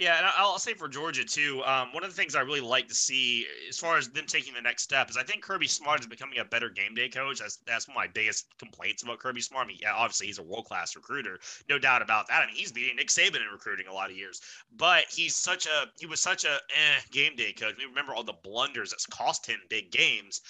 Yeah, 0.03 0.17
and 0.17 0.27
I'll 0.37 0.59
say 0.59 0.73
for 0.73 0.89
Georgia 0.89 1.23
too. 1.23 1.63
Um, 1.63 1.93
one 1.93 2.03
of 2.03 2.09
the 2.09 2.15
things 2.15 2.35
I 2.35 2.41
really 2.41 2.59
like 2.59 2.89
to 2.89 2.93
see, 2.93 3.47
as 3.69 3.79
far 3.79 3.97
as 3.97 4.09
them 4.09 4.25
taking 4.25 4.53
the 4.53 4.59
next 4.59 4.83
step, 4.83 5.09
is 5.09 5.15
I 5.15 5.23
think 5.23 5.41
Kirby 5.41 5.67
Smart 5.67 6.01
is 6.01 6.07
becoming 6.07 6.39
a 6.39 6.43
better 6.43 6.69
game 6.69 6.93
day 6.93 7.07
coach. 7.07 7.39
That's 7.39 7.55
that's 7.65 7.87
one 7.87 7.95
of 7.95 8.01
my 8.01 8.07
biggest 8.07 8.47
complaints 8.57 9.03
about 9.03 9.19
Kirby 9.19 9.39
Smart. 9.39 9.63
I 9.63 9.67
mean, 9.69 9.77
yeah, 9.79 9.93
obviously 9.93 10.27
he's 10.27 10.39
a 10.39 10.43
world 10.43 10.65
class 10.65 10.97
recruiter, 10.97 11.39
no 11.69 11.79
doubt 11.79 12.01
about 12.01 12.27
that. 12.27 12.43
I 12.43 12.47
mean, 12.47 12.55
he's 12.55 12.73
beating 12.73 12.97
Nick 12.97 13.07
Saban 13.07 13.37
in 13.37 13.47
recruiting 13.49 13.87
a 13.87 13.93
lot 13.93 14.09
of 14.09 14.17
years, 14.17 14.41
but 14.75 15.05
he's 15.09 15.37
such 15.37 15.67
a 15.67 15.85
he 15.97 16.05
was 16.05 16.19
such 16.19 16.43
a 16.43 16.55
eh, 16.55 16.99
game 17.11 17.37
day 17.37 17.53
coach. 17.53 17.75
We 17.77 17.85
remember 17.85 18.13
all 18.13 18.25
the 18.25 18.33
blunders 18.33 18.89
that's 18.89 19.05
cost 19.05 19.45
him 19.45 19.61
big 19.69 19.89
games. 19.89 20.41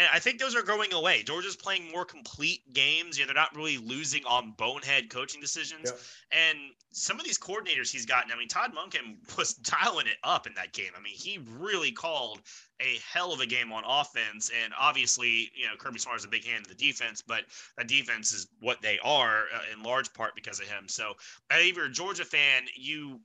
And 0.00 0.08
I 0.14 0.18
think 0.18 0.40
those 0.40 0.56
are 0.56 0.62
going 0.62 0.94
away. 0.94 1.22
Georgia's 1.22 1.56
playing 1.56 1.92
more 1.92 2.06
complete 2.06 2.72
games. 2.72 3.18
You 3.18 3.24
know, 3.24 3.26
they're 3.26 3.34
not 3.34 3.54
really 3.54 3.76
losing 3.76 4.24
on 4.24 4.52
bonehead 4.52 5.10
coaching 5.10 5.42
decisions. 5.42 5.90
Yep. 5.90 6.00
And 6.32 6.58
some 6.90 7.20
of 7.20 7.26
these 7.26 7.36
coordinators 7.36 7.92
he's 7.92 8.06
gotten, 8.06 8.32
I 8.32 8.36
mean, 8.38 8.48
Todd 8.48 8.72
Monken 8.74 9.16
was 9.36 9.52
dialing 9.52 10.06
it 10.06 10.16
up 10.24 10.46
in 10.46 10.54
that 10.54 10.72
game. 10.72 10.92
I 10.96 11.02
mean, 11.02 11.12
he 11.14 11.38
really 11.58 11.92
called 11.92 12.40
a 12.80 12.98
hell 13.12 13.34
of 13.34 13.40
a 13.40 13.46
game 13.46 13.72
on 13.72 13.84
offense. 13.86 14.50
And 14.64 14.72
obviously, 14.80 15.50
you 15.54 15.66
know, 15.66 15.76
Kirby 15.78 15.98
Smart 15.98 16.18
is 16.18 16.24
a 16.24 16.28
big 16.28 16.46
hand 16.46 16.64
in 16.66 16.74
the 16.74 16.82
defense, 16.82 17.20
but 17.20 17.42
that 17.76 17.86
defense 17.86 18.32
is 18.32 18.46
what 18.60 18.80
they 18.80 18.98
are 19.04 19.44
uh, 19.54 19.60
in 19.70 19.82
large 19.82 20.14
part 20.14 20.34
because 20.34 20.60
of 20.60 20.66
him. 20.66 20.88
So, 20.88 21.12
if 21.50 21.76
you're 21.76 21.84
a 21.84 21.92
Georgia 21.92 22.24
fan, 22.24 22.62
you 22.74 23.20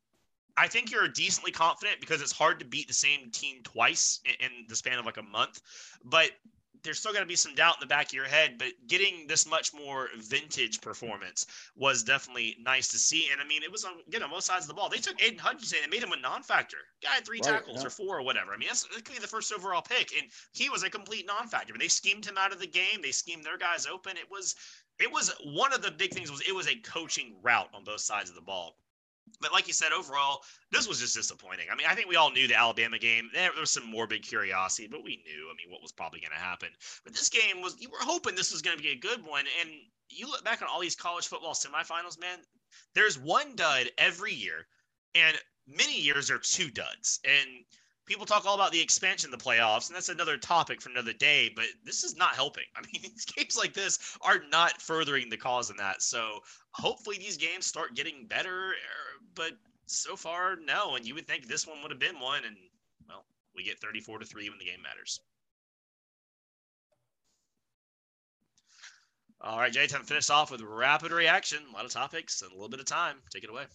I 0.57 0.67
think 0.67 0.91
you're 0.91 1.07
decently 1.07 1.51
confident 1.51 1.99
because 1.99 2.21
it's 2.21 2.31
hard 2.31 2.59
to 2.59 2.65
beat 2.65 2.87
the 2.87 2.93
same 2.93 3.29
team 3.29 3.61
twice 3.63 4.21
in 4.39 4.65
the 4.69 4.75
span 4.75 4.99
of 4.99 5.05
like 5.05 5.17
a 5.17 5.23
month. 5.23 5.61
But 6.03 6.31
there's 6.85 6.99
still 6.99 7.11
going 7.11 7.23
to 7.23 7.27
be 7.27 7.35
some 7.35 7.55
doubt 7.55 7.75
in 7.75 7.81
the 7.81 7.93
back 7.93 8.07
of 8.07 8.13
your 8.13 8.25
head, 8.25 8.55
but 8.57 8.69
getting 8.87 9.27
this 9.27 9.45
much 9.45 9.73
more 9.73 10.09
vintage 10.17 10.79
performance 10.79 11.45
was 11.75 12.03
definitely 12.03 12.55
nice 12.63 12.87
to 12.89 12.97
see. 12.97 13.27
And 13.31 13.41
I 13.41 13.45
mean, 13.45 13.63
it 13.63 13.71
was 13.71 13.83
on 13.83 13.93
you 14.07 14.19
know 14.19 14.27
most 14.27 14.45
sides 14.45 14.65
of 14.65 14.69
the 14.69 14.73
ball. 14.73 14.89
They 14.89 14.97
took 14.97 15.21
Aidan 15.21 15.39
Hutchinson 15.39 15.79
and 15.81 15.91
made 15.91 16.03
him 16.03 16.11
a 16.11 16.19
non-factor. 16.21 16.77
Guy 17.03 17.09
had 17.15 17.25
three 17.25 17.41
right, 17.43 17.53
tackles 17.53 17.81
yeah. 17.81 17.87
or 17.87 17.89
four 17.89 18.17
or 18.17 18.23
whatever. 18.23 18.53
I 18.53 18.57
mean, 18.57 18.69
that's 18.69 18.83
that 18.83 19.03
could 19.03 19.15
be 19.15 19.21
the 19.21 19.27
first 19.27 19.51
overall 19.51 19.81
pick, 19.81 20.11
and 20.17 20.29
he 20.53 20.69
was 20.69 20.83
a 20.83 20.89
complete 20.89 21.25
non-factor. 21.25 21.73
But 21.73 21.81
they 21.81 21.87
schemed 21.87 22.25
him 22.25 22.37
out 22.37 22.53
of 22.53 22.59
the 22.59 22.67
game. 22.67 23.01
They 23.01 23.11
schemed 23.11 23.43
their 23.43 23.57
guys 23.57 23.85
open. 23.85 24.15
It 24.15 24.29
was 24.31 24.55
it 24.99 25.11
was 25.11 25.33
one 25.43 25.73
of 25.73 25.81
the 25.81 25.91
big 25.91 26.13
things 26.13 26.31
was 26.31 26.41
it 26.47 26.55
was 26.55 26.67
a 26.67 26.75
coaching 26.75 27.35
route 27.41 27.69
on 27.73 27.83
both 27.83 28.01
sides 28.01 28.29
of 28.29 28.35
the 28.35 28.41
ball. 28.41 28.77
But 29.45 29.53
like 29.53 29.67
you 29.67 29.73
said, 29.73 29.91
overall, 29.91 30.41
this 30.71 30.87
was 30.87 30.99
just 30.99 31.13
disappointing. 31.13 31.67
I 31.71 31.75
mean, 31.75 31.85
I 31.87 31.93
think 31.93 32.09
we 32.09 32.15
all 32.15 32.31
knew 32.31 32.47
the 32.47 32.57
Alabama 32.57 32.97
game. 32.97 33.29
There, 33.31 33.51
was 33.59 33.69
some 33.69 33.85
morbid 33.85 34.23
curiosity, 34.23 34.87
but 34.87 35.03
we 35.03 35.17
knew, 35.17 35.51
I 35.51 35.53
mean, 35.55 35.71
what 35.71 35.83
was 35.83 35.91
probably 35.91 36.19
going 36.19 36.31
to 36.31 36.43
happen. 36.43 36.69
But 37.03 37.13
this 37.13 37.29
game 37.29 37.61
was, 37.61 37.79
you 37.79 37.89
were 37.89 37.99
hoping 37.99 38.33
this 38.33 38.51
was 38.51 38.63
going 38.63 38.75
to 38.75 38.81
be 38.81 38.89
a 38.89 38.95
good 38.95 39.23
one. 39.23 39.45
And 39.61 39.69
you 40.09 40.25
look 40.25 40.43
back 40.43 40.63
on 40.63 40.67
all 40.67 40.79
these 40.79 40.95
college 40.95 41.27
football 41.27 41.53
semifinals, 41.53 42.19
man, 42.19 42.39
there's 42.95 43.19
one 43.19 43.55
dud 43.55 43.91
every 43.99 44.33
year. 44.33 44.65
And 45.13 45.37
many 45.67 46.01
years 46.01 46.31
are 46.31 46.39
two 46.39 46.71
duds. 46.71 47.19
And 47.23 47.65
people 48.05 48.25
talk 48.25 48.45
all 48.45 48.55
about 48.55 48.71
the 48.71 48.81
expansion 48.81 49.33
of 49.33 49.39
the 49.39 49.43
playoffs, 49.43 49.87
and 49.87 49.95
that's 49.95 50.09
another 50.09 50.37
topic 50.37 50.81
for 50.81 50.89
another 50.89 51.13
day. 51.13 51.51
But 51.55 51.65
this 51.83 52.03
is 52.03 52.15
not 52.15 52.35
helping. 52.35 52.65
I 52.75 52.81
mean, 52.81 53.01
these 53.01 53.25
games 53.25 53.57
like 53.57 53.73
this 53.73 54.17
are 54.21 54.41
not 54.51 54.81
furthering 54.81 55.29
the 55.29 55.37
cause 55.37 55.69
in 55.69 55.77
that. 55.77 56.01
So 56.01 56.39
hopefully 56.71 57.17
these 57.17 57.37
games 57.37 57.65
start 57.65 57.95
getting 57.95 58.27
better. 58.27 58.71
Er, 58.71 58.75
but 59.33 59.53
so 59.85 60.15
far, 60.15 60.55
no. 60.55 60.95
And 60.95 61.05
you 61.05 61.15
would 61.15 61.27
think 61.27 61.47
this 61.47 61.67
one 61.67 61.81
would 61.81 61.91
have 61.91 61.99
been 61.99 62.19
one, 62.19 62.45
and 62.45 62.55
well, 63.07 63.25
we 63.55 63.63
get 63.63 63.79
34 63.79 64.19
to 64.19 64.25
three 64.25 64.49
when 64.49 64.59
the 64.59 64.65
game 64.65 64.81
matters. 64.81 65.19
All 69.41 69.59
right, 69.59 69.71
Jay, 69.71 69.85
time 69.85 70.01
to 70.01 70.07
finish 70.07 70.29
off 70.29 70.49
with 70.49 70.61
rapid 70.61 71.11
reaction. 71.11 71.59
A 71.69 71.73
lot 71.75 71.85
of 71.85 71.91
topics 71.91 72.41
and 72.41 72.51
a 72.51 72.55
little 72.55 72.69
bit 72.69 72.79
of 72.79 72.85
time. 72.85 73.17
Take 73.29 73.43
it 73.43 73.49
away. 73.49 73.65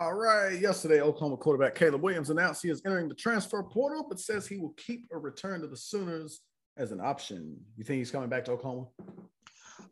All 0.00 0.14
right. 0.14 0.60
Yesterday, 0.60 1.00
Oklahoma 1.00 1.36
quarterback 1.36 1.74
Caleb 1.74 2.02
Williams 2.02 2.30
announced 2.30 2.62
he 2.62 2.70
is 2.70 2.80
entering 2.86 3.08
the 3.08 3.16
transfer 3.16 3.64
portal, 3.64 4.06
but 4.08 4.20
says 4.20 4.46
he 4.46 4.56
will 4.56 4.74
keep 4.76 5.08
a 5.12 5.18
return 5.18 5.60
to 5.62 5.66
the 5.66 5.76
Sooners 5.76 6.42
as 6.76 6.92
an 6.92 7.00
option. 7.00 7.56
You 7.76 7.82
think 7.82 7.98
he's 7.98 8.12
coming 8.12 8.28
back 8.28 8.44
to 8.44 8.52
Oklahoma? 8.52 8.86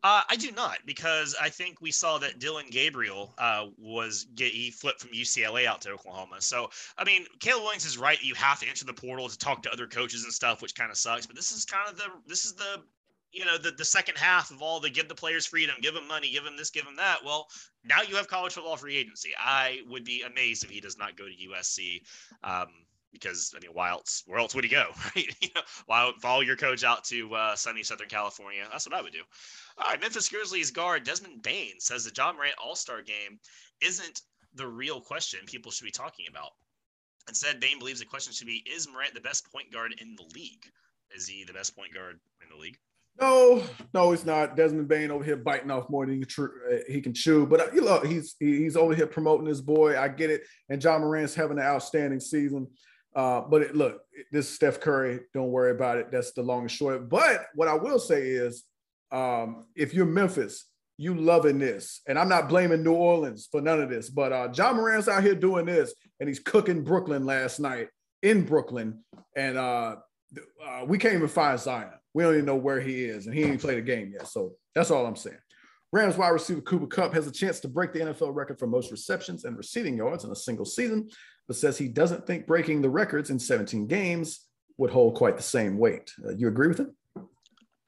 Uh, 0.05 0.23
I 0.29 0.37
do 0.37 0.53
not 0.53 0.79
because 0.87 1.35
I 1.41 1.49
think 1.49 1.81
we 1.81 1.91
saw 1.91 2.19
that 2.19 2.39
Dillon 2.39 2.67
Gabriel 2.71 3.35
uh, 3.39 3.67
was 3.77 4.27
get, 4.37 4.53
he 4.53 4.71
flipped 4.71 5.01
from 5.01 5.11
UCLA 5.11 5.67
out 5.67 5.81
to 5.83 5.91
Oklahoma. 5.91 6.41
So 6.41 6.71
I 6.99 7.03
mean, 7.03 7.27
Caleb 7.41 7.65
Williams 7.65 7.85
is 7.85 7.99
right. 7.99 8.23
You 8.23 8.35
have 8.35 8.61
to 8.61 8.69
enter 8.69 8.85
the 8.85 8.93
portal 8.93 9.29
to 9.29 9.37
talk 9.37 9.63
to 9.63 9.73
other 9.73 9.89
coaches 9.89 10.23
and 10.23 10.33
stuff, 10.33 10.63
which 10.63 10.77
kind 10.77 10.93
of 10.93 10.97
sucks. 10.97 11.27
But 11.27 11.35
this 11.35 11.51
is 11.51 11.65
kind 11.65 11.91
of 11.91 11.97
the 11.97 12.05
this 12.27 12.45
is 12.45 12.53
the 12.53 12.83
you 13.37 13.45
know 13.45 13.59
the, 13.59 13.71
the 13.71 13.85
second 13.85 14.17
half 14.17 14.51
of 14.51 14.63
all 14.63 14.81
the 14.81 14.89
give 14.89 15.09
the 15.09 15.15
players 15.15 15.45
freedom 15.45 15.77
give 15.83 15.93
them 15.93 16.09
money 16.09 16.31
give 16.33 16.43
them 16.43 16.57
this 16.57 16.71
give 16.71 16.87
them 16.87 16.97
that. 16.97 17.19
Well 17.23 17.47
now 17.85 18.01
you 18.01 18.17
have 18.17 18.29
college 18.29 18.55
football 18.55 18.79
free 18.79 18.97
agency. 18.97 19.31
I 19.39 19.81
would 19.89 20.05
be 20.05 20.23
amazed 20.23 20.65
if 20.65 20.71
he 20.71 20.81
does 20.81 20.97
not 20.97 21.19
go 21.19 21.27
to 21.27 21.49
usc 21.51 22.01
um, 22.43 22.69
because 23.13 23.55
i 23.55 23.61
mean 23.61 23.73
why 23.75 23.91
else 23.91 24.23
where 24.27 24.39
else 24.39 24.55
would 24.55 24.65
he 24.65 24.71
go 24.71 24.87
right? 25.15 25.37
You 25.43 25.51
know 25.55 25.61
why 25.85 26.11
follow 26.23 26.41
your 26.41 26.57
coach 26.57 26.83
out 26.83 27.05
to 27.05 27.35
uh, 27.35 27.55
sunny 27.55 27.83
southern 27.83 28.09
california? 28.09 28.67
That's 28.73 28.87
what 28.89 28.99
i 28.99 29.03
would 29.03 29.13
do. 29.13 29.23
All 29.77 29.91
right 29.91 30.01
memphis 30.01 30.31
grizzlies 30.31 30.71
guard 30.71 31.05
desmond 31.05 31.43
bane 31.43 31.79
says 31.79 32.05
the 32.05 32.13
ja 32.17 32.33
morant 32.33 32.55
all-star 32.57 33.03
game 33.03 33.39
isn't 33.83 34.23
the 34.55 34.67
real 34.67 35.03
question 35.03 35.41
people 35.45 35.71
should 35.71 35.85
be 35.85 35.91
talking 35.91 36.25
about. 36.31 36.53
Instead 37.29 37.61
bane 37.61 37.79
believes 37.79 38.01
the 38.01 38.07
question 38.07 38.33
should 38.33 38.47
be 38.47 38.65
is 38.75 38.89
morant 38.89 39.13
the 39.13 39.21
best 39.21 39.53
point 39.53 39.71
guard 39.71 39.95
in 40.01 40.17
the 40.17 40.25
league? 40.35 40.65
Is 41.15 41.29
he 41.29 41.45
the 41.45 41.53
best 41.53 41.77
point 41.77 41.93
guard 41.93 42.19
in 42.43 42.49
the 42.49 42.57
league 42.57 42.79
no, 43.21 43.63
no, 43.95 44.13
it's 44.13 44.25
not. 44.25 44.57
Desmond 44.57 44.89
Bane 44.89 45.11
over 45.11 45.25
here 45.25 45.37
biting 45.37 45.71
off 45.71 45.89
more 45.89 46.07
than 46.07 46.19
he 46.19 46.25
can, 46.25 46.45
uh, 46.45 46.77
he 46.89 47.01
can 47.01 47.15
chew. 47.15 47.47
But 47.47 47.61
uh, 47.61 47.67
you 47.75 47.83
know, 47.83 48.01
he's 48.01 48.37
he's 48.39 48.77
over 48.77 48.95
here 48.95 49.07
promoting 49.07 49.47
his 49.47 49.61
boy. 49.61 49.99
I 49.99 50.09
get 50.09 50.31
it. 50.31 50.43
And 50.69 50.83
Ja 50.83 50.99
Morant's 50.99 51.35
having 51.35 51.59
an 51.59 51.65
outstanding 51.65 52.21
season. 52.21 52.69
Uh, 53.15 53.41
but 53.41 53.63
it, 53.63 53.75
look, 53.75 54.03
this 54.31 54.47
is 54.47 54.55
Steph 54.55 54.81
Curry. 54.81 55.21
Don't 55.33 55.51
worry 55.51 55.71
about 55.71 55.97
it. 55.97 56.11
That's 56.13 56.33
the 56.33 56.43
long 56.43 56.63
and 56.63 56.71
short. 56.71 57.09
But 57.09 57.47
what 57.55 57.69
I 57.69 57.75
will 57.75 57.99
say 57.99 58.29
is, 58.29 58.65
um, 59.11 59.65
if 59.75 59.95
you're 59.95 60.05
Memphis, 60.05 60.67
you 60.99 61.15
loving 61.15 61.59
this. 61.59 62.01
And 62.07 62.19
I'm 62.19 62.29
not 62.29 62.49
blaming 62.49 62.83
New 62.83 62.93
Orleans 62.93 63.49
for 63.51 63.61
none 63.61 63.81
of 63.81 63.89
this. 63.91 64.11
But 64.11 64.33
uh, 64.33 64.49
Ja 64.55 64.73
Morant's 64.73 65.09
out 65.09 65.23
here 65.23 65.35
doing 65.35 65.67
this, 65.67 65.95
and 66.21 66.29
he's 66.29 66.39
cooking 66.39 66.83
Brooklyn 66.83 67.25
last 67.25 67.61
night 67.61 67.89
in 68.23 68.43
Brooklyn. 68.45 69.03
And 69.35 69.59
uh, 69.59 69.97
uh, 70.67 70.85
we 70.87 70.99
can't 70.99 71.15
even 71.15 71.29
find 71.29 71.59
Zion. 71.59 71.91
We 72.17 72.23
don't 72.23 72.33
even 72.33 72.47
know 72.47 72.57
where 72.57 72.81
he 72.81 73.05
is, 73.05 73.27
and 73.27 73.35
he 73.35 73.45
ain't 73.45 73.61
played 73.61 73.77
a 73.77 73.83
game 73.83 74.11
yet. 74.11 74.27
So 74.27 74.55
that's 74.75 74.91
all 74.91 75.05
I'm 75.05 75.17
saying. 75.17 75.37
Rams 75.93 76.17
wide 76.17 76.31
receiver 76.31 76.63
Cooper 76.63 76.87
Kupp 76.87 77.13
has 77.13 77.27
a 77.27 77.31
chance 77.31 77.61
to 77.61 77.69
break 77.69 77.93
the 77.93 77.99
NFL 77.99 78.35
record 78.35 78.59
for 78.59 78.67
most 78.67 78.91
receptions 78.91 79.45
and 79.45 79.55
receiving 79.55 79.99
yards 79.99 80.25
in 80.25 80.31
a 80.31 80.35
single 80.35 80.65
season, 80.65 81.11
but 81.47 81.59
says 81.59 81.77
he 81.77 81.89
doesn't 81.89 82.27
think 82.27 82.47
breaking 82.47 82.81
the 82.81 82.89
records 82.89 83.29
in 83.29 83.39
17 83.39 83.87
games 83.87 84.47
would 84.79 84.89
hold 84.89 85.15
quite 85.15 85.37
the 85.37 85.43
same 85.43 85.77
weight. 85.77 86.11
Uh, 86.27 86.33
you 86.35 86.49
agree 86.49 86.69
with 86.69 86.81
him? 86.81 86.97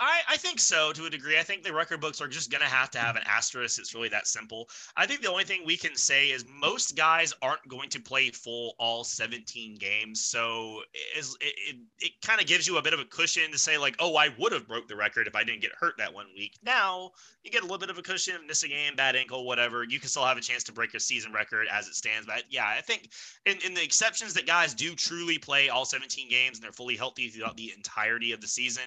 I, 0.01 0.21
I 0.29 0.37
think 0.37 0.61
so 0.61 0.93
to 0.93 1.07
a 1.07 1.11
degree. 1.11 1.39
I 1.39 1.43
think 1.43 1.65
the 1.65 1.73
record 1.73 2.01
books 2.01 2.21
are 2.21 2.29
just 2.29 2.53
going 2.53 2.61
to 2.61 2.69
have 2.69 2.91
to 2.93 2.99
have 2.99 3.17
an 3.17 3.23
asterisk. 3.27 3.81
It's 3.81 3.95
really 3.95 4.09
that 4.11 4.29
simple. 4.29 4.69
I 4.97 5.07
think 5.07 5.23
the 5.23 5.31
only 5.31 5.43
thing 5.43 5.63
we 5.65 5.77
can 5.77 5.97
say 5.97 6.31
is 6.31 6.45
most 6.49 6.97
guys 6.97 7.35
aren't 7.43 7.67
going 7.67 7.89
to 7.91 8.01
play 8.01 8.31
full 8.31 8.75
all 8.79 9.03
17 9.03 9.77
games. 9.77 10.25
So 10.25 10.83
it, 10.95 11.27
it, 11.41 11.77
it 11.99 12.13
kind 12.23 12.41
of 12.41 12.47
gives 12.47 12.67
you 12.69 12.79
a 12.79 12.83
bit 12.83 12.95
of 12.95 13.01
a 13.01 13.05
cushion 13.05 13.51
to 13.51 13.59
say, 13.59 13.77
like, 13.77 13.97
oh, 13.99 14.15
I 14.15 14.29
would 14.39 14.53
have 14.53 14.69
broke 14.69 14.87
the 14.87 14.95
record 14.95 15.27
if 15.27 15.35
I 15.35 15.43
didn't 15.43 15.63
get 15.63 15.73
hurt 15.79 15.95
that 15.99 16.15
one 16.15 16.27
week. 16.37 16.59
Now 16.63 17.11
you 17.43 17.51
get 17.51 17.63
a 17.63 17.65
little 17.65 17.79
bit 17.79 17.91
of 17.91 17.99
a 17.99 18.03
cushion, 18.03 18.35
miss 18.47 18.63
a 18.63 18.69
game, 18.69 18.95
bad 18.95 19.17
ankle, 19.17 19.47
whatever. 19.47 19.83
You 19.83 19.99
can 19.99 20.09
still 20.09 20.25
have 20.25 20.37
a 20.37 20.43
chance 20.43 20.63
to 20.65 20.73
break 20.73 20.93
your 20.93 21.01
season 21.01 21.33
record 21.33 21.67
as 21.73 21.89
it 21.89 21.95
stands. 21.95 22.27
But 22.27 22.45
yeah, 22.51 22.67
I 22.69 22.83
think 22.83 23.11
in, 23.47 23.57
in 23.67 23.75
the 23.75 23.83
exceptions 23.83 24.35
that 24.35 24.47
guys 24.47 24.75
do 24.75 24.95
truly 24.95 25.39
play 25.39 25.71
all 25.71 25.85
17 25.85 26.29
games 26.29 26.59
and 26.59 26.65
they're 26.65 26.73
fully 26.73 26.97
healthy 26.97 27.29
throughout 27.31 27.57
the 27.57 27.73
entirety 27.77 28.33
of 28.33 28.41
the 28.41 28.47
season, 28.47 28.85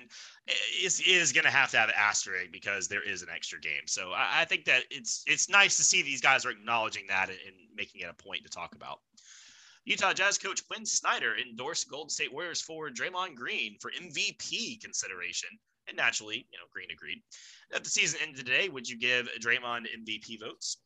is 0.81 0.99
is 1.01 1.31
going 1.31 1.43
to 1.43 1.51
have 1.51 1.69
to 1.71 1.77
have 1.77 1.89
an 1.89 1.95
asterisk 1.97 2.51
because 2.51 2.87
there 2.87 3.03
is 3.03 3.21
an 3.21 3.29
extra 3.33 3.59
game. 3.59 3.85
So 3.85 4.11
I, 4.11 4.41
I, 4.41 4.45
think 4.45 4.65
that 4.65 4.83
it's 4.89 5.23
it's 5.27 5.49
nice 5.49 5.77
to 5.77 5.83
see 5.83 6.01
these 6.01 6.21
guys 6.21 6.45
are 6.45 6.49
acknowledging 6.49 7.05
that 7.07 7.29
and, 7.29 7.37
and, 7.45 7.55
making 7.75 8.01
it 8.01 8.09
a 8.09 8.23
point 8.23 8.43
to 8.43 8.49
talk 8.49 8.75
about. 8.75 8.99
Utah 9.85 10.13
Jazz 10.13 10.37
coach 10.37 10.67
Quin 10.67 10.85
Snyder 10.85 11.35
endorsed 11.37 11.89
Golden 11.89 12.09
State 12.09 12.33
Warriors 12.33 12.61
forward 12.61 12.95
Draymond 12.95 13.35
Green 13.35 13.77
for 13.79 13.91
MVP 13.91 14.81
consideration, 14.81 15.49
and 15.87 15.97
naturally, 15.97 16.47
you 16.51 16.59
know, 16.59 16.65
Green 16.71 16.89
agreed. 16.91 17.21
At 17.73 17.83
the 17.83 17.89
season 17.89 18.19
ended 18.21 18.45
today, 18.45 18.69
would 18.69 18.87
you 18.87 18.99
give 18.99 19.29
Draymond 19.39 19.85
MVP 19.97 20.39
votes? 20.39 20.77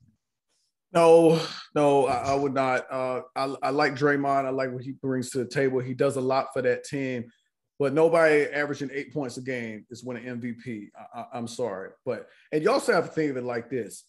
No, 0.93 1.41
no, 1.73 2.07
I, 2.07 2.31
I 2.31 2.35
would 2.35 2.53
not. 2.53 2.85
Uh, 2.89 3.21
I, 3.35 3.55
I 3.63 3.69
like 3.71 3.95
Draymond. 3.95 4.45
I 4.45 4.49
like 4.49 4.71
what 4.71 4.83
he 4.83 4.91
brings 4.91 5.31
to 5.31 5.39
the 5.39 5.45
table. 5.45 5.79
He 5.79 5.93
does 5.93 6.15
a 6.15 6.21
lot 6.21 6.47
for 6.53 6.61
that 6.61 6.85
team 6.85 7.25
but 7.79 7.93
nobody 7.93 8.45
averaging 8.45 8.89
eight 8.93 9.13
points 9.13 9.37
a 9.37 9.41
game 9.41 9.85
is 9.89 10.03
winning 10.03 10.23
MVP. 10.23 10.89
I, 11.13 11.37
am 11.37 11.47
sorry, 11.47 11.89
but 12.05 12.27
and 12.51 12.63
you 12.63 12.71
also 12.71 12.93
have 12.93 13.07
to 13.07 13.11
think 13.11 13.31
of 13.31 13.37
it 13.37 13.43
like 13.43 13.69
this: 13.69 14.03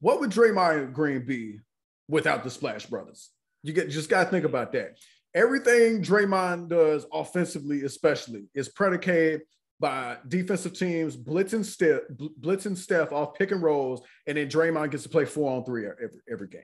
What 0.00 0.20
would 0.20 0.30
Draymond 0.30 0.92
Green 0.92 1.24
be 1.24 1.60
without 2.08 2.44
the 2.44 2.50
Splash 2.50 2.86
Brothers? 2.86 3.30
You 3.62 3.72
get 3.72 3.90
just 3.90 4.10
got 4.10 4.24
to 4.24 4.30
think 4.30 4.44
about 4.44 4.72
that. 4.72 4.98
Everything 5.34 6.02
Draymond 6.02 6.68
does 6.68 7.06
offensively, 7.12 7.82
especially, 7.82 8.44
is 8.54 8.68
predicated 8.68 9.42
by 9.78 10.16
defensive 10.28 10.72
teams 10.72 11.16
blitzing 11.16 11.64
Steph, 11.64 12.00
blitzing 12.40 12.76
Steph 12.76 13.12
off 13.12 13.34
pick 13.34 13.50
and 13.50 13.62
rolls, 13.62 14.02
and 14.26 14.36
then 14.38 14.48
Draymond 14.48 14.90
gets 14.90 15.02
to 15.02 15.08
play 15.08 15.24
four 15.24 15.52
on 15.52 15.64
three 15.64 15.86
every 15.86 16.20
every 16.30 16.48
game. 16.48 16.62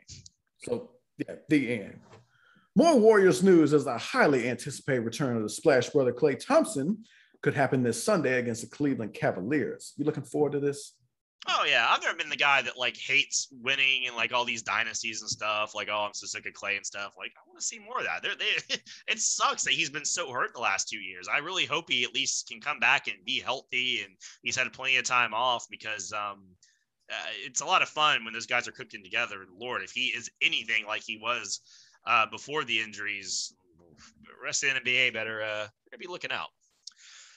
So 0.58 0.90
yeah, 1.18 1.36
the 1.48 1.80
end. 1.80 2.00
More 2.74 2.98
Warriors 2.98 3.42
news 3.42 3.74
as 3.74 3.84
the 3.84 3.98
highly 3.98 4.48
anticipated 4.48 5.00
return 5.00 5.36
of 5.36 5.42
the 5.42 5.48
Splash 5.48 5.90
brother 5.90 6.12
Klay 6.12 6.38
Thompson 6.38 7.04
could 7.42 7.52
happen 7.54 7.82
this 7.82 8.02
Sunday 8.02 8.38
against 8.38 8.62
the 8.62 8.74
Cleveland 8.74 9.12
Cavaliers. 9.12 9.92
You 9.98 10.06
looking 10.06 10.22
forward 10.22 10.52
to 10.52 10.60
this? 10.60 10.94
Oh 11.48 11.64
yeah, 11.68 11.86
I've 11.88 12.00
never 12.00 12.16
been 12.16 12.30
the 12.30 12.36
guy 12.36 12.62
that 12.62 12.78
like 12.78 12.96
hates 12.96 13.48
winning 13.50 14.06
and 14.06 14.16
like 14.16 14.32
all 14.32 14.44
these 14.44 14.62
dynasties 14.62 15.20
and 15.20 15.28
stuff. 15.28 15.74
Like, 15.74 15.88
oh, 15.90 16.04
I'm 16.06 16.14
so 16.14 16.26
sick 16.26 16.46
of 16.46 16.54
Klay 16.54 16.76
and 16.76 16.86
stuff. 16.86 17.14
Like, 17.18 17.32
I 17.36 17.46
want 17.48 17.58
to 17.58 17.66
see 17.66 17.80
more 17.80 17.98
of 17.98 18.04
that. 18.04 18.22
They, 18.22 18.76
it 19.12 19.18
sucks 19.18 19.64
that 19.64 19.74
he's 19.74 19.90
been 19.90 20.04
so 20.04 20.30
hurt 20.30 20.54
the 20.54 20.60
last 20.60 20.88
two 20.88 21.00
years. 21.00 21.28
I 21.28 21.38
really 21.38 21.66
hope 21.66 21.90
he 21.90 22.04
at 22.04 22.14
least 22.14 22.48
can 22.48 22.60
come 22.60 22.78
back 22.78 23.08
and 23.08 23.16
be 23.26 23.40
healthy, 23.40 24.02
and 24.02 24.14
he's 24.42 24.56
had 24.56 24.72
plenty 24.72 24.96
of 24.96 25.04
time 25.04 25.34
off 25.34 25.66
because 25.68 26.12
um, 26.12 26.44
uh, 27.10 27.30
it's 27.44 27.60
a 27.60 27.66
lot 27.66 27.82
of 27.82 27.88
fun 27.88 28.24
when 28.24 28.32
those 28.32 28.46
guys 28.46 28.68
are 28.68 28.72
cooking 28.72 29.02
together. 29.02 29.44
Lord, 29.58 29.82
if 29.82 29.90
he 29.90 30.06
is 30.06 30.30
anything 30.40 30.86
like 30.86 31.02
he 31.02 31.18
was 31.18 31.60
uh, 32.06 32.26
before 32.26 32.64
the 32.64 32.80
injuries. 32.80 33.54
The 34.22 34.30
rest 34.42 34.64
of 34.64 34.74
the 34.74 34.80
NBA 34.80 35.12
better 35.12 35.42
uh, 35.42 35.66
be 35.98 36.06
looking 36.06 36.32
out. 36.32 36.48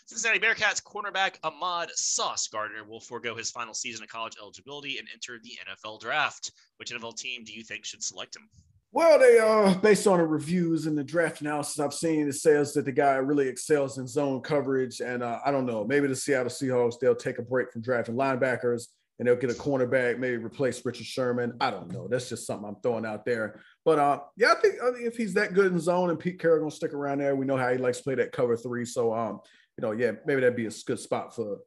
Cincinnati 0.07 0.39
Bearcats 0.39 0.83
cornerback 0.83 1.37
Ahmad 1.43 1.89
Sauce 1.95 2.47
Gardner 2.47 2.83
will 2.83 2.99
forego 2.99 3.35
his 3.35 3.49
final 3.49 3.73
season 3.73 4.03
of 4.03 4.09
college 4.09 4.35
eligibility 4.39 4.99
and 4.99 5.07
enter 5.11 5.39
the 5.41 5.57
NFL 5.67 5.99
draft. 5.99 6.51
Which 6.77 6.91
NFL 6.91 7.17
team 7.17 7.43
do 7.43 7.53
you 7.53 7.63
think 7.63 7.85
should 7.85 8.03
select 8.03 8.35
him? 8.35 8.47
Well, 8.91 9.19
they 9.19 9.39
uh, 9.39 9.73
based 9.79 10.07
on 10.07 10.19
the 10.19 10.25
reviews 10.25 10.85
and 10.85 10.97
the 10.97 11.03
draft 11.03 11.41
analysis 11.41 11.79
I've 11.79 11.93
seen. 11.93 12.29
It 12.29 12.35
says 12.35 12.73
that 12.73 12.85
the 12.85 12.91
guy 12.91 13.15
really 13.15 13.47
excels 13.47 13.97
in 13.97 14.07
zone 14.07 14.41
coverage, 14.41 15.01
and 15.01 15.23
uh, 15.23 15.39
I 15.43 15.51
don't 15.51 15.65
know. 15.65 15.83
Maybe 15.85 16.07
the 16.07 16.15
Seattle 16.15 16.51
Seahawks 16.51 16.99
they'll 16.99 17.15
take 17.15 17.39
a 17.39 17.41
break 17.41 17.71
from 17.71 17.81
drafting 17.81 18.15
linebackers 18.15 18.85
and 19.17 19.27
they'll 19.27 19.35
get 19.35 19.51
a 19.51 19.53
cornerback, 19.53 20.19
maybe 20.19 20.37
replace 20.37 20.85
Richard 20.85 21.05
Sherman. 21.05 21.53
I 21.61 21.71
don't 21.71 21.91
know. 21.91 22.07
That's 22.07 22.29
just 22.29 22.45
something 22.45 22.67
I'm 22.67 22.75
throwing 22.83 23.05
out 23.05 23.25
there. 23.25 23.61
But 23.85 23.99
uh, 23.99 24.19
yeah, 24.35 24.51
I 24.51 24.55
think, 24.55 24.75
I 24.81 24.91
think 24.91 25.05
if 25.05 25.15
he's 25.15 25.33
that 25.35 25.53
good 25.53 25.71
in 25.71 25.79
zone 25.79 26.09
and 26.09 26.19
Pete 26.19 26.39
Carroll 26.39 26.59
gonna 26.59 26.71
stick 26.71 26.93
around 26.93 27.19
there, 27.19 27.35
we 27.35 27.45
know 27.45 27.57
how 27.57 27.71
he 27.71 27.77
likes 27.77 27.99
to 27.99 28.03
play 28.03 28.15
that 28.15 28.31
cover 28.31 28.57
three. 28.57 28.85
So 28.85 29.13
um, 29.13 29.39
you 29.77 29.81
know, 29.81 29.91
yeah, 29.91 30.11
maybe 30.25 30.41
that'd 30.41 30.55
be 30.55 30.67
a 30.67 30.71
good 30.85 30.99
spot 30.99 31.35
for 31.35 31.59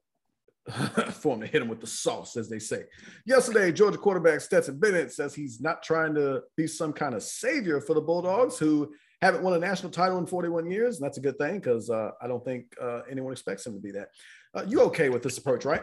for 1.13 1.35
him 1.35 1.41
to 1.41 1.47
hit 1.47 1.63
him 1.63 1.69
with 1.69 1.81
the 1.81 1.87
sauce, 1.87 2.37
as 2.37 2.49
they 2.49 2.59
say. 2.59 2.85
Yesterday, 3.25 3.73
Georgia 3.73 3.99
quarterback 3.99 4.41
Stetson 4.41 4.79
Bennett 4.79 5.13
says 5.13 5.35
he's 5.35 5.61
not 5.61 5.83
trying 5.83 6.15
to 6.15 6.43
be 6.57 6.67
some 6.67 6.93
kind 6.93 7.15
of 7.15 7.23
savior 7.23 7.81
for 7.81 7.95
the 7.95 8.01
Bulldogs, 8.01 8.59
who 8.59 8.93
haven't 9.21 9.43
won 9.43 9.55
a 9.55 9.59
national 9.59 9.91
title 9.91 10.19
in 10.19 10.27
41 10.27 10.71
years. 10.71 10.97
And 10.97 11.05
that's 11.05 11.19
a 11.19 11.23
good 11.23 11.39
thing 11.39 11.57
because 11.59 11.91
uh, 11.91 12.11
I 12.23 12.29
don't 12.29 12.45
think 12.45 12.67
uh, 12.81 13.01
anyone 13.11 13.33
expects 13.33 13.67
him 13.67 13.75
to 13.75 13.81
be 13.81 13.91
that. 13.93 14.09
Uh, 14.55 14.65
you 14.67 14.81
okay 14.81 15.09
with 15.09 15.23
this 15.23 15.39
approach, 15.39 15.65
right? 15.65 15.83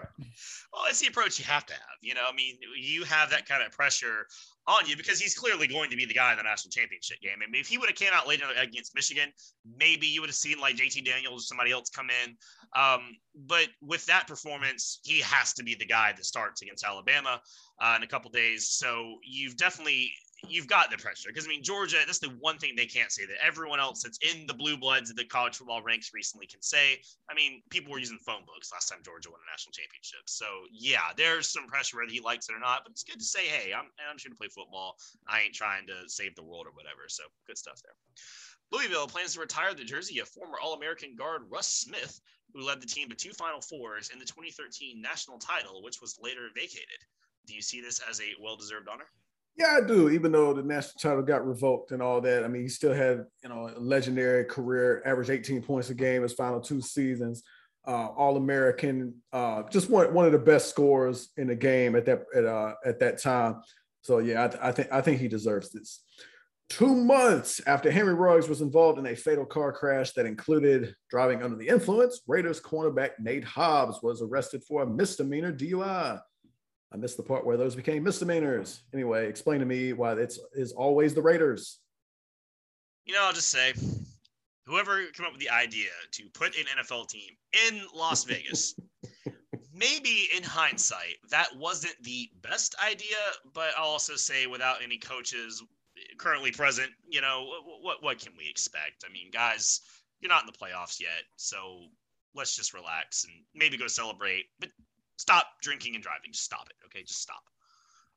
Well, 0.74 0.84
it's 0.90 1.00
the 1.00 1.08
approach 1.08 1.40
you 1.40 1.46
have 1.46 1.66
to 1.68 1.74
have. 1.74 1.82
You 2.02 2.16
know, 2.16 2.24
I 2.28 2.36
mean, 2.36 2.58
you 2.80 3.04
have 3.04 3.30
that 3.30 3.48
kind 3.48 3.64
of 3.64 3.72
pressure 3.72 4.28
on 4.68 4.88
you 4.88 4.98
because 4.98 5.20
he's 5.20 5.36
clearly 5.36 5.68
going 5.68 5.90
to 5.92 5.96
be 5.96 6.06
the 6.06 6.14
guy 6.14 6.32
in 6.32 6.38
the 6.38 6.44
national 6.44 6.72
championship 6.72 7.22
game. 7.22 7.38
I 7.46 7.50
mean, 7.50 7.62
if 7.62 7.68
he 7.68 7.78
would 7.78 7.88
have 7.88 7.96
came 7.96 8.10
out 8.14 8.28
later 8.28 8.46
against 8.58 8.96
Michigan, 8.96 9.30
maybe 9.78 10.08
you 10.08 10.22
would 10.22 10.30
have 10.30 10.36
seen 10.36 10.60
like 10.60 10.76
JT 10.76 11.06
Daniels 11.06 11.44
or 11.44 11.46
somebody 11.46 11.72
else 11.72 11.90
come 11.90 12.08
in. 12.26 12.36
Um, 12.76 13.16
but 13.46 13.68
with 13.82 14.06
that 14.08 14.28
performance, 14.28 15.00
he 15.04 15.22
has 15.22 15.54
to 15.54 15.64
be 15.64 15.76
the 15.76 15.86
guy 15.86 16.14
that 16.14 16.26
starts 16.26 16.62
against 16.64 16.84
Alabama 16.84 17.40
uh, 17.80 17.94
in 17.98 18.04
a 18.04 18.08
couple 18.08 18.32
days. 18.32 18.70
So 18.70 19.18
you've 19.24 19.56
definitely 19.58 20.12
you've 20.50 20.68
got 20.68 20.92
the 20.92 20.98
pressure 20.98 21.30
because 21.30 21.46
I 21.46 21.50
mean 21.50 21.64
Georgia. 21.64 21.98
That's 22.06 22.20
the 22.20 22.36
one 22.40 22.58
thing 22.58 22.74
they 22.76 22.86
can't 22.86 23.12
say 23.12 23.26
that 23.26 23.38
everyone 23.46 23.80
else 23.80 24.04
that's 24.04 24.20
in 24.22 24.48
the 24.48 24.54
blue 24.54 24.78
bloods 24.78 25.10
of 25.10 25.16
the 25.16 25.26
college 25.26 25.56
football 25.56 25.82
ranks 25.82 26.12
recently 26.14 26.48
can 26.48 26.62
say. 26.62 27.00
I 27.30 27.34
mean, 27.34 27.62
people 27.70 27.92
were 27.92 28.00
using 28.00 28.20
phone 28.20 28.46
books 28.46 28.72
last 28.72 28.90
time 28.90 29.00
Georgia 29.04 29.30
won 29.30 29.40
a 29.46 29.52
national 29.52 29.74
championship. 29.74 30.22
So 30.26 30.46
yeah, 30.72 31.14
there's 31.18 31.50
some 31.50 31.68
pressure 31.68 31.98
whether 31.98 32.12
he 32.12 32.22
likes 32.22 32.50
it 32.50 32.56
or 32.56 32.60
not. 32.60 32.82
But 32.84 32.92
it's 32.92 33.04
good 33.04 33.20
to 33.20 33.26
say, 33.26 33.48
hey, 33.48 33.74
I'm 33.74 33.86
I'm 34.10 34.16
just 34.16 34.26
gonna 34.26 34.36
play 34.36 34.50
football. 34.50 34.96
I 35.28 35.42
ain't 35.42 35.54
trying 35.54 35.88
to 35.88 36.08
save 36.08 36.36
the 36.36 36.44
world 36.44 36.68
or 36.68 36.74
whatever. 36.74 37.08
So 37.08 37.24
good 37.48 37.58
stuff 37.58 37.82
there. 37.84 37.96
Louisville 38.72 39.08
plans 39.08 39.34
to 39.34 39.40
retire 39.40 39.74
the 39.74 39.84
jersey 39.84 40.20
of 40.20 40.28
former 40.28 40.58
All-American 40.60 41.16
guard 41.16 41.44
Russ 41.50 41.68
Smith, 41.68 42.20
who 42.54 42.66
led 42.66 42.82
the 42.82 42.88
team 42.88 43.10
to 43.10 43.16
two 43.16 43.32
Final 43.32 43.62
Fours 43.62 44.10
and 44.12 44.20
the 44.20 44.26
2013 44.26 45.00
national 45.02 45.38
title, 45.38 45.84
which 45.84 46.02
was 46.02 46.18
later 46.20 46.50
vacated. 46.56 47.00
Do 47.46 47.54
you 47.54 47.62
see 47.62 47.80
this 47.80 48.02
as 48.10 48.20
a 48.22 48.34
well-deserved 48.42 48.88
honor? 48.90 49.08
Yeah, 49.58 49.80
I 49.82 49.88
do. 49.88 50.10
Even 50.10 50.32
though 50.34 50.54
the 50.54 50.64
national 50.64 51.00
title 51.00 51.24
got 51.24 51.48
revoked 51.48 51.92
and 51.92 52.02
all 52.02 52.20
that, 52.22 52.44
I 52.44 52.48
mean, 52.48 52.64
he 52.64 52.68
still 52.68 52.94
had 52.94 53.26
you 53.42 53.50
know 53.50 53.70
a 53.76 53.80
legendary 53.80 54.44
career, 54.46 55.02
average 55.06 55.30
18 55.30 55.62
points 55.62 55.90
a 55.90 55.94
game 55.94 56.24
his 56.24 56.34
final 56.34 56.60
two 56.60 56.82
seasons, 56.82 57.44
uh, 57.88 58.08
All 58.08 58.36
American, 58.36 59.16
uh, 59.32 59.64
just 59.70 59.90
one 59.90 60.14
one 60.14 60.26
of 60.26 60.34
the 60.34 60.40
best 60.40 60.70
scorers 60.70 61.30
in 61.38 61.48
the 61.48 61.56
game 61.56 61.96
at 61.96 62.06
that 62.06 62.24
at 62.36 62.46
uh, 62.46 62.74
at 62.86 63.00
that 63.00 63.22
time. 63.22 63.62
So 64.02 64.20
yeah, 64.20 64.50
I, 64.62 64.70
I 64.70 64.72
think 64.72 64.92
I 64.92 65.02
think 65.02 65.20
he 65.22 65.28
deserves 65.28 65.72
this. 65.72 66.02
Two 66.68 66.96
months 66.96 67.62
after 67.68 67.92
Henry 67.92 68.16
Ruggs 68.16 68.50
was 68.50 68.62
involved 68.62 68.98
in 68.98 69.06
a 69.06 69.16
fatal 69.16 69.46
car 69.46 69.72
crash 69.72 70.12
that 70.14 70.26
included 70.26 70.96
driving 71.12 71.44
under 71.44 71.56
the 71.56 71.68
influence, 71.68 72.22
Raiders 72.28 72.60
cornerback 72.60 73.12
Nate 73.20 73.44
Hobbs 73.44 74.00
was 74.02 74.22
arrested 74.22 74.64
for 74.64 74.82
a 74.82 74.88
misdemeanor 74.88 75.54
DUI. 75.54 76.20
I 76.96 76.98
missed 76.98 77.18
the 77.18 77.24
part 77.24 77.46
where 77.46 77.58
those 77.58 77.76
became 77.76 78.04
misdemeanors. 78.04 78.84
Anyway, 78.94 79.28
explain 79.28 79.60
to 79.60 79.66
me 79.66 79.92
why 79.92 80.14
it's 80.14 80.40
is 80.54 80.72
always 80.72 81.14
the 81.14 81.22
Raiders. 81.22 81.80
You 83.04 83.14
know, 83.14 83.24
I'll 83.24 83.34
just 83.34 83.50
say, 83.50 83.74
whoever 84.66 85.06
came 85.08 85.26
up 85.26 85.34
with 85.34 85.42
the 85.42 85.50
idea 85.50 85.90
to 86.14 86.24
put 86.34 86.56
an 86.56 86.64
NFL 86.80 87.10
team 87.10 87.34
in 87.68 87.82
Las 87.94 88.24
Vegas, 88.30 88.80
maybe 89.74 90.30
in 90.38 90.42
hindsight, 90.42 91.18
that 91.32 91.50
wasn't 91.58 91.96
the 92.02 92.30
best 92.42 92.76
idea. 92.82 93.18
But 93.54 93.72
I'll 93.78 93.90
also 93.90 94.16
say, 94.16 94.48
without 94.48 94.82
any 94.82 94.98
coaches 94.98 95.62
currently 96.18 96.52
present, 96.52 96.92
you 97.10 97.20
know, 97.20 97.46
what 97.82 98.04
what 98.04 98.20
can 98.20 98.32
we 98.38 98.50
expect? 98.50 99.04
I 99.06 99.12
mean, 99.12 99.32
guys, 99.32 99.82
you're 100.22 100.30
not 100.30 100.44
in 100.44 100.48
the 100.48 100.58
playoffs 100.58 101.02
yet, 101.02 101.24
so 101.36 101.88
let's 102.34 102.56
just 102.56 102.74
relax 102.74 103.26
and 103.26 103.34
maybe 103.54 103.76
go 103.76 103.88
celebrate. 103.88 104.46
But 104.62 104.70
stop 105.18 105.48
drinking 105.62 105.96
and 105.96 106.04
driving. 106.04 106.32
Just 106.32 106.46
stop 106.46 106.68
it. 106.70 106.76
Okay, 106.86 107.04
just 107.04 107.22
stop. 107.22 107.44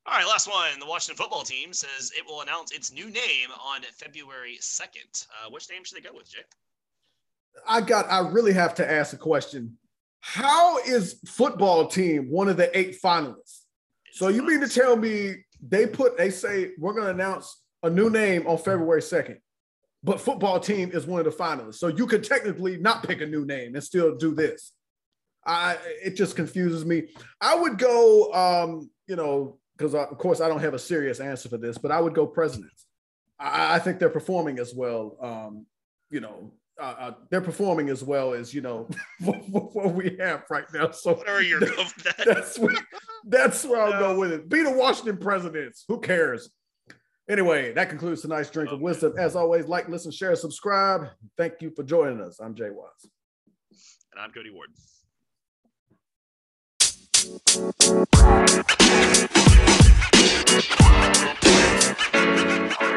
All 0.06 0.14
right, 0.14 0.26
last 0.26 0.48
one. 0.48 0.78
The 0.80 0.86
Washington 0.86 1.22
football 1.22 1.42
team 1.42 1.72
says 1.72 2.12
it 2.16 2.24
will 2.26 2.40
announce 2.40 2.72
its 2.72 2.90
new 2.92 3.10
name 3.10 3.50
on 3.62 3.82
February 3.94 4.56
2nd. 4.60 5.26
Uh, 5.28 5.50
which 5.50 5.68
name 5.70 5.84
should 5.84 5.98
they 5.98 6.08
go 6.08 6.14
with, 6.14 6.30
Jay? 6.30 6.38
I 7.66 7.80
got. 7.80 8.10
I 8.10 8.20
really 8.28 8.52
have 8.52 8.74
to 8.76 8.90
ask 8.90 9.12
a 9.12 9.18
question. 9.18 9.76
How 10.20 10.78
is 10.78 11.20
football 11.26 11.86
team 11.86 12.30
one 12.30 12.48
of 12.48 12.56
the 12.56 12.76
eight 12.76 13.00
finalists? 13.02 13.62
So 14.12 14.28
you 14.28 14.42
mean 14.42 14.60
to 14.60 14.68
tell 14.68 14.96
me 14.96 15.36
they 15.60 15.86
put? 15.86 16.16
They 16.16 16.30
say 16.30 16.70
we're 16.78 16.92
going 16.92 17.04
to 17.04 17.10
announce 17.10 17.62
a 17.82 17.90
new 17.90 18.10
name 18.10 18.46
on 18.46 18.58
February 18.58 19.02
second, 19.02 19.38
but 20.02 20.20
football 20.20 20.58
team 20.58 20.90
is 20.92 21.06
one 21.06 21.20
of 21.20 21.26
the 21.26 21.42
finalists. 21.44 21.76
So 21.76 21.88
you 21.88 22.06
could 22.06 22.24
technically 22.24 22.78
not 22.78 23.06
pick 23.06 23.20
a 23.20 23.26
new 23.26 23.44
name 23.44 23.74
and 23.74 23.84
still 23.84 24.16
do 24.16 24.34
this. 24.34 24.72
I 25.48 25.78
it 26.04 26.14
just 26.14 26.36
confuses 26.36 26.84
me. 26.84 27.08
I 27.40 27.54
would 27.54 27.78
go, 27.78 28.32
um, 28.34 28.90
you 29.06 29.16
know, 29.16 29.58
because 29.76 29.94
of 29.94 30.16
course 30.18 30.40
I 30.40 30.48
don't 30.48 30.60
have 30.60 30.74
a 30.74 30.78
serious 30.78 31.20
answer 31.20 31.48
for 31.48 31.56
this, 31.56 31.78
but 31.78 31.90
I 31.90 32.00
would 32.00 32.14
go 32.14 32.26
presidents. 32.26 32.86
I, 33.40 33.76
I 33.76 33.78
think 33.78 33.98
they're 33.98 34.10
performing 34.10 34.58
as 34.58 34.74
well. 34.74 35.16
Um, 35.20 35.66
you 36.10 36.20
know, 36.20 36.52
uh, 36.78 36.94
uh, 36.98 37.12
they're 37.30 37.40
performing 37.40 37.88
as 37.88 38.04
well 38.04 38.34
as 38.34 38.52
you 38.52 38.60
know 38.60 38.88
what, 39.20 39.48
what 39.48 39.94
we 39.94 40.16
have 40.20 40.44
right 40.50 40.66
now. 40.72 40.90
So 40.90 41.14
Whatever 41.14 41.42
you're 41.42 41.60
going 41.60 41.76
with 41.76 42.04
that. 42.04 42.16
that's 42.26 42.58
where, 42.58 42.74
that's 43.24 43.64
where 43.64 43.80
I'll 43.80 43.98
go 43.98 44.18
with 44.18 44.32
it. 44.32 44.48
Be 44.50 44.62
the 44.62 44.72
Washington 44.72 45.16
Presidents. 45.16 45.84
Who 45.88 45.98
cares? 45.98 46.50
Anyway, 47.30 47.72
that 47.72 47.90
concludes 47.90 48.22
tonight's 48.22 48.50
drink 48.50 48.70
of 48.70 48.80
wisdom. 48.80 49.14
As 49.18 49.36
always, 49.36 49.66
like, 49.66 49.88
listen, 49.88 50.10
share, 50.10 50.34
subscribe. 50.34 51.08
Thank 51.36 51.54
you 51.60 51.70
for 51.74 51.82
joining 51.82 52.22
us. 52.22 52.38
I'm 52.40 52.54
Jay 52.54 52.70
Watts. 52.70 53.06
And 54.12 54.20
I'm 54.20 54.30
Cody 54.30 54.50
Ward. 54.50 54.70
You 57.28 57.34